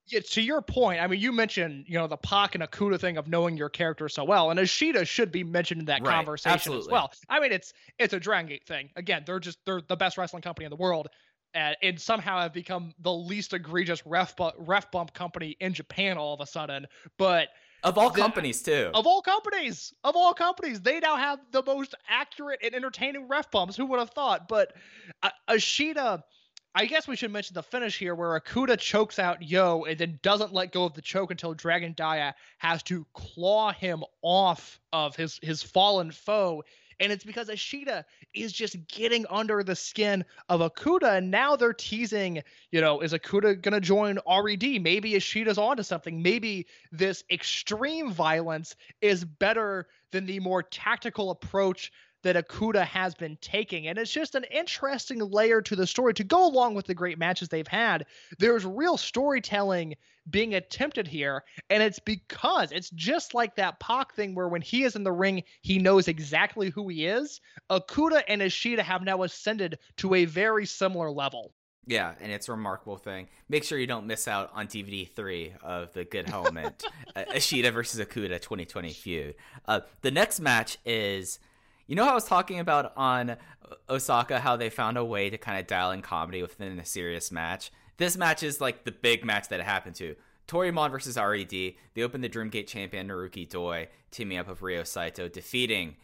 yeah, 0.06 0.20
to 0.20 0.42
your 0.42 0.60
point, 0.60 1.00
I 1.00 1.06
mean, 1.06 1.20
you 1.20 1.32
mentioned 1.32 1.86
you 1.88 1.98
know 1.98 2.06
the 2.06 2.16
Pac 2.16 2.54
and 2.54 2.62
Okuda 2.64 3.00
thing 3.00 3.16
of 3.16 3.26
knowing 3.28 3.56
your 3.56 3.68
character 3.68 4.08
so 4.08 4.24
well, 4.24 4.50
and 4.50 4.60
Ishida 4.60 5.04
should 5.04 5.32
be 5.32 5.44
mentioned 5.44 5.80
in 5.80 5.86
that 5.86 6.02
Right, 6.02 6.14
conversation 6.14 6.74
as 6.74 6.86
well. 6.88 7.10
I 7.28 7.40
mean, 7.40 7.52
it's 7.52 7.72
it's 7.98 8.12
a 8.12 8.20
Dragon 8.20 8.48
Gate 8.48 8.66
thing. 8.66 8.90
Again, 8.96 9.22
they're 9.26 9.40
just 9.40 9.58
they're 9.64 9.80
the 9.86 9.96
best 9.96 10.18
wrestling 10.18 10.42
company 10.42 10.64
in 10.66 10.70
the 10.70 10.76
world, 10.76 11.08
and, 11.54 11.76
and 11.82 12.00
somehow 12.00 12.40
have 12.40 12.52
become 12.52 12.92
the 13.00 13.12
least 13.12 13.54
egregious 13.54 14.04
ref 14.06 14.36
bu- 14.36 14.50
ref 14.58 14.90
bump 14.90 15.14
company 15.14 15.56
in 15.60 15.72
Japan 15.72 16.18
all 16.18 16.34
of 16.34 16.40
a 16.40 16.46
sudden. 16.46 16.86
But 17.16 17.48
of 17.82 17.96
all 17.98 18.10
the- 18.10 18.20
companies 18.20 18.62
too. 18.62 18.90
of 18.94 19.06
all 19.06 19.22
companies, 19.22 19.92
of 20.04 20.16
all 20.16 20.34
companies, 20.34 20.80
they 20.80 21.00
now 21.00 21.16
have 21.16 21.38
the 21.50 21.62
most 21.62 21.94
accurate 22.08 22.60
and 22.62 22.74
entertaining 22.74 23.28
ref 23.28 23.50
bumps. 23.50 23.76
Who 23.76 23.86
would 23.86 23.98
have 24.00 24.10
thought? 24.10 24.48
But 24.48 24.74
uh, 25.22 25.30
Ishida, 25.50 26.24
I 26.76 26.86
guess 26.86 27.06
we 27.06 27.14
should 27.14 27.30
mention 27.30 27.54
the 27.54 27.62
finish 27.62 27.96
here 27.96 28.16
where 28.16 28.38
Okuda 28.38 28.76
chokes 28.78 29.20
out 29.20 29.40
Hyo 29.40 29.88
and 29.88 29.96
then 29.96 30.18
doesn't 30.22 30.52
let 30.52 30.72
go 30.72 30.84
of 30.84 30.94
the 30.94 31.02
choke 31.02 31.30
until 31.30 31.54
Dragon 31.54 31.92
Dia 31.92 32.34
has 32.58 32.82
to 32.84 33.06
claw 33.12 33.72
him 33.72 34.02
off 34.22 34.80
of 34.92 35.14
his 35.14 35.38
his 35.40 35.62
fallen 35.62 36.10
foe. 36.10 36.64
And 37.00 37.12
it's 37.12 37.24
because 37.24 37.48
Ishida 37.48 38.04
is 38.34 38.52
just 38.52 38.76
getting 38.88 39.24
under 39.28 39.62
the 39.62 39.76
skin 39.76 40.24
of 40.48 40.60
Okuda. 40.60 41.18
And 41.18 41.30
now 41.30 41.56
they're 41.56 41.72
teasing, 41.72 42.42
you 42.70 42.80
know, 42.80 43.00
is 43.00 43.12
Okuda 43.12 43.60
going 43.60 43.74
to 43.74 43.80
join 43.80 44.18
RED? 44.26 44.80
Maybe 44.80 45.14
Ishida's 45.14 45.58
onto 45.58 45.82
something. 45.82 46.22
Maybe 46.22 46.66
this 46.92 47.24
extreme 47.30 48.12
violence 48.12 48.76
is 49.00 49.24
better 49.24 49.86
than 50.12 50.26
the 50.26 50.40
more 50.40 50.62
tactical 50.62 51.30
approach 51.30 51.92
that 52.24 52.36
Okuda 52.36 52.84
has 52.84 53.14
been 53.14 53.38
taking. 53.40 53.86
And 53.86 53.98
it's 53.98 54.12
just 54.12 54.34
an 54.34 54.44
interesting 54.50 55.20
layer 55.20 55.62
to 55.62 55.76
the 55.76 55.86
story 55.86 56.12
to 56.14 56.24
go 56.24 56.46
along 56.46 56.74
with 56.74 56.86
the 56.86 56.94
great 56.94 57.18
matches 57.18 57.48
they've 57.48 57.68
had. 57.68 58.06
There's 58.38 58.66
real 58.66 58.96
storytelling 58.96 59.94
being 60.30 60.54
attempted 60.54 61.06
here, 61.06 61.44
and 61.68 61.82
it's 61.82 61.98
because 61.98 62.72
it's 62.72 62.88
just 62.90 63.34
like 63.34 63.56
that 63.56 63.78
Pac 63.78 64.14
thing 64.14 64.34
where 64.34 64.48
when 64.48 64.62
he 64.62 64.84
is 64.84 64.96
in 64.96 65.04
the 65.04 65.12
ring, 65.12 65.44
he 65.60 65.78
knows 65.78 66.08
exactly 66.08 66.70
who 66.70 66.88
he 66.88 67.06
is. 67.06 67.40
Okuda 67.70 68.22
and 68.26 68.40
Ishida 68.42 68.82
have 68.82 69.02
now 69.02 69.22
ascended 69.22 69.78
to 69.98 70.14
a 70.14 70.24
very 70.24 70.64
similar 70.64 71.10
level. 71.10 71.52
Yeah, 71.86 72.14
and 72.20 72.32
it's 72.32 72.48
a 72.48 72.52
remarkable 72.52 72.96
thing. 72.96 73.28
Make 73.48 73.64
sure 73.64 73.78
you 73.78 73.86
don't 73.86 74.06
miss 74.06 74.26
out 74.26 74.50
on 74.54 74.66
DVD 74.66 75.06
three 75.08 75.52
of 75.62 75.92
the 75.92 76.04
Good 76.04 76.28
Helmet, 76.28 76.82
uh, 77.16 77.24
Ishida 77.34 77.70
versus 77.72 78.00
Okuda 78.00 78.40
2020 78.40 78.92
feud. 78.92 79.34
Uh, 79.66 79.80
the 80.00 80.10
next 80.10 80.40
match 80.40 80.78
is, 80.86 81.38
you 81.86 81.96
know, 81.96 82.04
how 82.04 82.12
I 82.12 82.14
was 82.14 82.24
talking 82.24 82.60
about 82.60 82.92
on 82.96 83.36
Osaka 83.88 84.40
how 84.40 84.56
they 84.56 84.70
found 84.70 84.96
a 84.96 85.04
way 85.04 85.30
to 85.30 85.38
kind 85.38 85.58
of 85.58 85.66
dial 85.66 85.90
in 85.90 86.02
comedy 86.02 86.42
within 86.42 86.78
a 86.78 86.84
serious 86.84 87.30
match. 87.30 87.70
This 87.96 88.16
match 88.16 88.42
is 88.42 88.60
like 88.60 88.84
the 88.84 88.92
big 88.92 89.24
match 89.24 89.48
that 89.48 89.60
it 89.60 89.66
happened 89.66 89.96
to. 89.96 90.16
Toryumon 90.48 90.90
versus 90.90 91.16
RED. 91.16 91.50
They 91.50 92.02
opened 92.02 92.24
the 92.24 92.28
Dreamgate 92.28 92.66
champion 92.66 93.08
Naruki 93.08 93.48
Doi 93.48 93.88
teaming 94.10 94.38
up 94.38 94.48
with 94.48 94.62
Ryo 94.62 94.84
Saito, 94.84 95.28
defeating 95.28 95.96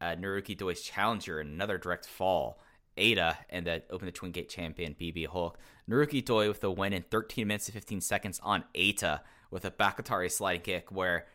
uh, 0.00 0.16
Naruki 0.16 0.56
Doi's 0.56 0.82
challenger 0.82 1.40
in 1.40 1.48
another 1.48 1.78
direct 1.78 2.06
fall. 2.06 2.60
Eita 2.96 3.36
and 3.48 3.66
the 3.66 3.82
Open 3.90 4.06
the 4.06 4.12
Twin 4.12 4.32
Gate 4.32 4.48
champion 4.48 4.94
BB 4.98 5.26
Hulk. 5.26 5.58
Naruki 5.88 6.24
Doi 6.24 6.48
with 6.48 6.60
the 6.60 6.70
win 6.70 6.92
in 6.92 7.02
13 7.10 7.46
minutes 7.46 7.66
and 7.68 7.74
15 7.74 8.00
seconds 8.00 8.40
on 8.42 8.64
Eita 8.74 9.20
with 9.50 9.64
a 9.64 9.70
Bakatare 9.70 10.30
sliding 10.30 10.62
kick. 10.62 10.92
Where, 10.92 11.26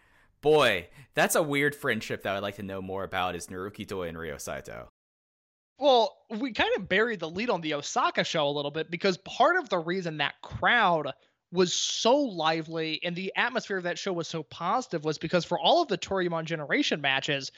boy, 0.41 0.87
that's 1.13 1.35
a 1.35 1.43
weird 1.43 1.75
friendship 1.75 2.23
that 2.23 2.35
I'd 2.35 2.43
like 2.43 2.55
to 2.55 2.63
know 2.63 2.81
more 2.81 3.03
about. 3.03 3.35
Is 3.35 3.47
Naruki 3.47 3.85
Doi 3.85 4.07
and 4.07 4.17
Ryo 4.17 4.37
Saito? 4.37 4.89
Well, 5.79 6.17
we 6.29 6.53
kind 6.53 6.71
of 6.75 6.89
buried 6.89 7.19
the 7.19 7.29
lead 7.29 7.49
on 7.49 7.61
the 7.61 7.75
Osaka 7.75 8.23
show 8.23 8.47
a 8.47 8.49
little 8.49 8.71
bit 8.71 8.89
because 8.89 9.17
part 9.19 9.57
of 9.57 9.69
the 9.69 9.77
reason 9.77 10.17
that 10.17 10.41
crowd 10.41 11.13
was 11.51 11.73
so 11.73 12.17
lively 12.17 12.99
and 13.03 13.15
the 13.15 13.31
atmosphere 13.35 13.77
of 13.77 13.83
that 13.83 13.97
show 13.97 14.11
was 14.11 14.27
so 14.27 14.43
positive 14.43 15.05
was 15.05 15.17
because 15.17 15.45
for 15.45 15.59
all 15.59 15.81
of 15.81 15.87
the 15.87 15.97
Toryumon 15.97 16.45
generation 16.45 16.99
matches, 16.99 17.51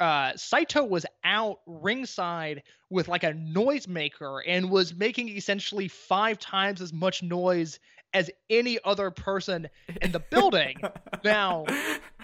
uh, 0.00 0.32
Saito 0.34 0.84
was 0.84 1.06
out 1.24 1.60
ringside 1.66 2.62
with 2.90 3.08
like 3.08 3.22
a 3.22 3.32
noisemaker 3.32 4.40
and 4.46 4.70
was 4.70 4.94
making 4.94 5.28
essentially 5.28 5.88
five 5.88 6.38
times 6.38 6.80
as 6.80 6.92
much 6.92 7.22
noise 7.22 7.78
as 8.14 8.30
any 8.50 8.78
other 8.84 9.10
person 9.10 9.68
in 10.00 10.12
the 10.12 10.20
building. 10.20 10.80
now, 11.24 11.64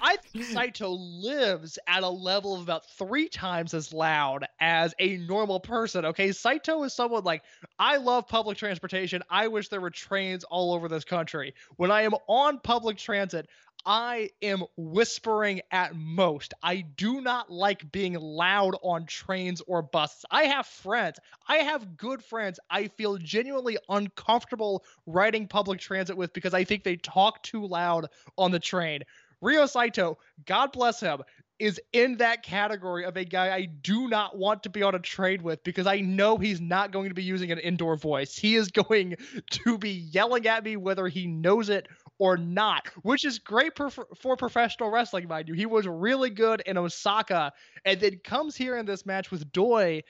I 0.01 0.17
think 0.17 0.45
Saito 0.45 0.91
lives 0.91 1.79
at 1.87 2.03
a 2.03 2.09
level 2.09 2.55
of 2.55 2.63
about 2.63 2.89
three 2.91 3.29
times 3.29 3.75
as 3.75 3.93
loud 3.93 4.47
as 4.61 4.95
a 4.99 5.17
normal 5.19 5.61
person. 5.61 6.05
Okay, 6.05 6.33
Saito 6.33 6.83
is 6.85 6.93
someone 6.95 7.25
like 7.25 7.43
I 7.79 7.97
love 7.97 8.29
public 8.29 8.59
transportation. 8.59 9.23
I 9.31 9.49
wish 9.49 9.69
there 9.69 9.81
were 9.81 9.91
trains 9.91 10.45
all 10.45 10.73
over 10.75 10.89
this 10.89 11.05
country. 11.05 11.55
When 11.77 11.91
I 11.91 12.03
am 12.03 12.15
on 12.29 12.61
public 12.61 12.97
transit, 12.97 13.49
I 13.85 14.31
am 14.43 14.65
whispering 14.77 15.63
at 15.71 15.95
most. 15.95 16.55
I 16.63 16.83
do 16.97 17.21
not 17.21 17.51
like 17.51 17.91
being 17.91 18.15
loud 18.15 18.77
on 18.83 19.07
trains 19.07 19.63
or 19.67 19.83
buses. 19.83 20.25
I 20.31 20.45
have 20.45 20.67
friends. 20.67 21.19
I 21.47 21.59
have 21.59 21.97
good 21.97 22.23
friends 22.23 22.61
I 22.71 22.89
feel 22.89 23.17
genuinely 23.17 23.79
uncomfortable 23.89 24.85
riding 25.07 25.49
public 25.49 25.81
transit 25.81 26.17
with 26.17 26.33
because 26.33 26.55
I 26.55 26.65
think 26.65 26.85
they 26.85 26.97
talk 26.97 27.43
too 27.43 27.67
loud 27.67 28.09
on 28.37 28.51
the 28.51 28.59
train. 28.59 29.03
Ryo 29.41 29.67
Saito, 29.67 30.19
God 30.47 30.73
bless 30.73 31.01
him, 31.01 31.23
is 31.59 31.81
in 31.93 32.19
that 32.19 32.43
category 32.43 33.05
of 33.05 33.17
a 33.17 33.25
guy 33.25 33.55
I 33.55 33.65
do 33.67 34.09
not 34.09 34.37
want 34.37 34.63
to 34.65 34.71
be 34.71 34.83
on 34.83 34.95
a 34.95 35.01
train 35.01 35.43
with 35.43 35.63
because 35.65 35.87
I 35.87 36.01
know 36.01 36.37
he's 36.37 36.61
not 36.61 36.93
going 36.93 37.09
to 37.09 37.15
be 37.15 37.25
using 37.25 37.51
an 37.51 37.59
indoor 37.59 37.97
voice. 37.97 38.37
He 38.37 38.55
is 38.55 38.71
going 38.73 39.17
to 39.51 39.79
be 39.79 39.91
yelling 39.91 40.47
at 40.47 40.65
me 40.65 40.77
whether 40.77 41.09
he 41.09 41.27
knows 41.27 41.69
it 41.69 41.89
or 42.19 42.37
not, 42.37 42.89
which 43.03 43.25
is 43.25 43.39
great 43.39 43.77
for, 43.77 43.91
for 43.91 44.37
professional 44.37 44.91
wrestling, 44.91 45.29
mind 45.29 45.49
you. 45.49 45.55
He 45.55 45.67
was 45.67 45.87
really 45.87 46.31
good 46.31 46.63
in 46.67 46.77
Osaka 46.77 47.53
and 47.85 48.01
then 48.01 48.21
comes 48.25 48.57
here 48.57 48.77
in 48.77 48.87
this 48.87 49.07
match 49.07 49.31
with 49.31 49.53
Doi 49.53 50.03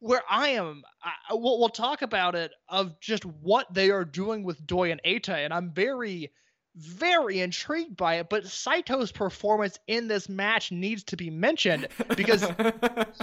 where 0.00 0.22
I 0.28 0.48
am, 0.48 0.82
I, 1.02 1.12
we'll, 1.34 1.58
we'll 1.58 1.68
talk 1.68 2.02
about 2.02 2.34
it 2.34 2.52
of 2.68 2.98
just 3.00 3.24
what 3.24 3.72
they 3.72 3.90
are 3.90 4.04
doing 4.04 4.42
with 4.42 4.66
Doi 4.66 4.90
and 4.90 5.00
Eita, 5.04 5.44
and 5.44 5.52
I'm 5.52 5.70
very, 5.70 6.32
very 6.74 7.40
intrigued 7.40 7.96
by 7.96 8.14
it. 8.16 8.28
But 8.30 8.44
Saito's 8.44 9.12
performance 9.12 9.78
in 9.86 10.08
this 10.08 10.28
match 10.28 10.72
needs 10.72 11.04
to 11.04 11.16
be 11.16 11.30
mentioned 11.30 11.88
because 12.16 12.50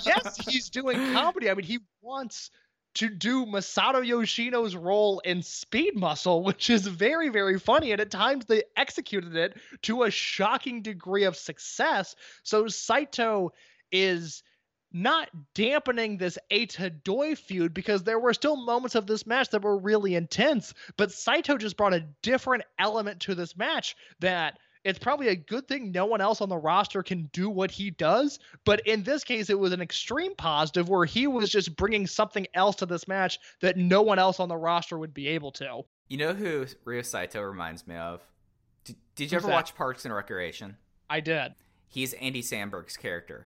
yes, 0.06 0.38
he's 0.48 0.69
doing 0.69 0.98
comedy. 1.14 1.49
I 1.49 1.56
mean, 1.56 1.65
he 1.65 1.80
wants 2.02 2.52
to 2.98 3.10
do 3.10 3.45
Masato 3.45 4.06
Yoshino's 4.06 4.76
role 4.76 5.19
in 5.19 5.44
Speed 5.44 5.95
Muscle, 5.95 6.44
which 6.44 6.69
is 6.69 6.88
very, 6.88 7.30
very 7.30 7.60
funny. 7.60 7.91
And 7.91 8.02
at 8.02 8.11
times 8.11 8.45
they 8.45 8.64
executed 8.76 9.36
it 9.36 9.57
to 9.84 10.03
a 10.03 10.11
shocking 10.11 10.82
degree 10.82 11.26
of 11.26 11.36
success. 11.36 12.15
So 12.44 12.68
Saito 12.68 13.52
is 13.91 14.44
not 14.91 15.30
dampening 15.53 16.18
this 16.18 16.40
Eita 16.52 17.03
Doi 17.03 17.36
feud 17.36 17.74
because 17.74 18.03
there 18.03 18.19
were 18.19 18.34
still 18.34 18.56
moments 18.56 18.95
of 18.95 19.06
this 19.06 19.28
match 19.28 19.49
that 19.49 19.61
were 19.61 19.78
really 19.78 20.15
intense. 20.15 20.74
But 20.98 21.11
Saito 21.11 21.57
just 21.57 21.78
brought 21.78 21.94
a 21.94 22.07
different 22.24 22.64
element 22.80 23.19
to 23.22 23.36
this 23.36 23.56
match 23.56 23.95
that 24.22 24.57
it's 24.88 24.99
probably 24.99 25.27
a 25.27 25.35
good 25.35 25.68
thing 25.68 25.91
no 25.91 26.05
one 26.05 26.22
else 26.22 26.39
on 26.39 26.47
the 26.47 26.57
roster 26.57 27.03
can 27.03 27.30
do 27.34 27.49
what 27.49 27.72
he 27.72 27.91
does. 27.91 28.39
But 28.64 28.80
in 28.88 29.03
this 29.03 29.23
case, 29.23 29.49
it 29.49 29.59
was 29.59 29.73
an 29.73 29.81
extreme 29.81 30.34
positive 30.35 30.88
where 30.88 31.05
he 31.05 31.27
was 31.27 31.49
just 31.49 31.76
bringing 31.76 32.07
something 32.07 32.47
else 32.53 32.77
to 32.77 32.85
this 32.85 33.07
match 33.07 33.38
that 33.61 33.77
no 33.77 34.01
one 34.01 34.18
else 34.18 34.39
on 34.39 34.47
the 34.47 34.55
roster 34.55 34.97
would 34.97 35.14
be 35.14 35.27
able 35.27 35.51
to. 35.53 35.81
You 36.07 36.18
know 36.18 36.34
who 36.34 36.65
Ryo 36.85 37.01
Saito 37.01 37.41
reminds 37.41 37.85
me 37.85 37.95
of? 37.95 38.22
Did, 38.85 38.95
did 39.15 39.23
you 39.31 39.35
Who's 39.35 39.43
ever 39.43 39.47
that? 39.47 39.55
watch 39.55 39.76
Parks 39.76 40.05
and 40.05 40.14
Recreation? 40.14 40.77
I 41.09 41.19
did. 41.19 41.53
He's 41.89 42.14
Andy 42.14 42.41
Samberg's 42.41 42.95
character. 42.95 43.43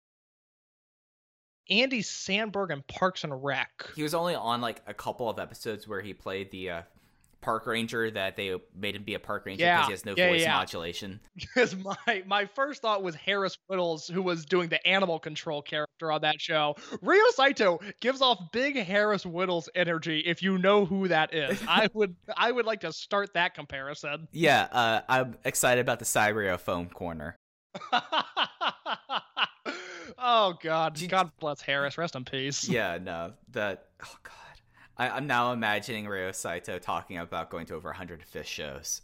Andy 1.69 2.01
Samberg 2.01 2.71
and 2.71 2.85
Parks 2.87 3.23
and 3.23 3.43
Rec. 3.43 3.89
He 3.95 4.03
was 4.03 4.13
only 4.13 4.35
on 4.35 4.61
like 4.61 4.81
a 4.87 4.93
couple 4.93 5.29
of 5.29 5.39
episodes 5.39 5.87
where 5.87 6.01
he 6.01 6.13
played 6.13 6.51
the 6.51 6.69
uh, 6.69 6.81
park 7.45 7.67
ranger 7.67 8.09
that 8.09 8.35
they 8.35 8.55
made 8.75 8.95
him 8.95 9.03
be 9.03 9.13
a 9.13 9.19
park 9.19 9.45
ranger 9.45 9.63
because 9.63 9.67
Yeah, 9.67 9.85
he 9.85 9.91
has 9.91 10.03
no 10.03 10.15
yeah, 10.17 10.29
voice 10.29 10.41
yeah. 10.41 10.55
modulation. 10.57 11.19
Because 11.35 11.75
my 11.75 12.23
my 12.25 12.45
first 12.45 12.81
thought 12.81 13.03
was 13.03 13.13
Harris 13.13 13.55
Wittels, 13.69 14.11
who 14.11 14.23
was 14.23 14.45
doing 14.45 14.67
the 14.69 14.85
animal 14.87 15.19
control 15.19 15.61
character 15.61 16.11
on 16.11 16.21
that 16.21 16.41
show. 16.41 16.75
Ryo 17.01 17.21
Saito 17.35 17.79
gives 18.01 18.21
off 18.21 18.39
big 18.51 18.75
Harris 18.75 19.23
Wittels 19.25 19.67
energy. 19.75 20.19
If 20.21 20.41
you 20.41 20.57
know 20.57 20.85
who 20.85 21.07
that 21.07 21.33
is, 21.35 21.61
I 21.67 21.87
would 21.93 22.15
I 22.35 22.51
would 22.51 22.65
like 22.65 22.81
to 22.81 22.91
start 22.91 23.33
that 23.35 23.53
comparison. 23.53 24.27
Yeah, 24.31 24.67
uh, 24.71 25.01
I'm 25.07 25.37
excited 25.45 25.81
about 25.81 25.99
the 25.99 26.05
Cyrio 26.05 26.59
foam 26.59 26.89
corner. 26.89 27.35
oh 30.17 30.53
God, 30.61 30.99
God 31.07 31.31
bless 31.39 31.61
Harris. 31.61 31.97
Rest 31.97 32.15
in 32.15 32.25
peace. 32.25 32.67
Yeah, 32.67 32.97
no, 33.01 33.33
that. 33.51 33.85
Oh 34.03 34.15
god, 34.23 34.33
I, 34.97 35.09
I'm 35.09 35.27
now 35.27 35.51
imagining 35.51 36.07
Ryo 36.07 36.31
Saito 36.31 36.79
talking 36.79 37.17
about 37.17 37.49
going 37.49 37.65
to 37.67 37.75
over 37.75 37.89
100 37.89 38.23
fish 38.23 38.47
shows. 38.47 39.01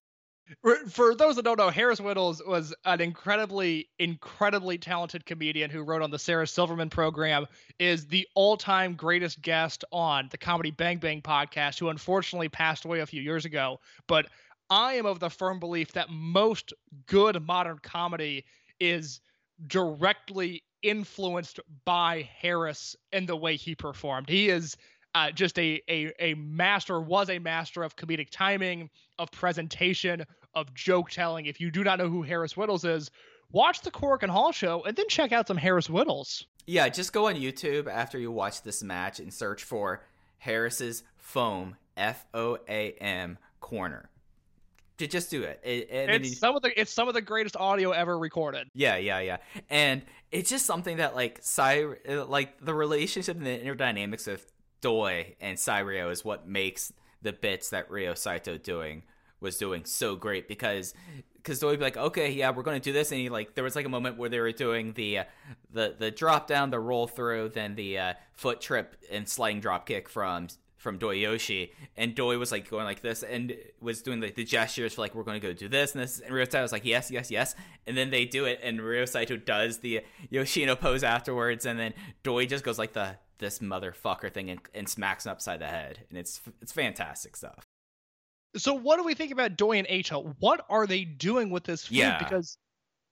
For- 0.62 0.86
For 0.88 1.16
those 1.16 1.36
that 1.38 1.44
don't 1.44 1.58
know, 1.58 1.70
Harris 1.70 2.00
Wittels 2.00 2.46
was 2.46 2.74
an 2.86 3.00
incredibly, 3.00 3.90
incredibly 4.00 4.78
talented 4.78 5.26
comedian 5.26 5.70
who 5.70 5.82
wrote 5.84 6.02
on 6.02 6.12
the 6.12 6.20
Sarah 6.20 6.48
Silverman 6.48 6.90
program, 6.90 7.46
is 7.80 8.08
the 8.08 8.28
all-time 8.36 8.96
greatest 8.96 9.42
guest 9.42 9.86
on 9.92 10.28
the 10.32 10.38
Comedy 10.38 10.72
Bang 10.72 10.98
Bang 10.98 11.22
podcast, 11.22 11.80
who 11.80 11.90
unfortunately 11.90 12.50
passed 12.50 12.86
away 12.86 13.00
a 13.00 13.06
few 13.06 13.22
years 13.22 13.46
ago. 13.46 13.80
But 14.08 14.28
I 14.70 14.94
am 14.94 15.06
of 15.06 15.20
the 15.20 15.30
firm 15.30 15.60
belief 15.60 15.92
that 15.94 16.10
most 16.10 16.74
good 17.06 17.46
modern 17.46 17.80
comedy 17.84 18.46
is 18.80 19.20
directly 19.68 20.64
influenced 20.82 21.60
by 21.86 22.28
Harris 22.40 22.96
and 23.12 23.28
the 23.30 23.36
way 23.36 23.56
he 23.56 23.76
performed. 23.76 24.28
He 24.28 24.50
is 24.50 24.76
uh, 25.16 25.32
just 25.32 25.58
a, 25.60 25.82
a 25.90 26.12
a 26.20 26.34
master, 26.36 27.02
was 27.02 27.30
a 27.30 27.40
master 27.40 27.84
of 27.84 27.96
comedic 27.96 28.30
timing, 28.30 28.90
of 29.20 29.32
presentation, 29.32 30.26
of 30.56 30.74
joke 30.74 31.10
telling. 31.10 31.46
If 31.46 31.60
you 31.60 31.72
do 31.72 31.84
not 31.84 31.98
know 32.00 32.10
who 32.10 32.22
Harris 32.24 32.54
Wittels 32.54 32.90
is, 32.90 33.12
watch 33.52 33.82
the 33.82 33.92
Korakuen 33.92 34.30
Hall 34.30 34.52
show 34.52 34.84
and 34.84 34.96
then 34.96 35.08
check 35.10 35.32
out 35.32 35.48
some 35.48 35.58
Harris 35.58 35.88
Wittels. 35.88 36.46
Yeah, 36.66 36.88
just 36.90 37.12
go 37.12 37.28
on 37.28 37.36
YouTube 37.36 37.88
after 37.88 38.18
you 38.20 38.32
watch 38.32 38.62
this 38.62 38.82
match 38.84 39.20
and 39.20 39.34
search 39.34 39.64
for 39.64 40.04
Harris's 40.38 41.04
foam 41.18 41.76
F 41.98 42.26
O 42.34 42.58
A 42.70 42.92
M 43.02 43.38
corner. 43.60 44.10
Ju- 44.98 45.08
Just 45.08 45.32
do 45.32 45.42
it. 45.44 45.60
It- 45.64 45.88
It's 45.92 46.30
you- 46.30 46.36
some 46.36 46.56
of 46.56 46.62
the 46.62 46.80
it's 46.80 46.92
some 46.94 47.08
of 47.08 47.14
the 47.16 47.22
greatest 47.22 47.58
audio 47.58 47.92
ever 47.92 48.18
recorded. 48.18 48.70
Yeah, 48.74 48.98
yeah, 48.98 49.20
yeah. 49.20 49.38
And 49.70 50.04
it's 50.32 50.50
just 50.50 50.66
something 50.66 50.98
that 50.98 51.16
like 51.16 51.40
Cy 51.42 51.84
like 52.08 52.64
the 52.64 52.74
relationship 52.74 53.36
and 53.38 53.46
the 53.46 53.60
inner 53.60 53.76
dynamics 53.76 54.28
of 54.28 54.46
Doi 54.82 55.36
and 55.40 55.58
Cyrio 55.58 56.12
is 56.12 56.26
what 56.26 56.48
makes 56.48 56.92
the 57.22 57.34
bits 57.34 57.70
that 57.70 57.90
Ryo 57.90 58.14
Saito 58.14 58.58
doing 58.58 59.04
was 59.40 59.58
doing 59.58 59.86
so 59.86 60.16
great 60.16 60.48
because 60.48 60.94
because 61.36 61.60
Doi 61.60 61.76
be 61.76 61.82
like, 61.82 61.98
okay, 61.98 62.32
yeah, 62.32 62.52
we're 62.52 62.64
gonna 62.64 62.80
do 62.80 62.94
this, 62.94 63.12
and 63.12 63.20
he 63.20 63.30
like 63.30 63.56
there 63.56 63.64
was 63.64 63.76
like 63.76 63.86
a 63.86 63.90
moment 63.90 64.18
where 64.18 64.30
they 64.30 64.40
were 64.40 64.52
doing 64.52 64.94
the 64.94 65.20
uh, 65.20 65.24
the 65.72 65.96
the 65.98 66.12
drop 66.12 66.48
down, 66.48 66.70
the 66.70 66.80
roll 66.80 67.08
through, 67.08 67.50
then 67.50 67.76
the 67.76 67.98
uh, 67.98 68.14
foot 68.34 68.62
trip 68.62 68.96
and 69.12 69.28
sliding 69.28 69.60
drop 69.60 69.88
kick 69.88 70.08
from 70.08 70.48
from 70.78 70.98
Doi 70.98 71.16
Yoshi, 71.16 71.72
and 71.96 72.16
Doi 72.16 72.38
was 72.38 72.52
like 72.52 72.70
going 72.70 72.86
like 72.86 73.02
this 73.02 73.24
and 73.24 73.56
was 73.80 74.02
doing 74.02 74.20
like 74.20 74.36
the 74.36 74.44
gestures 74.44 74.96
for 74.96 75.02
like 75.02 75.14
we're 75.14 75.24
to 75.24 75.40
go 75.40 75.54
do 75.54 75.68
this 75.68 75.94
and 75.94 76.04
this, 76.04 76.20
and 76.20 76.34
Ryo 76.34 76.46
Saito 76.46 76.62
was 76.62 76.72
like 76.72 76.86
yes, 76.86 77.10
yes, 77.10 77.32
yes, 77.32 77.56
and 77.88 77.98
then 77.98 78.10
they 78.12 78.26
do 78.26 78.46
it, 78.46 78.60
and 78.64 78.82
Ryo 78.82 79.06
Saito 79.06 79.38
does 79.38 79.80
the 79.80 80.02
Yoshino 80.30 80.76
pose 80.76 81.04
afterwards, 81.04 81.66
and 81.66 81.80
then 81.80 81.94
Doi 82.24 82.46
just 82.46 82.64
goes 82.64 82.78
like 82.78 82.94
the 82.94 83.16
this 83.42 83.60
motherfucker 83.60 84.32
thing 84.32 84.50
and, 84.50 84.62
and 84.74 84.88
smacks 84.88 85.26
him 85.26 85.34
upside 85.34 85.60
the 85.60 85.68
head, 85.68 86.00
and 86.10 86.18
it's 86.18 86.40
it's 86.62 86.72
fantastic 86.72 87.36
stuff. 87.36 87.66
So 88.56 88.74
what 88.74 88.98
do 88.98 89.04
we 89.04 89.14
think 89.14 89.32
about 89.32 89.58
Doi 89.58 89.78
and 89.78 89.88
Eita? 89.88 90.36
What 90.40 90.66
are 90.70 90.88
they 90.88 91.04
doing 91.04 91.50
with 91.50 91.66
this 91.66 91.88
feud? 91.88 92.00
Yeah. 92.00 92.18
Because 92.18 92.58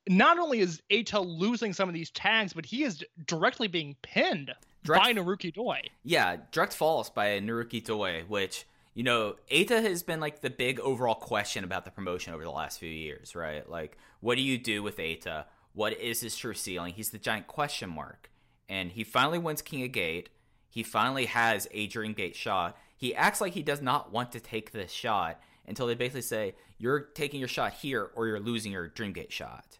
not 0.07 0.39
only 0.39 0.59
is 0.59 0.81
Eita 0.91 1.25
losing 1.25 1.73
some 1.73 1.89
of 1.89 1.95
these 1.95 2.11
tags, 2.11 2.53
but 2.53 2.65
he 2.65 2.83
is 2.83 3.03
directly 3.25 3.67
being 3.67 3.95
pinned 4.01 4.53
Direct- 4.83 5.03
by 5.03 5.13
Naruki 5.13 5.53
Doi. 5.53 5.81
Yeah, 6.03 6.37
direct 6.51 6.73
falls 6.73 7.09
by 7.09 7.39
Naruki 7.39 7.83
Doi, 7.83 8.23
which 8.27 8.65
you 8.93 9.03
know, 9.03 9.35
Eita 9.49 9.81
has 9.81 10.03
been 10.03 10.19
like 10.19 10.41
the 10.41 10.49
big 10.49 10.79
overall 10.81 11.15
question 11.15 11.63
about 11.63 11.85
the 11.85 11.91
promotion 11.91 12.33
over 12.33 12.43
the 12.43 12.51
last 12.51 12.79
few 12.79 12.89
years, 12.89 13.33
right? 13.35 13.69
Like, 13.69 13.97
what 14.19 14.35
do 14.35 14.41
you 14.41 14.57
do 14.57 14.83
with 14.83 14.97
Eita? 14.97 15.45
What 15.73 15.93
is 15.93 16.19
his 16.19 16.35
true 16.35 16.53
ceiling? 16.53 16.93
He's 16.93 17.11
the 17.11 17.17
giant 17.17 17.47
question 17.47 17.89
mark. 17.89 18.29
And 18.69 18.91
he 18.91 19.03
finally 19.03 19.39
wins 19.39 19.61
King 19.61 19.83
of 19.83 19.91
Gate. 19.91 20.29
He 20.69 20.83
finally 20.83 21.25
has 21.25 21.67
a 21.71 21.87
Dream 21.87 22.13
Gate 22.13 22.35
shot. 22.35 22.77
He 22.95 23.15
acts 23.15 23.41
like 23.41 23.53
he 23.53 23.63
does 23.63 23.81
not 23.81 24.11
want 24.11 24.31
to 24.33 24.39
take 24.39 24.71
this 24.71 24.91
shot 24.91 25.41
until 25.67 25.87
they 25.87 25.95
basically 25.95 26.21
say, 26.21 26.55
You're 26.77 26.99
taking 26.99 27.39
your 27.39 27.49
shot 27.49 27.73
here 27.73 28.11
or 28.13 28.27
you're 28.27 28.39
losing 28.39 28.71
your 28.71 28.87
Dream 28.87 29.11
Gate 29.11 29.33
shot. 29.33 29.79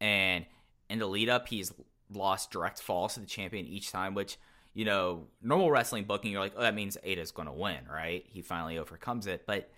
And 0.00 0.44
in 0.90 0.98
the 0.98 1.06
lead 1.06 1.30
up, 1.30 1.48
he's 1.48 1.72
lost 2.12 2.50
direct 2.50 2.82
falls 2.82 3.14
to 3.14 3.20
the 3.20 3.26
champion 3.26 3.66
each 3.66 3.90
time, 3.90 4.14
which, 4.14 4.36
you 4.74 4.84
know, 4.84 5.28
normal 5.40 5.70
wrestling 5.70 6.04
booking, 6.04 6.30
you're 6.30 6.40
like, 6.40 6.54
oh, 6.56 6.62
that 6.62 6.74
means 6.74 6.98
Eita's 7.06 7.30
going 7.30 7.48
to 7.48 7.54
win, 7.54 7.86
right? 7.90 8.24
He 8.28 8.42
finally 8.42 8.76
overcomes 8.76 9.26
it. 9.26 9.44
But 9.46 9.70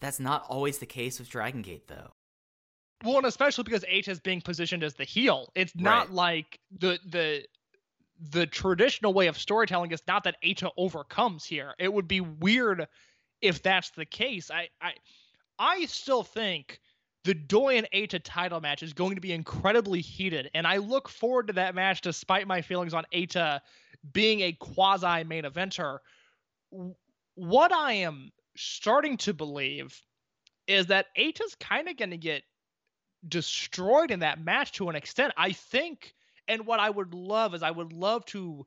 that's 0.00 0.18
not 0.18 0.44
always 0.48 0.78
the 0.78 0.86
case 0.86 1.20
with 1.20 1.30
Dragon 1.30 1.62
Gate, 1.62 1.86
though. 1.86 2.13
Well, 3.04 3.18
and 3.18 3.26
especially 3.26 3.64
because 3.64 3.84
H 3.86 4.08
is 4.08 4.18
being 4.20 4.40
positioned 4.40 4.82
as 4.82 4.94
the 4.94 5.04
heel. 5.04 5.50
It's 5.54 5.74
not 5.76 6.08
Right. 6.08 6.14
like 6.14 6.60
the 6.70 6.98
the 7.06 7.46
the 8.30 8.46
traditional 8.46 9.12
way 9.12 9.26
of 9.26 9.36
storytelling 9.36 9.90
is 9.90 10.02
not 10.06 10.24
that 10.24 10.36
Eita 10.42 10.70
overcomes 10.76 11.44
here. 11.44 11.74
It 11.78 11.92
would 11.92 12.08
be 12.08 12.20
weird 12.20 12.86
if 13.42 13.62
that's 13.62 13.90
the 13.90 14.06
case. 14.06 14.50
I 14.50 14.68
I 14.80 14.94
I 15.58 15.84
still 15.86 16.22
think 16.22 16.80
the 17.24 17.34
Doi 17.34 17.76
and 17.76 17.88
Eita 17.92 18.20
title 18.22 18.60
match 18.60 18.82
is 18.82 18.92
going 18.92 19.14
to 19.16 19.20
be 19.20 19.32
incredibly 19.32 20.00
heated, 20.00 20.50
and 20.54 20.66
I 20.66 20.78
look 20.78 21.08
forward 21.08 21.48
to 21.48 21.52
that 21.54 21.74
match 21.74 22.00
despite 22.00 22.46
my 22.46 22.62
feelings 22.62 22.94
on 22.94 23.04
Eita 23.12 23.60
being 24.12 24.40
a 24.40 24.52
quasi 24.52 25.24
main 25.24 25.44
eventer. 25.44 25.98
What 27.34 27.72
I 27.72 27.94
am 27.94 28.30
starting 28.56 29.16
to 29.18 29.34
believe 29.34 30.00
is 30.66 30.86
that 30.86 31.06
Eita's 31.18 31.54
kind 31.56 31.88
of 31.88 31.96
going 31.96 32.10
to 32.10 32.16
get 32.16 32.42
destroyed 33.28 34.10
in 34.10 34.20
that 34.20 34.42
match 34.42 34.72
to 34.72 34.88
an 34.88 34.96
extent. 34.96 35.32
I 35.36 35.52
think, 35.52 36.14
and 36.48 36.66
what 36.66 36.80
I 36.80 36.90
would 36.90 37.14
love 37.14 37.54
is 37.54 37.62
I 37.62 37.70
would 37.70 37.92
love 37.92 38.24
to 38.26 38.66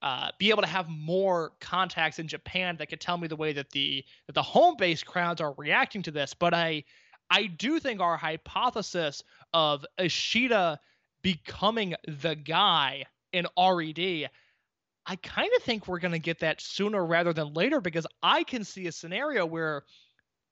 uh, 0.00 0.30
be 0.38 0.50
able 0.50 0.62
to 0.62 0.68
have 0.68 0.88
more 0.88 1.52
contacts 1.60 2.18
in 2.18 2.28
Japan 2.28 2.76
that 2.78 2.88
could 2.88 3.00
tell 3.00 3.18
me 3.18 3.26
the 3.26 3.36
way 3.36 3.52
that 3.52 3.70
the 3.70 4.04
that 4.26 4.34
the 4.34 4.42
home 4.42 4.76
base 4.76 5.02
crowds 5.02 5.40
are 5.40 5.54
reacting 5.56 6.02
to 6.02 6.10
this. 6.10 6.34
But 6.34 6.54
I 6.54 6.84
I 7.30 7.46
do 7.46 7.80
think 7.80 8.00
our 8.00 8.16
hypothesis 8.16 9.22
of 9.52 9.84
Ishida 9.98 10.78
becoming 11.22 11.94
the 12.06 12.34
guy 12.36 13.04
in 13.32 13.46
RED. 13.58 14.30
I 15.06 15.16
kind 15.16 15.50
of 15.56 15.62
think 15.62 15.88
we're 15.88 15.98
going 15.98 16.12
to 16.12 16.18
get 16.18 16.40
that 16.40 16.60
sooner 16.60 17.04
rather 17.04 17.32
than 17.32 17.54
later 17.54 17.80
because 17.80 18.06
I 18.22 18.44
can 18.44 18.62
see 18.62 18.86
a 18.86 18.92
scenario 18.92 19.46
where 19.46 19.84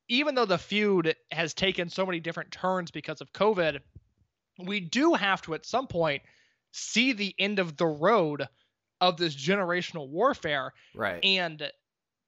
even 0.09 0.35
though 0.35 0.45
the 0.45 0.59
feud 0.59 1.15
has 1.31 1.55
taken 1.55 1.89
so 1.89 2.07
many 2.07 2.21
different 2.21 2.51
turns 2.51 2.91
because 2.91 3.21
of 3.21 3.33
COVID, 3.33 3.81
we 4.59 4.81
do 4.81 5.15
have 5.15 5.43
to 5.43 5.55
at 5.55 5.67
some 5.67 5.87
point 5.87 6.23
see 6.73 7.13
the 7.13 7.35
end 7.39 7.59
of 7.59 7.77
the 7.77 7.87
road 7.87 8.47
of 9.01 9.17
this 9.17 9.35
generational 9.35 10.09
warfare. 10.09 10.73
Right. 10.95 11.25
And 11.25 11.71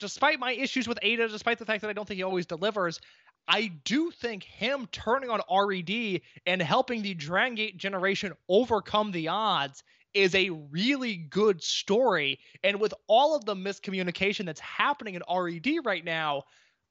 despite 0.01 0.39
my 0.39 0.53
issues 0.53 0.87
with 0.87 0.99
Eita, 1.03 1.31
despite 1.31 1.59
the 1.59 1.67
fact 1.67 1.83
that 1.83 1.89
I 1.89 1.93
don't 1.93 2.07
think 2.07 2.19
he 2.19 2.25
always 2.25 2.47
delivers, 2.47 3.01
I 3.47 3.73
do 3.85 4.11
think 4.11 4.45
him 4.45 4.89
turning 4.93 5.31
on 5.31 5.41
RED 5.51 6.21
and 6.47 6.61
helping 6.61 7.03
the 7.03 7.15
Dragon 7.15 7.55
Gate 7.55 7.79
generation 7.79 8.35
overcome 8.49 9.11
the 9.11 9.29
odds 9.29 9.83
is 10.13 10.35
a 10.35 10.51
really 10.51 11.17
good 11.17 11.63
story. 11.63 12.39
And 12.63 12.81
with 12.81 12.93
all 13.07 13.35
of 13.35 13.45
the 13.45 13.55
miscommunication 13.55 14.45
that's 14.45 14.61
happening 14.61 15.15
in 15.15 15.23
RED 15.31 15.67
right 15.85 16.05
now, 16.05 16.45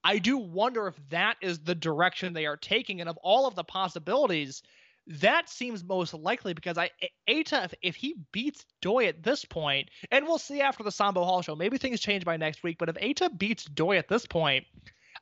I 0.04 0.20
do 0.20 0.38
wonder 0.38 0.88
if 0.88 0.96
that 1.10 1.38
is 1.42 1.60
the 1.60 1.76
direction 1.76 2.34
they 2.34 2.46
are 2.46 2.58
taking. 2.58 3.02
And 3.02 3.10
of 3.10 3.18
all 3.18 3.48
of 3.48 3.56
the 3.56 3.64
possibilities, 3.64 4.64
that 5.08 5.50
seems 5.50 5.84
most 5.84 6.14
likely 6.14 6.54
because 6.54 6.78
I 6.78 6.92
Eita, 7.30 7.66
if, 7.66 7.74
if 7.82 7.96
he 7.96 8.16
beats 8.32 8.66
Doi 8.82 9.08
at 9.08 9.24
this 9.24 9.46
point, 9.46 9.90
and 10.12 10.26
we'll 10.26 10.38
see 10.38 10.62
after 10.62 10.84
the 10.84 10.92
Sambo 10.92 11.24
Hall 11.24 11.42
show, 11.42 11.56
maybe 11.56 11.78
things 11.78 12.00
change 12.00 12.26
by 12.26 12.38
next 12.38 12.64
week. 12.64 12.78
But 12.78 12.90
if 12.90 12.96
Eita 12.96 13.38
beats 13.38 13.66
Doi 13.66 13.98
at 13.98 14.08
this 14.08 14.26
point, 14.26 14.66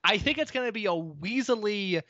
I 0.03 0.17
think 0.17 0.37
it's 0.37 0.51
going 0.51 0.67
to 0.67 0.71
be 0.71 0.85
a 0.85 0.89
weaselly 0.89 2.01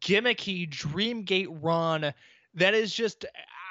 gimmicky 0.00 0.68
Dreamgate 0.70 1.58
run 1.62 2.12
that 2.54 2.74
is 2.74 2.94
just 2.94 3.26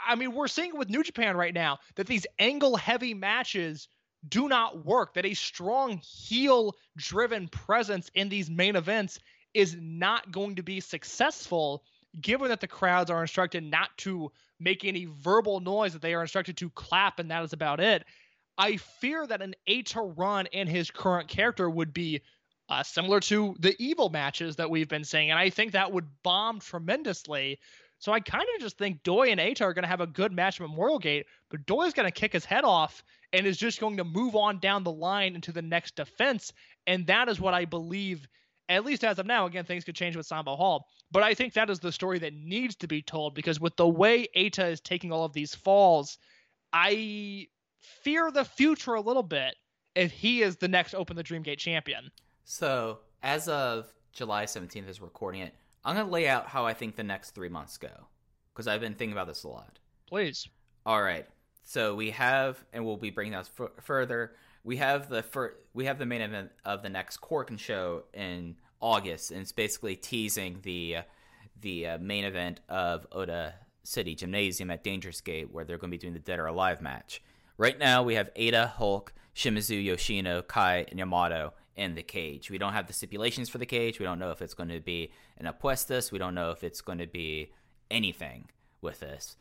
I 0.08 0.16
mean, 0.16 0.34
we're 0.34 0.48
seeing 0.48 0.78
with 0.78 0.90
New 0.90 1.04
Japan 1.04 1.36
right 1.36 1.54
now 1.54 1.80
that 1.96 2.06
these 2.08 2.28
angle 2.38 2.76
heavy 2.76 3.14
matches 3.14 3.88
do 4.30 4.48
not 4.48 4.86
work, 4.86 5.14
that 5.14 5.26
a 5.26 5.34
strong 5.34 5.98
heel 5.98 6.76
driven 6.98 7.48
presence 7.48 8.10
in 8.16 8.30
these 8.30 8.50
main 8.50 8.76
events 8.76 9.20
is 9.54 9.76
not 9.80 10.32
going 10.32 10.56
to 10.56 10.64
be 10.64 10.80
successful 10.80 11.84
given 12.22 12.50
that 12.50 12.62
the 12.62 12.68
crowds 12.68 13.10
are 13.10 13.22
instructed 13.22 13.64
not 13.64 13.90
to 13.98 14.32
make 14.60 14.86
any 14.86 15.06
verbal 15.06 15.60
noise 15.60 15.94
that 15.94 16.02
they 16.02 16.14
are 16.14 16.22
instructed 16.22 16.56
to 16.58 16.70
clap 16.72 17.20
and 17.20 17.30
that 17.30 17.44
is 17.44 17.54
about 17.54 17.80
it. 17.80 18.06
I 18.58 18.78
fear 18.78 19.28
that 19.28 19.42
an 19.42 19.54
Eita 19.68 20.14
run 20.18 20.46
in 20.48 20.68
his 20.68 20.90
current 20.90 21.28
character 21.28 21.70
would 21.70 21.94
be 21.94 22.22
uh, 22.70 22.84
similar 22.84 23.20
to 23.20 23.56
the 23.60 23.76
evil 23.80 24.10
matches 24.10 24.56
that 24.56 24.70
we've 24.70 24.88
been 24.88 25.04
seeing, 25.04 25.30
and 25.30 25.38
I 25.38 25.50
think 25.50 25.74
that 25.74 25.92
would 25.92 26.08
bomb 26.24 26.60
tremendously. 26.60 27.60
So 28.00 28.12
I 28.12 28.20
kind 28.20 28.46
of 28.56 28.62
just 28.62 28.78
think 28.78 29.04
Doi 29.04 29.30
and 29.30 29.40
Eita 29.40 29.62
are 29.62 29.74
going 29.74 29.84
to 29.84 29.90
have 29.90 30.02
a 30.02 30.08
good 30.08 30.32
match 30.32 30.60
at 30.60 30.68
Memorial 30.68 31.00
Gate, 31.00 31.26
but 31.50 31.66
Doi 31.66 31.86
is 31.86 31.94
going 31.94 32.08
to 32.08 32.12
kick 32.12 32.34
his 32.34 32.46
head 32.46 32.64
off 32.64 33.04
and 33.36 33.46
is 33.46 33.58
just 33.58 33.82
going 33.82 33.98
to 33.98 34.04
move 34.04 34.36
on 34.36 34.60
down 34.60 34.84
the 34.84 34.92
line 34.92 35.36
into 35.36 35.52
the 35.52 35.62
next 35.62 35.96
defense, 35.96 36.54
and 36.88 37.06
that 37.08 37.28
is 37.28 37.40
what 37.40 37.54
I 37.54 37.66
believe. 37.66 38.28
At 38.68 38.84
least 38.84 39.04
as 39.04 39.20
of 39.20 39.28
now, 39.28 39.46
again, 39.46 39.66
things 39.66 39.84
could 39.84 39.94
change 39.94 40.16
with 40.16 40.26
Sambo 40.26 40.56
Hall, 40.56 40.88
but 41.12 41.22
I 41.22 41.36
think 41.36 41.54
that 41.54 41.70
is 41.70 41.80
the 41.80 41.92
story 41.92 42.18
that 42.20 42.34
needs 42.34 42.76
to 42.78 42.88
be 42.88 43.02
told 43.02 43.36
because 43.36 43.60
with 43.60 43.76
the 43.76 43.88
way 43.88 44.28
Eita 44.36 44.72
is 44.72 44.82
taking 44.82 45.12
all 45.12 45.24
of 45.24 45.34
these 45.34 45.54
falls, 45.54 46.18
I 46.74 47.48
fear 48.04 48.32
the 48.32 48.46
future 48.46 48.96
a 48.96 49.02
little 49.02 49.22
bit 49.22 49.56
if 49.94 50.12
he 50.12 50.42
is 50.42 50.56
the 50.56 50.68
next 50.68 50.96
Open 50.96 51.16
the 51.16 51.24
Dreamgate 51.24 51.60
champion. 51.60 52.10
So, 52.44 53.00
as 53.22 53.48
of 53.48 53.94
July 54.14 54.46
17th, 54.46 54.90
as 54.90 55.00
we're 55.00 55.08
recording 55.08 55.42
it, 55.42 55.54
I'm 55.84 55.96
going 55.96 56.08
to 56.08 56.12
lay 56.12 56.28
out 56.28 56.48
how 56.48 56.66
I 56.66 56.74
think 56.74 56.96
the 56.96 57.04
next 57.04 57.32
three 57.32 57.50
months 57.50 57.78
go 57.78 58.08
because 58.54 58.68
I've 58.68 58.82
been 58.82 58.96
thinking 58.96 59.14
about 59.14 59.28
this 59.28 59.44
a 59.44 59.50
lot. 59.50 59.78
Please. 60.08 60.48
All 60.88 61.04
right. 61.04 61.28
So 61.66 61.96
we 61.96 62.12
have, 62.12 62.64
and 62.72 62.86
we'll 62.86 62.96
be 62.96 63.10
bringing 63.10 63.34
that 63.34 63.50
f- 63.60 63.84
further. 63.84 64.34
We 64.64 64.78
have 64.78 65.10
the 65.10 65.24
fir- 65.24 65.56
we 65.74 65.86
have 65.86 66.00
the 66.00 66.06
main 66.06 66.22
event 66.22 66.52
of 66.64 66.84
the 66.84 66.90
next 66.90 67.22
Korakuen 67.22 67.60
show 67.60 68.04
in 68.14 68.56
August, 68.80 69.32
and 69.32 69.42
it's 69.42 69.52
basically 69.52 69.96
teasing 69.96 70.60
the 70.62 70.98
the 71.62 71.88
uh, 71.88 71.98
main 71.98 72.24
event 72.24 72.60
of 72.70 73.08
Ota 73.12 73.56
City 73.84 74.14
Gymnasium 74.16 74.70
at 74.70 74.84
Dangerous 74.84 75.22
Gate, 75.22 75.52
where 75.52 75.66
they're 75.66 75.78
going 75.78 75.90
to 75.90 75.98
be 75.98 76.02
doing 76.02 76.14
the 76.14 76.20
Dead 76.20 76.40
or 76.40 76.46
Alive 76.46 76.82
match. 76.82 77.22
Right 77.58 77.80
now, 77.80 78.04
we 78.04 78.16
have 78.16 78.34
Eita, 78.36 78.70
Hulk, 78.70 79.14
Shimizu, 79.36 79.84
Yoshino, 79.84 80.42
Kai, 80.44 80.86
and 80.90 81.00
Yamato 81.00 81.54
in 81.76 81.96
the 81.96 82.04
cage. 82.04 82.52
We 82.52 82.58
don't 82.58 82.74
have 82.74 82.88
the 82.88 82.94
stipulations 82.94 83.50
for 83.50 83.58
the 83.58 83.66
cage. 83.66 84.00
We 84.00 84.06
don't 84.06 84.20
know 84.20 84.32
if 84.32 84.42
it's 84.42 84.54
going 84.54 84.70
to 84.70 84.80
be 84.80 85.12
an 85.38 85.46
apuestas. 85.46 86.12
We 86.12 86.20
don't 86.20 86.36
know 86.36 86.52
if 86.52 86.64
it's 86.64 86.82
going 86.82 87.00
to 87.00 87.08
be 87.08 87.52
anything 87.90 88.50
with 88.82 89.00
this. 89.00 89.36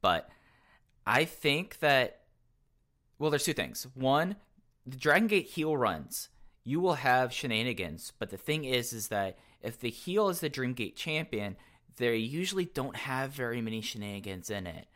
But 0.00 0.28
I 1.08 1.24
think 1.24 1.78
that, 1.78 2.20
well, 3.18 3.30
there's 3.30 3.44
two 3.44 3.54
things. 3.54 3.86
One, 3.94 4.36
the 4.86 4.98
Dragon 4.98 5.26
Gate 5.26 5.46
heel 5.46 5.74
runs, 5.74 6.28
you 6.64 6.80
will 6.80 6.94
have 6.94 7.32
shenanigans. 7.32 8.12
But 8.18 8.28
the 8.28 8.36
thing 8.36 8.64
is, 8.64 8.92
is 8.92 9.08
that 9.08 9.38
if 9.62 9.80
the 9.80 9.88
heel 9.88 10.28
is 10.28 10.40
the 10.40 10.50
Dreamgate 10.50 10.96
champion, 10.96 11.56
they 11.96 12.16
usually 12.16 12.66
don't 12.66 12.94
have 12.94 13.30
very 13.30 13.62
many 13.62 13.80
shenanigans 13.80 14.50
in 14.50 14.66
it. 14.66 14.86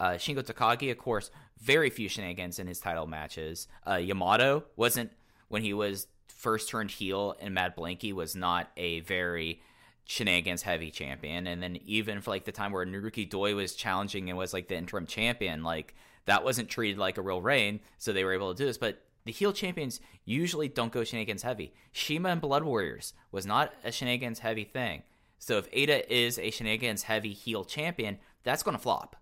Uh, 0.00 0.14
Shingo 0.14 0.42
Takagi, 0.42 0.90
of 0.90 0.98
course, 0.98 1.30
very 1.60 1.90
few 1.90 2.08
shenanigans 2.08 2.58
in 2.58 2.66
his 2.66 2.80
title 2.80 3.06
matches. 3.06 3.68
Uh, 3.86 3.94
Yamato 3.94 4.64
wasn't 4.74 5.12
when 5.46 5.62
he 5.62 5.72
was 5.72 6.08
first 6.26 6.68
turned 6.68 6.90
heel, 6.90 7.36
and 7.40 7.54
Mad 7.54 7.76
Blankey 7.76 8.12
was 8.12 8.34
not 8.34 8.70
a 8.76 8.98
very 9.00 9.60
shenanigans 10.06 10.62
heavy 10.62 10.90
champion. 10.90 11.46
And 11.46 11.62
then 11.62 11.78
even 11.84 12.20
for 12.20 12.30
like 12.30 12.44
the 12.44 12.52
time 12.52 12.72
where 12.72 12.86
Naruki 12.86 13.28
Doi 13.28 13.54
was 13.54 13.74
challenging 13.74 14.30
and 14.30 14.38
was 14.38 14.54
like 14.54 14.68
the 14.68 14.76
interim 14.76 15.06
champion, 15.06 15.62
like 15.62 15.94
that 16.24 16.44
wasn't 16.44 16.68
treated 16.68 16.98
like 16.98 17.18
a 17.18 17.22
real 17.22 17.42
reign, 17.42 17.80
so 17.98 18.12
they 18.12 18.24
were 18.24 18.32
able 18.32 18.54
to 18.54 18.58
do 18.58 18.66
this. 18.66 18.78
But 18.78 19.02
the 19.24 19.32
heel 19.32 19.52
champions 19.52 20.00
usually 20.24 20.68
don't 20.68 20.92
go 20.92 21.02
shenanigans 21.02 21.42
heavy. 21.42 21.74
CIMA 21.92 22.30
and 22.30 22.40
Blood 22.40 22.62
Warriors 22.62 23.12
was 23.32 23.44
not 23.44 23.72
a 23.84 23.90
shenanigans 23.90 24.38
heavy 24.38 24.64
thing. 24.64 25.02
So 25.38 25.58
if 25.58 25.70
Eita 25.72 26.08
is 26.08 26.38
a 26.38 26.50
shenanigans 26.50 27.02
heavy 27.02 27.32
heel 27.32 27.64
champion, 27.64 28.18
that's 28.44 28.62
going 28.62 28.76
to 28.76 28.82
flop. 28.82 29.16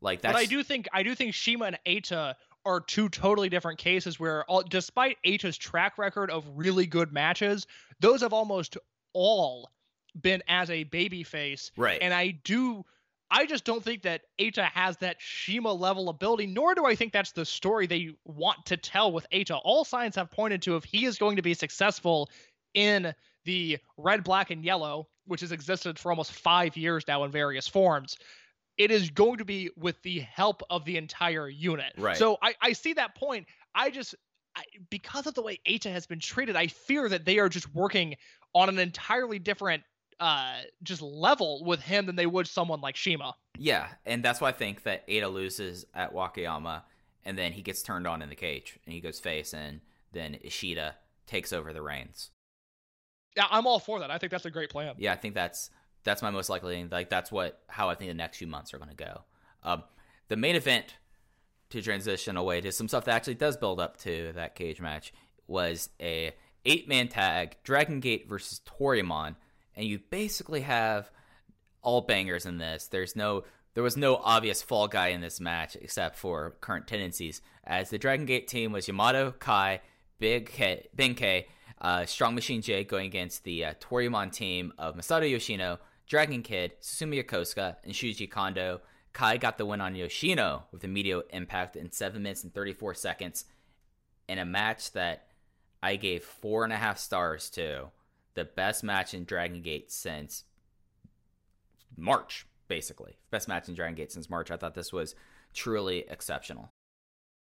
Like 0.00 0.22
that. 0.22 0.32
But 0.32 0.40
I 0.40 0.46
do 0.46 0.62
think 0.62 0.88
I 0.94 1.02
do 1.02 1.14
think 1.14 1.34
CIMA 1.34 1.66
and 1.66 1.78
Eita 1.86 2.34
are 2.64 2.80
two 2.80 3.10
totally 3.10 3.50
different 3.50 3.78
cases 3.78 4.18
where 4.18 4.44
all, 4.44 4.62
despite 4.62 5.18
Eita's 5.26 5.58
track 5.58 5.98
record 5.98 6.30
of 6.30 6.46
really 6.54 6.86
good 6.86 7.12
matches, 7.12 7.66
those 8.00 8.22
have 8.22 8.32
almost 8.32 8.78
all 9.12 9.70
been 10.20 10.42
as 10.48 10.70
a 10.70 10.84
babyface. 10.84 11.70
Right. 11.76 11.98
And 12.00 12.12
I 12.14 12.38
do 12.44 12.84
I 13.30 13.46
just 13.46 13.64
don't 13.64 13.82
think 13.82 14.02
that 14.02 14.22
Eita 14.40 14.64
has 14.64 14.96
that 14.98 15.18
CIMA 15.20 15.72
level 15.72 16.08
ability, 16.08 16.46
nor 16.48 16.74
do 16.74 16.84
I 16.84 16.96
think 16.96 17.12
that's 17.12 17.30
the 17.30 17.44
story 17.44 17.86
they 17.86 18.10
want 18.24 18.66
to 18.66 18.76
tell 18.76 19.12
with 19.12 19.26
Eita. 19.30 19.60
All 19.62 19.84
signs 19.84 20.16
have 20.16 20.30
pointed 20.30 20.62
to 20.62 20.76
if 20.76 20.84
he 20.84 21.04
is 21.04 21.16
going 21.16 21.36
to 21.36 21.42
be 21.42 21.54
successful 21.54 22.28
in 22.74 23.14
the 23.44 23.78
red, 23.96 24.24
black, 24.24 24.50
and 24.50 24.64
yellow, 24.64 25.06
which 25.26 25.42
has 25.42 25.52
existed 25.52 25.98
for 25.98 26.10
almost 26.10 26.32
five 26.32 26.76
years 26.76 27.04
now 27.06 27.22
in 27.22 27.30
various 27.30 27.68
forms, 27.68 28.16
it 28.76 28.90
is 28.90 29.10
going 29.10 29.38
to 29.38 29.44
be 29.44 29.70
with 29.76 30.00
the 30.02 30.20
help 30.20 30.62
of 30.68 30.84
the 30.84 30.96
entire 30.96 31.48
unit. 31.48 31.92
Right. 31.96 32.16
So 32.16 32.36
I, 32.42 32.54
I 32.60 32.72
see 32.72 32.94
that 32.94 33.14
point. 33.14 33.46
I 33.74 33.90
just 33.90 34.16
I, 34.56 34.64
because 34.90 35.28
of 35.28 35.34
the 35.34 35.42
way 35.42 35.60
Eita 35.68 35.92
has 35.92 36.06
been 36.06 36.18
treated, 36.18 36.56
I 36.56 36.66
fear 36.66 37.08
that 37.08 37.24
they 37.24 37.38
are 37.38 37.48
just 37.48 37.72
working 37.72 38.16
on 38.54 38.68
an 38.68 38.80
entirely 38.80 39.38
different 39.38 39.84
uh 40.20 40.54
just 40.82 41.02
level 41.02 41.64
with 41.64 41.80
him 41.80 42.06
than 42.06 42.16
they 42.16 42.26
would 42.26 42.46
someone 42.46 42.80
like 42.80 42.96
CIMA. 42.96 43.34
Yeah, 43.58 43.88
and 44.06 44.22
that's 44.22 44.40
why 44.40 44.50
I 44.50 44.52
think 44.52 44.84
that 44.84 45.06
Eita 45.08 45.32
loses 45.32 45.86
at 45.94 46.14
Wakayama, 46.14 46.82
and 47.24 47.36
then 47.36 47.52
he 47.52 47.62
gets 47.62 47.82
turned 47.82 48.06
on 48.06 48.22
in 48.22 48.28
the 48.28 48.36
cage, 48.36 48.78
and 48.84 48.94
he 48.94 49.00
goes 49.00 49.18
face, 49.18 49.52
and 49.52 49.80
then 50.12 50.38
Ishida 50.42 50.96
takes 51.26 51.52
over 51.52 51.72
the 51.72 51.82
reins. 51.82 52.30
Yeah, 53.36 53.46
I'm 53.50 53.66
all 53.66 53.78
for 53.78 54.00
that. 54.00 54.10
I 54.10 54.18
think 54.18 54.32
that's 54.32 54.44
a 54.44 54.50
great 54.50 54.70
plan. 54.70 54.94
Yeah, 54.98 55.12
I 55.12 55.16
think 55.16 55.34
that's 55.34 55.70
that's 56.04 56.22
my 56.22 56.30
most 56.30 56.48
likely. 56.48 56.74
thing. 56.74 56.88
Like 56.90 57.10
that's 57.10 57.30
what 57.30 57.60
how 57.68 57.88
I 57.88 57.94
think 57.94 58.10
the 58.10 58.14
next 58.14 58.38
few 58.38 58.46
months 58.46 58.74
are 58.74 58.78
going 58.78 58.90
to 58.90 58.96
go. 58.96 59.22
Um, 59.62 59.84
the 60.28 60.36
main 60.36 60.56
event 60.56 60.96
to 61.70 61.82
transition 61.82 62.36
away 62.36 62.60
to 62.60 62.72
some 62.72 62.88
stuff 62.88 63.04
that 63.04 63.14
actually 63.14 63.34
does 63.34 63.56
build 63.56 63.80
up 63.80 63.96
to 63.98 64.32
that 64.34 64.54
cage 64.54 64.80
match 64.80 65.12
was 65.46 65.90
a 66.00 66.32
eight 66.64 66.88
man 66.88 67.08
tag 67.08 67.56
Dragon 67.62 68.00
Gate 68.00 68.28
versus 68.28 68.60
Toryumon, 68.66 69.36
and 69.76 69.86
you 69.86 69.98
basically 70.10 70.62
have 70.62 71.10
all 71.82 72.02
bangers 72.02 72.46
in 72.46 72.58
this. 72.58 72.88
There's 72.88 73.16
no 73.16 73.44
there 73.74 73.84
was 73.84 73.96
no 73.96 74.16
obvious 74.16 74.62
fall 74.62 74.88
guy 74.88 75.08
in 75.08 75.20
this 75.20 75.40
match 75.40 75.76
except 75.80 76.16
for 76.16 76.56
current 76.60 76.86
tendencies. 76.86 77.40
As 77.64 77.90
the 77.90 77.98
Dragon 77.98 78.26
Gate 78.26 78.48
team 78.48 78.72
was 78.72 78.88
Yamato, 78.88 79.32
Kai, 79.32 79.80
Big 80.18 80.50
K, 80.50 80.88
Ben 80.94 81.14
K, 81.14 81.46
uh, 81.80 82.04
Strong 82.04 82.34
Machine 82.34 82.62
J 82.62 82.84
going 82.84 83.06
against 83.06 83.44
the 83.44 83.64
uh, 83.64 83.74
team 84.30 84.72
of 84.76 84.96
Masato 84.96 85.30
Yoshino, 85.30 85.78
Dragon 86.06 86.42
Kid, 86.42 86.72
Susumu 86.82 87.22
Yokosuka, 87.22 87.76
and 87.84 87.92
Shuji 87.92 88.28
Kondo. 88.28 88.80
Kai 89.12 89.36
got 89.38 89.58
the 89.58 89.66
win 89.66 89.80
on 89.80 89.94
Yoshino 89.94 90.64
with 90.72 90.84
a 90.84 90.86
immediate 90.86 91.28
impact 91.30 91.76
in 91.76 91.90
7 91.90 92.22
minutes 92.22 92.44
and 92.44 92.54
34 92.54 92.94
seconds 92.94 93.44
in 94.28 94.38
a 94.38 94.44
match 94.44 94.92
that 94.92 95.26
I 95.82 95.96
gave 95.96 96.22
four 96.22 96.64
and 96.64 96.72
a 96.72 96.76
half 96.76 96.98
stars 96.98 97.50
to. 97.50 97.88
The 98.34 98.44
best 98.44 98.84
match 98.84 99.14
in 99.14 99.24
Dragon 99.24 99.62
Gate 99.62 99.90
since 99.90 100.44
March, 101.96 102.46
basically. 102.68 103.18
Best 103.30 103.48
match 103.48 103.68
in 103.68 103.74
Dragon 103.74 103.94
Gate 103.94 104.12
since 104.12 104.30
March. 104.30 104.50
I 104.50 104.56
thought 104.56 104.74
this 104.74 104.92
was 104.92 105.14
truly 105.52 106.04
exceptional. 106.08 106.72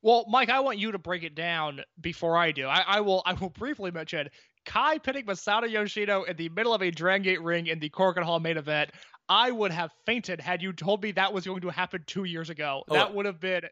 Well, 0.03 0.24
Mike, 0.28 0.51
I 0.51 0.61
want 0.61 0.78
you 0.78 0.93
to 0.93 0.99
break 0.99 1.23
it 1.23 1.35
down 1.35 1.82
before 2.01 2.36
I 2.36 2.51
do. 2.51 2.66
I, 2.66 2.82
I 2.86 3.01
will 3.01 3.23
I 3.24 3.35
will 3.35 3.51
briefly 3.51 3.90
mention 3.90 4.28
Kai 4.65 4.99
pitting 4.99 5.27
Masato 5.27 5.70
Yoshino 5.70 6.24
in 6.24 6.36
the 6.36 6.49
middle 6.49 6.74
of 6.74 6.82
a 6.82 6.90
Dragon 6.90 7.23
Gate 7.23 7.43
ring 7.43 7.66
in 7.69 7.78
the 7.78 7.90
Korakuen 7.90 8.24
Hall 8.24 8.40
main 8.40 8.57
event. 8.57 8.90
I 9.28 9.51
would 9.51 9.70
have 9.70 9.90
fainted 10.05 10.40
had 10.40 10.61
you 10.61 10.73
told 10.73 11.03
me 11.03 11.12
that 11.12 11.32
was 11.32 11.47
going 11.47 11.61
to 11.61 11.70
happen 11.70 12.03
two 12.07 12.24
years 12.24 12.51
ago. 12.51 12.82
Oh. 12.89 12.94
That 12.94 13.15
would 13.15 13.27
have 13.27 13.40
been 13.40 13.62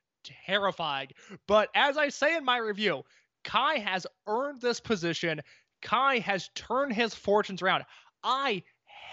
terrifying. 0.47 1.09
But 1.47 1.69
as 1.75 1.97
I 1.97 2.09
say 2.09 2.37
in 2.37 2.45
my 2.45 2.59
review, 2.59 3.03
Kai 3.43 3.79
has 3.79 4.07
earned 4.27 4.61
this 4.61 4.81
position. 4.81 5.41
Kai 5.83 6.19
has 6.21 6.51
turned 6.55 6.93
his 6.93 7.15
fortunes 7.15 7.63
around. 7.63 7.85
I 8.23 8.63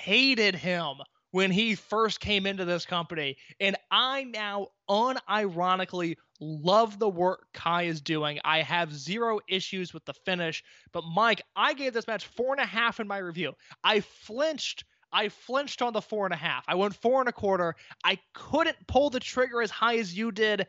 hated 0.02 0.56
him 0.56 0.95
when 1.31 1.52
he 1.52 1.76
first 1.76 2.19
came 2.19 2.45
into 2.45 2.65
this 2.65 2.85
company, 2.85 3.38
and 3.60 3.76
I 3.91 4.23
now 4.23 4.68
unironically 4.89 6.15
love 6.39 6.99
the 6.99 7.10
work 7.10 7.48
Kai 7.53 7.84
is 7.84 8.02
doing. 8.02 8.39
I 8.44 8.61
have 8.61 8.94
zero 8.94 9.39
issues 9.48 9.94
with 9.94 10.06
the 10.06 10.14
finish, 10.14 10.64
but 10.94 11.03
Mike, 11.03 11.41
I 11.56 11.73
gave 11.73 11.94
this 11.94 12.07
match 12.07 12.26
four 12.26 12.53
and 12.53 12.61
a 12.61 12.65
half 12.65 12.99
in 12.99 13.07
my 13.07 13.18
review. 13.18 13.53
I 13.84 14.02
flinched. 14.02 14.85
I 15.11 15.30
flinched 15.30 15.81
on 15.81 15.94
the 15.94 16.02
four 16.02 16.26
and 16.26 16.34
a 16.34 16.38
half. 16.38 16.65
I 16.68 16.76
went 16.76 16.95
four 16.95 17.19
and 17.22 17.30
a 17.30 17.34
quarter. 17.34 17.76
I 18.03 18.19
couldn't 18.34 18.77
pull 18.88 19.10
the 19.10 19.19
trigger 19.19 19.61
as 19.61 19.72
high 19.72 19.98
as 19.98 20.18
you 20.18 20.31
did. 20.31 20.68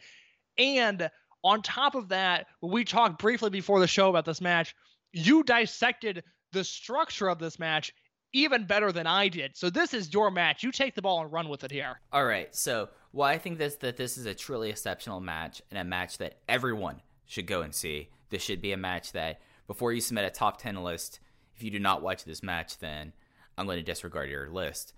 And 0.56 1.10
on 1.44 1.62
top 1.62 1.94
of 1.94 2.08
that, 2.08 2.46
we 2.62 2.84
talked 2.84 3.20
briefly 3.20 3.50
before 3.50 3.80
the 3.80 3.86
show 3.86 4.08
about 4.08 4.24
this 4.24 4.40
match. 4.40 4.74
You 5.12 5.42
dissected 5.42 6.22
the 6.52 6.64
structure 6.64 7.28
of 7.28 7.38
this 7.38 7.58
match 7.58 7.92
even 8.32 8.66
better 8.66 8.92
than 8.92 9.06
I 9.06 9.28
did. 9.28 9.56
So 9.56 9.70
this 9.70 9.94
is 9.94 10.12
your 10.12 10.30
match. 10.30 10.62
You 10.62 10.70
take 10.70 10.94
the 10.94 11.02
ball 11.02 11.22
and 11.22 11.32
run 11.32 11.48
with 11.48 11.64
it 11.64 11.70
here. 11.70 12.00
All 12.12 12.24
right. 12.24 12.54
So, 12.54 12.90
well, 13.12 13.28
I 13.28 13.38
think 13.38 13.58
this 13.58 13.76
that 13.76 13.96
this 13.96 14.18
is 14.18 14.26
a 14.26 14.34
truly 14.34 14.70
exceptional 14.70 15.20
match 15.20 15.62
and 15.70 15.78
a 15.78 15.84
match 15.84 16.18
that 16.18 16.38
everyone 16.48 17.00
should 17.26 17.46
go 17.46 17.62
and 17.62 17.74
see. 17.74 18.10
This 18.30 18.42
should 18.42 18.60
be 18.60 18.72
a 18.72 18.76
match 18.76 19.12
that 19.12 19.40
before 19.66 19.92
you 19.92 20.00
submit 20.00 20.24
a 20.24 20.30
top 20.30 20.60
10 20.60 20.82
list, 20.82 21.20
if 21.56 21.62
you 21.62 21.70
do 21.70 21.78
not 21.78 22.02
watch 22.02 22.24
this 22.24 22.42
match, 22.42 22.78
then 22.78 23.12
I'm 23.56 23.66
going 23.66 23.78
to 23.78 23.82
disregard 23.82 24.30
your 24.30 24.50
list. 24.50 24.92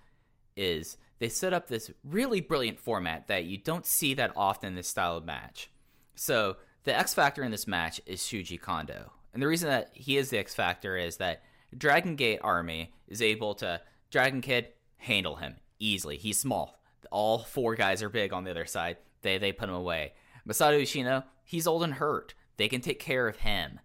Is 0.57 0.97
they 1.21 1.29
set 1.29 1.53
up 1.53 1.69
this 1.69 1.91
really 2.03 2.41
brilliant 2.41 2.81
format 2.81 3.29
that 3.29 3.45
you 3.45 3.59
don't 3.59 3.87
see 3.87 4.15
that 4.15 4.33
often 4.37 4.69
in 4.69 4.75
this 4.75 4.89
style 4.89 5.17
of 5.17 5.25
match. 5.25 5.71
So, 6.15 6.57
the 6.85 6.97
X 6.97 7.15
Factor 7.15 7.43
in 7.45 7.51
this 7.51 7.67
match 7.67 8.01
is 8.07 8.21
Shuji 8.21 8.61
Kondo. 8.61 9.13
And 9.33 9.43
the 9.43 9.47
reason 9.47 9.69
that 9.69 9.91
he 9.93 10.17
is 10.17 10.31
the 10.31 10.39
X 10.39 10.55
Factor 10.55 10.97
is 10.97 11.19
that 11.19 11.43
Dragon 11.77 12.17
Gate 12.17 12.41
Army 12.43 12.93
is 13.07 13.23
able 13.23 13.55
to 13.57 13.81
Dragon 14.11 14.41
Kid 14.41 14.69
handle 14.97 15.37
him 15.37 15.57
easily. 15.79 16.17
He's 16.17 16.39
small. 16.39 16.81
All 17.11 17.39
four 17.39 17.75
guys 17.75 18.03
are 18.03 18.09
big 18.09 18.33
on 18.33 18.45
the 18.45 18.51
other 18.51 18.67
side. 18.67 18.97
They 19.23 19.39
they 19.39 19.53
put 19.53 19.69
him 19.69 19.75
away. 19.75 20.13
Masato 20.49 20.79
Yoshino, 20.79 21.25
he's 21.45 21.67
old 21.67 21.83
and 21.83 21.95
hurt. 21.95 22.35
They 22.57 22.69
can 22.69 22.81
take 22.81 22.99
care 22.99 23.29
of 23.29 23.39
him. 23.39 23.81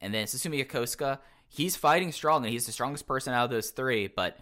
And 0.00 0.14
then 0.14 0.26
Susumu 0.26 0.64
Yokosuka, 0.64 1.18
he's 1.48 1.76
fighting 1.76 2.12
strong 2.12 2.44
and 2.44 2.52
he's 2.52 2.66
the 2.66 2.72
strongest 2.72 3.06
person 3.06 3.32
out 3.32 3.44
of 3.44 3.50
those 3.50 3.70
three, 3.70 4.06
but 4.06 4.38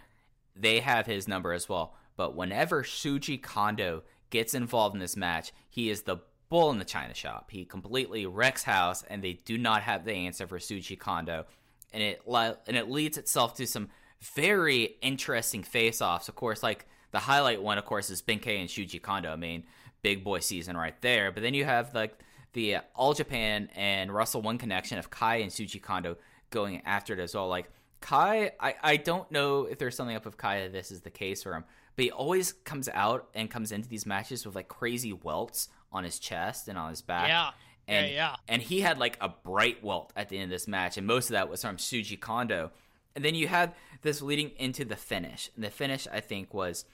they 0.55 0.79
have 0.79 1.05
his 1.05 1.27
number 1.27 1.53
as 1.53 1.67
well. 1.67 1.95
But 2.15 2.35
whenever 2.35 2.83
Shuji 2.83 3.41
Kondo 3.41 4.03
gets 4.29 4.53
involved 4.53 4.95
in 4.95 4.99
this 4.99 5.17
match, 5.17 5.51
he 5.69 5.89
is 5.89 6.03
the 6.03 6.17
bull 6.49 6.71
in 6.71 6.79
the 6.79 6.85
china 6.85 7.13
shop. 7.13 7.49
He 7.51 7.65
completely 7.65 8.25
wrecks 8.25 8.63
house, 8.63 9.03
and 9.09 9.23
they 9.23 9.33
do 9.33 9.57
not 9.57 9.83
have 9.83 10.05
the 10.05 10.13
answer 10.13 10.47
for 10.47 10.57
Shuji 10.57 10.97
Kondo, 10.97 11.45
and 11.93 12.03
it 12.03 12.21
and 12.27 12.75
it 12.75 12.89
leads 12.89 13.17
itself 13.17 13.55
to 13.55 13.67
some 13.67 13.89
very 14.21 14.97
interesting 15.01 15.63
face-offs. 15.63 16.27
Of 16.27 16.35
course, 16.35 16.61
like 16.61 16.85
the 17.11 17.19
highlight 17.19 17.61
one, 17.61 17.77
of 17.77 17.85
course, 17.85 18.09
is 18.09 18.21
Benkei 18.21 18.59
and 18.59 18.69
Shuji 18.69 19.01
Kondo. 19.01 19.31
I 19.31 19.35
mean, 19.35 19.63
big 20.01 20.23
boy 20.23 20.39
season 20.39 20.75
right 20.77 20.99
there. 21.01 21.31
But 21.31 21.43
then 21.43 21.53
you 21.53 21.65
have 21.65 21.93
like 21.93 22.17
the 22.53 22.75
uh, 22.75 22.81
All 22.95 23.13
Japan 23.13 23.69
and 23.75 24.13
Wrestle 24.13 24.41
One 24.41 24.57
connection 24.57 24.97
of 24.97 25.09
Kai 25.09 25.37
and 25.37 25.51
Shuji 25.51 25.81
Kondo 25.81 26.17
going 26.49 26.81
after 26.85 27.13
it 27.13 27.19
as 27.19 27.35
well. 27.35 27.47
Like 27.47 27.69
Kai, 28.01 28.51
I, 28.59 28.75
I 28.81 28.97
don't 28.97 29.29
know 29.31 29.65
if 29.65 29.77
there's 29.77 29.95
something 29.95 30.15
up 30.15 30.25
with 30.25 30.37
Kai 30.37 30.61
that 30.61 30.73
this 30.73 30.91
is 30.91 31.01
the 31.01 31.09
case 31.09 31.43
for 31.43 31.53
him, 31.53 31.63
but 31.95 32.05
he 32.05 32.11
always 32.11 32.53
comes 32.53 32.89
out 32.89 33.29
and 33.33 33.49
comes 33.49 33.71
into 33.71 33.89
these 33.89 34.05
matches 34.05 34.45
with 34.45 34.55
like 34.55 34.67
crazy 34.67 35.13
welts 35.13 35.69
on 35.91 36.03
his 36.03 36.19
chest 36.19 36.67
and 36.67 36.77
on 36.77 36.89
his 36.89 37.01
back. 37.01 37.27
Yeah. 37.27 37.51
And, 37.87 38.07
yeah, 38.07 38.13
yeah. 38.13 38.35
and 38.47 38.61
he 38.61 38.81
had 38.81 38.99
like 38.99 39.17
a 39.19 39.29
bright 39.29 39.83
welt 39.83 40.13
at 40.15 40.29
the 40.29 40.37
end 40.37 40.45
of 40.45 40.49
this 40.51 40.67
match, 40.67 40.97
and 40.97 41.07
most 41.07 41.29
of 41.29 41.33
that 41.33 41.49
was 41.49 41.61
from 41.61 41.77
Shuji 41.77 42.19
Kondo. 42.19 42.71
And 43.15 43.25
then 43.25 43.33
you 43.33 43.47
had 43.47 43.73
this 44.03 44.21
leading 44.21 44.51
into 44.57 44.85
the 44.85 44.95
finish. 44.95 45.49
And 45.55 45.63
the 45.63 45.71
finish, 45.71 46.07
I 46.11 46.19
think, 46.19 46.53
was 46.53 46.85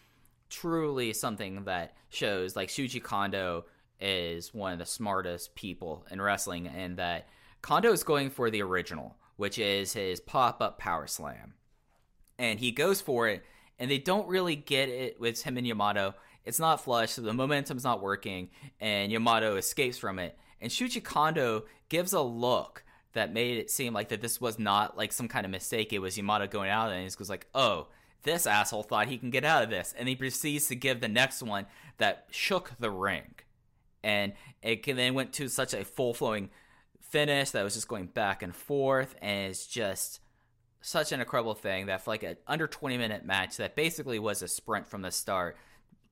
truly 0.49 1.11
something 1.11 1.65
that 1.65 1.95
shows 2.09 2.55
like 2.55 2.69
Shuji 2.69 3.03
Kondo 3.03 3.65
is 3.99 4.53
one 4.53 4.73
of 4.73 4.80
the 4.80 4.85
smartest 4.85 5.55
people 5.55 6.05
in 6.09 6.22
wrestling, 6.22 6.67
and 6.67 6.97
that 6.97 7.27
Kondo 7.61 7.91
is 7.91 8.03
going 8.03 8.30
for 8.30 8.49
the 8.49 8.61
original, 8.61 9.15
which 9.35 9.57
is 9.59 9.93
his 9.93 10.19
pop 10.19 10.61
up 10.61 10.77
power 10.77 11.07
slam. 11.07 11.55
And 12.38 12.59
he 12.59 12.72
goes 12.72 13.01
for 13.01 13.27
it, 13.27 13.43
and 13.80 13.89
they 13.89 13.97
don't 13.97 14.27
really 14.27 14.55
get 14.55 14.89
it 14.89 15.19
with 15.19 15.43
him 15.43 15.57
and 15.57 15.67
Yamato. 15.67 16.15
It's 16.45 16.59
not 16.59 16.84
flush, 16.84 17.11
so 17.11 17.22
the 17.22 17.34
momentum's 17.34 17.84
not 17.84 18.01
working, 18.01 18.49
and 18.80 19.11
Yamato 19.11 19.55
escapes 19.55 19.97
from 19.97 20.19
it. 20.19 20.38
And 20.61 20.72
Shuji 20.72 21.03
Kondo 21.03 21.65
gives 21.89 22.13
a 22.13 22.22
look 22.22 22.84
that 23.13 23.34
made 23.34 23.57
it 23.57 23.72
seem 23.72 23.93
like 23.93 24.09
that 24.09 24.22
this 24.22 24.39
was 24.39 24.59
not 24.59 24.97
like 24.97 25.11
some 25.11 25.27
kind 25.27 25.45
of 25.45 25.51
mistake. 25.51 25.91
It 25.91 25.99
was 25.99 26.17
Yamato 26.17 26.47
going 26.47 26.69
out 26.69 26.91
and 26.91 27.03
he 27.03 27.15
goes 27.15 27.30
like, 27.30 27.47
"Oh, 27.55 27.88
this 28.23 28.45
asshole 28.45 28.84
thought 28.84 29.07
he 29.07 29.17
can 29.17 29.31
get 29.31 29.45
out 29.45 29.63
of 29.63 29.69
this," 29.69 29.93
and 29.97 30.07
he 30.07 30.15
proceeds 30.15 30.67
to 30.67 30.76
give 30.76 31.01
the 31.01 31.07
next 31.07 31.41
one 31.41 31.65
that 31.97 32.27
shook 32.30 32.72
the 32.80 32.91
ring, 32.91 33.35
and 34.03 34.34
it 34.61 34.84
then 34.85 35.13
went 35.13 35.34
to 35.34 35.47
such 35.47 35.73
a 35.73 35.85
full 35.85 36.13
flowing 36.13 36.49
finish 36.99 37.51
that 37.51 37.63
was 37.63 37.76
just 37.76 37.88
going 37.88 38.07
back 38.07 38.43
and 38.43 38.55
forth, 38.55 39.15
and 39.22 39.49
it's 39.49 39.65
just 39.65 40.19
such 40.81 41.11
an 41.11 41.19
incredible 41.19 41.55
thing 41.55 41.88
that 41.88 42.01
for 42.01 42.11
like 42.11 42.23
an 42.23 42.38
under 42.45 42.67
20 42.67 42.97
minute 42.97 43.26
match 43.26 43.57
that 43.57 43.76
basically 43.76 44.19
was 44.19 44.41
a 44.41 44.47
sprint 44.47 44.88
from 44.88 45.01
the 45.01 45.11
start 45.11 45.57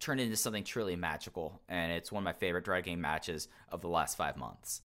turned 0.04 0.20
into 0.20 0.36
something 0.36 0.64
truly 0.64 0.96
magical 0.96 1.62
and 1.70 1.92
it's 1.92 2.12
one 2.12 2.22
of 2.22 2.26
my 2.26 2.34
favorite 2.34 2.66
drag 2.66 2.84
game 2.84 3.02
matches 3.02 3.48
of 3.70 3.82
the 3.82 3.88
last 3.88 4.18
five 4.18 4.38
months 4.38 4.82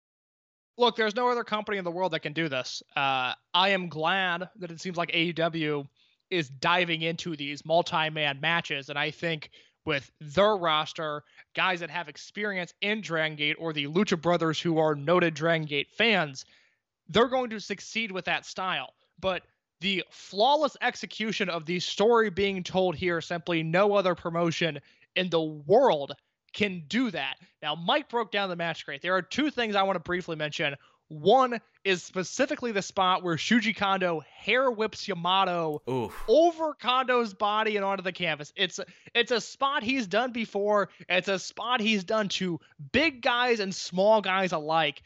Look, 0.79 0.97
there's 0.97 1.17
no 1.17 1.31
other 1.31 1.45
company 1.45 1.79
in 1.79 1.85
the 1.85 1.91
world 1.91 2.13
that 2.13 2.21
can 2.21 2.35
do 2.35 2.49
this. 2.51 2.83
Uh, 2.95 3.33
I 3.55 3.71
am 3.71 3.89
glad 3.89 4.51
that 4.57 4.71
it 4.71 4.81
seems 4.81 4.99
like 4.99 5.11
AEW 5.13 5.89
is 6.31 6.51
diving 6.51 7.03
into 7.03 7.35
these 7.35 7.65
multi-man 7.65 8.41
matches, 8.41 8.91
and 8.91 8.99
I 8.99 9.11
think 9.11 9.51
with 9.87 10.11
their 10.21 10.57
roster, 10.57 11.23
guys 11.55 11.81
that 11.81 11.89
have 11.91 12.09
experience 12.09 12.75
in 12.83 13.01
Dragon 13.01 13.37
Gate 13.37 13.57
or 13.59 13.73
the 13.73 13.87
Lucha 13.87 14.21
Brothers 14.21 14.61
who 14.61 14.79
are 14.79 14.95
noted 14.95 15.33
Dragon 15.33 15.67
Gate 15.67 15.89
fans, 15.97 16.45
they're 17.09 17.29
going 17.29 17.51
to 17.51 17.61
succeed 17.61 18.11
with 18.11 18.25
that 18.27 18.45
style. 18.45 18.93
But 19.19 19.45
the 19.81 20.05
flawless 20.11 20.77
execution 20.83 21.49
of 21.49 21.65
the 21.65 21.81
story 21.81 22.29
being 22.29 22.63
told 22.63 22.97
here, 22.97 23.21
simply 23.21 23.63
no 23.63 23.95
other 23.95 24.15
promotion 24.15 24.81
in 25.17 25.31
the 25.31 25.43
world 25.43 26.13
can 26.53 26.85
do 26.87 27.11
that. 27.11 27.37
Now, 27.63 27.75
Mike 27.75 28.09
broke 28.09 28.31
down 28.31 28.49
the 28.49 28.57
match 28.57 28.87
great. 28.87 29.03
There 29.03 29.17
are 29.17 29.23
two 29.23 29.51
things 29.51 29.75
I 29.75 29.83
want 29.83 29.97
to 29.97 30.01
briefly 30.01 30.37
mention. 30.37 30.77
One 31.09 31.61
is 31.85 32.03
specifically 32.03 32.73
the 32.73 32.83
spot 32.83 33.23
where 33.23 33.37
Shuji 33.37 33.77
Kondo 33.77 34.23
hair 34.35 34.71
whips 34.71 35.07
Yamato 35.07 35.81
Oof. 35.89 36.25
over 36.27 36.75
Kondo's 36.75 37.33
body 37.33 37.77
and 37.77 37.85
onto 37.85 38.03
the 38.03 38.13
canvas. 38.13 38.53
It's 38.57 38.81
it's 39.15 39.31
a 39.31 39.41
spot 39.41 39.85
he's 39.85 40.09
done 40.09 40.33
before. 40.33 40.89
It's 41.09 41.29
a 41.29 41.39
spot 41.39 41.81
he's 41.81 42.03
done 42.03 42.29
to 42.31 42.59
big 42.91 43.23
guys 43.23 43.61
and 43.61 43.73
small 43.73 44.21
guys 44.21 44.51
alike. 44.51 45.01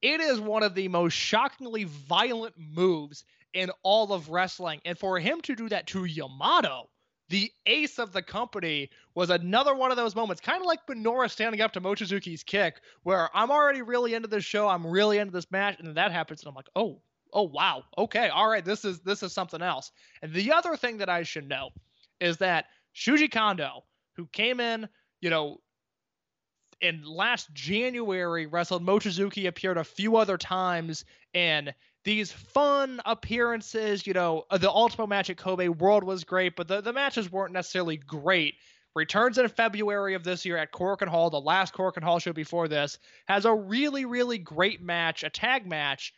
It 0.00 0.20
is 0.20 0.40
one 0.40 0.62
of 0.62 0.74
the 0.74 0.88
most 0.88 1.12
shockingly 1.12 1.84
violent 1.84 2.54
moves 2.56 3.24
in 3.52 3.70
all 3.82 4.12
of 4.12 4.30
wrestling. 4.30 4.80
And 4.86 4.98
for 4.98 5.18
him 5.18 5.42
to 5.42 5.54
do 5.54 5.68
that 5.68 5.86
to 5.88 6.04
Yamato, 6.06 6.88
the 7.32 7.50
ace 7.64 7.98
of 7.98 8.12
the 8.12 8.20
company, 8.20 8.90
was 9.14 9.30
another 9.30 9.74
one 9.74 9.90
of 9.90 9.96
those 9.96 10.14
moments, 10.14 10.42
kind 10.42 10.60
of 10.60 10.66
like 10.66 10.86
Benora 10.86 11.30
standing 11.30 11.62
up 11.62 11.72
to 11.72 11.80
Mochizuki's 11.80 12.42
kick, 12.42 12.82
where 13.04 13.30
I'm 13.34 13.50
already 13.50 13.80
really 13.80 14.12
into 14.12 14.28
this 14.28 14.44
show, 14.44 14.68
I'm 14.68 14.86
really 14.86 15.16
into 15.16 15.32
this 15.32 15.50
match, 15.50 15.78
and 15.78 15.88
then 15.88 15.94
that 15.94 16.12
happens, 16.12 16.42
and 16.42 16.48
I'm 16.50 16.54
like, 16.54 16.68
oh, 16.76 17.00
oh 17.32 17.44
wow, 17.44 17.84
okay, 17.96 18.28
all 18.28 18.50
right, 18.50 18.62
this 18.62 18.84
is 18.84 19.00
this 19.00 19.22
is 19.22 19.32
something 19.32 19.62
else. 19.62 19.92
And 20.20 20.34
the 20.34 20.52
other 20.52 20.76
thing 20.76 20.98
that 20.98 21.08
I 21.08 21.22
should 21.22 21.48
know 21.48 21.70
is 22.20 22.36
that 22.36 22.66
Shuji 22.94 23.32
Kondo, 23.32 23.84
who 24.14 24.26
came 24.26 24.60
in, 24.60 24.86
you 25.22 25.30
know, 25.30 25.56
in 26.82 27.02
last 27.02 27.50
January 27.54 28.44
wrestled 28.44 28.84
Mochizuki, 28.84 29.48
appeared 29.48 29.78
a 29.78 29.84
few 29.84 30.16
other 30.16 30.36
times, 30.36 31.06
and 31.32 31.72
these 32.04 32.32
fun 32.32 33.00
appearances, 33.04 34.06
you 34.06 34.12
know, 34.12 34.44
uh, 34.50 34.58
the 34.58 34.70
Ultimo 34.70 35.06
match 35.06 35.30
at 35.30 35.36
Kobe 35.36 35.68
World 35.68 36.04
was 36.04 36.24
great, 36.24 36.56
but 36.56 36.66
the, 36.66 36.80
the 36.80 36.92
matches 36.92 37.30
weren't 37.30 37.52
necessarily 37.52 37.96
great. 37.96 38.54
Returns 38.94 39.38
in 39.38 39.48
February 39.48 40.14
of 40.14 40.24
this 40.24 40.44
year 40.44 40.56
at 40.56 40.72
Korakuen 40.72 41.08
Hall, 41.08 41.30
the 41.30 41.40
last 41.40 41.72
Korakuen 41.72 42.02
Hall 42.02 42.18
show 42.18 42.32
before 42.32 42.68
this, 42.68 42.98
has 43.26 43.44
a 43.44 43.54
really, 43.54 44.04
really 44.04 44.38
great 44.38 44.82
match, 44.82 45.22
a 45.22 45.30
tag 45.30 45.66
match, 45.66 46.12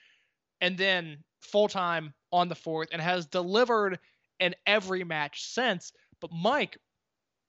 and 0.60 0.76
then 0.76 1.18
full 1.40 1.68
time 1.68 2.14
on 2.32 2.48
the 2.48 2.54
fourth, 2.54 2.88
and 2.90 3.00
has 3.00 3.26
delivered 3.26 3.98
in 4.40 4.54
every 4.66 5.04
match 5.04 5.44
since. 5.44 5.92
But 6.20 6.32
Mike, 6.32 6.78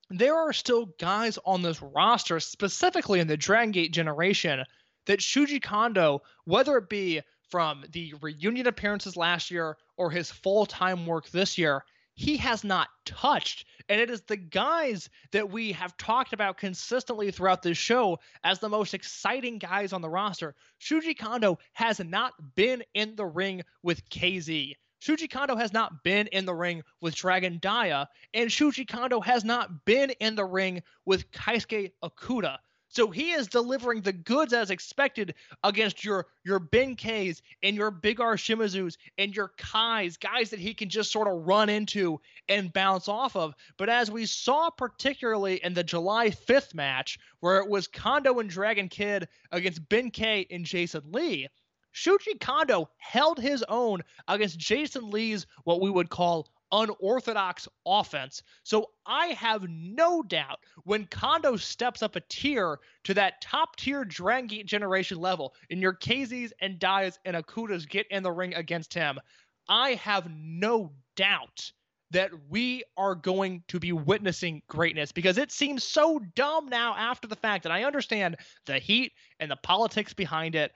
there 0.10 0.36
are 0.36 0.54
still 0.54 0.88
guys 1.00 1.40
on 1.44 1.64
this 1.64 1.82
roster, 1.82 2.40
specifically 2.40 3.20
in 3.20 3.28
the 3.28 3.38
Dragon 3.38 3.72
Gate 3.72 3.94
generation, 3.94 4.64
that 5.08 5.20
Shuji 5.20 5.62
Kondo, 5.62 6.22
whether 6.44 6.78
it 6.78 6.90
be 6.90 7.22
from 7.50 7.86
the 7.92 8.14
reunion 8.22 8.68
appearances 8.68 9.16
last 9.18 9.52
year 9.52 9.78
or 9.98 10.10
his 10.10 10.32
full 10.32 10.66
time 10.66 11.06
work 11.06 11.30
this 11.30 11.58
year, 11.58 11.84
he 12.16 12.38
has 12.38 12.64
not 12.64 12.88
touched. 13.06 13.66
And 13.90 14.00
it 14.00 14.10
is 14.10 14.22
the 14.22 14.38
guys 14.38 15.10
that 15.32 15.50
we 15.50 15.74
have 15.74 15.98
talked 15.98 16.34
about 16.34 16.58
consistently 16.58 17.30
throughout 17.30 17.62
this 17.62 17.78
show 17.78 18.20
as 18.44 18.60
the 18.60 18.70
most 18.70 18.94
exciting 18.94 19.60
guys 19.60 19.94
on 19.94 20.02
the 20.02 20.10
roster. 20.10 20.56
Shuji 20.80 21.18
Kondo 21.18 21.60
has 21.74 22.00
not 22.00 22.34
been 22.56 22.84
in 22.94 23.16
the 23.16 23.26
ring 23.26 23.64
with 23.84 24.10
KZ. 24.10 24.76
Shuji 25.02 25.30
Kondo 25.30 25.56
has 25.56 25.74
not 25.74 26.04
been 26.04 26.28
in 26.28 26.46
the 26.46 26.56
ring 26.56 26.82
with 27.02 27.16
Dragon 27.16 27.60
Dia, 27.62 28.08
and 28.34 28.50
Shuji 28.50 28.88
Kondo 28.88 29.20
has 29.20 29.44
not 29.44 29.86
been 29.86 30.10
in 30.20 30.36
the 30.36 30.46
ring 30.46 30.82
with 31.06 31.30
Keisuke 31.32 31.92
Okuda. 32.02 32.58
So 32.96 33.12
he 33.12 33.32
is 33.32 33.48
delivering 33.48 34.02
the 34.02 34.14
goods 34.14 34.54
as 34.54 34.72
expected 34.72 35.36
against 35.66 36.06
your 36.06 36.28
your 36.46 36.62
Benkeis 36.62 37.42
and 37.62 37.76
your 37.76 37.92
Big 37.92 38.22
R 38.22 38.38
Shimizus 38.38 38.96
and 39.18 39.36
your 39.36 39.52
Kais, 39.58 40.16
guys 40.16 40.50
that 40.52 40.60
he 40.60 40.74
can 40.74 40.88
just 40.88 41.12
sort 41.12 41.28
of 41.28 41.46
run 41.46 41.68
into 41.68 42.22
and 42.48 42.72
bounce 42.72 43.10
off 43.10 43.36
of. 43.36 43.54
But 43.76 43.90
as 43.90 44.10
we 44.10 44.26
saw 44.26 44.70
particularly 44.70 45.62
in 45.62 45.74
the 45.74 45.84
July 45.84 46.30
5th 46.30 46.74
match, 46.74 47.20
where 47.42 47.58
it 47.58 47.70
was 47.70 47.88
Kondo 47.88 48.40
and 48.40 48.50
Dragon 48.50 48.88
Kid 48.88 49.28
against 49.52 49.90
Benkei 49.90 50.48
and 50.50 50.64
Jason 50.66 51.04
Lee, 51.12 51.50
Shuji 51.94 52.40
Kondo 52.40 52.90
held 52.98 53.40
his 53.40 53.64
own 53.68 54.04
against 54.30 54.58
Jason 54.58 55.10
Lee's 55.12 55.48
what 55.66 55.82
we 55.82 55.90
would 55.90 56.10
call 56.10 56.48
unorthodox 56.72 57.68
offense. 57.86 58.44
So 58.64 58.92
I 59.06 59.28
have 59.28 59.66
no 59.70 60.24
doubt 60.24 60.60
when 60.84 61.06
Kondo 61.08 61.56
steps 61.56 62.04
up 62.04 62.16
a 62.16 62.22
tier 62.30 62.80
to 63.04 63.14
that 63.14 63.42
top 63.42 63.76
tier 63.76 64.06
Dragon 64.06 64.48
Gate 64.48 64.66
generation 64.66 65.20
level, 65.20 65.54
and 65.70 65.82
your 65.82 65.94
KZs 65.94 66.52
and 66.62 66.80
Dias 66.80 67.20
and 67.26 67.36
Okudas 67.36 67.88
get 67.88 68.08
in 68.10 68.24
the 68.24 68.32
ring 68.32 68.54
against 68.56 68.94
him, 68.94 69.20
I 69.68 69.92
have 69.96 70.30
no 70.30 70.92
doubt 71.16 71.72
that 72.12 72.30
we 72.50 72.84
are 72.98 73.16
going 73.16 73.64
to 73.68 73.80
be 73.80 73.92
witnessing 73.92 74.62
greatness 74.68 75.12
because 75.12 75.38
it 75.38 75.52
seems 75.52 75.84
so 75.84 76.20
dumb 76.36 76.68
now 76.68 76.96
after 76.96 77.28
the 77.28 77.36
fact. 77.36 77.66
And 77.66 77.74
I 77.74 77.84
understand 77.84 78.38
the 78.66 78.80
heat 78.80 79.14
and 79.40 79.50
the 79.50 79.58
politics 79.58 80.14
behind 80.14 80.56
it, 80.56 80.72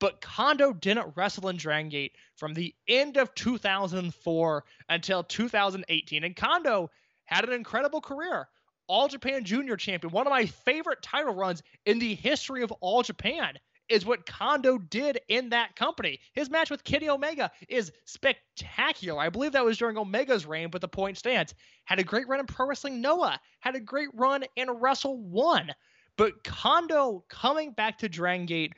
but 0.00 0.20
Kondo 0.20 0.72
didn't 0.72 1.16
wrestle 1.16 1.48
in 1.48 1.56
Dragon 1.56 1.88
Gate 1.88 2.16
from 2.36 2.54
the 2.54 2.74
end 2.86 3.16
of 3.16 3.34
2004 3.34 4.64
until 4.88 5.22
2018. 5.24 6.24
And 6.24 6.36
Kondo 6.36 6.90
had 7.24 7.44
an 7.44 7.52
incredible 7.52 8.00
career. 8.00 8.48
All 8.86 9.08
Japan 9.08 9.44
Junior 9.44 9.76
Champion, 9.76 10.12
one 10.12 10.26
of 10.26 10.30
my 10.30 10.46
favorite 10.46 11.02
title 11.02 11.34
runs 11.34 11.62
in 11.84 11.98
the 11.98 12.14
history 12.14 12.62
of 12.62 12.72
All 12.72 13.02
Japan 13.02 13.58
is 13.88 14.04
what 14.04 14.26
Kondo 14.26 14.78
did 14.78 15.20
in 15.28 15.48
that 15.50 15.74
company. 15.74 16.20
His 16.32 16.50
match 16.50 16.70
with 16.70 16.84
Kenny 16.84 17.08
Omega 17.08 17.50
is 17.68 17.92
spectacular. 18.04 19.20
I 19.20 19.30
believe 19.30 19.52
that 19.52 19.64
was 19.64 19.78
during 19.78 19.96
Omega's 19.96 20.46
reign, 20.46 20.68
but 20.70 20.80
the 20.80 20.88
point 20.88 21.18
stands. 21.18 21.54
Had 21.84 21.98
a 21.98 22.04
great 22.04 22.28
run 22.28 22.40
in 22.40 22.46
Pro 22.46 22.66
Wrestling 22.66 23.00
Noah, 23.00 23.40
had 23.60 23.76
a 23.76 23.80
great 23.80 24.10
run 24.14 24.44
in 24.56 24.70
Wrestle 24.70 25.18
One. 25.18 25.74
But 26.16 26.44
Kondo 26.44 27.24
coming 27.28 27.72
back 27.72 27.98
to 27.98 28.08
Dragon 28.08 28.46
Gate 28.46 28.72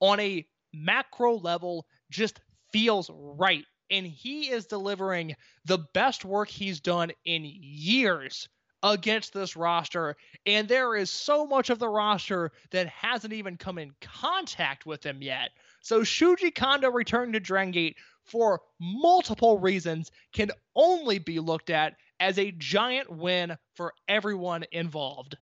on 0.00 0.20
a 0.20 0.46
macro 0.72 1.36
level 1.36 1.86
just 2.10 2.40
feels 2.72 3.10
right. 3.12 3.64
And 3.90 4.06
he 4.06 4.50
is 4.50 4.66
delivering 4.66 5.34
the 5.66 5.78
best 5.92 6.24
work 6.24 6.48
he's 6.48 6.80
done 6.80 7.12
in 7.24 7.42
years 7.44 8.48
against 8.82 9.32
this 9.32 9.54
roster. 9.54 10.16
And 10.46 10.66
there 10.66 10.96
is 10.96 11.10
so 11.10 11.46
much 11.46 11.70
of 11.70 11.78
the 11.78 11.88
roster 11.88 12.52
that 12.70 12.88
hasn't 12.88 13.32
even 13.32 13.56
come 13.56 13.78
in 13.78 13.92
contact 14.00 14.86
with 14.86 15.04
him 15.04 15.22
yet. 15.22 15.50
So 15.82 16.00
Shuji 16.00 16.54
Kondo 16.54 16.90
returning 16.90 17.32
to 17.34 17.40
Dragon 17.40 17.72
Gate 17.72 17.96
for 18.24 18.60
multiple 18.80 19.58
reasons 19.58 20.10
can 20.32 20.50
only 20.74 21.18
be 21.18 21.38
looked 21.40 21.70
at 21.70 21.94
as 22.20 22.38
a 22.38 22.52
giant 22.52 23.10
win 23.10 23.56
for 23.74 23.92
everyone 24.08 24.64
involved. 24.72 25.36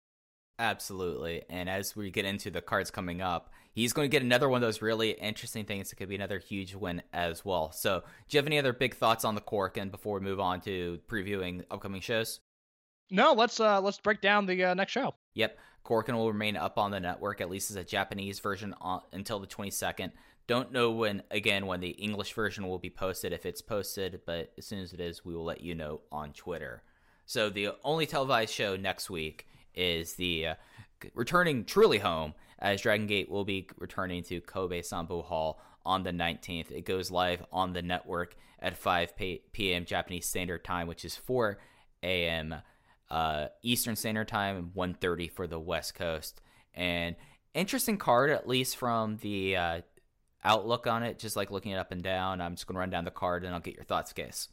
Absolutely. 0.58 1.44
And 1.50 1.70
as 1.70 1.96
we 1.96 2.10
get 2.10 2.26
into 2.26 2.52
the 2.52 2.62
cards 2.62 2.92
coming 2.92 3.22
up, 3.22 3.52
he's 3.72 3.94
going 3.94 4.10
to 4.10 4.12
get 4.12 4.24
another 4.24 4.50
one 4.50 4.62
of 4.62 4.68
those 4.68 4.82
really 4.82 5.12
interesting 5.12 5.66
things. 5.66 5.92
It 5.92 5.96
could 5.96 6.10
be 6.10 6.16
another 6.16 6.40
huge 6.40 6.76
win 6.76 7.02
as 7.14 7.46
well. 7.46 7.72
So, 7.72 8.02
do 8.28 8.36
you 8.36 8.40
have 8.40 8.48
any 8.48 8.60
other 8.60 8.74
big 8.74 8.96
thoughts 8.96 9.26
on 9.26 9.36
the 9.36 9.42
Korakuen 9.42 9.92
before 9.92 10.20
we 10.20 10.26
move 10.26 10.40
on 10.40 10.62
to 10.62 11.00
previewing 11.08 11.64
upcoming 11.72 12.02
shows? 12.02 12.40
No, 13.12 13.34
let's 13.34 13.60
uh 13.60 13.82
let's 13.82 14.00
break 14.00 14.22
down 14.22 14.46
the 14.46 14.66
uh, 14.66 14.74
next 14.74 14.92
show. 14.92 15.16
Yep. 15.34 15.58
Korakuen 15.86 16.14
will 16.14 16.32
remain 16.32 16.56
up 16.58 16.78
on 16.78 16.92
the 16.92 17.00
network, 17.00 17.42
at 17.42 17.50
least 17.50 17.72
as 17.72 17.78
a 17.78 17.84
Japanese 17.84 18.40
version, 18.40 18.76
on, 18.82 19.02
until 19.12 19.40
the 19.40 19.48
22nd. 19.48 20.12
Don't 20.46 20.72
know 20.72 20.92
when, 20.92 21.24
again, 21.32 21.66
when 21.68 21.80
the 21.80 21.90
English 21.90 22.34
version 22.34 22.68
will 22.68 22.80
be 22.80 22.90
posted, 22.90 23.34
if 23.34 23.46
it's 23.46 23.62
posted, 23.62 24.22
but 24.26 24.52
as 24.58 24.66
soon 24.66 24.80
as 24.80 24.94
it 24.94 25.00
is, 25.00 25.24
we 25.24 25.34
will 25.34 25.46
let 25.46 25.62
you 25.62 25.74
know 25.74 26.02
on 26.12 26.34
Twitter. 26.34 26.84
So, 27.26 27.50
the 27.50 27.70
only 27.84 28.06
televised 28.06 28.54
show 28.54 28.76
next 28.76 29.10
week 29.10 29.48
is 29.74 30.14
the 30.16 30.48
uh, 30.48 30.56
returning 31.14 31.66
truly 31.66 32.00
home 32.00 32.34
as 32.60 32.82
Dragon 32.82 33.08
Gate 33.08 33.30
will 33.30 33.46
be 33.46 33.68
returning 33.78 34.24
to 34.24 34.42
Kobe 34.42 34.82
Sambo 34.82 35.22
Hall 35.22 35.60
on 35.86 36.04
the 36.04 36.12
19th. 36.12 36.72
It 36.72 36.86
goes 36.86 37.10
live 37.10 37.44
on 37.52 37.74
the 37.74 37.82
network 37.82 38.36
at 38.60 38.78
5 38.78 39.14
p.m. 39.52 39.86
Japanese 39.86 40.28
Standard 40.28 40.64
Time, 40.64 40.88
which 40.88 41.06
is 41.06 41.16
4 41.16 41.58
a.m. 42.04 42.56
Uh, 43.10 43.48
Eastern 43.64 43.96
Standard 43.96 44.28
Time, 44.28 44.72
1:30 44.76 45.32
for 45.32 45.48
the 45.48 45.60
West 45.60 45.96
Coast. 45.96 46.42
And 46.74 47.16
interesting 47.54 47.98
card, 47.98 48.30
at 48.30 48.48
least 48.48 48.78
from 48.78 49.18
the 49.18 49.56
uh, 49.56 49.82
outlook 50.44 50.86
on 50.88 51.04
it. 51.04 51.18
Just 51.18 51.36
like 51.36 51.52
looking 51.52 51.72
it 51.72 51.78
up 51.78 51.92
and 51.92 52.04
down. 52.04 52.42
I'm 52.42 52.56
just 52.56 52.68
going 52.68 52.76
to 52.76 52.80
run 52.80 52.90
down 52.90 53.06
the 53.06 53.12
card 53.12 53.44
and 53.44 53.54
I'll 53.54 53.62
get 53.62 53.76
your 53.76 53.84
thoughts, 53.84 54.14
Case. 54.14 54.50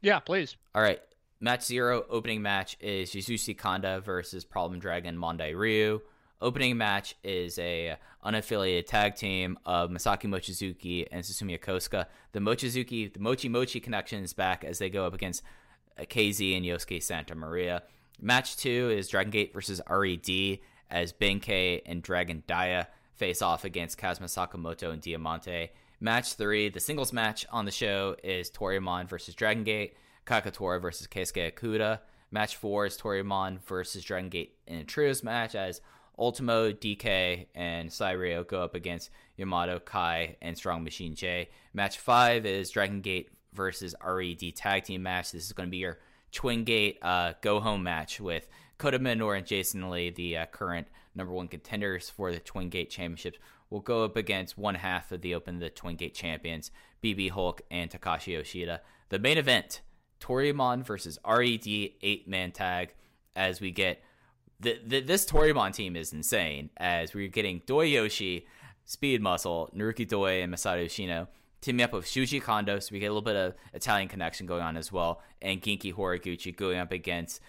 Yeah, 0.00 0.20
please. 0.20 0.56
All 0.74 0.82
right. 0.82 1.00
Match 1.40 1.64
zero, 1.64 2.06
opening 2.08 2.40
match 2.40 2.76
is 2.80 3.10
Yasushi 3.10 3.58
Kanda 3.58 4.00
versus 4.00 4.44
Problem 4.44 4.80
Dragon 4.80 5.16
Mondai 5.16 5.54
Ryu. 5.54 6.00
Opening 6.44 6.76
match 6.76 7.16
is 7.24 7.58
a 7.58 7.96
unaffiliated 8.22 8.84
tag 8.84 9.16
team 9.16 9.58
of 9.64 9.88
Masaki 9.88 10.24
Mochizuki 10.24 11.06
and 11.10 11.24
Susumu 11.24 11.58
Yokosuka. 11.58 12.04
The 12.32 12.38
Mochizuki, 12.38 13.10
the 13.10 13.18
Mochi 13.18 13.48
Mochi 13.48 13.80
connection 13.80 14.22
is 14.22 14.34
back 14.34 14.62
as 14.62 14.78
they 14.78 14.90
go 14.90 15.06
up 15.06 15.14
against 15.14 15.42
KZ 15.98 16.54
and 16.54 16.66
Yosuke 16.66 17.02
Santa 17.02 17.34
Maria. 17.34 17.82
Match 18.20 18.58
two 18.58 18.90
is 18.94 19.08
Dragon 19.08 19.30
Gate 19.30 19.54
versus 19.54 19.80
RED 19.88 20.58
as 20.90 21.14
Benkei 21.14 21.80
and 21.86 22.02
Dragon 22.02 22.42
Dia 22.46 22.88
face 23.14 23.40
off 23.40 23.64
against 23.64 23.96
Kazuma 23.96 24.26
Sakamoto 24.26 24.92
and 24.92 25.00
Diamante. 25.00 25.70
Match 25.98 26.34
three, 26.34 26.68
the 26.68 26.78
singles 26.78 27.14
match 27.14 27.46
on 27.52 27.64
the 27.64 27.70
show, 27.70 28.16
is 28.22 28.50
Toryumon 28.50 29.08
versus 29.08 29.34
Dragon 29.34 29.64
Gate. 29.64 29.96
Kagetora 30.26 30.78
versus 30.82 31.06
Keisuke 31.06 31.54
Okuda. 31.54 32.00
Match 32.30 32.56
four 32.56 32.84
is 32.84 32.98
Toryumon 32.98 33.62
versus 33.62 34.04
Dragon 34.04 34.28
Gate 34.28 34.58
in 34.66 34.76
a 34.76 34.84
trios 34.84 35.22
match 35.22 35.54
as 35.54 35.80
Ultimo, 36.18 36.72
DK, 36.72 37.46
and 37.54 37.88
Cyrio 37.88 38.46
go 38.46 38.62
up 38.62 38.74
against 38.74 39.10
Yamato, 39.36 39.78
Kai, 39.78 40.36
and 40.40 40.56
Strong 40.56 40.84
Machine 40.84 41.14
J. 41.14 41.48
Match 41.72 41.98
five 41.98 42.46
is 42.46 42.70
Dragon 42.70 43.00
Gate 43.00 43.30
versus 43.52 43.94
RED 44.04 44.54
tag 44.54 44.84
team 44.84 45.02
match. 45.02 45.32
This 45.32 45.44
is 45.44 45.52
going 45.52 45.68
to 45.68 45.70
be 45.70 45.78
your 45.78 45.98
Twin 46.32 46.64
Gate 46.64 46.98
uh, 47.02 47.34
go 47.40 47.60
home 47.60 47.82
match 47.82 48.20
with 48.20 48.48
Kota 48.78 48.98
Minoura 48.98 49.38
and 49.38 49.46
Jason 49.46 49.88
Lee, 49.90 50.10
the 50.10 50.36
uh, 50.36 50.46
current 50.46 50.88
number 51.14 51.32
one 51.32 51.48
contenders 51.48 52.10
for 52.10 52.32
the 52.32 52.40
Twin 52.40 52.68
Gate 52.68 52.90
Championships, 52.90 53.38
will 53.70 53.80
go 53.80 54.04
up 54.04 54.16
against 54.16 54.58
one 54.58 54.74
half 54.74 55.12
of 55.12 55.20
the 55.20 55.34
Open 55.34 55.58
the 55.58 55.70
Twin 55.70 55.96
Gate 55.96 56.14
champions, 56.14 56.70
BB 57.02 57.30
Hulk 57.30 57.62
and 57.70 57.90
Takashi 57.90 58.32
Yoshida. 58.32 58.80
The 59.08 59.18
main 59.18 59.38
event 59.38 59.80
Toryumon 60.20 60.84
versus 60.84 61.18
RED 61.26 61.66
eight 61.66 62.26
man 62.26 62.52
tag 62.52 62.94
as 63.36 63.60
we 63.60 63.70
get 63.70 64.02
the, 64.60 64.78
the, 64.86 65.00
this 65.00 65.26
Toryumon 65.26 65.72
team 65.72 65.96
is 65.96 66.12
insane 66.12 66.70
as 66.76 67.14
we're 67.14 67.28
getting 67.28 67.60
Doyoshi, 67.62 68.44
Speed 68.84 69.22
Muscle, 69.22 69.70
Naruki 69.76 70.06
Doi, 70.06 70.42
and 70.42 70.52
Masato 70.52 70.82
Yoshino 70.82 71.28
teaming 71.64 71.82
up 71.82 71.94
with 71.94 72.04
Shuji 72.04 72.42
Kondo, 72.42 72.78
so 72.78 72.90
we 72.92 72.98
get 72.98 73.06
a 73.06 73.08
little 73.08 73.22
bit 73.22 73.36
of 73.36 73.54
Italian 73.72 74.06
connection 74.06 74.46
going 74.46 74.60
on 74.60 74.76
as 74.76 74.92
well, 74.92 75.22
and 75.40 75.62
Genki 75.62 75.94
Horiguchi 75.94 76.54
going 76.54 76.78
up 76.78 76.92
against 76.92 77.40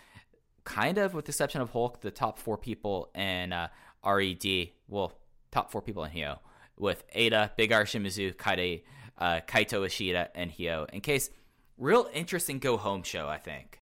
kind 0.64 0.98
of, 0.98 1.14
with 1.14 1.26
the 1.26 1.32
exception 1.32 1.60
of 1.60 1.72
Hulk, 1.72 1.99
the 1.99 2.11
top 2.11 2.40
four 2.40 2.57
people 2.57 3.10
in 3.14 3.52
uh, 3.52 3.68
RED, 4.06 4.69
well, 4.88 5.11
top 5.52 5.69
four 5.69 5.82
people 5.82 6.06
in 6.06 6.11
Hio, 6.11 6.40
with 6.77 7.03
Eita, 7.14 7.57
Big 7.57 7.73
R 7.73 7.84
Shimizu, 7.84 8.38
Kaide, 8.38 8.84
uh, 9.18 9.41
Kaito 9.45 9.86
Ishida, 9.86 10.30
and 10.34 10.49
Hyo. 10.49 10.90
In 10.91 11.02
case 11.02 11.30
real 11.77 12.07
interesting 12.14 12.60
go 12.60 12.77
home 12.77 13.03
show, 13.03 13.27
I 13.27 13.38
think. 13.38 13.80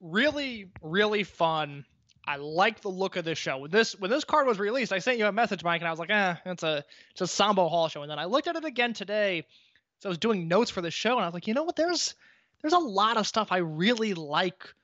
Really, 0.00 0.70
really 0.80 1.24
fun. 1.24 1.84
I 2.28 2.36
like 2.36 2.82
the 2.82 2.90
look 2.90 3.16
of 3.16 3.24
this 3.24 3.38
show. 3.38 3.56
When 3.56 3.70
this 3.70 3.98
when 3.98 4.10
this 4.10 4.24
card 4.24 4.46
was 4.46 4.58
released, 4.58 4.92
I 4.92 4.98
sent 4.98 5.16
you 5.16 5.24
a 5.24 5.32
message, 5.32 5.64
Mike, 5.64 5.80
and 5.80 5.88
I 5.88 5.90
was 5.90 5.98
like, 5.98 6.10
eh, 6.10 6.34
it's 6.44 6.62
a 6.62 6.84
it's 7.12 7.22
a 7.22 7.26
Sambo 7.26 7.68
Hall 7.68 7.88
show. 7.88 8.02
And 8.02 8.10
then 8.10 8.18
I 8.18 8.26
looked 8.26 8.48
at 8.48 8.54
it 8.54 8.66
again 8.66 8.92
today. 8.92 9.46
So 10.00 10.08
I 10.08 10.10
was 10.10 10.18
doing 10.18 10.46
notes 10.46 10.70
for 10.70 10.82
the 10.82 10.90
show, 10.90 11.16
and 11.16 11.22
I 11.22 11.26
was 11.26 11.32
like, 11.32 11.46
you 11.46 11.54
know 11.54 11.64
what? 11.64 11.74
There's 11.74 12.14
there's 12.60 12.74
a 12.74 12.78
lot 12.78 13.16
of 13.16 13.26
stuff 13.26 13.48
I 13.50 13.58
really 13.58 14.12
like 14.12 14.74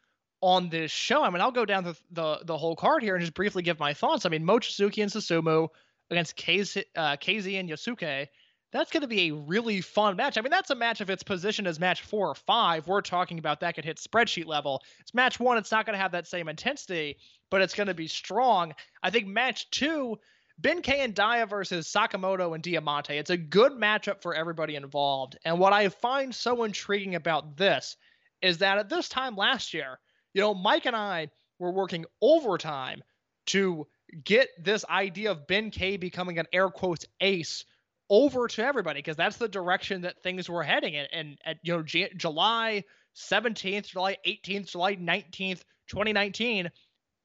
on 0.41 0.71
this 0.71 0.91
show. 0.91 1.23
I 1.23 1.29
mean, 1.29 1.43
I'll 1.43 1.53
go 1.53 1.67
down 1.67 1.85
the 1.85 1.95
the, 2.13 2.39
the 2.45 2.57
whole 2.57 2.77
card 2.77 3.03
here 3.03 3.15
and 3.15 3.21
just 3.21 3.35
briefly 3.35 3.63
give 3.63 3.79
my 3.79 3.93
thoughts. 3.93 4.25
I 4.25 4.31
mean, 4.31 4.47
Mochizuki 4.47 5.03
and 5.03 5.13
Susumu 5.13 5.69
against 6.11 6.39
KZ, 6.39 6.85
uh, 6.97 7.17
and 7.19 7.69
Yosuke 7.69 8.29
that's 8.75 8.91
going 8.91 9.03
to 9.03 9.07
be 9.07 9.29
a 9.29 9.35
really 9.35 9.81
fun 9.81 10.17
match. 10.17 10.37
I 10.37 10.41
mean, 10.41 10.51
that's 10.51 10.71
a 10.71 10.75
match 10.75 11.01
if 11.01 11.09
it's 11.09 11.23
positioned 11.23 11.69
as 11.69 11.79
match 11.79 12.03
four 12.03 12.29
or 12.29 12.35
five. 12.35 12.89
We're 12.89 13.03
talking 13.03 13.39
about 13.39 13.61
that 13.61 13.77
could 13.77 13.85
hit 13.85 13.99
spreadsheet 13.99 14.47
level. 14.47 14.83
It's 14.99 15.15
match 15.15 15.39
one. 15.39 15.59
It's 15.59 15.71
not 15.71 15.87
going 15.87 15.95
to 15.95 16.03
have 16.03 16.11
that 16.11 16.27
same 16.27 16.49
intensity, 16.49 17.17
but 17.51 17.63
it's 17.63 17.75
going 17.75 17.87
to 17.87 17.95
be 17.95 18.09
strong. 18.09 18.75
I 19.01 19.11
think 19.11 19.29
match 19.29 19.71
two, 19.71 20.19
Ben 20.59 20.83
Benkei 20.83 21.05
and 21.05 21.15
Dia 21.15 21.47
versus 21.47 21.87
Sakamoto 21.87 22.53
and 22.53 22.65
Diamante. 22.65 23.17
It's 23.17 23.31
a 23.31 23.37
good 23.37 23.75
matchup 23.75 24.21
for 24.21 24.35
everybody 24.35 24.75
involved. 24.75 25.39
And 25.45 25.61
what 25.61 25.73
I 25.73 25.89
find 25.89 26.35
so 26.35 26.65
intriguing 26.65 27.15
about 27.15 27.57
this 27.57 27.97
is 28.43 28.59
that 28.59 28.79
at 28.79 28.89
this 28.89 29.09
time 29.09 29.37
last 29.37 29.73
year, 29.73 30.01
you 30.33 30.41
know, 30.41 30.53
Mike 30.53 30.87
and 30.87 30.97
I 30.97 31.31
were 31.61 31.71
working 31.71 32.07
overtime 32.21 33.05
to 33.47 33.87
get 34.25 34.49
this 34.59 34.85
idea 34.91 35.31
of 35.31 35.47
Ben 35.47 35.71
Benkei 35.71 36.01
becoming 36.01 36.41
an 36.41 36.47
air 36.53 36.71
quotes 36.71 37.07
ace 37.21 37.65
over 38.11 38.49
to 38.49 38.65
everybody 38.65 38.99
because 38.99 39.17
that's 39.17 39.37
the 39.37 39.49
direction 39.49 40.03
that 40.03 40.23
things 40.23 40.49
were 40.49 40.63
heading 40.63 40.95
in. 40.95 41.07
And 41.13 41.39
at 41.45 41.59
you 41.63 41.77
know 41.77 41.83
J- 41.83 42.13
July 42.17 42.85
17th, 43.17 43.87
July 43.87 44.17
18th, 44.27 44.71
July 44.71 44.97
19th, 44.97 45.63
2019, 45.89 46.71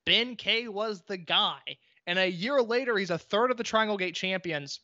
Benkei 0.05 0.69
was 0.69 1.01
the 1.07 1.17
guy. 1.17 1.59
And 2.07 2.17
a 2.17 2.29
year 2.29 2.61
later, 2.61 2.97
he's 2.97 3.11
a 3.11 3.17
third 3.17 3.51
of 3.51 3.57
the 3.57 3.63
Triangle 3.63 3.97
Gate 3.97 4.15
champions, 4.15 4.79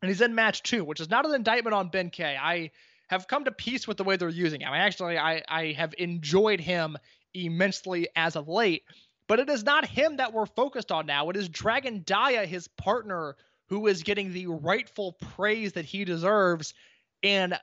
and 0.00 0.08
he's 0.08 0.20
in 0.20 0.34
match 0.34 0.62
two, 0.62 0.84
which 0.84 1.00
is 1.00 1.10
not 1.10 1.26
an 1.26 1.34
indictment 1.34 1.74
on 1.74 1.90
Benkei. 1.90 2.36
I 2.40 2.70
have 3.08 3.28
come 3.28 3.44
to 3.44 3.52
peace 3.52 3.86
with 3.86 3.96
the 3.96 4.04
way 4.04 4.16
they're 4.16 4.28
using 4.28 4.60
him. 4.60 4.72
I 4.72 4.78
actually 4.78 5.18
I 5.18 5.42
I 5.48 5.72
have 5.72 5.94
enjoyed 5.98 6.60
him 6.60 6.96
immensely 7.34 8.08
as 8.16 8.36
of 8.36 8.48
late, 8.48 8.84
but 9.28 9.38
it 9.38 9.48
is 9.48 9.64
not 9.64 9.86
him 9.86 10.16
that 10.16 10.32
we're 10.32 10.46
focused 10.46 10.90
on 10.90 11.06
now. 11.06 11.28
It 11.30 11.36
is 11.36 11.48
Dragon 11.48 12.02
Dia, 12.02 12.46
his 12.46 12.68
partner, 12.68 13.36
who 13.68 13.86
is 13.86 14.02
getting 14.02 14.32
the 14.32 14.46
rightful 14.46 15.12
praise 15.12 15.72
that 15.74 15.84
he 15.84 16.04
deserves. 16.04 16.74
And 17.22 17.58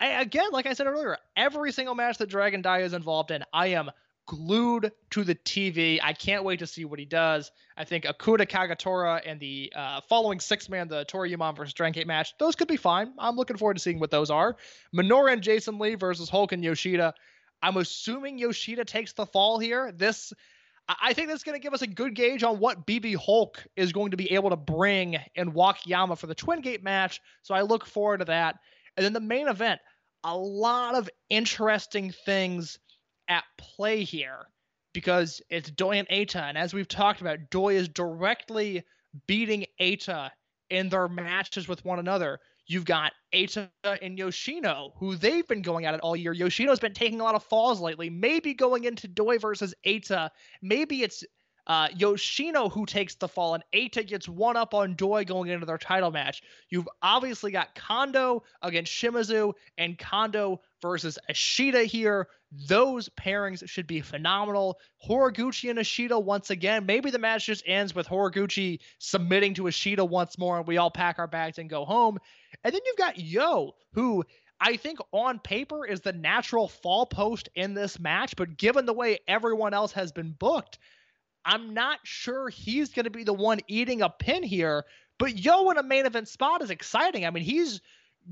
I, 0.00 0.20
again, 0.20 0.48
like 0.52 0.66
I 0.66 0.74
said 0.74 0.86
earlier, 0.86 1.18
every 1.36 1.72
single 1.72 1.94
match 1.94 2.18
that 2.18 2.28
Dragon 2.28 2.62
Dia 2.62 2.84
is 2.84 2.92
involved 2.92 3.30
in, 3.30 3.44
I 3.52 3.68
am 3.68 3.90
glued 4.28 4.92
to 5.10 5.24
the 5.24 5.34
TV. 5.34 5.98
I 6.02 6.12
can't 6.12 6.44
wait 6.44 6.58
to 6.58 6.66
see 6.66 6.84
what 6.84 6.98
he 6.98 7.06
does. 7.06 7.50
I 7.76 7.84
think 7.84 8.04
Okuda 8.04 8.46
Kagetora 8.46 9.22
and 9.24 9.40
the 9.40 9.72
uh, 9.74 10.02
following 10.02 10.38
six 10.38 10.68
man, 10.68 10.86
the 10.86 11.06
Toryumon 11.06 11.56
versus 11.56 11.72
Dragon 11.72 12.06
match, 12.06 12.34
those 12.38 12.54
could 12.54 12.68
be 12.68 12.76
fine. 12.76 13.14
I'm 13.18 13.36
looking 13.36 13.56
forward 13.56 13.74
to 13.74 13.80
seeing 13.80 13.98
what 13.98 14.10
those 14.10 14.30
are. 14.30 14.56
Minoura 14.94 15.32
and 15.32 15.42
Jason 15.42 15.78
Lee 15.78 15.94
versus 15.94 16.28
Hulk 16.28 16.52
and 16.52 16.62
Yoshida. 16.62 17.14
I'm 17.62 17.78
assuming 17.78 18.38
Yoshida 18.38 18.84
takes 18.84 19.14
the 19.14 19.26
fall 19.26 19.58
here. 19.58 19.90
This, 19.92 20.32
I 20.88 21.12
think 21.12 21.28
that's 21.28 21.42
going 21.42 21.58
to 21.58 21.62
give 21.62 21.74
us 21.74 21.82
a 21.82 21.86
good 21.86 22.14
gauge 22.14 22.42
on 22.42 22.58
what 22.58 22.86
BB 22.86 23.16
Hulk 23.16 23.62
is 23.76 23.92
going 23.92 24.12
to 24.12 24.16
be 24.16 24.32
able 24.32 24.50
to 24.50 24.56
bring 24.56 25.18
in 25.34 25.52
Wakayama 25.52 26.16
for 26.16 26.26
the 26.26 26.34
Twin 26.34 26.62
Gate 26.62 26.82
match. 26.82 27.20
So 27.42 27.54
I 27.54 27.60
look 27.62 27.84
forward 27.84 28.18
to 28.18 28.24
that. 28.26 28.56
And 28.96 29.04
then 29.04 29.12
the 29.12 29.20
main 29.20 29.48
event, 29.48 29.80
a 30.24 30.36
lot 30.36 30.94
of 30.94 31.10
interesting 31.28 32.12
things 32.24 32.78
at 33.28 33.44
play 33.58 34.02
here 34.02 34.46
because 34.94 35.42
it's 35.50 35.70
Doi 35.70 35.98
and 35.98 36.08
Eita. 36.08 36.42
And 36.42 36.56
as 36.56 36.72
we've 36.72 36.88
talked 36.88 37.20
about, 37.20 37.50
Doi 37.50 37.74
is 37.74 37.88
directly 37.88 38.82
beating 39.26 39.66
Eita 39.80 40.30
in 40.70 40.88
their 40.88 41.08
matches 41.08 41.68
with 41.68 41.84
one 41.84 41.98
another. 41.98 42.40
You've 42.68 42.84
got 42.84 43.12
Eita 43.34 43.70
and 44.02 44.18
Yoshino, 44.18 44.92
who 44.96 45.16
they've 45.16 45.48
been 45.48 45.62
going 45.62 45.86
at 45.86 45.94
it 45.94 46.00
all 46.00 46.14
year. 46.14 46.32
Yoshino's 46.34 46.78
been 46.78 46.92
taking 46.92 47.20
a 47.20 47.24
lot 47.24 47.34
of 47.34 47.42
falls 47.42 47.80
lately. 47.80 48.10
Maybe 48.10 48.52
going 48.52 48.84
into 48.84 49.08
Doi 49.08 49.38
versus 49.38 49.74
Eita. 49.86 50.28
Maybe 50.60 51.02
it's 51.02 51.24
uh, 51.68 51.88
Yoshino 51.94 52.70
who 52.70 52.86
takes 52.86 53.14
the 53.14 53.28
fall, 53.28 53.54
and 53.54 53.62
Eita 53.74 54.06
gets 54.06 54.28
one 54.28 54.56
up 54.56 54.72
on 54.72 54.94
Doi 54.94 55.24
going 55.24 55.50
into 55.50 55.66
their 55.66 55.78
title 55.78 56.10
match. 56.10 56.42
You've 56.70 56.88
obviously 57.02 57.52
got 57.52 57.74
Kondo 57.74 58.42
against 58.62 58.90
Shimizu 58.90 59.52
and 59.76 59.98
Kondo 59.98 60.62
versus 60.80 61.18
Ishida 61.28 61.84
here. 61.84 62.28
Those 62.68 63.10
pairings 63.10 63.68
should 63.68 63.86
be 63.86 64.00
phenomenal. 64.00 64.78
Horiguchi 65.06 65.68
and 65.68 65.78
Ishida 65.78 66.18
once 66.18 66.48
again. 66.48 66.86
Maybe 66.86 67.10
the 67.10 67.18
match 67.18 67.44
just 67.46 67.64
ends 67.66 67.94
with 67.94 68.08
Horiguchi 68.08 68.78
submitting 68.98 69.52
to 69.54 69.66
Ishida 69.66 70.04
once 70.04 70.38
more, 70.38 70.56
and 70.56 70.66
we 70.66 70.78
all 70.78 70.90
pack 70.90 71.18
our 71.18 71.26
bags 71.26 71.58
and 71.58 71.68
go 71.68 71.84
home. 71.84 72.18
And 72.64 72.72
then 72.72 72.80
you've 72.86 72.96
got 72.96 73.18
Yo, 73.18 73.74
who 73.92 74.24
I 74.60 74.76
think 74.76 74.98
on 75.12 75.38
paper 75.38 75.86
is 75.86 76.00
the 76.00 76.12
natural 76.12 76.68
fall 76.68 77.04
post 77.06 77.50
in 77.54 77.74
this 77.74 78.00
match, 78.00 78.34
but 78.36 78.56
given 78.56 78.86
the 78.86 78.94
way 78.94 79.18
everyone 79.28 79.74
else 79.74 79.92
has 79.92 80.10
been 80.10 80.32
booked, 80.32 80.78
I'm 81.44 81.74
not 81.74 81.98
sure 82.04 82.48
he's 82.48 82.90
going 82.90 83.04
to 83.04 83.10
be 83.10 83.24
the 83.24 83.32
one 83.32 83.60
eating 83.68 84.02
a 84.02 84.10
pin 84.10 84.42
here. 84.42 84.84
But 85.18 85.38
Yo 85.38 85.70
in 85.70 85.78
a 85.78 85.82
main 85.82 86.06
event 86.06 86.28
spot 86.28 86.62
is 86.62 86.70
exciting. 86.70 87.26
I 87.26 87.30
mean, 87.30 87.44
he's 87.44 87.80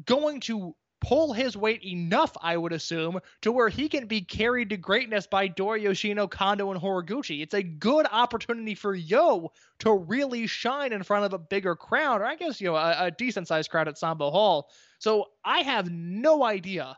going 0.04 0.40
to 0.42 0.74
pull 1.00 1.32
his 1.32 1.56
weight 1.56 1.84
enough, 1.84 2.36
I 2.40 2.56
would 2.56 2.72
assume, 2.72 3.20
to 3.42 3.52
where 3.52 3.68
he 3.68 3.88
can 3.88 4.06
be 4.06 4.22
carried 4.22 4.70
to 4.70 4.76
greatness 4.76 5.26
by 5.26 5.46
Dori 5.48 5.82
Yoshino, 5.82 6.26
Kondo, 6.26 6.70
and 6.70 6.80
Horiguchi. 6.80 7.42
It's 7.42 7.54
a 7.54 7.62
good 7.62 8.06
opportunity 8.10 8.74
for 8.74 8.94
Yo 8.94 9.52
to 9.80 9.92
really 9.92 10.46
shine 10.46 10.92
in 10.92 11.02
front 11.02 11.24
of 11.24 11.32
a 11.32 11.38
bigger 11.38 11.76
crowd, 11.76 12.20
or 12.20 12.24
I 12.24 12.36
guess, 12.36 12.60
you 12.60 12.68
know, 12.68 12.76
a, 12.76 13.06
a 13.06 13.10
decent 13.10 13.48
sized 13.48 13.70
crowd 13.70 13.88
at 13.88 13.98
Sambo 13.98 14.30
Hall. 14.30 14.70
So 14.98 15.26
I 15.44 15.60
have 15.60 15.90
no 15.90 16.42
idea 16.42 16.96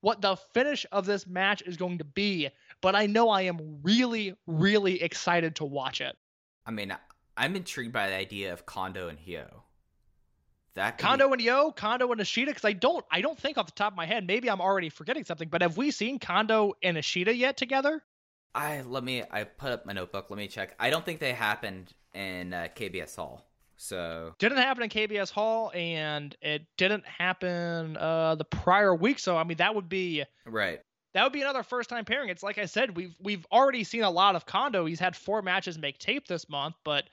what 0.00 0.20
the 0.20 0.36
finish 0.36 0.86
of 0.92 1.06
this 1.06 1.26
match 1.26 1.62
is 1.62 1.76
going 1.76 1.98
to 1.98 2.04
be, 2.04 2.48
but 2.80 2.94
I 2.94 3.06
know 3.06 3.30
I 3.30 3.42
am 3.42 3.80
really, 3.82 4.34
really 4.46 5.02
excited 5.02 5.56
to 5.56 5.64
watch 5.64 6.00
it. 6.00 6.16
I 6.66 6.70
mean, 6.70 6.94
I'm 7.36 7.56
intrigued 7.56 7.92
by 7.92 8.08
the 8.08 8.14
idea 8.14 8.52
of 8.52 8.66
Kondo 8.66 9.08
and 9.08 9.18
Hyo. 9.18 9.62
That 10.74 10.98
could 10.98 11.02
be- 11.02 11.08
Kondo 11.08 11.32
and 11.32 11.42
Yo, 11.42 11.72
Kondo 11.72 12.10
and 12.12 12.20
Ishida, 12.20 12.50
because 12.50 12.64
I 12.64 12.72
don't, 12.72 13.04
I 13.10 13.20
don't 13.20 13.38
think 13.38 13.58
off 13.58 13.66
the 13.66 13.72
top 13.72 13.92
of 13.92 13.96
my 13.96 14.06
head. 14.06 14.26
Maybe 14.26 14.48
I'm 14.48 14.60
already 14.60 14.90
forgetting 14.90 15.24
something, 15.24 15.48
but 15.48 15.62
have 15.62 15.76
we 15.76 15.90
seen 15.90 16.18
Kondo 16.18 16.74
and 16.82 16.96
Ishida 16.96 17.34
yet 17.34 17.56
together? 17.56 18.02
I 18.54 18.82
let 18.82 19.04
me. 19.04 19.22
I 19.30 19.44
put 19.44 19.70
up 19.70 19.86
my 19.86 19.92
notebook. 19.92 20.30
Let 20.30 20.36
me 20.36 20.48
check. 20.48 20.74
I 20.80 20.90
don't 20.90 21.04
think 21.04 21.20
they 21.20 21.32
happened 21.32 21.92
in 22.14 22.54
uh, 22.54 22.68
KBS 22.74 23.14
Hall. 23.14 23.44
So 23.76 24.34
Didn't 24.40 24.58
happen 24.58 24.82
in 24.82 24.90
KBS 24.90 25.30
Hall, 25.30 25.70
and 25.72 26.36
it 26.42 26.66
didn't 26.76 27.06
happen 27.06 27.96
uh, 27.96 28.34
the 28.34 28.44
prior 28.44 28.92
week. 28.94 29.20
So 29.20 29.36
I 29.36 29.44
mean, 29.44 29.58
that 29.58 29.74
would 29.74 29.88
be 29.88 30.24
right. 30.44 30.80
That 31.14 31.22
would 31.22 31.32
be 31.32 31.42
another 31.42 31.62
first 31.62 31.90
time 31.90 32.04
pairing. 32.04 32.28
It's 32.28 32.42
like 32.42 32.58
I 32.58 32.66
said, 32.66 32.96
we've 32.96 33.14
we've 33.20 33.46
already 33.50 33.84
seen 33.84 34.02
a 34.02 34.10
lot 34.10 34.36
of 34.36 34.46
Kondo. 34.46 34.84
He's 34.84 35.00
had 35.00 35.16
four 35.16 35.42
matches 35.42 35.78
make 35.78 35.98
tape 35.98 36.26
this 36.26 36.48
month, 36.48 36.76
but 36.84 37.04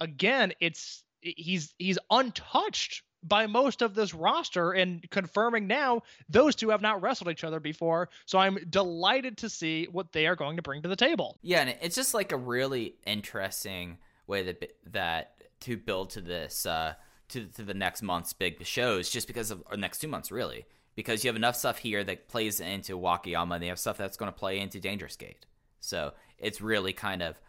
again, 0.00 0.52
it's 0.60 1.04
he's 1.20 1.74
he's 1.78 1.98
untouched 2.10 3.02
by 3.22 3.46
most 3.46 3.80
of 3.80 3.94
this 3.94 4.12
roster 4.12 4.72
and 4.72 5.08
confirming 5.10 5.66
now 5.66 6.02
those 6.28 6.54
two 6.54 6.68
have 6.68 6.82
not 6.82 7.00
wrestled 7.00 7.30
each 7.30 7.42
other 7.42 7.58
before. 7.58 8.10
So 8.26 8.38
I'm 8.38 8.58
delighted 8.68 9.38
to 9.38 9.48
see 9.48 9.88
what 9.90 10.12
they 10.12 10.26
are 10.26 10.36
going 10.36 10.56
to 10.56 10.62
bring 10.62 10.82
to 10.82 10.88
the 10.88 10.96
table. 10.96 11.38
Yeah, 11.42 11.60
and 11.60 11.74
it's 11.80 11.96
just 11.96 12.12
like 12.12 12.32
a 12.32 12.36
really 12.36 12.96
interesting 13.06 13.98
way 14.26 14.42
that 14.42 14.72
that 14.92 15.32
to 15.60 15.76
build 15.76 16.10
to 16.10 16.20
this 16.20 16.66
uh, 16.66 16.94
to 17.28 17.46
to 17.46 17.62
the 17.62 17.74
next 17.74 18.02
month's 18.02 18.32
big 18.32 18.64
shows, 18.64 19.08
just 19.10 19.26
because 19.26 19.50
of 19.50 19.62
or 19.70 19.76
next 19.76 19.98
two 19.98 20.08
months 20.08 20.30
really, 20.30 20.66
because 20.94 21.24
you 21.24 21.28
have 21.28 21.36
enough 21.36 21.56
stuff 21.56 21.78
here 21.78 22.04
that 22.04 22.28
plays 22.28 22.60
into 22.60 22.98
Wakayama, 22.98 23.54
and 23.54 23.62
they 23.62 23.68
have 23.68 23.78
stuff 23.78 23.96
that's 23.96 24.16
going 24.16 24.32
to 24.32 24.38
play 24.38 24.58
into 24.58 24.80
Dangerous 24.80 25.16
Gate. 25.16 25.46
So 25.80 26.12
it's 26.38 26.60
really 26.60 26.92
kind 26.92 27.22
of 27.22 27.40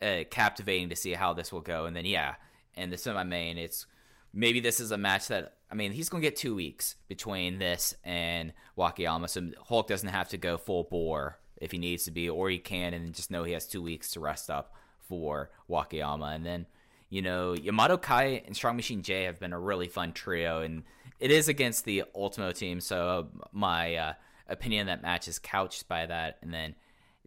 uh, 0.00 0.24
captivating 0.30 0.88
to 0.90 0.96
see 0.96 1.12
how 1.12 1.32
this 1.32 1.52
will 1.52 1.60
go. 1.60 1.86
And 1.86 1.94
then 1.94 2.04
yeah, 2.04 2.34
and 2.74 2.92
the 2.92 2.98
semi 2.98 3.22
main, 3.24 3.58
it's 3.58 3.86
maybe 4.32 4.60
this 4.60 4.80
is 4.80 4.90
a 4.90 4.98
match 4.98 5.28
that 5.28 5.54
I 5.70 5.74
mean 5.74 5.92
he's 5.92 6.08
going 6.08 6.22
to 6.22 6.28
get 6.28 6.36
two 6.36 6.54
weeks 6.54 6.96
between 7.08 7.58
this 7.58 7.94
and 8.04 8.52
Wakayama, 8.76 9.28
so 9.28 9.48
Hulk 9.68 9.88
doesn't 9.88 10.08
have 10.08 10.28
to 10.30 10.38
go 10.38 10.56
full 10.56 10.84
bore 10.84 11.38
if 11.56 11.70
he 11.70 11.78
needs 11.78 12.04
to 12.04 12.10
be, 12.10 12.28
or 12.28 12.50
he 12.50 12.58
can 12.58 12.94
and 12.94 13.14
just 13.14 13.30
know 13.30 13.44
he 13.44 13.52
has 13.52 13.66
two 13.66 13.82
weeks 13.82 14.10
to 14.12 14.20
rest 14.20 14.50
up 14.50 14.74
for 15.08 15.50
Wakayama, 15.70 16.34
and 16.34 16.44
then 16.44 16.66
you 17.10 17.22
know 17.22 17.52
Yamato 17.52 17.96
Kai 17.96 18.42
and 18.46 18.56
Strong 18.56 18.76
Machine 18.76 19.02
J 19.02 19.24
have 19.24 19.38
been 19.38 19.52
a 19.52 19.60
really 19.60 19.88
fun 19.88 20.12
trio, 20.12 20.62
and 20.62 20.84
it 21.22 21.30
is 21.30 21.46
against 21.46 21.84
the 21.84 22.02
Ultimo 22.16 22.50
team, 22.50 22.80
so 22.80 23.28
my 23.52 23.94
uh, 23.94 24.12
opinion 24.48 24.88
that 24.88 25.02
match 25.02 25.28
is 25.28 25.38
couched 25.38 25.86
by 25.86 26.04
that, 26.04 26.38
and 26.42 26.52
then 26.52 26.74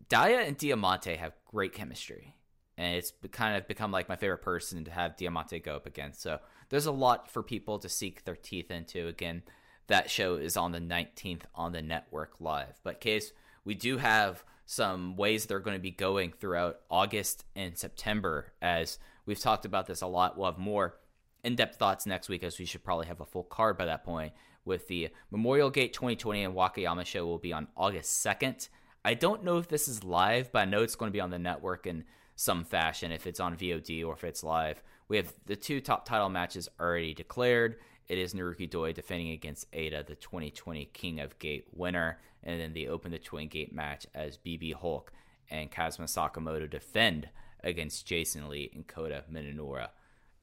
Dia 0.10 0.42
and 0.42 0.58
Diamante 0.58 1.16
have 1.16 1.32
great 1.46 1.72
chemistry. 1.72 2.36
And 2.78 2.98
it's 2.98 3.14
kind 3.32 3.56
of 3.56 3.70
become 3.70 3.94
like 3.94 4.10
my 4.10 4.18
favorite 4.18 4.42
person 4.42 4.84
to 4.84 4.92
have 4.92 5.16
Diamante 5.16 5.60
go 5.60 5.78
up 5.78 5.86
against. 5.86 6.22
So 6.22 6.40
there's 6.68 6.88
a 6.88 6.92
lot 6.92 7.32
for 7.32 7.42
people 7.42 7.80
to 7.80 7.88
seek 7.88 8.26
their 8.26 8.36
teeth 8.36 8.70
into. 8.70 9.08
Again, 9.08 9.44
that 9.88 10.12
show 10.12 10.36
is 10.36 10.58
on 10.58 10.74
the 10.74 10.82
19th 10.82 11.44
on 11.56 11.72
the 11.72 11.82
network 11.82 12.34
live. 12.42 12.78
But 12.84 13.00
case 13.00 13.32
we 13.64 13.76
do 13.76 13.98
have 13.98 14.44
some 14.66 15.16
ways 15.16 15.46
they're 15.46 15.60
going 15.60 15.78
to 15.78 15.82
be 15.82 15.92
going 15.92 16.34
throughout 16.34 16.82
August 16.92 17.46
and 17.56 17.78
September. 17.78 18.52
As 18.62 19.00
we've 19.26 19.40
talked 19.40 19.64
about 19.64 19.88
this 19.88 20.02
a 20.02 20.08
lot, 20.08 20.38
we'll 20.38 20.52
have 20.52 20.60
more 20.60 20.98
in-depth 21.46 21.78
thoughts 21.78 22.06
next 22.06 22.28
week, 22.28 22.44
as 22.44 22.60
we 22.60 22.66
should 22.66 22.84
probably 22.84 23.06
have 23.08 23.22
a 23.22 23.26
full 23.26 23.44
card 23.44 23.78
by 23.78 23.86
that 23.86 24.04
point. 24.04 24.34
With 24.66 24.88
the 24.88 25.10
Memorial 25.30 25.70
Gate 25.70 25.94
2020 25.94 26.44
and 26.44 26.56
Wakayama 26.56 27.06
show 27.06 27.26
will 27.26 27.38
be 27.38 27.54
on 27.54 27.68
August 27.78 28.26
2nd. 28.26 28.70
I 29.04 29.14
don't 29.14 29.44
know 29.44 29.60
if 29.60 29.68
this 29.68 29.88
is 29.88 30.04
live, 30.04 30.52
but 30.52 30.60
I 30.60 30.66
know 30.66 30.82
it's 30.82 30.96
going 30.96 31.12
to 31.12 31.16
be 31.16 31.22
on 31.22 31.30
the 31.30 31.38
network 31.38 31.86
in 31.86 32.04
some 32.36 32.66
fashion, 32.66 33.12
if 33.12 33.28
it's 33.28 33.40
on 33.40 33.56
VOD 33.56 34.04
or 34.06 34.14
if 34.14 34.24
it's 34.24 34.44
live. 34.44 34.82
We 35.08 35.18
have 35.18 35.34
the 35.46 35.56
two 35.56 35.80
top 35.82 36.06
title 36.06 36.30
matches 36.30 36.68
already 36.80 37.14
declared. 37.14 37.78
It 38.08 38.18
is 38.18 38.34
Naruki 38.34 38.70
Doi 38.70 38.94
defending 38.94 39.30
against 39.32 39.72
Eita, 39.72 40.06
the 40.06 40.16
2020 40.16 40.86
King 40.94 41.20
of 41.20 41.38
Gate 41.38 41.68
winner, 41.72 42.20
and 42.44 42.60
then 42.60 42.74
they 42.74 42.88
open 42.88 43.12
the 43.12 43.20
Twin 43.20 43.48
Gate 43.48 43.74
match 43.74 44.08
as 44.16 44.38
BB 44.38 44.74
Hulk 44.74 45.12
and 45.50 45.72
Kazma 45.72 46.06
Sakamoto 46.06 46.70
defend 46.70 47.30
against 47.64 48.06
Jason 48.06 48.50
Lee 48.50 48.72
and 48.74 48.88
Kota 48.88 49.24
Minoura. 49.32 49.90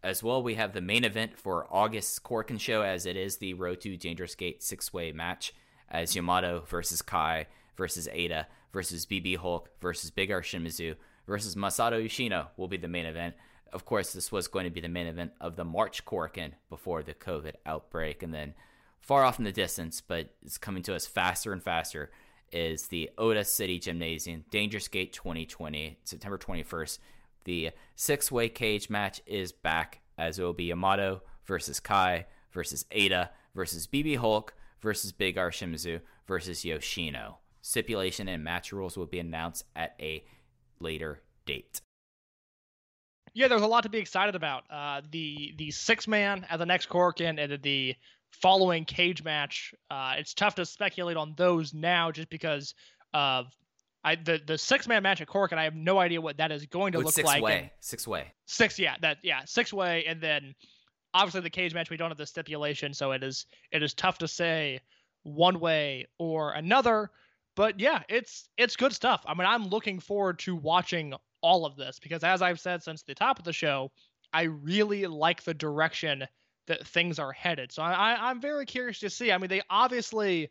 As 0.02 0.20
well, 0.20 0.42
we 0.42 0.56
have 0.56 0.72
the 0.72 0.80
main 0.80 1.04
event 1.04 1.38
for 1.38 1.66
August's 1.70 2.18
Korakuen 2.18 2.58
show, 2.58 2.82
as 2.82 3.06
it 3.06 3.16
is 3.16 3.36
the 3.36 3.54
Road 3.54 3.80
to 3.82 3.96
Dangerous 3.96 4.34
Gate 4.34 4.60
six 4.60 4.92
way 4.92 5.12
match, 5.12 5.54
as 5.88 6.16
Yamato 6.16 6.64
versus 6.66 7.02
Kai 7.02 7.46
versus 7.76 8.08
Eita 8.08 8.46
versus 8.72 9.06
BB 9.06 9.36
Hulk 9.36 9.70
versus 9.80 10.10
Big 10.10 10.32
R 10.32 10.42
Shimizu 10.42 10.96
versus 11.28 11.54
Masato 11.54 12.02
Yoshino 12.02 12.48
will 12.56 12.66
be 12.66 12.76
the 12.76 12.88
main 12.88 13.06
event. 13.06 13.36
Of 13.72 13.84
course, 13.84 14.12
this 14.12 14.32
was 14.32 14.48
going 14.48 14.64
to 14.64 14.70
be 14.70 14.80
the 14.80 14.88
main 14.88 15.06
event 15.06 15.32
of 15.40 15.54
the 15.54 15.64
March 15.64 16.04
Korakuen 16.04 16.52
before 16.68 17.04
the 17.04 17.14
COVID 17.14 17.54
outbreak, 17.64 18.24
and 18.24 18.34
then 18.34 18.54
far 19.00 19.22
off 19.22 19.38
in 19.38 19.44
the 19.44 19.52
distance, 19.52 20.00
but 20.00 20.30
it's 20.44 20.58
coming 20.58 20.82
to 20.82 20.96
us 20.96 21.06
faster 21.06 21.52
and 21.52 21.62
faster, 21.62 22.10
is 22.50 22.88
the 22.88 23.08
Ota 23.16 23.44
City 23.44 23.78
Gymnasium 23.78 24.44
Dangerous 24.50 24.88
Gate 24.88 25.12
2020, 25.12 25.98
September 26.02 26.38
21st. 26.38 26.98
The 27.44 27.70
six 27.96 28.30
way 28.30 28.48
cage 28.48 28.90
match 28.90 29.20
is 29.26 29.52
back 29.52 30.00
as 30.18 30.38
it 30.38 30.42
will 30.42 30.52
be 30.52 30.64
Yamato 30.64 31.22
versus 31.44 31.80
Kai 31.80 32.26
versus 32.52 32.84
Eita 32.92 33.30
versus 33.54 33.86
BB 33.86 34.16
Hulk 34.16 34.54
versus 34.80 35.12
Big 35.12 35.38
R 35.38 35.50
Shimizu 35.50 36.00
versus 36.26 36.64
Yoshino. 36.64 37.38
Stipulation 37.62 38.28
and 38.28 38.42
match 38.42 38.72
rules 38.72 38.96
will 38.96 39.06
be 39.06 39.20
announced 39.20 39.64
at 39.76 39.94
a 40.00 40.24
later 40.80 41.20
date. 41.46 41.80
Yeah, 43.34 43.48
there's 43.48 43.62
a 43.62 43.66
lot 43.66 43.84
to 43.84 43.88
be 43.88 43.98
excited 43.98 44.34
about. 44.34 44.64
Uh, 44.68 45.00
the 45.10 45.54
the 45.56 45.70
six 45.70 46.06
man 46.06 46.44
at 46.50 46.58
the 46.58 46.66
next 46.66 46.88
Korakuen 46.88 47.42
and 47.42 47.62
the 47.62 47.94
following 48.30 48.84
cage 48.84 49.22
match. 49.22 49.74
Uh, 49.90 50.14
it's 50.18 50.34
tough 50.34 50.56
to 50.56 50.66
speculate 50.66 51.16
on 51.16 51.34
those 51.36 51.72
now, 51.72 52.10
just 52.10 52.28
because 52.28 52.74
of 53.14 53.46
I 54.04 54.16
the 54.16 54.40
the 54.46 54.58
six 54.58 54.88
man 54.88 55.02
match 55.02 55.20
at 55.20 55.28
Cork, 55.28 55.52
and 55.52 55.60
I 55.60 55.64
have 55.64 55.74
no 55.76 55.98
idea 55.98 56.20
what 56.20 56.36
that 56.38 56.50
is 56.50 56.66
going 56.66 56.92
to 56.92 56.98
Oh, 56.98 57.02
look 57.02 57.14
six 57.14 57.26
like. 57.26 57.42
way. 57.42 57.58
and- 57.60 57.70
Six 57.80 58.06
way. 58.08 58.32
Six, 58.46 58.78
yeah, 58.78 58.96
that 59.00 59.18
yeah, 59.22 59.42
six 59.44 59.72
way, 59.72 60.04
and 60.06 60.20
then 60.20 60.54
obviously 61.14 61.40
the 61.42 61.50
cage 61.50 61.72
match 61.74 61.90
we 61.90 61.96
don't 61.96 62.10
have 62.10 62.18
the 62.18 62.26
stipulation, 62.26 62.92
so 62.94 63.12
it 63.12 63.22
is 63.22 63.46
it 63.70 63.82
is 63.82 63.94
tough 63.94 64.18
to 64.18 64.28
say 64.28 64.80
one 65.22 65.60
way 65.60 66.06
or 66.18 66.52
another. 66.52 67.10
But 67.54 67.78
yeah, 67.78 68.02
it's 68.08 68.48
it's 68.56 68.76
good 68.76 68.92
stuff. 68.92 69.22
I 69.26 69.34
mean, 69.34 69.46
I'm 69.46 69.66
looking 69.68 70.00
forward 70.00 70.38
to 70.40 70.56
watching 70.56 71.14
all 71.42 71.66
of 71.66 71.76
this 71.76 71.98
because 71.98 72.24
as 72.24 72.40
I've 72.42 72.60
said 72.60 72.82
since 72.82 73.02
the 73.02 73.14
top 73.14 73.38
of 73.38 73.44
the 73.44 73.52
show, 73.52 73.90
I 74.32 74.42
really 74.44 75.06
like 75.06 75.42
the 75.42 75.54
direction 75.54 76.26
that 76.66 76.86
things 76.86 77.18
are 77.18 77.32
headed. 77.32 77.70
So 77.72 77.82
I, 77.82 77.92
I 78.14 78.30
I'm 78.30 78.40
very 78.40 78.64
curious 78.66 78.98
to 79.00 79.10
see. 79.10 79.30
I 79.30 79.38
mean, 79.38 79.48
they 79.50 79.60
obviously 79.70 80.48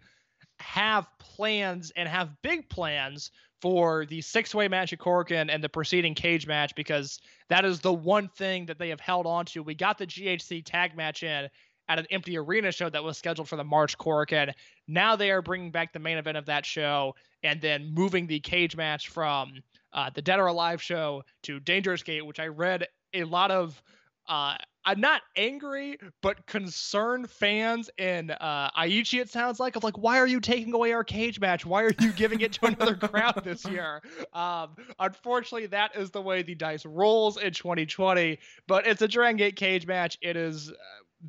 have 0.61 1.07
plans 1.19 1.91
and 1.95 2.07
have 2.07 2.29
big 2.41 2.69
plans 2.69 3.31
for 3.61 4.05
the 4.07 4.21
six-way 4.21 4.67
match 4.67 4.91
at 4.91 4.99
Korakuen 4.99 5.53
and 5.53 5.63
the 5.63 5.69
preceding 5.69 6.15
cage 6.15 6.47
match 6.47 6.73
because 6.75 7.19
that 7.49 7.63
is 7.63 7.79
the 7.79 7.93
one 7.93 8.27
thing 8.29 8.65
that 8.65 8.79
they 8.79 8.89
have 8.89 8.99
held 8.99 9.27
on 9.27 9.45
to. 9.47 9.61
We 9.61 9.75
got 9.75 9.97
the 9.97 10.07
GHC 10.07 10.63
tag 10.65 10.95
match 10.95 11.21
in 11.23 11.47
at 11.87 11.99
an 11.99 12.07
empty 12.09 12.37
arena 12.37 12.71
show 12.71 12.89
that 12.89 13.03
was 13.03 13.17
scheduled 13.17 13.49
for 13.49 13.57
the 13.57 13.63
March 13.63 13.97
Korakuen. 13.97 14.53
Now 14.87 15.15
they 15.15 15.29
are 15.29 15.41
bringing 15.41 15.71
back 15.71 15.93
the 15.93 15.99
main 15.99 16.17
event 16.17 16.37
of 16.37 16.45
that 16.47 16.65
show 16.65 17.15
and 17.43 17.61
then 17.61 17.93
moving 17.93 18.27
the 18.27 18.39
cage 18.39 18.75
match 18.75 19.09
from 19.09 19.53
uh, 19.93 20.09
the 20.13 20.21
Dead 20.21 20.39
or 20.39 20.47
Alive 20.47 20.81
show 20.81 21.23
to 21.43 21.59
Dangerous 21.59 22.01
Gate, 22.01 22.25
which 22.25 22.39
I 22.39 22.47
read 22.47 22.87
a 23.13 23.23
lot 23.23 23.51
of. 23.51 23.81
Uh, 24.27 24.55
I'm 24.85 24.99
not 24.99 25.21
angry, 25.35 25.99
but 26.21 26.45
concerned 26.47 27.29
fans 27.29 27.89
in 27.97 28.31
uh, 28.31 28.71
Aichi, 28.71 29.19
it 29.21 29.29
sounds 29.29 29.59
like, 29.59 29.75
of 29.75 29.83
like, 29.83 29.97
why 29.97 30.17
are 30.17 30.27
you 30.27 30.39
taking 30.39 30.73
away 30.73 30.91
our 30.93 31.03
cage 31.03 31.39
match? 31.39 31.65
Why 31.65 31.83
are 31.83 31.91
you 31.99 32.11
giving 32.13 32.41
it 32.41 32.53
to 32.53 32.65
another 32.67 32.95
crowd 32.95 33.41
this 33.43 33.65
year? 33.65 34.01
Um, 34.33 34.75
unfortunately, 34.99 35.67
that 35.67 35.95
is 35.95 36.09
the 36.09 36.21
way 36.21 36.41
the 36.41 36.55
dice 36.55 36.85
rolls 36.85 37.37
in 37.37 37.53
2020. 37.53 38.39
But 38.67 38.87
it's 38.87 39.01
a 39.01 39.07
Dragon 39.07 39.37
Gate 39.37 39.55
cage 39.55 39.85
match. 39.85 40.17
It 40.21 40.35
is 40.35 40.69
uh, 40.69 40.73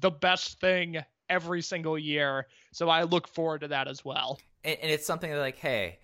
the 0.00 0.10
best 0.10 0.60
thing 0.60 0.98
every 1.28 1.62
single 1.62 1.98
year. 1.98 2.46
So 2.72 2.88
I 2.88 3.02
look 3.02 3.28
forward 3.28 3.60
to 3.62 3.68
that 3.68 3.88
as 3.88 4.04
well. 4.04 4.40
and, 4.64 4.78
and 4.80 4.90
it's 4.90 5.06
something 5.06 5.32
like, 5.34 5.58
hey, 5.58 5.98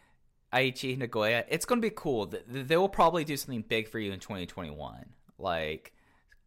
Aichi 0.52 0.96
Nagoya, 0.96 1.44
it's 1.48 1.64
going 1.64 1.80
to 1.80 1.86
be 1.86 1.94
cool. 1.94 2.32
They 2.46 2.76
will 2.76 2.88
probably 2.88 3.24
do 3.24 3.36
something 3.36 3.64
big 3.66 3.88
for 3.88 3.98
you 3.98 4.12
in 4.12 4.20
2021. 4.20 5.06
Like, 5.38 5.92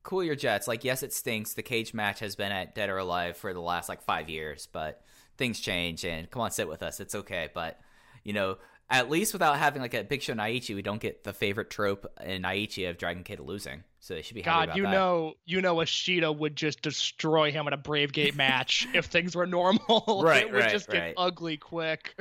cool 0.03 0.23
your 0.23 0.35
jets. 0.35 0.67
Like, 0.67 0.83
yes, 0.83 1.03
it 1.03 1.13
stinks. 1.13 1.53
The 1.53 1.63
cage 1.63 1.93
match 1.93 2.19
has 2.19 2.35
been 2.35 2.51
at 2.51 2.75
Dead 2.75 2.89
or 2.89 2.97
Alive 2.97 3.37
for 3.37 3.53
the 3.53 3.61
last 3.61 3.89
like 3.89 4.01
five 4.01 4.29
years, 4.29 4.67
but 4.71 5.01
things 5.37 5.59
change. 5.59 6.05
And 6.05 6.29
come 6.29 6.41
on, 6.41 6.51
sit 6.51 6.67
with 6.67 6.83
us. 6.83 6.99
It's 6.99 7.15
okay. 7.15 7.49
But 7.53 7.79
you 8.23 8.33
know, 8.33 8.57
at 8.89 9.09
least 9.09 9.33
without 9.33 9.57
having 9.57 9.81
like 9.81 9.93
a 9.93 10.03
big 10.03 10.21
show 10.21 10.33
Naichi, 10.33 10.75
we 10.75 10.81
don't 10.81 11.01
get 11.01 11.23
the 11.23 11.33
favorite 11.33 11.69
trope 11.69 12.05
in 12.23 12.43
Naichi 12.43 12.89
of 12.89 12.97
Dragon 12.97 13.23
Kid 13.23 13.39
losing. 13.39 13.83
So 13.99 14.15
they 14.15 14.21
should 14.21 14.35
be 14.35 14.41
happy 14.41 14.67
God, 14.67 14.77
you 14.77 14.83
that. 14.83 14.91
know, 14.91 15.33
you 15.45 15.61
know, 15.61 15.81
Ishida 15.81 16.31
would 16.31 16.55
just 16.55 16.81
destroy 16.81 17.51
him 17.51 17.67
in 17.67 17.73
a 17.73 17.77
Brave 17.77 18.11
Gate 18.11 18.35
match 18.35 18.87
if 18.93 19.05
things 19.05 19.35
were 19.35 19.47
normal. 19.47 20.21
Right, 20.23 20.43
it 20.43 20.51
would 20.51 20.61
right, 20.61 20.71
just 20.71 20.89
right. 20.89 20.95
get 20.95 21.13
ugly 21.17 21.57
quick. 21.57 22.15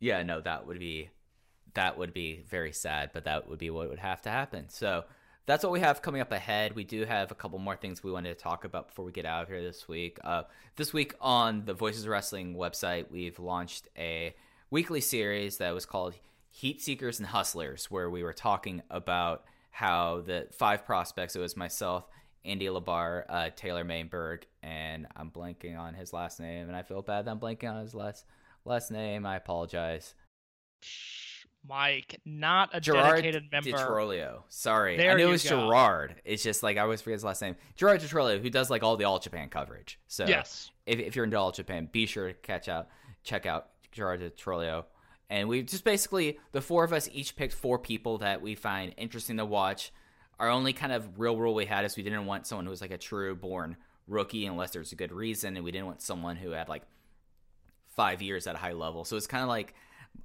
yeah, 0.00 0.22
no, 0.22 0.40
that 0.40 0.66
would 0.66 0.78
be 0.78 1.10
that 1.74 1.98
would 1.98 2.12
be 2.12 2.42
very 2.48 2.72
sad, 2.72 3.10
but 3.12 3.24
that 3.24 3.48
would 3.48 3.58
be 3.58 3.70
what 3.70 3.88
would 3.88 3.98
have 3.98 4.22
to 4.22 4.30
happen. 4.30 4.68
So 4.68 5.04
that's 5.46 5.62
what 5.62 5.72
we 5.72 5.80
have 5.80 6.00
coming 6.00 6.20
up 6.20 6.32
ahead. 6.32 6.74
We 6.74 6.84
do 6.84 7.04
have 7.04 7.30
a 7.30 7.34
couple 7.34 7.58
more 7.58 7.76
things 7.76 8.02
we 8.02 8.10
wanted 8.10 8.36
to 8.36 8.42
talk 8.42 8.64
about 8.64 8.88
before 8.88 9.04
we 9.04 9.12
get 9.12 9.26
out 9.26 9.42
of 9.42 9.48
here 9.48 9.62
this 9.62 9.86
week. 9.86 10.18
Uh, 10.24 10.44
this 10.76 10.92
week 10.92 11.14
on 11.20 11.64
the 11.66 11.74
Voices 11.74 12.04
of 12.04 12.08
Wrestling 12.08 12.54
website, 12.54 13.10
we've 13.10 13.38
launched 13.38 13.88
a 13.96 14.34
weekly 14.70 15.00
series 15.00 15.58
that 15.58 15.74
was 15.74 15.84
called 15.84 16.14
Heat 16.50 16.80
Seekers 16.80 17.18
and 17.18 17.28
Hustlers, 17.28 17.90
where 17.90 18.08
we 18.08 18.22
were 18.22 18.32
talking 18.32 18.82
about 18.88 19.44
how 19.70 20.22
the 20.22 20.46
five 20.52 20.86
prospects. 20.86 21.36
It 21.36 21.40
was 21.40 21.56
myself, 21.56 22.08
Andy 22.44 22.66
Labar, 22.66 23.24
uh, 23.28 23.50
Taylor 23.54 23.84
Maimbourg, 23.84 24.44
and 24.62 25.06
I'm 25.14 25.30
blanking 25.30 25.78
on 25.78 25.94
his 25.94 26.12
last 26.12 26.40
name, 26.40 26.68
and 26.68 26.76
I 26.76 26.82
feel 26.82 27.02
bad 27.02 27.26
that 27.26 27.30
I'm 27.30 27.40
blanking 27.40 27.70
on 27.70 27.82
his 27.82 27.94
last 27.94 28.24
last 28.64 28.90
name. 28.90 29.26
I 29.26 29.36
apologize. 29.36 30.14
Mike, 31.66 32.20
not 32.24 32.70
a 32.72 32.80
Gerard 32.80 33.22
dedicated 33.22 33.44
member. 33.50 33.70
DiTrolio. 33.70 34.42
Sorry, 34.48 34.94
I 34.94 34.96
There 34.98 35.16
knew 35.16 35.28
it 35.28 35.30
was 35.30 35.42
go. 35.48 35.66
Gerard. 35.66 36.16
It's 36.24 36.42
just 36.42 36.62
like 36.62 36.76
I 36.76 36.80
always 36.82 37.00
forget 37.00 37.14
his 37.14 37.24
last 37.24 37.40
name. 37.42 37.56
Gerard 37.76 38.00
DiTrolio, 38.00 38.40
who 38.42 38.50
does 38.50 38.70
like 38.70 38.82
all 38.82 38.96
the 38.96 39.04
All 39.04 39.18
Japan 39.18 39.48
coverage. 39.48 39.98
So 40.06 40.26
Yes. 40.26 40.70
if, 40.86 40.98
if 40.98 41.16
you're 41.16 41.24
into 41.24 41.38
All 41.38 41.52
Japan, 41.52 41.88
be 41.90 42.06
sure 42.06 42.28
to 42.28 42.34
catch 42.34 42.68
out, 42.68 42.88
check 43.22 43.46
out 43.46 43.68
Gerard 43.92 44.20
DiTrolio. 44.20 44.84
And 45.30 45.48
we 45.48 45.62
just 45.62 45.84
basically 45.84 46.38
the 46.52 46.60
four 46.60 46.84
of 46.84 46.92
us 46.92 47.08
each 47.12 47.34
picked 47.34 47.54
four 47.54 47.78
people 47.78 48.18
that 48.18 48.42
we 48.42 48.54
find 48.54 48.92
interesting 48.98 49.38
to 49.38 49.44
watch. 49.46 49.90
Our 50.38 50.48
only 50.50 50.72
kind 50.72 50.92
of 50.92 51.18
real 51.18 51.36
rule 51.36 51.54
we 51.54 51.64
had 51.64 51.84
is 51.84 51.96
we 51.96 52.02
didn't 52.02 52.26
want 52.26 52.46
someone 52.46 52.66
who 52.66 52.70
was 52.70 52.80
like 52.82 52.90
a 52.90 52.98
true 52.98 53.34
born 53.34 53.76
rookie 54.06 54.44
unless 54.44 54.72
there's 54.72 54.92
a 54.92 54.96
good 54.96 55.12
reason, 55.12 55.56
and 55.56 55.64
we 55.64 55.70
didn't 55.70 55.86
want 55.86 56.02
someone 56.02 56.36
who 56.36 56.50
had 56.50 56.68
like 56.68 56.82
five 57.96 58.20
years 58.20 58.46
at 58.46 58.54
a 58.54 58.58
high 58.58 58.72
level. 58.72 59.04
So 59.04 59.16
it's 59.16 59.26
kind 59.26 59.42
of 59.42 59.48
like 59.48 59.74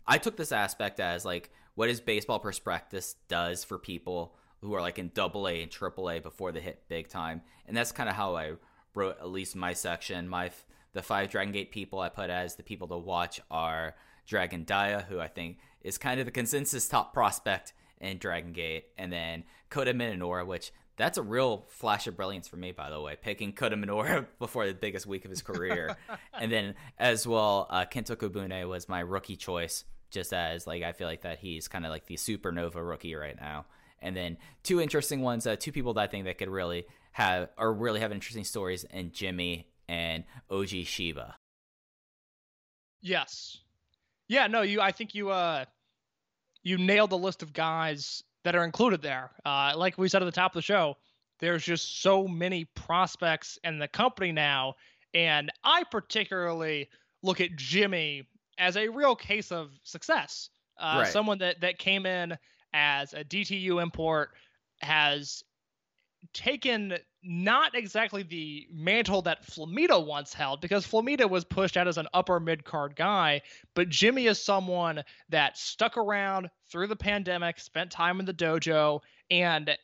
I 0.07 0.17
took 0.17 0.37
this 0.37 0.51
aspect 0.51 0.99
as 0.99 1.25
like 1.25 1.51
what 1.75 1.89
is 1.89 2.01
baseball 2.01 2.39
prospectus 2.39 3.15
does 3.27 3.63
for 3.63 3.77
people 3.77 4.35
who 4.61 4.73
are 4.73 4.81
like 4.81 4.99
in 4.99 5.11
double 5.13 5.47
A 5.47 5.61
and 5.61 5.71
triple 5.71 6.09
A 6.09 6.19
before 6.19 6.51
they 6.51 6.59
hit 6.59 6.87
big 6.89 7.07
time. 7.07 7.41
And 7.67 7.75
that's 7.75 7.91
kind 7.91 8.09
of 8.09 8.15
how 8.15 8.35
I 8.35 8.53
wrote 8.93 9.17
at 9.19 9.29
least 9.29 9.55
my 9.55 9.73
section. 9.73 10.27
My 10.27 10.51
the 10.93 11.01
five 11.01 11.29
Dragon 11.29 11.53
Gate 11.53 11.71
people 11.71 11.99
I 11.99 12.09
put 12.09 12.29
as 12.29 12.55
the 12.55 12.63
people 12.63 12.87
to 12.89 12.97
watch 12.97 13.39
are 13.51 13.95
Dragon 14.25 14.63
Dia, 14.63 15.05
who 15.07 15.19
I 15.19 15.27
think 15.27 15.57
is 15.81 15.97
kind 15.97 16.19
of 16.19 16.25
the 16.25 16.31
consensus 16.31 16.87
top 16.87 17.13
prospect 17.13 17.73
in 18.01 18.17
Dragon 18.17 18.53
Gate, 18.53 18.85
and 18.97 19.11
then 19.11 19.43
Kota 19.69 19.93
Minoura, 19.93 20.45
which 20.45 20.71
that's 20.99 21.17
a 21.17 21.23
real 21.23 21.65
flash 21.69 22.07
of 22.07 22.17
brilliance 22.17 22.49
for 22.49 22.57
me, 22.57 22.73
by 22.73 22.89
the 22.89 22.99
way, 22.99 23.15
picking 23.19 23.53
Kota 23.53 23.77
Minoura 23.77 24.27
before 24.39 24.67
the 24.67 24.73
biggest 24.73 25.07
week 25.07 25.23
of 25.23 25.31
his 25.31 25.41
career. 25.41 25.95
and 26.33 26.51
then 26.51 26.75
as 26.97 27.25
well, 27.25 27.67
uh, 27.69 27.85
Kento 27.85 28.17
Kobune 28.17 28.67
was 28.67 28.89
my 28.89 28.99
rookie 28.99 29.37
choice, 29.37 29.85
just 30.11 30.33
as 30.33 30.67
like 30.67 30.83
I 30.83 30.91
feel 30.91 31.07
like 31.07 31.21
that 31.21 31.39
he's 31.39 31.69
kind 31.69 31.85
of 31.85 31.91
like 31.91 32.05
the 32.05 32.15
supernova 32.15 32.85
rookie 32.85 33.15
right 33.15 33.39
now. 33.39 33.65
And 34.01 34.15
then 34.15 34.37
two 34.61 34.81
interesting 34.81 35.21
ones, 35.21 35.47
uh, 35.47 35.55
two 35.55 35.71
people 35.71 35.93
that 35.93 36.01
I 36.01 36.07
think 36.07 36.25
that 36.25 36.37
could 36.37 36.49
really 36.49 36.85
have 37.13 37.47
or 37.57 37.73
really 37.73 38.01
have 38.01 38.11
interesting 38.11 38.43
stories, 38.43 38.83
and 38.83 39.13
Jimmy 39.13 39.69
and 39.87 40.25
OG 40.51 40.83
Shiba. 40.83 41.35
Yes. 43.01 43.57
Yeah, 44.27 44.47
no, 44.47 44.63
you 44.63 44.81
I 44.81 44.91
think 44.91 45.15
you 45.15 45.29
uh 45.29 45.63
you 46.61 46.77
nailed 46.77 47.09
the 47.09 47.17
list 47.17 47.41
of 47.41 47.53
guys 47.53 48.21
that 48.49 48.55
are 48.57 48.63
included 48.65 48.99
there. 49.03 49.29
Uh 49.45 49.73
like 49.77 49.99
we 49.99 50.09
said 50.09 50.23
at 50.23 50.25
the 50.25 50.31
top 50.31 50.51
of 50.53 50.55
the 50.55 50.61
show, 50.63 50.97
there's 51.39 51.63
just 51.63 52.01
so 52.01 52.27
many 52.27 52.65
prospects 52.65 53.59
in 53.63 53.77
the 53.77 53.87
company 53.87 54.31
now 54.31 54.73
and 55.13 55.51
I 55.63 55.83
particularly 55.83 56.89
look 57.21 57.41
at 57.41 57.55
Jimmy 57.55 58.27
as 58.57 58.75
a 58.75 58.87
real 58.87 59.15
case 59.15 59.51
of 59.51 59.69
success. 59.83 60.49
Uh 60.79 61.01
Right. 61.03 61.07
someone 61.13 61.37
that 61.39 61.61
that 61.61 61.77
came 61.77 62.07
in 62.07 62.35
as 62.73 63.13
a 63.13 63.23
DTU 63.23 63.81
import 63.83 64.31
has 64.81 65.43
taken 66.33 66.97
not 67.23 67.75
exactly 67.75 68.23
the 68.23 68.67
mantle 68.71 69.21
that 69.23 69.45
Flamita 69.45 70.05
once 70.05 70.33
held, 70.33 70.61
because 70.61 70.85
Flamita 70.85 71.29
was 71.29 71.43
pushed 71.43 71.77
out 71.77 71.87
as 71.87 71.97
an 71.97 72.07
upper 72.13 72.39
mid 72.39 72.63
card 72.63 72.95
guy, 72.95 73.41
but 73.73 73.89
Jimmy 73.89 74.27
is 74.27 74.43
someone 74.43 75.03
that 75.29 75.57
stuck 75.57 75.97
around 75.97 76.49
through 76.71 76.87
the 76.87 76.95
pandemic, 76.95 77.59
spent 77.59 77.91
time 77.91 78.19
in 78.19 78.25
the 78.25 78.33
dojo, 78.33 79.01
and 79.29 79.77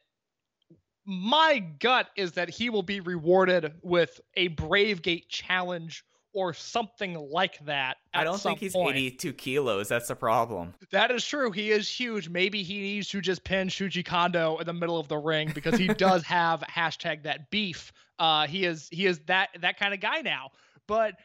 my 1.06 1.60
gut 1.80 2.08
is 2.16 2.32
that 2.34 2.50
he 2.50 2.70
will 2.70 2.84
be 2.84 3.00
rewarded 3.00 3.74
with 3.84 4.20
a 4.36 4.48
Brave 4.50 5.02
Gate 5.02 5.30
challenge 5.30 6.04
or 6.36 6.54
something 6.54 7.16
like 7.32 7.58
that. 7.66 7.96
I 8.14 8.26
don't 8.26 8.40
think 8.40 8.60
he's 8.60 8.74
point. 8.74 8.98
82 8.98 9.34
kilos. 9.34 9.88
That's 9.88 10.10
the 10.10 10.16
problem. 10.16 10.74
That 10.92 11.10
is 11.10 11.26
true. 11.26 11.50
He 11.50 11.72
is 11.72 11.90
huge. 11.90 12.28
Maybe 12.28 12.62
he 12.62 12.82
needs 12.82 13.08
to 13.10 13.22
just 13.22 13.46
pin 13.46 13.70
Shuji 13.70 14.06
Kondo 14.06 14.58
in 14.58 14.66
the 14.66 14.74
middle 14.74 15.00
of 15.00 15.08
the 15.08 15.18
ring 15.18 15.52
because 15.56 15.80
he 15.80 15.88
does 15.94 16.24
have 16.24 16.60
hashtag 16.62 17.24
that 17.24 17.50
beef. 17.52 17.94
Uh, 18.20 18.48
he 18.48 18.66
is 18.66 18.90
he 18.92 19.06
is 19.06 19.20
that 19.28 19.50
that 19.62 19.80
kind 19.80 19.94
of 19.94 20.02
guy 20.02 20.22
now. 20.22 20.52
But 20.88 21.16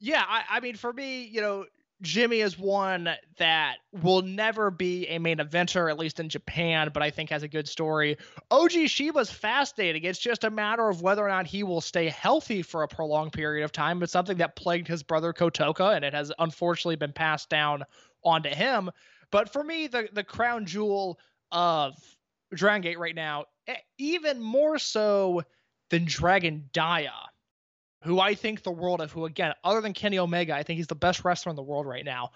yeah, 0.00 0.22
I, 0.28 0.42
I 0.50 0.60
mean, 0.60 0.76
for 0.76 0.92
me, 0.92 1.24
you 1.24 1.40
know, 1.40 1.64
Jimmy 2.00 2.40
is 2.40 2.58
one 2.58 3.08
that 3.38 3.78
will 3.92 4.22
never 4.22 4.70
be 4.70 5.06
a 5.08 5.18
main 5.18 5.38
eventer, 5.38 5.90
at 5.90 5.98
least 5.98 6.20
in 6.20 6.28
Japan, 6.28 6.90
but 6.94 7.02
I 7.02 7.10
think 7.10 7.30
has 7.30 7.42
a 7.42 7.48
good 7.48 7.68
story. 7.68 8.16
OG 8.50 8.70
Shiba's 8.70 9.30
fascinating. 9.30 10.04
It's 10.04 10.18
just 10.18 10.44
a 10.44 10.50
matter 10.50 10.88
of 10.88 11.02
whether 11.02 11.24
or 11.24 11.28
not 11.28 11.46
he 11.46 11.64
will 11.64 11.80
stay 11.80 12.08
healthy 12.08 12.62
for 12.62 12.82
a 12.82 12.88
prolonged 12.88 13.32
period 13.32 13.64
of 13.64 13.72
time. 13.72 14.02
It's 14.02 14.12
something 14.12 14.38
that 14.38 14.54
plagued 14.54 14.86
his 14.86 15.02
brother 15.02 15.32
Kotoka, 15.32 15.96
and 15.96 16.04
it 16.04 16.14
has 16.14 16.30
unfortunately 16.38 16.96
been 16.96 17.12
passed 17.12 17.48
down 17.48 17.82
onto 18.22 18.50
him. 18.50 18.90
But 19.30 19.52
for 19.52 19.64
me, 19.64 19.88
the, 19.88 20.08
the 20.12 20.24
crown 20.24 20.66
jewel 20.66 21.18
of 21.50 21.94
Dragon 22.54 22.82
Gate 22.82 22.98
right 22.98 23.14
now, 23.14 23.46
even 23.98 24.40
more 24.40 24.78
so 24.78 25.42
than 25.90 26.04
Dragon 26.04 26.68
Dia, 26.72 27.12
who 28.02 28.20
I 28.20 28.34
think 28.34 28.62
the 28.62 28.70
world 28.70 29.00
of, 29.00 29.12
who 29.12 29.24
again, 29.24 29.52
other 29.64 29.80
than 29.80 29.92
Kenny 29.92 30.18
Omega, 30.18 30.54
I 30.54 30.62
think 30.62 30.76
he's 30.76 30.86
the 30.86 30.94
best 30.94 31.24
wrestler 31.24 31.50
in 31.50 31.56
the 31.56 31.62
world 31.62 31.86
right 31.86 32.04
now. 32.04 32.30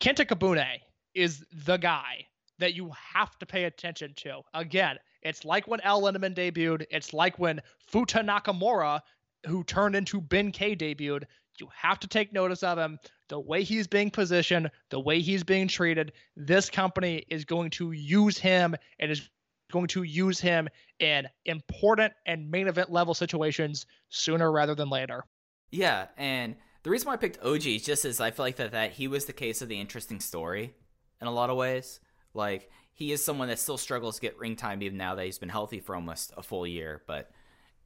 Kento 0.00 0.26
Kobune 0.26 0.80
is 1.14 1.44
the 1.52 1.76
guy 1.76 2.26
that 2.58 2.74
you 2.74 2.90
have 3.14 3.38
to 3.38 3.46
pay 3.46 3.64
attention 3.64 4.14
to. 4.16 4.40
Again, 4.54 4.96
it's 5.22 5.44
like 5.44 5.66
when 5.66 5.80
El 5.80 6.02
Lindaman 6.02 6.34
debuted. 6.34 6.84
It's 6.90 7.12
like 7.12 7.38
when 7.38 7.60
Futa 7.92 8.24
Nakamura, 8.24 9.00
who 9.46 9.64
turned 9.64 9.96
into 9.96 10.20
Ben 10.20 10.52
K, 10.52 10.76
debuted. 10.76 11.24
You 11.58 11.68
have 11.74 11.98
to 12.00 12.08
take 12.08 12.32
notice 12.32 12.62
of 12.62 12.78
him. 12.78 12.98
The 13.28 13.40
way 13.40 13.62
he's 13.62 13.86
being 13.86 14.10
positioned, 14.10 14.70
the 14.90 15.00
way 15.00 15.20
he's 15.20 15.42
being 15.42 15.68
treated. 15.68 16.12
This 16.36 16.68
company 16.68 17.24
is 17.28 17.44
going 17.44 17.70
to 17.70 17.92
use 17.92 18.38
him 18.38 18.76
and 18.98 19.10
is 19.10 19.28
going 19.72 19.88
to 19.88 20.02
use 20.02 20.40
him 20.40 20.68
in 20.98 21.26
important 21.44 22.12
and 22.26 22.50
main 22.50 22.68
event 22.68 22.90
level 22.90 23.14
situations 23.14 23.86
sooner 24.08 24.50
rather 24.50 24.74
than 24.74 24.88
later. 24.88 25.24
Yeah, 25.70 26.06
and 26.16 26.56
the 26.82 26.90
reason 26.90 27.06
why 27.08 27.14
I 27.14 27.16
picked 27.16 27.42
OG 27.44 27.66
is 27.66 27.84
just 27.84 28.04
as 28.04 28.20
I 28.20 28.30
feel 28.30 28.44
like 28.44 28.56
that 28.56 28.72
that 28.72 28.92
he 28.92 29.08
was 29.08 29.24
the 29.24 29.32
case 29.32 29.62
of 29.62 29.68
the 29.68 29.80
interesting 29.80 30.20
story 30.20 30.74
in 31.20 31.26
a 31.26 31.32
lot 31.32 31.50
of 31.50 31.56
ways. 31.56 32.00
Like 32.32 32.70
he 32.92 33.12
is 33.12 33.24
someone 33.24 33.48
that 33.48 33.58
still 33.58 33.78
struggles 33.78 34.16
to 34.16 34.20
get 34.20 34.38
ring 34.38 34.56
time 34.56 34.82
even 34.82 34.96
now 34.96 35.14
that 35.14 35.24
he's 35.24 35.38
been 35.38 35.48
healthy 35.48 35.80
for 35.80 35.94
almost 35.94 36.32
a 36.36 36.42
full 36.42 36.66
year, 36.66 37.02
but 37.06 37.30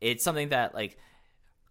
it's 0.01 0.23
something 0.23 0.51
that 0.51 0.75
like 0.75 0.99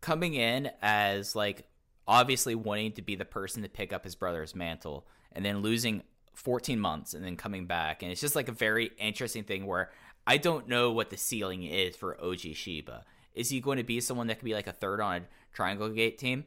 coming 0.02 0.34
in 0.34 0.72
as 0.82 1.36
like 1.36 1.68
obviously 2.08 2.56
wanting 2.56 2.92
to 2.94 3.02
be 3.02 3.16
the 3.16 3.26
person 3.26 3.64
to 3.64 3.70
pick 3.70 3.94
up 3.94 4.04
his 4.04 4.16
brother's 4.16 4.56
mantle 4.56 5.08
and 5.32 5.46
then 5.46 5.62
losing 5.62 6.02
14 6.40 6.80
months 6.80 7.14
and 7.14 7.24
then 7.24 7.36
coming 7.36 7.66
back 7.66 8.02
and 8.02 8.12
it's 8.12 8.22
just 8.22 8.36
like 8.36 8.48
a 8.48 8.54
very 8.54 8.92
interesting 8.98 9.44
thing 9.44 9.66
where 9.66 9.92
I 10.26 10.38
don't 10.38 10.68
know 10.68 10.92
what 10.92 11.10
the 11.10 11.18
ceiling 11.18 11.64
is 11.64 11.96
for 11.96 12.20
OG 12.24 12.54
Shiba. 12.56 13.04
Is 13.34 13.50
he 13.50 13.60
going 13.60 13.78
to 13.78 13.84
be 13.84 14.00
someone 14.00 14.28
that 14.28 14.40
could 14.40 14.46
be 14.46 14.54
like 14.54 14.68
a 14.68 14.72
third 14.72 15.02
on 15.02 15.16
a 15.18 15.22
Triangle 15.54 15.90
Gate 15.90 16.18
team? 16.18 16.46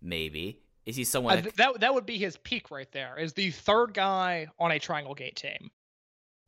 Maybe. 0.00 0.60
Is 0.86 0.96
he 0.96 1.04
someone 1.04 1.32
Uh, 1.32 1.36
that, 1.36 1.42
th- 1.44 1.54
that 1.56 1.80
that 1.80 1.94
would 1.94 2.06
be 2.06 2.18
his 2.18 2.36
peak 2.38 2.70
right 2.70 2.90
there. 2.92 3.16
Is 3.18 3.32
the 3.34 3.50
third 3.50 3.94
guy 3.94 4.48
on 4.58 4.70
a 4.72 4.78
Triangle 4.78 5.14
Gate 5.14 5.36
team. 5.36 5.70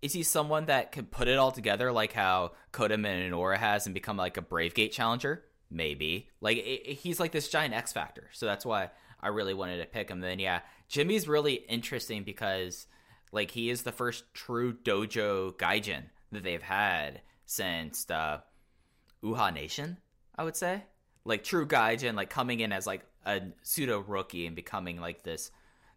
is 0.03 0.13
he 0.13 0.23
someone 0.23 0.67
that 0.67 0.93
can 0.93 1.07
put 1.07 1.29
it 1.29 1.39
all 1.39 1.53
together 1.53 1.91
like 1.93 2.13
how 2.13 2.53
Kota 2.73 2.97
Minoura 2.97 3.57
has 3.57 3.87
and 3.87 3.95
become 3.95 4.17
like 4.17 4.37
a 4.37 4.43
Brave 4.43 4.75
Gate 4.75 4.93
challenger? 4.93 5.45
Maybe. 5.71 6.29
Like 6.41 6.59
it, 6.59 6.61
it- 6.91 6.95
he's 6.99 7.21
like 7.21 7.33
this 7.33 7.49
giant 7.49 7.73
X 7.75 7.93
factor. 7.93 8.29
So 8.33 8.47
that's 8.47 8.67
why 8.67 8.91
I 9.25 9.29
really 9.29 9.55
wanted 9.55 9.79
to 9.79 9.87
pick 9.87 10.11
him. 10.11 10.21
Then 10.21 10.39
yeah, 10.39 10.61
Jimmy's 10.89 11.27
really 11.27 11.55
interesting 11.55 12.23
because 12.23 12.87
like 13.33 13.51
he 13.51 13.71
is 13.71 13.83
the 13.83 13.91
first 13.91 14.25
true 14.35 14.75
dojo 14.75 15.55
gaijin 15.55 16.05
that 16.31 16.45
they've 16.45 16.63
had 16.63 17.23
since 17.47 18.09
uh, 18.11 18.41
Uhaa 19.23 19.53
Nation, 19.53 19.97
I 20.37 20.45
would 20.45 20.57
say. 20.57 20.85
Like 21.25 21.43
true 21.43 21.67
gaijin, 21.67 22.15
like 22.15 22.29
coming 22.29 22.61
in 22.61 22.71
as 22.71 22.87
like 22.87 23.07
a 23.25 23.41
pseudo 23.63 24.01
rookie 24.01 24.47
and 24.47 24.55
becoming 24.55 25.01
like 25.01 25.23
this 25.23 25.51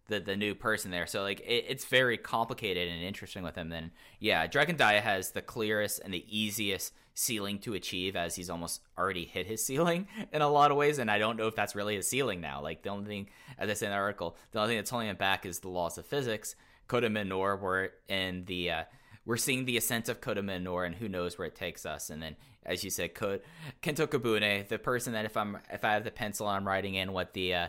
the 0.08 0.20
the 0.20 0.36
new 0.36 0.56
person 0.56 0.92
there. 0.92 1.06
So 1.06 1.22
like 1.22 1.40
it, 1.42 1.66
it's 1.68 1.86
very 1.86 2.18
complicated 2.18 2.90
and 2.90 3.02
interesting 3.02 3.44
with 3.44 3.56
him. 3.56 3.70
Then 3.70 3.92
yeah, 4.20 4.48
Dragon 4.48 4.76
Dia 4.76 5.02
has 5.02 5.32
the 5.32 5.42
clearest 5.42 6.02
and 6.04 6.14
the 6.14 6.26
easiest 6.30 6.94
ceiling 7.14 7.58
to 7.58 7.74
achieve 7.74 8.16
as 8.16 8.36
he's 8.36 8.50
almost 8.50 8.82
already 8.98 9.26
hit 9.26 9.48
his 9.48 9.66
ceiling 9.66 10.08
in 10.32 10.42
a 10.42 10.48
lot 10.48 10.72
of 10.72 10.78
ways. 10.78 11.00
And 11.00 11.10
I 11.10 11.18
don't 11.18 11.38
know 11.38 11.48
if 11.48 11.56
that's 11.56 11.76
really 11.76 11.96
his 11.96 12.08
ceiling 12.08 12.42
now. 12.42 12.62
Like 12.62 12.84
the 12.84 12.90
only 12.90 13.08
thing, 13.08 13.30
as 13.58 13.70
I 13.70 13.74
said 13.74 13.88
in 13.88 13.92
the 13.92 13.98
article, 13.98 14.38
the 14.52 14.60
only 14.60 14.72
thing 14.72 14.78
that's 14.78 14.90
holding 14.90 15.10
him 15.10 15.16
back 15.16 15.46
is 15.46 15.60
the 15.60 15.70
laws 15.70 15.98
of 15.98 16.06
physics. 16.06 16.56
Kota 16.88 17.10
Minoura, 17.10 17.60
we're 17.60 17.90
in 18.08 18.46
the 18.46 18.72
uh, 18.72 18.84
we're 19.26 19.36
seeing 19.36 19.66
the 19.66 19.76
ascent 19.76 20.08
of 20.08 20.22
Kota 20.22 20.42
Minoura, 20.42 20.86
and 20.86 20.96
who 20.96 21.10
knows 21.10 21.38
where 21.38 21.50
it 21.50 21.56
takes 21.56 21.86
us. 21.86 22.10
And 22.10 22.24
then, 22.24 22.38
as 22.66 22.86
you 22.86 22.90
said, 22.90 23.14
Kento 23.14 23.42
Kobune, 23.84 24.66
the 24.70 24.80
person 24.80 25.12
that 25.14 25.26
if 25.26 25.36
I'm 25.36 25.58
if 25.70 25.84
I 25.84 25.94
have 25.94 26.06
the 26.06 26.12
pencil, 26.12 26.48
I'm 26.48 26.66
writing 26.66 26.96
in 26.96 27.12
what 27.12 27.34
the 27.34 27.54
uh, 27.54 27.68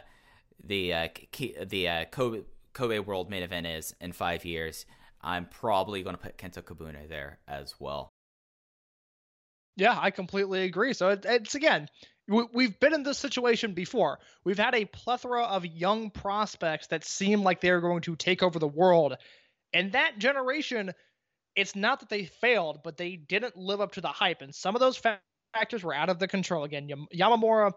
the 0.65 0.95
uh, 0.95 1.09
the 1.67 1.89
uh, 1.89 2.05
Kobe, 2.07 2.43
Kobe 2.73 2.99
World 2.99 3.31
Main 3.31 3.43
Event 3.43 3.67
is 3.67 3.95
in 4.01 4.13
five 4.13 4.45
years. 4.45 4.87
I'm 5.21 5.47
probably 5.47 6.03
going 6.03 6.17
to 6.17 6.23
put 6.23 6.39
Kento 6.39 6.63
Kobune 6.63 7.09
there 7.09 7.39
as 7.49 7.75
well. 7.81 8.11
Yeah, 9.77 9.97
I 9.99 10.11
completely 10.11 10.65
agree. 10.65 10.93
So 10.93 11.11
it, 11.11 11.25
it's 11.25 11.55
again, 11.55 11.89
we, 12.29 12.45
we've 12.53 12.79
been 12.79 12.95
in 12.95 13.03
this 13.03 13.19
situation 13.19 13.73
before. 13.73 14.19
We've 14.45 14.59
had 14.59 14.75
a 14.75 14.85
plethora 14.85 15.43
of 15.45 15.65
young 15.65 16.11
prospects 16.11 16.89
that 16.89 17.05
seem 17.05 17.43
like 17.43 17.61
they're 17.61 17.81
going 17.81 18.03
to 18.03 18.17
take 18.17 18.43
over 18.43 18.59
the 18.59 18.69
world. 18.69 19.17
And 19.73 19.93
that 19.93 20.19
generation, 20.19 20.93
it's 21.57 21.75
not 21.75 22.01
that 22.01 22.09
they 22.09 22.27
failed, 22.27 22.81
but 22.85 22.97
they 22.97 23.17
didn't 23.17 23.57
live 23.57 23.81
up 23.81 23.93
to 23.93 24.01
the 24.01 24.09
hype. 24.09 24.43
And 24.43 24.55
some 24.55 24.75
of 24.75 24.81
those 24.81 25.01
factors 25.55 25.83
were 25.83 25.95
out 25.95 26.11
of 26.11 26.19
the 26.19 26.29
control. 26.29 26.65
Again, 26.65 26.89
Yam- 26.89 27.09
Yamamura, 27.15 27.73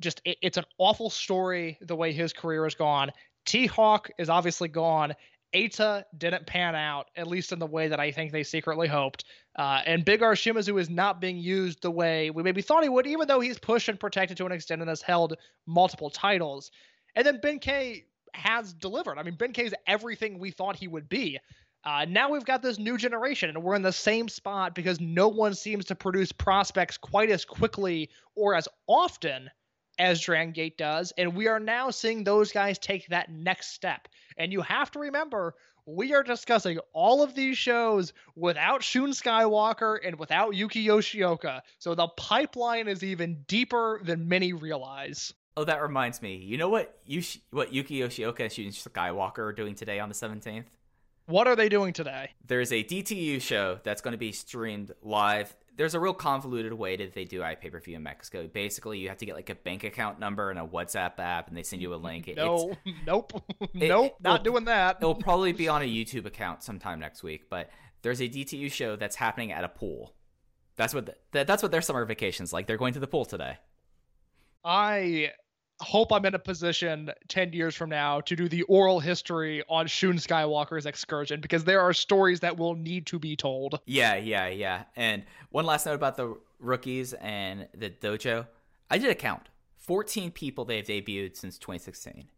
just 0.00 0.20
it, 0.24 0.38
it's 0.42 0.56
an 0.56 0.64
awful 0.78 1.10
story 1.10 1.78
the 1.80 1.96
way 1.96 2.12
his 2.12 2.32
career 2.32 2.64
has 2.64 2.74
gone. 2.74 3.10
T 3.46 3.66
Hawk 3.66 4.10
is 4.18 4.28
obviously 4.28 4.68
gone. 4.68 5.14
Eita 5.54 6.02
didn't 6.18 6.46
pan 6.46 6.74
out, 6.74 7.10
at 7.16 7.28
least 7.28 7.52
in 7.52 7.60
the 7.60 7.66
way 7.66 7.86
that 7.86 8.00
I 8.00 8.10
think 8.10 8.32
they 8.32 8.42
secretly 8.42 8.88
hoped. 8.88 9.24
Uh, 9.56 9.80
and 9.86 10.04
Big 10.04 10.20
R 10.20 10.34
Shimizu 10.34 10.80
is 10.80 10.90
not 10.90 11.20
being 11.20 11.38
used 11.38 11.80
the 11.80 11.90
way 11.90 12.30
we 12.30 12.42
maybe 12.42 12.60
thought 12.60 12.82
he 12.82 12.88
would, 12.88 13.06
even 13.06 13.28
though 13.28 13.38
he's 13.38 13.58
pushed 13.58 13.88
and 13.88 14.00
protected 14.00 14.36
to 14.38 14.46
an 14.46 14.52
extent 14.52 14.82
and 14.82 14.88
has 14.88 15.00
held 15.00 15.36
multiple 15.66 16.10
titles. 16.10 16.72
And 17.14 17.24
then 17.24 17.38
Ben 17.40 17.60
K 17.60 18.06
has 18.34 18.72
delivered. 18.72 19.16
I 19.16 19.22
mean, 19.22 19.36
Ben 19.36 19.52
K 19.52 19.64
is 19.64 19.74
everything 19.86 20.40
we 20.40 20.50
thought 20.50 20.74
he 20.74 20.88
would 20.88 21.08
be. 21.08 21.38
Uh, 21.84 22.06
now 22.08 22.30
we've 22.30 22.44
got 22.44 22.62
this 22.62 22.78
new 22.78 22.96
generation, 22.96 23.50
and 23.50 23.62
we're 23.62 23.74
in 23.76 23.82
the 23.82 23.92
same 23.92 24.28
spot 24.28 24.74
because 24.74 25.00
no 25.00 25.28
one 25.28 25.54
seems 25.54 25.84
to 25.84 25.94
produce 25.94 26.32
prospects 26.32 26.96
quite 26.96 27.30
as 27.30 27.44
quickly 27.44 28.08
or 28.34 28.54
as 28.54 28.66
often 28.88 29.50
as 29.98 30.20
Dragon 30.20 30.52
Gate 30.52 30.78
does. 30.78 31.12
And 31.18 31.34
we 31.34 31.48
are 31.48 31.60
now 31.60 31.90
seeing 31.90 32.24
those 32.24 32.52
guys 32.52 32.78
take 32.78 33.06
that 33.08 33.30
next 33.30 33.72
step. 33.72 34.08
And 34.36 34.52
you 34.52 34.60
have 34.62 34.90
to 34.92 34.98
remember, 34.98 35.54
we 35.86 36.14
are 36.14 36.22
discussing 36.22 36.78
all 36.92 37.22
of 37.22 37.34
these 37.34 37.58
shows 37.58 38.12
without 38.36 38.82
Shun 38.82 39.10
Skywalker 39.10 39.98
and 40.04 40.18
without 40.18 40.54
Yuki 40.54 40.86
Yoshioka. 40.86 41.60
So 41.78 41.94
the 41.94 42.08
pipeline 42.08 42.88
is 42.88 43.02
even 43.02 43.44
deeper 43.46 44.00
than 44.02 44.28
many 44.28 44.52
realize. 44.52 45.32
Oh, 45.56 45.64
that 45.64 45.82
reminds 45.82 46.20
me. 46.20 46.36
You 46.36 46.58
know 46.58 46.68
what 46.68 46.98
Yushi, 47.08 47.40
what 47.50 47.72
Yuki 47.72 48.00
Yoshioka 48.00 48.40
and 48.40 48.52
Shun 48.52 48.66
Skywalker 48.66 49.38
are 49.38 49.52
doing 49.52 49.74
today 49.74 50.00
on 50.00 50.08
the 50.08 50.14
17th? 50.14 50.64
What 51.26 51.46
are 51.46 51.56
they 51.56 51.68
doing 51.68 51.92
today? 51.92 52.30
There's 52.46 52.72
a 52.72 52.82
DTU 52.82 53.40
show 53.40 53.78
that's 53.82 54.02
going 54.02 54.12
to 54.12 54.18
be 54.18 54.32
streamed 54.32 54.92
live. 55.02 55.54
There's 55.76 55.94
a 55.94 56.00
real 56.00 56.14
convoluted 56.14 56.72
way 56.72 56.96
that 56.96 57.14
they 57.14 57.24
do 57.24 57.40
iPay 57.40 57.72
per 57.72 57.80
view 57.80 57.96
in 57.96 58.02
Mexico. 58.02 58.46
Basically, 58.46 58.98
you 58.98 59.08
have 59.08 59.18
to 59.18 59.26
get 59.26 59.34
like 59.34 59.50
a 59.50 59.54
bank 59.56 59.82
account 59.84 60.20
number 60.20 60.50
and 60.50 60.58
a 60.58 60.62
WhatsApp 60.64 61.18
app, 61.18 61.48
and 61.48 61.56
they 61.56 61.62
send 61.64 61.82
you 61.82 61.92
a 61.94 61.96
link. 61.96 62.28
It- 62.28 62.36
No, 62.36 62.76
nope, 63.06 63.32
It- 63.60 63.88
nope, 63.88 64.16
not 64.20 64.44
doing 64.44 64.66
that. 64.66 64.98
it'll 65.00 65.14
probably 65.28 65.52
be 65.52 65.68
on 65.68 65.82
a 65.82 65.84
YouTube 65.86 66.26
account 66.26 66.62
sometime 66.62 67.00
next 67.00 67.22
week. 67.22 67.50
But 67.50 67.70
there's 68.02 68.20
a 68.20 68.28
DTU 68.28 68.70
show 68.70 68.96
that's 68.96 69.16
happening 69.16 69.50
at 69.52 69.64
a 69.64 69.68
pool. 69.68 70.14
That's 70.76 70.92
what 70.94 71.06
the, 71.06 71.14
that, 71.32 71.46
that's 71.46 71.62
what 71.62 71.72
their 71.72 71.82
summer 71.82 72.04
vacations 72.04 72.52
like. 72.52 72.66
They're 72.66 72.76
going 72.76 72.94
to 72.94 73.00
the 73.00 73.06
pool 73.06 73.24
today. 73.24 73.58
I 74.64 75.30
hope 75.80 76.12
I'm 76.12 76.24
in 76.24 76.34
a 76.34 76.38
position 76.38 77.10
10 77.28 77.52
years 77.52 77.74
from 77.74 77.90
now 77.90 78.20
to 78.22 78.36
do 78.36 78.48
the 78.48 78.62
oral 78.62 79.00
history 79.00 79.62
on 79.68 79.86
Shun 79.86 80.14
Skywalker's 80.14 80.86
excursion 80.86 81.40
because 81.40 81.64
there 81.64 81.80
are 81.80 81.92
stories 81.92 82.40
that 82.40 82.56
will 82.56 82.74
need 82.74 83.06
to 83.06 83.18
be 83.18 83.36
told. 83.36 83.80
Yeah, 83.86 84.14
yeah, 84.16 84.48
yeah. 84.48 84.84
And 84.96 85.24
one 85.50 85.66
last 85.66 85.86
note 85.86 85.94
about 85.94 86.16
the 86.16 86.36
rookies 86.60 87.12
and 87.14 87.68
the 87.76 87.90
dojo. 87.90 88.46
I 88.90 88.98
did 88.98 89.10
a 89.10 89.14
count. 89.14 89.48
14 89.78 90.30
people 90.30 90.64
they've 90.64 90.84
debuted 90.84 91.36
since 91.36 91.58
2016. 91.58 92.28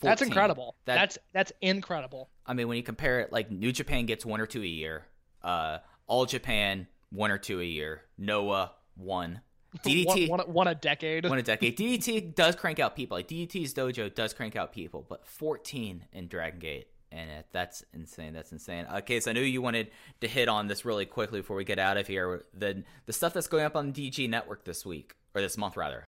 That's 0.00 0.22
incredible. 0.22 0.76
That- 0.84 0.94
that's 0.96 1.18
that's 1.32 1.52
incredible. 1.60 2.30
I 2.46 2.54
mean, 2.54 2.68
when 2.68 2.76
you 2.76 2.82
compare 2.82 3.20
it, 3.20 3.32
like 3.32 3.50
New 3.50 3.72
Japan 3.72 4.06
gets 4.06 4.24
one 4.24 4.40
or 4.40 4.46
two 4.46 4.62
a 4.62 4.66
year, 4.66 5.06
uh, 5.42 5.78
All 6.06 6.24
Japan 6.24 6.86
one 7.10 7.30
or 7.30 7.38
two 7.38 7.60
a 7.60 7.64
year, 7.64 8.02
Noah 8.16 8.72
one, 8.96 9.40
DDT 9.84 10.28
one, 10.28 10.38
one, 10.40 10.52
one 10.52 10.68
a 10.68 10.74
decade. 10.74 11.28
one 11.28 11.38
a 11.38 11.42
decade. 11.44 11.76
DDT 11.76 12.34
does 12.34 12.56
crank 12.56 12.78
out 12.78 12.96
people. 12.96 13.16
Like 13.16 13.28
DDT's 13.28 13.74
dojo 13.74 14.14
does 14.14 14.32
crank 14.32 14.56
out 14.56 14.72
people, 14.72 15.04
but 15.08 15.26
14 15.26 16.06
in 16.12 16.28
Dragon 16.28 16.58
Gate, 16.58 16.88
and 17.12 17.30
it, 17.30 17.46
that's 17.52 17.84
insane. 17.92 18.32
That's 18.32 18.52
insane. 18.52 18.86
Okay, 18.96 19.20
so 19.20 19.30
I 19.30 19.34
knew 19.34 19.42
you 19.42 19.60
wanted 19.60 19.90
to 20.20 20.28
hit 20.28 20.48
on 20.48 20.68
this 20.68 20.84
really 20.84 21.06
quickly 21.06 21.40
before 21.40 21.56
we 21.56 21.64
get 21.64 21.78
out 21.78 21.96
of 21.96 22.06
here. 22.06 22.44
The 22.54 22.84
the 23.06 23.12
stuff 23.12 23.34
that's 23.34 23.48
going 23.48 23.64
up 23.64 23.76
on 23.76 23.92
DG 23.92 24.28
Network 24.28 24.64
this 24.64 24.86
week 24.86 25.14
or 25.34 25.40
this 25.40 25.58
month 25.58 25.76
rather. 25.76 26.04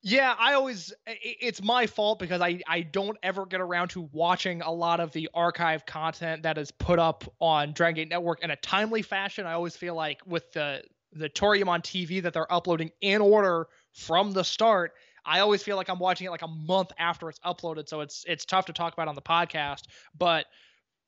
Yeah, 0.00 0.34
I 0.38 0.54
always 0.54 0.92
it's 1.06 1.60
my 1.60 1.86
fault 1.86 2.20
because 2.20 2.40
I 2.40 2.60
I 2.68 2.82
don't 2.82 3.18
ever 3.22 3.46
get 3.46 3.60
around 3.60 3.88
to 3.88 4.08
watching 4.12 4.62
a 4.62 4.70
lot 4.70 5.00
of 5.00 5.12
the 5.12 5.28
archive 5.34 5.84
content 5.86 6.44
that 6.44 6.56
is 6.56 6.70
put 6.70 7.00
up 7.00 7.24
on 7.40 7.72
Dragon 7.72 7.96
Gate 8.04 8.08
Network 8.08 8.42
in 8.44 8.50
a 8.52 8.56
timely 8.56 9.02
fashion. 9.02 9.44
I 9.44 9.54
always 9.54 9.76
feel 9.76 9.96
like 9.96 10.20
with 10.24 10.52
the 10.52 10.82
the 11.12 11.28
Toryumon 11.28 11.82
TV 11.82 12.22
that 12.22 12.32
they're 12.32 12.52
uploading 12.52 12.90
in 13.00 13.20
order 13.20 13.68
from 13.92 14.32
the 14.32 14.44
start, 14.44 14.92
I 15.24 15.40
always 15.40 15.62
feel 15.62 15.76
like 15.76 15.88
I'm 15.88 15.98
watching 15.98 16.26
it 16.26 16.30
like 16.30 16.42
a 16.42 16.48
month 16.48 16.92
after 16.98 17.28
it's 17.28 17.38
uploaded, 17.40 17.88
so 17.88 18.00
it's 18.00 18.24
it's 18.26 18.44
tough 18.44 18.66
to 18.66 18.72
talk 18.72 18.92
about 18.92 19.08
on 19.08 19.14
the 19.14 19.22
podcast, 19.22 19.82
but 20.16 20.46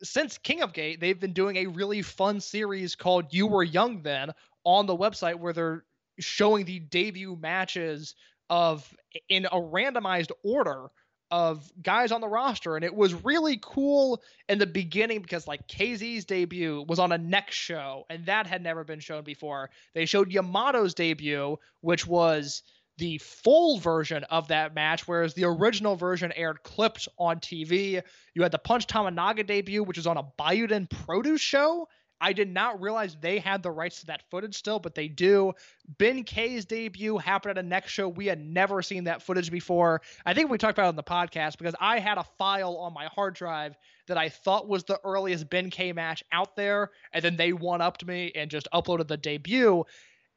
since 0.02 0.38
King 0.38 0.62
of 0.62 0.72
Gate, 0.72 1.00
they've 1.00 1.18
been 1.18 1.32
doing 1.32 1.56
a 1.56 1.66
really 1.66 2.02
fun 2.02 2.40
series 2.40 2.96
called 2.96 3.26
You 3.32 3.46
Were 3.46 3.62
Young 3.62 4.02
Then 4.02 4.30
on 4.64 4.86
the 4.86 4.96
website 4.96 5.36
where 5.36 5.52
they're 5.52 5.84
showing 6.18 6.64
the 6.64 6.78
debut 6.78 7.36
matches 7.36 8.14
of 8.48 8.94
in 9.28 9.46
a 9.46 9.50
randomized 9.50 10.30
order 10.42 10.90
of 11.30 11.70
guys 11.82 12.12
on 12.12 12.20
the 12.20 12.28
roster 12.28 12.76
and 12.76 12.84
it 12.84 12.94
was 12.94 13.14
really 13.24 13.58
cool 13.62 14.20
in 14.48 14.58
the 14.58 14.66
beginning 14.66 15.22
because 15.22 15.46
like 15.46 15.66
KZ's 15.68 16.24
debut 16.24 16.84
was 16.88 16.98
on 16.98 17.12
a 17.12 17.18
next 17.18 17.56
show 17.56 18.04
and 18.10 18.26
that 18.26 18.46
had 18.46 18.62
never 18.62 18.84
been 18.84 19.00
shown 19.00 19.22
before. 19.22 19.70
They 19.94 20.06
showed 20.06 20.30
Yamato's 20.30 20.94
debut 20.94 21.56
which 21.80 22.06
was 22.06 22.62
the 23.00 23.18
full 23.18 23.78
version 23.78 24.24
of 24.24 24.48
that 24.48 24.74
match, 24.74 25.08
whereas 25.08 25.32
the 25.32 25.44
original 25.44 25.96
version 25.96 26.32
aired 26.36 26.62
clipped 26.62 27.08
on 27.18 27.38
TV. 27.38 28.02
You 28.34 28.42
had 28.42 28.52
the 28.52 28.58
Punch 28.58 28.86
Tominaga 28.86 29.44
debut, 29.44 29.82
which 29.82 29.96
was 29.96 30.06
on 30.06 30.18
a 30.18 30.22
Bayuden 30.38 30.88
produce 31.06 31.40
show. 31.40 31.88
I 32.20 32.32
did 32.32 32.52
not 32.52 32.80
realize 32.80 33.16
they 33.16 33.38
had 33.38 33.62
the 33.62 33.70
rights 33.70 34.00
to 34.00 34.06
that 34.06 34.22
footage 34.30 34.54
still, 34.54 34.78
but 34.78 34.94
they 34.94 35.08
do. 35.08 35.52
Ben 35.98 36.22
K's 36.24 36.64
debut 36.64 37.18
happened 37.18 37.58
at 37.58 37.64
a 37.64 37.66
next 37.66 37.92
show. 37.92 38.08
We 38.08 38.26
had 38.26 38.40
never 38.40 38.82
seen 38.82 39.04
that 39.04 39.22
footage 39.22 39.50
before. 39.50 40.02
I 40.26 40.34
think 40.34 40.50
we 40.50 40.58
talked 40.58 40.78
about 40.78 40.86
it 40.86 40.90
on 40.90 40.96
the 40.96 41.02
podcast 41.02 41.56
because 41.58 41.74
I 41.80 41.98
had 41.98 42.18
a 42.18 42.26
file 42.38 42.76
on 42.76 42.92
my 42.92 43.06
hard 43.06 43.34
drive 43.34 43.76
that 44.06 44.18
I 44.18 44.28
thought 44.28 44.68
was 44.68 44.84
the 44.84 45.00
earliest 45.04 45.48
Ben 45.48 45.70
K 45.70 45.92
match 45.92 46.22
out 46.32 46.56
there, 46.56 46.90
and 47.12 47.24
then 47.24 47.36
they 47.36 47.52
one 47.52 47.80
upped 47.80 48.04
me 48.04 48.32
and 48.34 48.50
just 48.50 48.68
uploaded 48.74 49.08
the 49.08 49.16
debut. 49.16 49.84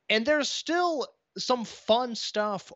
And 0.10 0.26
there's 0.26 0.50
still 0.50 1.08
some 1.38 1.66
fun 1.66 2.16
stuff 2.16 2.72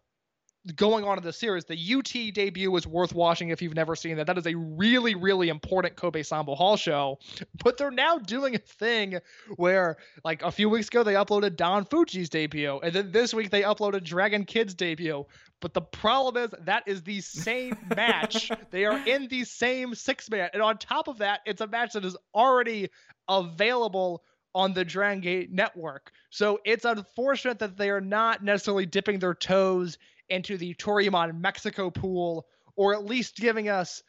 going 0.75 1.05
on 1.05 1.17
in 1.17 1.23
the 1.23 1.34
series. 1.34 1.65
The 1.65 1.95
UT 1.95 2.34
debut 2.34 2.75
is 2.75 2.85
worth 2.85 3.13
watching 3.13 3.49
if 3.49 3.61
you've 3.61 3.75
never 3.75 3.95
seen 3.95 4.17
that. 4.17 4.27
That 4.27 4.38
is 4.38 4.47
a 4.47 4.55
really, 4.55 5.15
really 5.15 5.49
important 5.49 5.95
Kobe 5.95 6.23
Sambo 6.23 6.55
Hall 6.55 6.75
show. 6.75 7.19
But 7.63 7.77
they're 7.77 7.91
now 7.91 8.17
doing 8.17 8.55
a 8.55 8.59
thing 8.59 9.19
where, 9.55 9.97
like 10.23 10.41
a 10.41 10.51
few 10.51 10.69
weeks 10.69 10.88
ago, 10.88 11.03
they 11.03 11.13
uploaded 11.13 11.55
Don 11.55 11.85
Fujii's 11.85 12.29
debut, 12.29 12.79
and 12.84 12.93
then 12.93 13.11
this 13.11 13.34
week 13.34 13.49
they 13.49 13.61
uploaded 13.61 14.03
Dragon 14.03 14.43
Kid's 14.43 14.73
debut. 14.73 15.25
But 15.59 15.73
the 15.73 15.81
problem 15.81 16.43
is 16.43 16.65
that 16.65 16.84
is 16.85 17.03
the 17.03 17.21
same 17.21 17.77
match. 17.95 18.51
they 18.71 18.85
are 18.85 19.05
in 19.07 19.27
the 19.27 19.43
same 19.43 19.95
six 19.95 20.29
man, 20.29 20.49
and 20.53 20.61
on 20.61 20.77
top 20.77 21.07
of 21.07 21.19
that, 21.19 21.41
it's 21.45 21.61
a 21.61 21.67
match 21.67 21.93
that 21.93 22.05
is 22.05 22.17
already 22.35 22.89
available 23.29 24.23
on 24.55 24.73
the 24.73 24.84
Dragon 24.84 25.21
Gate 25.21 25.51
network. 25.51 26.11
So 26.31 26.59
it's 26.65 26.84
unfortunate 26.84 27.59
that 27.59 27.77
they 27.77 27.89
are 27.89 28.01
not 28.01 28.43
necessarily 28.43 28.88
dipping 28.88 29.19
their 29.19 29.35
toes 29.35 29.97
into 30.30 30.58
the 30.58 30.74
Toryumon 30.76 31.40
Mexico 31.40 31.90
pool, 31.90 32.48
or 32.76 32.94
at 32.94 33.06
least 33.06 33.38
giving 33.38 33.70
us 33.70 34.04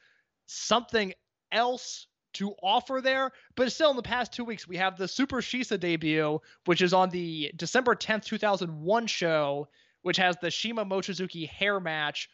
something 0.47 1.12
else 1.53 2.07
to 2.35 2.55
offer 2.62 3.01
there. 3.03 3.32
But 3.57 3.73
still, 3.73 3.90
in 3.90 3.97
the 3.97 4.03
past 4.03 4.32
two 4.32 4.45
weeks, 4.45 4.69
we 4.69 4.77
have 4.77 4.97
the 4.97 5.09
Super 5.09 5.40
Shisa 5.40 5.78
debut, 5.78 6.40
which 6.66 6.82
is 6.82 6.93
on 6.93 7.11
the 7.11 7.51
December 7.57 7.95
10th, 7.95 8.24
2001 8.24 9.07
show, 9.07 9.69
which 10.03 10.16
has 10.19 10.36
the 10.40 10.51
CIMA 10.51 10.85
Mochizuki 10.85 11.49
hair 11.49 11.81
match. 11.81 12.28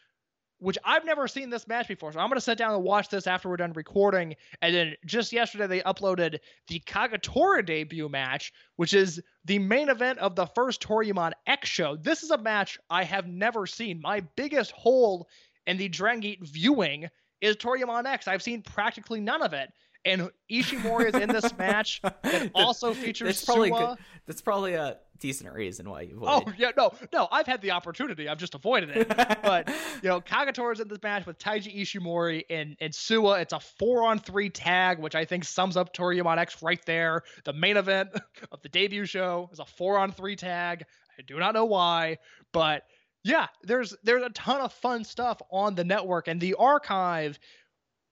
Which 0.64 0.78
I've 0.82 1.04
never 1.04 1.28
seen 1.28 1.50
this 1.50 1.68
match 1.68 1.88
before, 1.88 2.10
so 2.10 2.18
I'm 2.18 2.30
gonna 2.30 2.40
sit 2.40 2.56
down 2.56 2.74
and 2.74 2.82
watch 2.82 3.10
this 3.10 3.26
after 3.26 3.50
we're 3.50 3.58
done 3.58 3.74
recording. 3.74 4.34
And 4.62 4.74
then 4.74 4.94
just 5.04 5.30
yesterday 5.30 5.66
they 5.66 5.80
uploaded 5.82 6.38
the 6.68 6.80
Kagetora 6.80 7.66
debut 7.66 8.08
match, 8.08 8.50
which 8.76 8.94
is 8.94 9.20
the 9.44 9.58
main 9.58 9.90
event 9.90 10.20
of 10.20 10.36
the 10.36 10.46
first 10.46 10.82
Toryumon 10.82 11.32
X 11.46 11.68
show. 11.68 11.96
This 11.96 12.22
is 12.22 12.30
a 12.30 12.38
match 12.38 12.78
I 12.88 13.04
have 13.04 13.26
never 13.26 13.66
seen. 13.66 14.00
My 14.00 14.20
biggest 14.36 14.72
hole 14.72 15.28
in 15.66 15.76
the 15.76 15.88
Dragon 15.88 16.20
Gate 16.20 16.42
viewing 16.42 17.10
is 17.42 17.56
Toryumon 17.56 18.06
X. 18.06 18.26
I've 18.26 18.42
seen 18.42 18.62
practically 18.62 19.20
none 19.20 19.42
of 19.42 19.52
it. 19.52 19.70
And 20.04 20.30
Ishimori 20.50 21.14
is 21.14 21.20
in 21.20 21.30
this 21.30 21.56
match 21.56 22.02
that 22.02 22.50
also 22.54 22.92
features 22.92 23.28
That's 23.28 23.44
probably 23.44 23.70
Suwa. 23.70 23.88
good. 23.88 23.98
That's 24.26 24.42
probably 24.42 24.74
a 24.74 24.98
decent 25.18 25.52
reason 25.54 25.88
why 25.88 26.02
you 26.02 26.16
avoided. 26.16 26.48
Oh 26.48 26.52
yeah, 26.58 26.70
no, 26.76 26.92
no. 27.12 27.28
I've 27.32 27.46
had 27.46 27.62
the 27.62 27.70
opportunity. 27.70 28.28
I've 28.28 28.38
just 28.38 28.54
avoided 28.54 28.90
it. 28.90 29.08
but 29.42 29.68
you 30.02 30.08
know, 30.08 30.20
Kagetora's 30.20 30.80
in 30.80 30.88
this 30.88 31.02
match 31.02 31.24
with 31.26 31.38
Taiji 31.38 31.80
Ishimori 31.80 32.44
and 32.50 32.76
and 32.80 32.92
Suwa. 32.92 33.40
It's 33.40 33.52
a 33.52 33.60
four 33.60 34.04
on 34.04 34.18
three 34.18 34.50
tag, 34.50 34.98
which 34.98 35.14
I 35.14 35.24
think 35.24 35.44
sums 35.44 35.76
up 35.76 35.94
Toryumon 35.94 36.38
X 36.38 36.62
right 36.62 36.84
there. 36.84 37.22
The 37.44 37.52
main 37.52 37.76
event 37.76 38.10
of 38.52 38.60
the 38.62 38.68
debut 38.68 39.06
show 39.06 39.48
is 39.52 39.58
a 39.60 39.64
four 39.64 39.98
on 39.98 40.12
three 40.12 40.36
tag. 40.36 40.84
I 41.18 41.22
do 41.22 41.38
not 41.38 41.54
know 41.54 41.64
why, 41.64 42.18
but 42.52 42.82
yeah, 43.22 43.46
there's 43.62 43.96
there's 44.02 44.22
a 44.22 44.30
ton 44.30 44.60
of 44.60 44.72
fun 44.72 45.04
stuff 45.04 45.40
on 45.50 45.74
the 45.74 45.84
network 45.84 46.28
and 46.28 46.40
the 46.40 46.54
archive. 46.54 47.38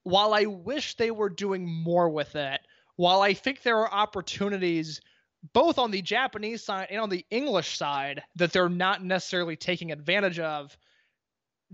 While 0.05 0.35
I 0.35 0.47
wish 0.47 0.97
they 0.97 1.11
were 1.11 1.29
doing 1.29 1.67
more 1.67 2.09
with 2.09 2.35
it, 2.37 2.61
while 2.97 3.23
I 3.23 3.35
think 3.35 3.63
there 3.63 3.79
are 3.79 3.93
opportunities 3.93 5.01
both 5.53 5.79
on 5.79 5.91
the 5.91 6.03
Japanese 6.03 6.65
side 6.65 6.89
and 6.91 7.01
on 7.01 7.09
the 7.09 7.25
English 7.31 7.77
side 7.77 8.23
that 8.37 8.53
they're 8.53 8.69
not 8.69 9.03
necessarily 9.03 9.57
taking 9.57 9.91
advantage 9.91 10.39
of. 10.39 10.77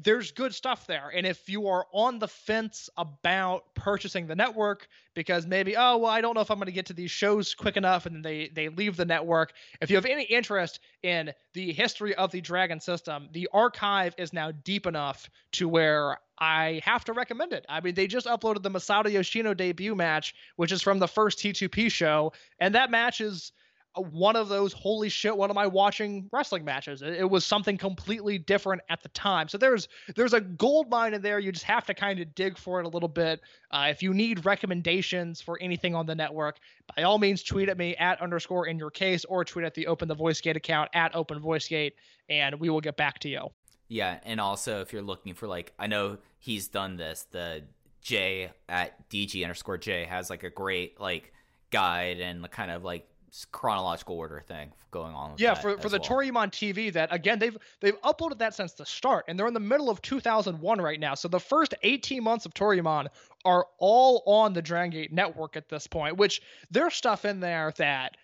There's 0.00 0.30
good 0.30 0.54
stuff 0.54 0.86
there. 0.86 1.10
And 1.14 1.26
if 1.26 1.48
you 1.48 1.66
are 1.66 1.84
on 1.92 2.20
the 2.20 2.28
fence 2.28 2.88
about 2.96 3.74
purchasing 3.74 4.28
the 4.28 4.36
network 4.36 4.86
because 5.14 5.44
maybe, 5.44 5.76
oh, 5.76 5.96
well, 5.98 6.10
I 6.12 6.20
don't 6.20 6.34
know 6.34 6.40
if 6.40 6.52
I'm 6.52 6.58
going 6.58 6.66
to 6.66 6.72
get 6.72 6.86
to 6.86 6.92
these 6.92 7.10
shows 7.10 7.52
quick 7.52 7.76
enough 7.76 8.06
and 8.06 8.24
they, 8.24 8.48
they 8.54 8.68
leave 8.68 8.96
the 8.96 9.04
network. 9.04 9.54
If 9.80 9.90
you 9.90 9.96
have 9.96 10.06
any 10.06 10.22
interest 10.22 10.78
in 11.02 11.32
the 11.52 11.72
history 11.72 12.14
of 12.14 12.30
the 12.30 12.40
Dragon 12.40 12.78
system, 12.80 13.28
the 13.32 13.48
archive 13.52 14.14
is 14.18 14.32
now 14.32 14.52
deep 14.52 14.86
enough 14.86 15.28
to 15.52 15.68
where 15.68 16.18
I 16.40 16.80
have 16.84 17.04
to 17.06 17.12
recommend 17.12 17.52
it. 17.52 17.66
I 17.68 17.80
mean, 17.80 17.94
they 17.94 18.06
just 18.06 18.26
uploaded 18.26 18.62
the 18.62 18.70
Masato 18.70 19.10
Yoshino 19.10 19.54
debut 19.54 19.94
match, 19.94 20.34
which 20.56 20.72
is 20.72 20.82
from 20.82 20.98
the 20.98 21.08
first 21.08 21.38
T2P 21.38 21.90
show, 21.90 22.32
and 22.60 22.74
that 22.74 22.90
match 22.90 23.20
is 23.20 23.52
uh, 23.96 24.02
one 24.02 24.36
of 24.36 24.48
those 24.48 24.72
holy 24.72 25.08
shit 25.08 25.34
what 25.36 25.50
am 25.50 25.56
i 25.56 25.66
watching 25.66 26.28
wrestling 26.32 26.64
matches. 26.64 27.02
It, 27.02 27.14
it 27.14 27.30
was 27.30 27.44
something 27.44 27.76
completely 27.76 28.38
different 28.38 28.82
at 28.88 29.02
the 29.02 29.08
time. 29.10 29.48
So 29.48 29.58
there's 29.58 29.88
there's 30.14 30.34
a 30.34 30.40
gold 30.40 30.90
mine 30.90 31.14
in 31.14 31.22
there. 31.22 31.38
You 31.38 31.50
just 31.50 31.64
have 31.64 31.86
to 31.86 31.94
kind 31.94 32.20
of 32.20 32.34
dig 32.34 32.56
for 32.58 32.80
it 32.80 32.86
a 32.86 32.88
little 32.88 33.08
bit. 33.08 33.40
Uh, 33.70 33.88
if 33.90 34.02
you 34.02 34.14
need 34.14 34.44
recommendations 34.44 35.40
for 35.40 35.58
anything 35.60 35.94
on 35.94 36.06
the 36.06 36.14
network 36.14 36.58
by 36.94 37.02
all 37.02 37.18
means 37.18 37.42
tweet 37.42 37.68
at 37.68 37.78
me 37.78 37.96
at 37.96 38.20
underscore 38.20 38.66
in 38.66 38.78
your 38.78 38.90
case 38.90 39.24
or 39.24 39.44
tweet 39.44 39.64
at 39.64 39.74
the 39.74 39.86
open 39.86 40.06
the 40.06 40.14
voice 40.14 40.40
gate 40.40 40.56
account 40.56 40.90
at 40.94 41.14
open 41.14 41.40
voice 41.40 41.66
gate 41.66 41.94
and 42.28 42.54
we 42.60 42.70
will 42.70 42.80
get 42.80 42.96
back 42.96 43.18
to 43.20 43.28
you 43.28 43.48
Yeah, 43.88 44.18
and 44.24 44.40
also 44.40 44.80
if 44.80 44.92
you're 44.92 45.02
looking 45.02 45.34
for 45.34 45.46
like, 45.46 45.72
I 45.78 45.86
know 45.86 46.18
he's 46.38 46.68
done 46.68 46.96
this. 46.96 47.26
The 47.30 47.64
J 48.02 48.50
at 48.68 49.08
DG 49.10 49.42
underscore 49.42 49.78
J 49.78 50.04
has 50.04 50.30
like 50.30 50.42
a 50.42 50.50
great 50.50 51.00
like 51.00 51.32
guide 51.70 52.20
and 52.20 52.42
the 52.42 52.48
kind 52.48 52.70
of 52.70 52.84
like 52.84 53.08
chronological 53.52 54.16
order 54.16 54.42
thing 54.46 54.72
going 54.90 55.14
on. 55.14 55.32
With 55.32 55.40
Yeah, 55.40 55.54
for, 55.54 55.78
for 55.78 55.88
the 55.88 55.98
well. 55.98 56.08
Toryumon 56.08 56.50
TV, 56.50 56.92
that 56.92 57.12
again 57.12 57.38
they've 57.38 57.56
they've 57.80 58.00
uploaded 58.02 58.38
that 58.38 58.54
since 58.54 58.72
the 58.72 58.86
start, 58.86 59.24
and 59.28 59.38
they're 59.38 59.46
in 59.46 59.54
the 59.54 59.60
middle 59.60 59.90
of 59.90 60.00
2001 60.02 60.80
right 60.80 61.00
now. 61.00 61.14
So 61.14 61.28
the 61.28 61.40
first 61.40 61.74
18 61.82 62.22
months 62.22 62.46
of 62.46 62.54
Toryumon 62.54 63.08
are 63.44 63.66
all 63.78 64.22
on 64.26 64.52
the 64.52 64.62
Dragon 64.62 64.90
Gate 64.90 65.12
network 65.12 65.56
at 65.56 65.68
this 65.68 65.86
point. 65.86 66.16
Which 66.16 66.42
there's 66.70 66.94
stuff 66.94 67.24
in 67.24 67.40
there 67.40 67.72
that 67.76 68.16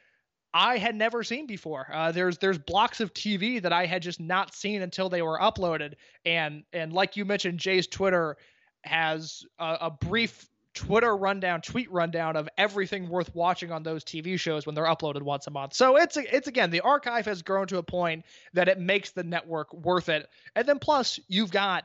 I 0.56 0.78
had 0.78 0.94
never 0.94 1.24
seen 1.24 1.46
before. 1.48 1.88
Uh, 1.92 2.12
there's 2.12 2.38
there's 2.38 2.58
blocks 2.58 3.00
of 3.00 3.12
TV 3.12 3.60
that 3.60 3.72
I 3.72 3.86
had 3.86 4.02
just 4.02 4.20
not 4.20 4.54
seen 4.54 4.82
until 4.82 5.08
they 5.08 5.20
were 5.20 5.38
uploaded, 5.38 5.94
and 6.24 6.62
and 6.72 6.92
like 6.92 7.16
you 7.16 7.24
mentioned, 7.24 7.58
Jay's 7.58 7.88
Twitter 7.88 8.36
has 8.84 9.44
a, 9.58 9.78
a 9.82 9.90
brief 9.90 10.48
Twitter 10.72 11.16
rundown, 11.16 11.60
tweet 11.60 11.90
rundown 11.90 12.36
of 12.36 12.48
everything 12.56 13.08
worth 13.08 13.34
watching 13.34 13.72
on 13.72 13.82
those 13.82 14.04
TV 14.04 14.38
shows 14.38 14.64
when 14.64 14.76
they're 14.76 14.84
uploaded 14.84 15.22
once 15.22 15.48
a 15.48 15.50
month. 15.50 15.74
So 15.74 15.96
it's 15.96 16.16
it's 16.16 16.46
again 16.46 16.70
the 16.70 16.82
archive 16.82 17.26
has 17.26 17.42
grown 17.42 17.66
to 17.68 17.78
a 17.78 17.82
point 17.82 18.24
that 18.52 18.68
it 18.68 18.78
makes 18.78 19.10
the 19.10 19.24
network 19.24 19.74
worth 19.74 20.08
it. 20.08 20.28
And 20.54 20.68
then 20.68 20.78
plus 20.78 21.18
you've 21.26 21.50
got 21.50 21.84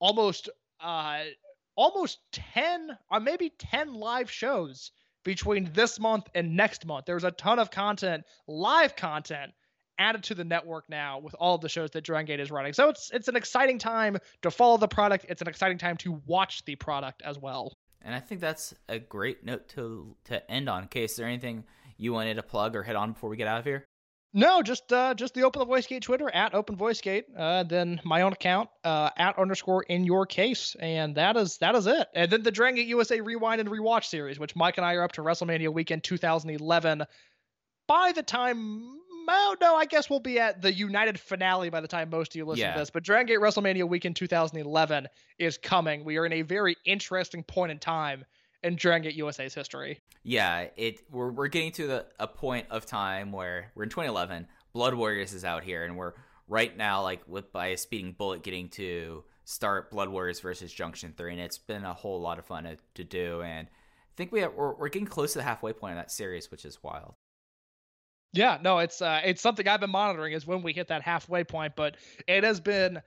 almost 0.00 0.48
uh 0.80 1.22
almost 1.76 2.18
10 2.32 2.98
or 3.10 3.20
maybe 3.20 3.50
10 3.56 3.94
live 3.94 4.30
shows 4.30 4.90
between 5.24 5.70
this 5.72 5.98
month 5.98 6.24
and 6.34 6.56
next 6.56 6.86
month. 6.86 7.06
There's 7.06 7.24
a 7.24 7.30
ton 7.30 7.58
of 7.58 7.70
content, 7.70 8.24
live 8.46 8.96
content 8.96 9.52
added 9.98 10.24
to 10.24 10.34
the 10.34 10.44
network 10.44 10.88
now 10.88 11.18
with 11.18 11.34
all 11.34 11.56
of 11.56 11.60
the 11.60 11.68
shows 11.68 11.90
that 11.90 12.02
Dragon 12.02 12.26
Gate 12.26 12.40
is 12.40 12.50
running. 12.50 12.72
So 12.72 12.88
it's 12.88 13.10
it's 13.12 13.28
an 13.28 13.36
exciting 13.36 13.78
time 13.78 14.18
to 14.42 14.50
follow 14.50 14.78
the 14.78 14.88
product. 14.88 15.26
It's 15.28 15.42
an 15.42 15.48
exciting 15.48 15.78
time 15.78 15.98
to 15.98 16.20
watch 16.26 16.64
the 16.64 16.74
product 16.76 17.22
as 17.22 17.38
well. 17.38 17.76
And 18.02 18.14
I 18.14 18.20
think 18.20 18.40
that's 18.40 18.74
a 18.88 18.98
great 18.98 19.44
note 19.44 19.68
to 19.70 20.16
to 20.24 20.50
end 20.50 20.68
on. 20.68 20.88
Case, 20.88 21.12
is 21.12 21.16
there 21.18 21.26
anything 21.26 21.64
you 21.98 22.12
wanted 22.12 22.34
to 22.34 22.42
plug 22.42 22.74
or 22.74 22.82
hit 22.82 22.96
on 22.96 23.12
before 23.12 23.28
we 23.28 23.36
get 23.36 23.46
out 23.46 23.58
of 23.58 23.64
here? 23.66 23.84
No, 24.32 24.62
just 24.62 24.92
uh, 24.92 25.14
just 25.14 25.34
the 25.34 25.42
Open 25.42 25.58
the 25.58 25.66
Voice 25.66 25.86
Gate 25.88 26.02
Twitter 26.02 26.30
at 26.32 26.54
Open 26.54 26.76
Voice 26.76 27.00
Gate. 27.00 27.24
Uh, 27.36 27.64
then 27.64 28.00
my 28.04 28.22
own 28.22 28.32
account 28.32 28.68
uh, 28.84 29.10
at 29.16 29.36
underscore 29.38 29.82
in 29.82 30.04
your 30.04 30.24
case, 30.24 30.76
and 30.78 31.16
that 31.16 31.36
is 31.36 31.58
that 31.58 31.74
is 31.74 31.88
it. 31.88 32.06
And 32.14 32.30
then 32.30 32.42
the 32.44 32.52
Dragon 32.52 32.76
Gate 32.76 32.86
USA 32.86 33.20
Rewind 33.20 33.60
and 33.60 33.68
Rewatch 33.68 34.04
series, 34.04 34.38
which 34.38 34.54
Mike 34.54 34.76
and 34.76 34.86
I 34.86 34.94
are 34.94 35.02
up 35.02 35.12
to 35.12 35.22
WrestleMania 35.22 35.72
weekend 35.72 36.04
2011. 36.04 37.02
By 37.88 38.12
the 38.12 38.22
time, 38.22 39.00
oh 39.28 39.56
no, 39.60 39.74
I 39.74 39.84
guess 39.86 40.08
we'll 40.08 40.20
be 40.20 40.38
at 40.38 40.62
the 40.62 40.72
United 40.72 41.18
finale 41.18 41.68
by 41.70 41.80
the 41.80 41.88
time 41.88 42.08
most 42.08 42.30
of 42.30 42.36
you 42.36 42.44
listen 42.44 42.60
Yeah. 42.66 42.74
to 42.74 42.78
this. 42.78 42.90
But 42.90 43.02
Dragon 43.02 43.26
Gate 43.26 43.40
WrestleMania 43.40 43.88
weekend 43.88 44.14
2011 44.14 45.08
is 45.40 45.58
coming. 45.58 46.04
We 46.04 46.18
are 46.18 46.26
in 46.26 46.34
a 46.34 46.42
very 46.42 46.76
interesting 46.84 47.42
point 47.42 47.72
in 47.72 47.80
time 47.80 48.24
in 48.62 48.76
Dragon 48.76 49.02
Gate 49.02 49.14
USA's 49.16 49.54
history. 49.54 50.00
Yeah, 50.22 50.66
it 50.76 51.00
we're 51.10 51.30
we're 51.30 51.48
getting 51.48 51.72
to 51.72 51.86
the 51.86 52.06
a 52.18 52.26
point 52.26 52.66
of 52.70 52.86
time 52.86 53.32
where 53.32 53.72
we're 53.74 53.84
in 53.84 53.88
2011. 53.88 54.46
Blood 54.72 54.94
Warriors 54.94 55.32
is 55.32 55.44
out 55.44 55.64
here, 55.64 55.84
and 55.84 55.96
we're 55.96 56.12
right 56.48 56.76
now 56.76 57.02
like 57.02 57.22
with 57.26 57.52
by 57.52 57.68
a 57.68 57.76
speeding 57.76 58.12
bullet 58.12 58.42
getting 58.42 58.68
to 58.70 59.24
start 59.44 59.90
Blood 59.90 60.08
Warriors 60.08 60.40
versus 60.40 60.72
Junction 60.72 61.14
Three, 61.16 61.32
and 61.32 61.40
it's 61.40 61.58
been 61.58 61.84
a 61.84 61.94
whole 61.94 62.20
lot 62.20 62.38
of 62.38 62.44
fun 62.44 62.64
to, 62.64 62.76
to 62.94 63.04
do. 63.04 63.42
And 63.42 63.66
I 63.66 64.14
think 64.16 64.32
we 64.32 64.40
have, 64.40 64.54
we're 64.54 64.74
we're 64.74 64.88
getting 64.88 65.08
close 65.08 65.32
to 65.32 65.38
the 65.38 65.44
halfway 65.44 65.72
point 65.72 65.92
of 65.92 65.98
that 65.98 66.10
series, 66.10 66.50
which 66.50 66.64
is 66.64 66.82
wild. 66.82 67.14
Yeah, 68.32 68.58
no, 68.62 68.78
it's 68.78 69.02
uh, 69.02 69.20
it's 69.24 69.40
something 69.40 69.66
I've 69.66 69.80
been 69.80 69.90
monitoring 69.90 70.34
is 70.34 70.46
when 70.46 70.62
we 70.62 70.72
hit 70.72 70.88
that 70.88 71.02
halfway 71.02 71.42
point, 71.42 71.74
but 71.74 71.96
it 72.28 72.44
has 72.44 72.60
been 72.60 73.00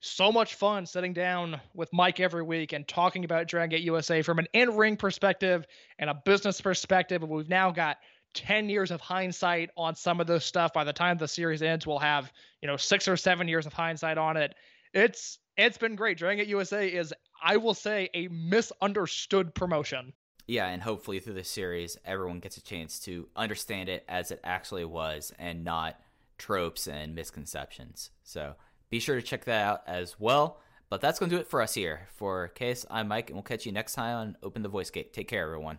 so 0.00 0.32
much 0.32 0.54
fun 0.54 0.86
sitting 0.86 1.12
down 1.12 1.60
with 1.74 1.92
Mike 1.92 2.20
every 2.20 2.42
week 2.42 2.72
and 2.72 2.88
talking 2.88 3.24
about 3.24 3.46
Dragon 3.46 3.70
Gate 3.70 3.84
USA 3.84 4.22
from 4.22 4.38
an 4.38 4.48
in-ring 4.52 4.96
perspective 4.96 5.66
and 5.98 6.08
a 6.08 6.14
business 6.14 6.60
perspective. 6.60 7.22
And 7.22 7.30
we've 7.30 7.48
now 7.48 7.70
got 7.70 7.98
10 8.34 8.68
years 8.68 8.90
of 8.90 9.00
hindsight 9.00 9.70
on 9.76 9.94
some 9.94 10.20
of 10.20 10.26
this 10.26 10.44
stuff. 10.44 10.72
By 10.72 10.84
the 10.84 10.92
time 10.92 11.18
the 11.18 11.28
series 11.28 11.62
ends, 11.62 11.86
we'll 11.86 11.98
have, 11.98 12.32
you 12.62 12.66
know, 12.66 12.76
six 12.76 13.08
or 13.08 13.16
seven 13.16 13.46
years 13.46 13.66
of 13.66 13.72
hindsight 13.72 14.18
on 14.18 14.36
it. 14.36 14.54
It's 14.94 15.38
it's 15.56 15.78
been 15.78 15.96
great. 15.96 16.16
Dragon 16.16 16.38
Gate 16.38 16.48
USA 16.48 16.88
is, 16.88 17.12
I 17.42 17.58
will 17.58 17.74
say, 17.74 18.08
a 18.14 18.28
misunderstood 18.28 19.54
promotion. 19.54 20.14
Yeah, 20.46 20.66
and 20.68 20.82
hopefully 20.82 21.20
through 21.20 21.34
this 21.34 21.50
series, 21.50 21.98
everyone 22.04 22.40
gets 22.40 22.56
a 22.56 22.62
chance 22.62 22.98
to 23.00 23.28
understand 23.36 23.88
it 23.88 24.04
as 24.08 24.30
it 24.30 24.40
actually 24.42 24.84
was, 24.84 25.32
and 25.38 25.62
not 25.62 26.00
tropes 26.38 26.88
and 26.88 27.14
misconceptions. 27.14 28.10
So 28.24 28.54
be 28.90 29.00
sure 29.00 29.16
to 29.16 29.22
check 29.22 29.44
that 29.44 29.64
out 29.64 29.82
as 29.86 30.18
well. 30.18 30.60
But 30.88 31.00
that's 31.00 31.18
going 31.20 31.30
to 31.30 31.36
do 31.36 31.40
it 31.40 31.48
for 31.48 31.62
us 31.62 31.74
here. 31.74 32.08
For 32.16 32.48
Case, 32.48 32.84
I'm 32.90 33.08
Mike, 33.08 33.30
and 33.30 33.36
we'll 33.36 33.44
catch 33.44 33.64
you 33.64 33.72
next 33.72 33.94
time 33.94 34.16
on 34.16 34.36
Open 34.42 34.62
the 34.62 34.68
Voice 34.68 34.90
Gate. 34.90 35.12
Take 35.12 35.28
care, 35.28 35.44
everyone. 35.44 35.78